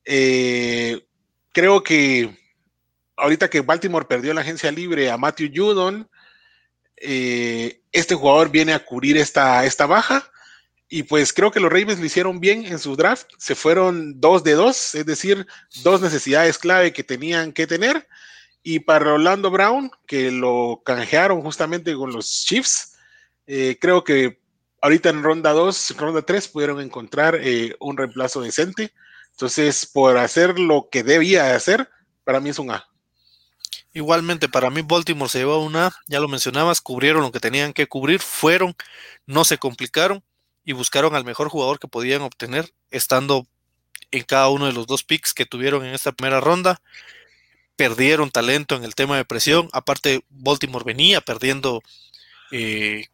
Eh, 0.04 1.06
creo 1.52 1.84
que 1.84 2.36
ahorita 3.16 3.48
que 3.48 3.62
Baltimore 3.62 4.08
perdió 4.08 4.34
la 4.34 4.42
agencia 4.42 4.72
libre 4.72 5.12
a 5.12 5.18
Matthew 5.18 5.52
Judon, 5.54 6.10
eh, 6.98 7.80
este 7.92 8.16
jugador 8.16 8.50
viene 8.50 8.74
a 8.74 8.84
cubrir 8.84 9.18
esta, 9.18 9.64
esta 9.66 9.86
baja 9.86 10.32
y 10.90 11.04
pues 11.04 11.32
creo 11.32 11.52
que 11.52 11.60
los 11.60 11.72
Ravens 11.72 12.00
lo 12.00 12.08
hicieron 12.08 12.40
bien 12.40 12.66
en 12.66 12.80
su 12.80 12.96
draft. 12.96 13.28
Se 13.38 13.54
fueron 13.54 14.20
dos 14.20 14.44
de 14.44 14.54
dos, 14.54 14.96
es 14.96 15.06
decir, 15.06 15.46
dos 15.84 16.02
necesidades 16.02 16.58
clave 16.58 16.92
que 16.92 17.04
tenían 17.04 17.52
que 17.52 17.68
tener. 17.68 18.08
Y 18.64 18.80
para 18.80 19.14
Orlando 19.14 19.52
Brown, 19.52 19.92
que 20.08 20.32
lo 20.32 20.82
canjearon 20.84 21.44
justamente 21.44 21.94
con 21.94 22.12
los 22.12 22.46
Chiefs, 22.46 22.98
eh, 23.46 23.78
creo 23.80 24.04
que 24.04 24.44
ahorita 24.86 25.10
en 25.10 25.24
ronda 25.24 25.52
2, 25.52 25.96
ronda 25.98 26.22
3 26.22 26.48
pudieron 26.50 26.80
encontrar 26.80 27.40
eh, 27.42 27.76
un 27.80 27.98
reemplazo 27.98 28.40
decente. 28.42 28.94
Entonces, 29.32 29.88
por 29.88 30.16
hacer 30.20 30.60
lo 30.60 30.90
que 30.92 31.02
debía 31.02 31.56
hacer, 31.56 31.90
para 32.24 32.40
mí 32.40 32.52
es 32.52 32.60
un 32.60 32.70
A. 32.70 32.88
Igualmente, 33.94 34.48
para 34.48 34.70
mí 34.70 34.84
Baltimore 34.84 35.30
se 35.30 35.40
llevó 35.40 35.58
una, 35.58 35.92
ya 36.06 36.20
lo 36.20 36.28
mencionabas, 36.28 36.82
cubrieron 36.82 37.24
lo 37.24 37.32
que 37.32 37.40
tenían 37.40 37.74
que 37.74 37.88
cubrir, 37.88 38.20
fueron, 38.20 38.76
no 39.26 39.44
se 39.44 39.58
complicaron 39.58 40.24
y 40.64 40.74
buscaron 40.74 41.16
al 41.16 41.26
mejor 41.26 41.50
jugador 41.50 41.80
que 41.80 41.88
podían 41.88 42.22
obtener, 42.22 42.72
estando 42.92 43.48
en 44.12 44.24
cada 44.24 44.50
uno 44.50 44.68
de 44.68 44.74
los 44.74 44.86
dos 44.86 45.04
picks 45.04 45.34
que 45.34 45.48
tuvieron 45.48 45.84
en 45.84 45.96
esta 45.96 46.12
primera 46.12 46.42
ronda. 46.42 46.80
Perdieron 47.76 48.30
talento 48.30 48.76
en 48.76 48.84
el 48.84 48.94
tema 48.94 49.18
de 49.18 49.26
presión. 49.26 49.68
Aparte, 49.74 50.24
Baltimore 50.30 50.86
venía 50.86 51.22
perdiendo 51.22 51.82
eh, 52.52 53.08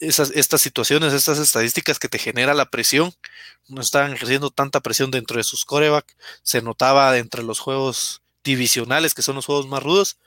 esas, 0.00 0.30
estas 0.34 0.60
situaciones, 0.60 1.12
estas 1.12 1.38
estadísticas 1.38 1.98
que 1.98 2.08
te 2.08 2.18
genera 2.18 2.54
la 2.54 2.70
presión. 2.70 3.12
No 3.68 3.80
estaban 3.80 4.12
ejerciendo 4.12 4.50
tanta 4.50 4.80
presión 4.80 5.10
dentro 5.10 5.36
de 5.36 5.44
sus 5.44 5.64
coreback. 5.64 6.16
Se 6.42 6.62
notaba 6.62 7.16
entre 7.18 7.42
los 7.42 7.60
juegos 7.60 8.22
divisionales, 8.42 9.14
que 9.14 9.22
son 9.22 9.36
los 9.36 9.46
juegos 9.46 9.68
más 9.68 9.82
rudos. 9.82 10.18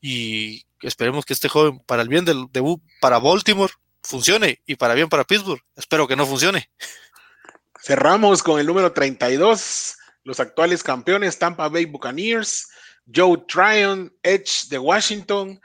Y 0.00 0.66
esperemos 0.82 1.24
que 1.24 1.34
este 1.34 1.48
joven, 1.48 1.80
para 1.80 2.02
el 2.02 2.08
bien 2.08 2.24
del 2.24 2.46
debut 2.50 2.80
para 3.00 3.18
Baltimore, 3.18 3.72
funcione 4.02 4.62
y 4.66 4.76
para 4.76 4.94
bien 4.94 5.08
para 5.08 5.24
Pittsburgh. 5.24 5.62
Espero 5.76 6.08
que 6.08 6.16
no 6.16 6.26
funcione. 6.26 6.70
Cerramos 7.80 8.42
con 8.42 8.58
el 8.58 8.66
número 8.66 8.92
32, 8.92 9.96
los 10.24 10.40
actuales 10.40 10.82
campeones 10.82 11.38
Tampa 11.38 11.68
Bay 11.68 11.84
Buccaneers, 11.84 12.68
Joe 13.14 13.44
Tryon, 13.46 14.12
Edge 14.22 14.68
de 14.68 14.78
Washington. 14.78 15.60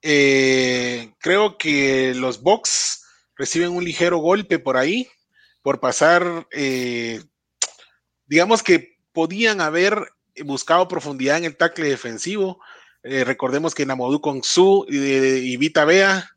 Eh, 0.00 1.12
creo 1.18 1.56
que 1.56 2.12
los 2.14 2.42
Bucks 2.42 3.01
reciben 3.42 3.72
un 3.72 3.82
ligero 3.82 4.18
golpe 4.18 4.60
por 4.60 4.76
ahí, 4.76 5.08
por 5.62 5.80
pasar, 5.80 6.46
eh, 6.52 7.20
digamos 8.24 8.62
que 8.62 8.98
podían 9.10 9.60
haber 9.60 10.12
buscado 10.44 10.86
profundidad 10.86 11.38
en 11.38 11.46
el 11.46 11.56
tackle 11.56 11.88
defensivo. 11.88 12.60
Eh, 13.02 13.24
recordemos 13.24 13.74
que 13.74 13.84
Namodu 13.84 14.20
con 14.20 14.44
Su 14.44 14.86
y, 14.88 14.96
y 14.96 15.56
Vita 15.56 15.84
Bea, 15.84 16.30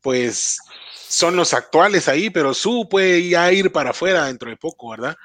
pues 0.00 0.60
son 1.08 1.34
los 1.34 1.52
actuales 1.52 2.06
ahí, 2.06 2.30
pero 2.30 2.54
Su 2.54 2.88
puede 2.88 3.28
ya 3.28 3.50
ir 3.50 3.72
para 3.72 3.90
afuera 3.90 4.26
dentro 4.26 4.48
de 4.48 4.56
poco, 4.56 4.90
¿verdad? 4.90 5.16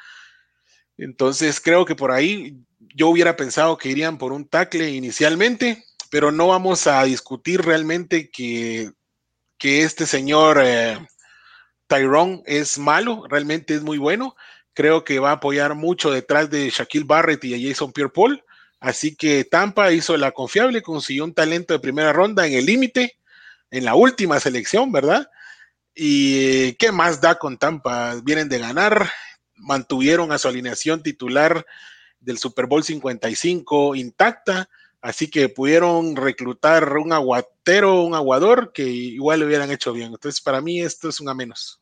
Entonces 0.97 1.61
creo 1.61 1.85
que 1.85 1.95
por 1.95 2.11
ahí 2.11 2.57
yo 2.95 3.09
hubiera 3.09 3.35
pensado 3.35 3.77
que 3.77 3.89
irían 3.89 4.17
por 4.17 4.33
un 4.33 4.47
tackle 4.47 4.89
inicialmente, 4.89 5.83
pero 6.09 6.31
no 6.31 6.47
vamos 6.47 6.87
a 6.87 7.03
discutir 7.03 7.61
realmente 7.61 8.31
que, 8.31 8.89
que 9.61 9.83
este 9.83 10.07
señor 10.07 10.59
eh, 10.59 10.97
Tyrone 11.91 12.41
es 12.45 12.77
malo, 12.77 13.25
realmente 13.29 13.75
es 13.75 13.83
muy 13.83 13.97
bueno. 13.97 14.37
Creo 14.73 15.03
que 15.03 15.19
va 15.19 15.31
a 15.31 15.33
apoyar 15.33 15.75
mucho 15.75 16.09
detrás 16.09 16.49
de 16.49 16.69
Shaquille 16.69 17.03
Barrett 17.03 17.43
y 17.43 17.53
a 17.53 17.69
Jason 17.69 17.91
Pierre 17.91 18.13
Paul. 18.13 18.41
Así 18.79 19.13
que 19.13 19.43
Tampa 19.43 19.91
hizo 19.91 20.15
la 20.15 20.31
confiable, 20.31 20.81
consiguió 20.81 21.25
un 21.25 21.33
talento 21.33 21.73
de 21.73 21.81
primera 21.81 22.13
ronda 22.13 22.47
en 22.47 22.53
el 22.53 22.65
límite, 22.65 23.17
en 23.71 23.83
la 23.83 23.95
última 23.95 24.39
selección, 24.39 24.93
¿verdad? 24.93 25.29
¿Y 25.93 26.75
qué 26.75 26.93
más 26.93 27.19
da 27.19 27.35
con 27.35 27.57
Tampa? 27.57 28.15
Vienen 28.23 28.47
de 28.47 28.59
ganar, 28.59 29.11
mantuvieron 29.57 30.31
a 30.31 30.37
su 30.37 30.47
alineación 30.47 31.03
titular 31.03 31.65
del 32.21 32.37
Super 32.37 32.67
Bowl 32.67 32.85
55 32.85 33.95
intacta, 33.95 34.69
así 35.01 35.29
que 35.29 35.49
pudieron 35.49 36.15
reclutar 36.15 36.95
un 36.95 37.11
aguatero, 37.11 38.01
un 38.03 38.15
aguador 38.15 38.71
que 38.71 38.83
igual 38.83 39.41
lo 39.41 39.47
hubieran 39.47 39.71
hecho 39.71 39.91
bien. 39.91 40.13
Entonces, 40.13 40.39
para 40.39 40.61
mí 40.61 40.79
esto 40.81 41.09
es 41.09 41.19
un 41.19 41.27
a 41.27 41.33
menos. 41.33 41.80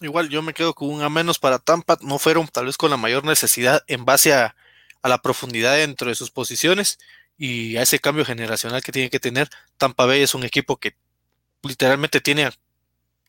Igual 0.00 0.28
yo 0.28 0.42
me 0.42 0.54
quedo 0.54 0.74
con 0.74 0.88
un 0.88 1.02
a 1.02 1.08
menos 1.10 1.38
para 1.38 1.58
Tampa, 1.58 1.98
no 2.00 2.18
fueron 2.18 2.48
tal 2.48 2.66
vez 2.66 2.76
con 2.76 2.90
la 2.90 2.96
mayor 2.96 3.24
necesidad 3.24 3.84
en 3.86 4.04
base 4.04 4.32
a, 4.32 4.56
a 5.02 5.08
la 5.08 5.20
profundidad 5.20 5.76
dentro 5.76 6.08
de 6.08 6.14
sus 6.14 6.30
posiciones 6.30 6.98
y 7.36 7.76
a 7.76 7.82
ese 7.82 7.98
cambio 7.98 8.24
generacional 8.24 8.82
que 8.82 8.92
tiene 8.92 9.10
que 9.10 9.20
tener. 9.20 9.48
Tampa 9.76 10.06
Bay 10.06 10.22
es 10.22 10.34
un 10.34 10.44
equipo 10.44 10.78
que 10.78 10.96
literalmente 11.62 12.20
tiene 12.20 12.50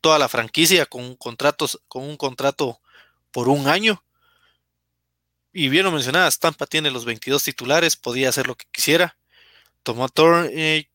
toda 0.01 0.19
la 0.19 0.27
franquicia 0.27 0.85
con, 0.85 1.15
contratos, 1.15 1.81
con 1.87 2.03
un 2.03 2.17
contrato 2.17 2.81
por 3.31 3.47
un 3.47 3.67
año. 3.67 4.03
Y 5.53 5.69
bien 5.69 5.85
lo 5.85 5.91
mencionabas, 5.91 6.39
Tampa 6.39 6.65
tiene 6.65 6.91
los 6.91 7.05
22 7.05 7.43
titulares, 7.43 7.95
podía 7.95 8.29
hacer 8.29 8.47
lo 8.47 8.55
que 8.55 8.65
quisiera. 8.71 9.17
Tomó 9.83 10.07
eh, 10.17 10.89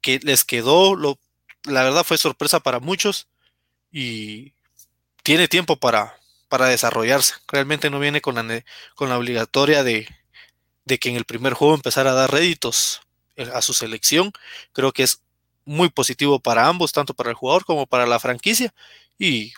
que 0.00 0.20
les 0.22 0.44
quedó, 0.44 0.94
lo, 0.94 1.18
la 1.64 1.84
verdad 1.84 2.04
fue 2.04 2.18
sorpresa 2.18 2.60
para 2.60 2.80
muchos 2.80 3.28
y 3.92 4.52
tiene 5.22 5.48
tiempo 5.48 5.76
para, 5.76 6.18
para 6.48 6.66
desarrollarse. 6.66 7.34
Realmente 7.48 7.90
no 7.90 7.98
viene 7.98 8.20
con 8.20 8.34
la, 8.34 8.64
con 8.94 9.08
la 9.08 9.18
obligatoria 9.18 9.82
de, 9.82 10.08
de 10.84 10.98
que 10.98 11.08
en 11.08 11.16
el 11.16 11.24
primer 11.24 11.54
juego 11.54 11.74
empezara 11.74 12.10
a 12.10 12.14
dar 12.14 12.32
réditos 12.32 13.00
eh, 13.36 13.48
a 13.54 13.62
su 13.62 13.72
selección. 13.72 14.32
Creo 14.72 14.92
que 14.92 15.04
es 15.04 15.22
muy 15.64 15.88
positivo 15.88 16.40
para 16.40 16.66
ambos, 16.66 16.92
tanto 16.92 17.14
para 17.14 17.30
el 17.30 17.36
jugador 17.36 17.64
como 17.64 17.86
para 17.86 18.06
la 18.06 18.18
franquicia. 18.18 18.74
Y 19.18 19.52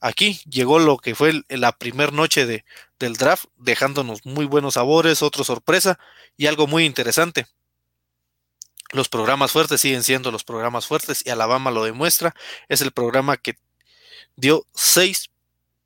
aquí 0.00 0.40
llegó 0.48 0.78
lo 0.78 0.98
que 0.98 1.14
fue 1.14 1.42
la 1.48 1.72
primera 1.72 2.12
noche 2.12 2.46
de, 2.46 2.64
del 2.98 3.14
draft, 3.14 3.46
dejándonos 3.56 4.24
muy 4.24 4.44
buenos 4.46 4.74
sabores, 4.74 5.22
otra 5.22 5.44
sorpresa 5.44 5.98
y 6.36 6.46
algo 6.46 6.66
muy 6.66 6.84
interesante. 6.84 7.46
Los 8.92 9.08
programas 9.08 9.50
fuertes 9.50 9.80
siguen 9.80 10.04
siendo 10.04 10.30
los 10.30 10.44
programas 10.44 10.86
fuertes 10.86 11.22
y 11.26 11.30
Alabama 11.30 11.72
lo 11.72 11.84
demuestra. 11.84 12.34
Es 12.68 12.80
el 12.80 12.92
programa 12.92 13.36
que 13.36 13.56
dio 14.36 14.66
seis 14.74 15.30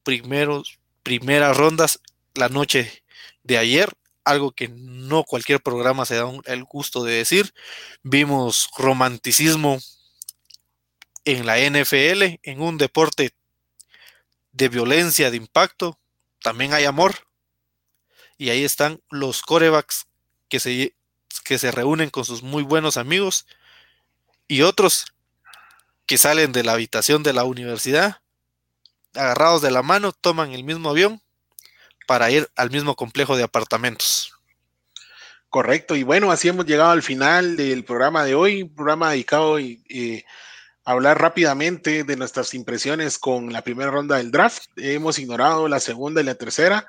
primeros, 0.03 0.79
primeras 1.03 1.57
rondas 1.57 2.01
la 2.35 2.49
noche 2.49 3.03
de 3.43 3.59
ayer 3.59 3.97
algo 4.25 4.53
que 4.53 4.69
no 4.69 5.25
cualquier 5.25 5.61
programa 5.61 6.05
se 6.05 6.17
da 6.17 6.31
el 6.47 6.65
gusto 6.65 7.05
de 7.05 7.15
decir. 7.15 7.53
Vimos 8.03 8.69
romanticismo 8.77 9.79
en 11.25 11.47
la 11.47 11.59
NFL, 11.59 12.39
en 12.43 12.61
un 12.61 12.79
deporte 12.79 13.35
de 14.53 14.69
violencia, 14.69 15.31
de 15.31 15.37
impacto, 15.37 15.99
también 16.43 16.73
hay 16.73 16.85
amor. 16.85 17.15
Y 18.39 18.51
ahí 18.51 18.65
están 18.65 19.01
los 19.11 19.43
corebacks 19.43 20.07
que 20.49 20.61
se, 20.61 20.95
que 21.45 21.59
se 21.59 21.71
reúnen 21.71 22.11
con 22.11 22.25
sus 22.25 22.43
muy 22.43 22.63
buenos 22.63 22.97
amigos 22.97 23.47
y 24.49 24.63
otros 24.63 25.07
que 26.07 26.19
salen 26.19 26.53
de 26.53 26.65
la 26.65 26.73
habitación 26.73 27.23
de 27.23 27.33
la 27.33 27.45
universidad, 27.45 28.21
agarrados 29.15 29.63
de 29.63 29.71
la 29.71 29.83
mano, 29.83 30.13
toman 30.13 30.53
el 30.53 30.65
mismo 30.65 30.91
avión 30.91 31.21
para 32.07 32.31
ir 32.31 32.49
al 32.57 32.71
mismo 32.71 32.97
complejo 32.97 33.37
de 33.37 33.45
apartamentos. 33.45 34.33
Correcto, 35.49 35.97
y 35.97 36.03
bueno, 36.03 36.31
así 36.31 36.49
hemos 36.49 36.67
llegado 36.67 36.91
al 36.91 37.03
final 37.03 37.57
del 37.57 37.85
programa 37.85 38.25
de 38.25 38.35
hoy, 38.35 38.63
un 38.63 38.75
programa 38.75 39.11
dedicado 39.11 39.59
eh, 39.59 40.25
hablar 40.85 41.21
rápidamente 41.21 42.05
de 42.05 42.17
nuestras 42.17 42.55
impresiones 42.55 43.19
con 43.19 43.53
la 43.53 43.63
primera 43.63 43.91
ronda 43.91 44.17
del 44.17 44.31
draft. 44.31 44.65
Hemos 44.77 45.19
ignorado 45.19 45.69
la 45.69 45.81
segunda 45.81 46.21
y 46.21 46.25
la 46.25 46.35
tercera. 46.35 46.87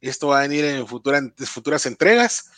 Esto 0.00 0.28
va 0.28 0.38
a 0.38 0.42
venir 0.42 0.64
en 0.64 0.86
futuras 0.86 1.86
entregas. 1.86 2.50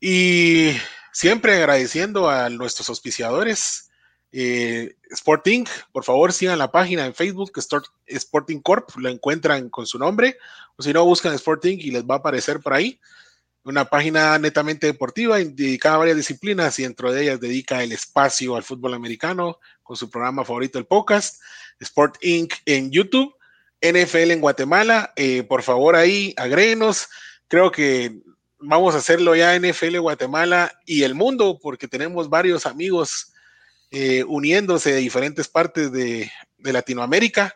Y 0.00 0.76
siempre 1.12 1.54
agradeciendo 1.54 2.28
a 2.28 2.48
nuestros 2.50 2.88
auspiciadores. 2.88 3.91
Eh, 4.32 4.96
Sporting, 5.10 5.64
por 5.92 6.04
favor 6.04 6.32
sigan 6.32 6.58
la 6.58 6.72
página 6.72 7.04
en 7.04 7.14
Facebook, 7.14 7.52
Sporting 8.06 8.60
Corp, 8.60 8.88
lo 8.96 9.10
encuentran 9.10 9.68
con 9.68 9.86
su 9.86 9.98
nombre, 9.98 10.38
o 10.76 10.82
si 10.82 10.92
no, 10.92 11.04
buscan 11.04 11.34
Sporting 11.34 11.76
y 11.78 11.90
les 11.90 12.04
va 12.04 12.14
a 12.14 12.18
aparecer 12.18 12.60
por 12.60 12.72
ahí. 12.72 12.98
Una 13.64 13.84
página 13.84 14.38
netamente 14.38 14.86
deportiva 14.86 15.38
dedicada 15.38 15.96
a 15.96 15.98
varias 15.98 16.16
disciplinas 16.16 16.78
y 16.78 16.82
dentro 16.82 17.12
de 17.12 17.22
ellas 17.22 17.40
dedica 17.40 17.82
el 17.82 17.92
espacio 17.92 18.56
al 18.56 18.64
fútbol 18.64 18.94
americano 18.94 19.58
con 19.82 19.96
su 19.96 20.10
programa 20.10 20.44
favorito, 20.44 20.78
el 20.78 20.86
podcast, 20.86 21.40
Sport 21.78 22.16
Inc. 22.22 22.54
en 22.64 22.90
YouTube, 22.90 23.36
NFL 23.80 24.32
en 24.32 24.40
Guatemala. 24.40 25.12
Eh, 25.14 25.44
por 25.44 25.62
favor, 25.62 25.94
ahí 25.94 26.34
agréguenos. 26.36 27.08
Creo 27.46 27.70
que 27.70 28.18
vamos 28.58 28.94
a 28.94 28.98
hacerlo 28.98 29.36
ya 29.36 29.54
NFL 29.54 29.98
Guatemala 29.98 30.72
y 30.86 31.02
el 31.02 31.14
mundo, 31.14 31.58
porque 31.60 31.86
tenemos 31.86 32.28
varios 32.28 32.66
amigos 32.66 33.31
eh, 33.94 34.24
uniéndose 34.26 34.90
de 34.90 35.00
diferentes 35.00 35.48
partes 35.48 35.92
de, 35.92 36.32
Latinoamérica. 36.60 37.54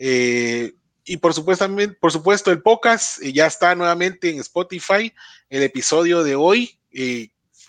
Eh, 0.00 0.72
y 1.04 1.18
por 1.18 1.34
supuesto, 1.34 1.68
por 2.00 2.10
supuesto 2.10 2.50
el 2.50 2.62
podcast 2.62 3.22
eh, 3.22 3.32
ya 3.32 3.46
está 3.46 3.76
nuevamente 3.76 4.28
en 4.28 4.40
Spotify. 4.40 5.14
El 5.48 5.62
episodio 5.62 6.24
de 6.24 6.34
hoy 6.34 6.80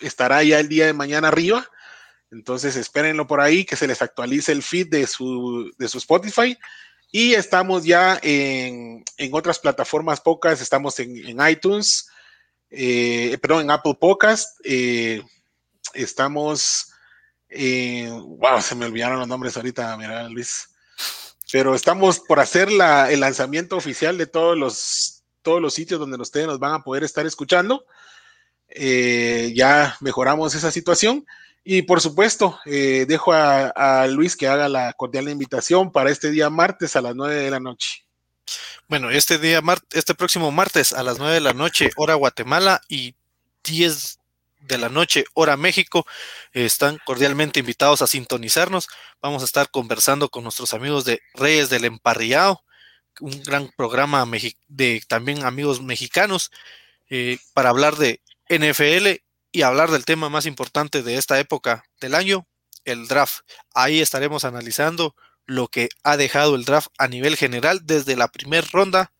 estará 0.00 0.42
ya 0.42 0.58
el 0.58 0.68
día 0.68 0.86
de 0.86 0.92
mañana 0.92 1.28
arriba. 1.28 1.68
Entonces 2.32 2.74
espérenlo 2.74 3.28
por 3.28 3.40
ahí, 3.40 3.64
que 3.64 3.76
se 3.76 3.86
les 3.86 4.02
actualice 4.02 4.50
el 4.50 4.64
feed 4.64 4.88
de 4.88 5.06
su, 5.06 5.72
de 5.78 5.88
su 5.88 5.98
Spotify. 5.98 6.58
Y 7.12 7.34
estamos 7.34 7.84
ya 7.84 8.18
en, 8.22 9.04
otras 9.30 9.60
plataformas 9.60 10.20
pocas, 10.20 10.60
estamos 10.60 10.98
en, 10.98 11.16
en 11.28 11.48
iTunes, 11.48 12.08
eh, 12.70 13.38
perdón, 13.40 13.62
en 13.62 13.70
Apple 13.70 13.96
Podcast. 14.00 14.58
Estamos, 15.94 16.89
wow, 17.52 18.60
se 18.60 18.74
me 18.74 18.86
olvidaron 18.86 19.18
los 19.18 19.28
nombres 19.28 19.56
ahorita, 19.56 19.96
mira 19.96 20.28
Luis. 20.28 20.68
Pero 21.52 21.74
estamos 21.74 22.20
por 22.20 22.38
hacer 22.38 22.68
el 22.68 23.20
lanzamiento 23.20 23.76
oficial 23.76 24.16
de 24.16 24.26
todos 24.26 24.56
los, 24.56 25.24
todos 25.42 25.60
los 25.60 25.74
sitios 25.74 25.98
donde 25.98 26.16
ustedes 26.16 26.46
nos 26.46 26.60
van 26.60 26.74
a 26.74 26.84
poder 26.84 27.02
estar 27.02 27.26
escuchando. 27.26 27.84
Eh, 28.68 29.52
ya 29.54 29.96
mejoramos 30.00 30.54
esa 30.54 30.70
situación. 30.70 31.26
Y 31.64 31.82
por 31.82 32.00
supuesto, 32.00 32.58
dejo 32.64 33.32
a, 33.32 33.68
a, 33.68 34.06
Luis 34.06 34.36
que 34.36 34.48
haga 34.48 34.68
la 34.68 34.92
cordial 34.94 35.28
invitación 35.28 35.92
para 35.92 36.10
este 36.10 36.30
día 36.30 36.48
martes 36.48 36.96
a 36.96 37.02
las 37.02 37.14
9 37.14 37.34
de 37.34 37.50
la 37.50 37.60
noche. 37.60 38.04
Bueno, 38.88 39.10
este 39.10 39.38
día, 39.38 39.60
este 39.92 40.14
próximo 40.14 40.50
martes 40.50 40.92
a 40.92 41.02
las 41.02 41.18
9 41.18 41.34
de 41.34 41.40
la 41.40 41.52
noche, 41.52 41.90
hora 41.96 42.14
Guatemala 42.14 42.80
y 42.88 43.14
10 43.62 44.19
de 44.60 44.78
la 44.78 44.88
noche, 44.88 45.24
hora 45.34 45.56
México, 45.56 46.06
están 46.52 46.98
cordialmente 47.04 47.60
invitados 47.60 48.02
a 48.02 48.06
sintonizarnos. 48.06 48.88
Vamos 49.20 49.42
a 49.42 49.44
estar 49.44 49.70
conversando 49.70 50.28
con 50.28 50.44
nuestros 50.44 50.74
amigos 50.74 51.04
de 51.04 51.20
Reyes 51.34 51.70
del 51.70 51.84
Emparrillado, 51.84 52.62
un 53.20 53.42
gran 53.42 53.70
programa 53.76 54.26
de 54.68 55.02
también 55.08 55.44
amigos 55.44 55.82
mexicanos, 55.82 56.50
eh, 57.08 57.38
para 57.54 57.70
hablar 57.70 57.96
de 57.96 58.20
NFL 58.48 59.22
y 59.52 59.62
hablar 59.62 59.90
del 59.90 60.04
tema 60.04 60.28
más 60.28 60.46
importante 60.46 61.02
de 61.02 61.16
esta 61.16 61.38
época 61.40 61.84
del 62.00 62.14
año, 62.14 62.46
el 62.84 63.08
draft. 63.08 63.40
Ahí 63.74 64.00
estaremos 64.00 64.44
analizando 64.44 65.14
lo 65.46 65.68
que 65.68 65.88
ha 66.04 66.16
dejado 66.16 66.54
el 66.54 66.64
draft 66.64 66.88
a 66.98 67.08
nivel 67.08 67.36
general 67.36 67.80
desde 67.84 68.16
la 68.16 68.28
primera 68.28 68.66
ronda 68.70 69.12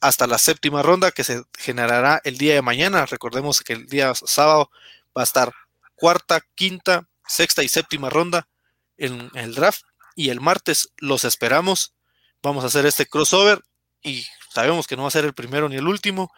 hasta 0.00 0.26
la 0.26 0.38
séptima 0.38 0.82
ronda 0.82 1.12
que 1.12 1.24
se 1.24 1.42
generará 1.58 2.20
el 2.24 2.38
día 2.38 2.54
de 2.54 2.62
mañana. 2.62 3.06
Recordemos 3.06 3.60
que 3.60 3.74
el 3.74 3.86
día 3.86 4.12
sábado 4.14 4.70
va 5.16 5.22
a 5.22 5.24
estar 5.24 5.52
cuarta, 5.94 6.40
quinta, 6.54 7.06
sexta 7.26 7.62
y 7.62 7.68
séptima 7.68 8.10
ronda 8.10 8.48
en 8.96 9.30
el 9.34 9.54
draft 9.54 9.82
y 10.16 10.30
el 10.30 10.40
martes 10.40 10.92
los 10.98 11.24
esperamos. 11.24 11.94
Vamos 12.42 12.64
a 12.64 12.68
hacer 12.68 12.86
este 12.86 13.06
crossover 13.06 13.62
y 14.02 14.26
sabemos 14.52 14.86
que 14.86 14.96
no 14.96 15.02
va 15.02 15.08
a 15.08 15.12
ser 15.12 15.24
el 15.24 15.34
primero 15.34 15.68
ni 15.68 15.76
el 15.76 15.86
último. 15.86 16.32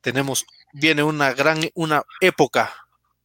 Tenemos, 0.00 0.46
viene 0.72 1.02
una 1.02 1.32
gran, 1.32 1.60
una 1.74 2.02
época 2.20 2.72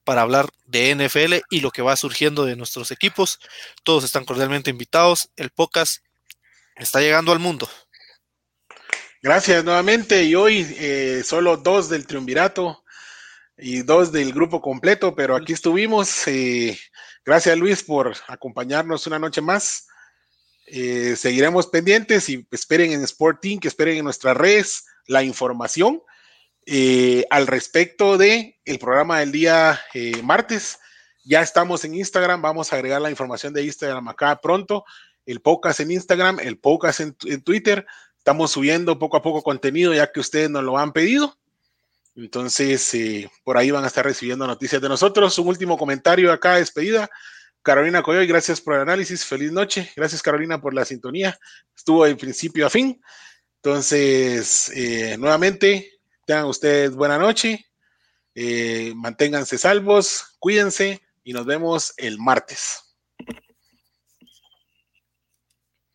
para 0.04 0.22
hablar 0.22 0.50
de 0.66 0.96
NFL 0.96 1.46
y 1.50 1.62
lo 1.62 1.72
que 1.72 1.82
va 1.82 1.96
surgiendo 1.96 2.46
de 2.46 2.56
nuestros 2.56 2.92
equipos. 2.92 3.40
Todos 3.84 4.04
están 4.04 4.26
cordialmente 4.26 4.70
invitados. 4.70 5.30
El 5.36 5.52
podcast 5.52 6.04
está 6.76 7.00
llegando 7.00 7.32
al 7.32 7.40
mundo. 7.40 7.70
Gracias 9.24 9.64
nuevamente. 9.64 10.24
Y 10.26 10.36
hoy 10.36 10.68
eh, 10.78 11.24
solo 11.24 11.58
dos 11.58 11.88
del 11.88 12.06
triunvirato 12.06 12.84
y 13.58 13.82
dos 13.82 14.12
del 14.12 14.34
grupo 14.34 14.62
completo, 14.62 15.16
pero 15.16 15.38
aquí 15.38 15.54
estuvimos. 15.54 16.28
Eh, 16.28 16.78
gracias 17.26 17.58
Luis 17.58 17.82
por 17.84 18.14
acompañarnos 18.28 19.08
una 19.08 19.20
noche 19.20 19.40
más. 19.40 19.88
Eh, 20.66 21.16
seguiremos 21.16 21.68
pendientes 21.68 22.28
y 22.28 22.46
esperen 22.52 22.92
en 22.92 23.02
Sporting, 23.04 23.60
que 23.60 23.70
esperen 23.70 23.98
en 23.98 24.04
nuestras 24.04 24.36
redes 24.36 24.86
la 25.08 25.24
información 25.24 26.02
eh, 26.66 27.26
al 27.30 27.48
respecto 27.48 28.18
de 28.18 28.60
el 28.66 28.78
programa 28.78 29.20
del 29.20 29.32
día 29.32 29.80
eh, 29.94 30.22
martes. 30.22 30.80
Ya 31.24 31.42
estamos 31.42 31.86
en 31.86 31.96
Instagram, 31.96 32.42
vamos 32.42 32.72
a 32.72 32.76
agregar 32.76 33.02
la 33.02 33.10
información 33.10 33.54
de 33.54 33.64
Instagram 33.64 34.08
acá 34.10 34.40
pronto, 34.42 34.84
el 35.26 35.42
podcast 35.42 35.80
en 35.80 35.92
Instagram, 35.92 36.40
el 36.42 36.60
podcast 36.60 37.00
en, 37.00 37.16
Twitter. 37.42 37.86
Estamos 38.24 38.52
subiendo 38.52 38.98
poco 38.98 39.18
a 39.18 39.22
poco 39.22 39.42
contenido 39.42 39.94
ya 39.94 40.12
que 40.12 40.20
ustedes 40.20 40.50
nos 40.50 40.64
lo 40.64 40.78
han 40.78 40.94
pedido. 40.94 41.38
Entonces, 42.16 42.94
eh, 42.94 43.30
por 43.44 43.58
ahí 43.58 43.72
van 43.72 43.84
a 43.84 43.88
estar 43.88 44.06
recibiendo 44.06 44.48
noticias 44.48 44.82
de 44.82 44.90
nosotros. 44.90 45.38
Un 45.40 45.48
último 45.48 45.78
comentario 45.78 46.32
acá, 46.32 46.56
despedida. 46.56 47.10
Carolina 47.62 48.02
Coyoy, 48.02 48.28
gracias 48.28 48.62
por 48.62 48.76
el 48.76 48.82
análisis. 48.82 49.26
Feliz 49.26 49.52
noche. 49.52 49.92
Gracias, 49.96 50.22
Carolina, 50.22 50.62
por 50.62 50.74
la 50.74 50.86
sintonía. 50.86 51.38
Estuvo 51.76 52.06
de 52.06 52.16
principio 52.16 52.66
a 52.66 52.70
fin. 52.70 53.02
Entonces, 53.62 54.72
nuevamente, 55.18 55.94
Tengan 56.26 56.46
ustedes 56.46 56.96
buena 56.96 57.18
noche, 57.18 57.66
eh, 58.34 58.94
manténganse 58.96 59.58
salvos, 59.58 60.38
cuídense 60.40 61.02
y 61.24 61.34
nos 61.34 61.46
vemos 61.46 61.94
el 61.98 62.18
martes. 62.18 62.83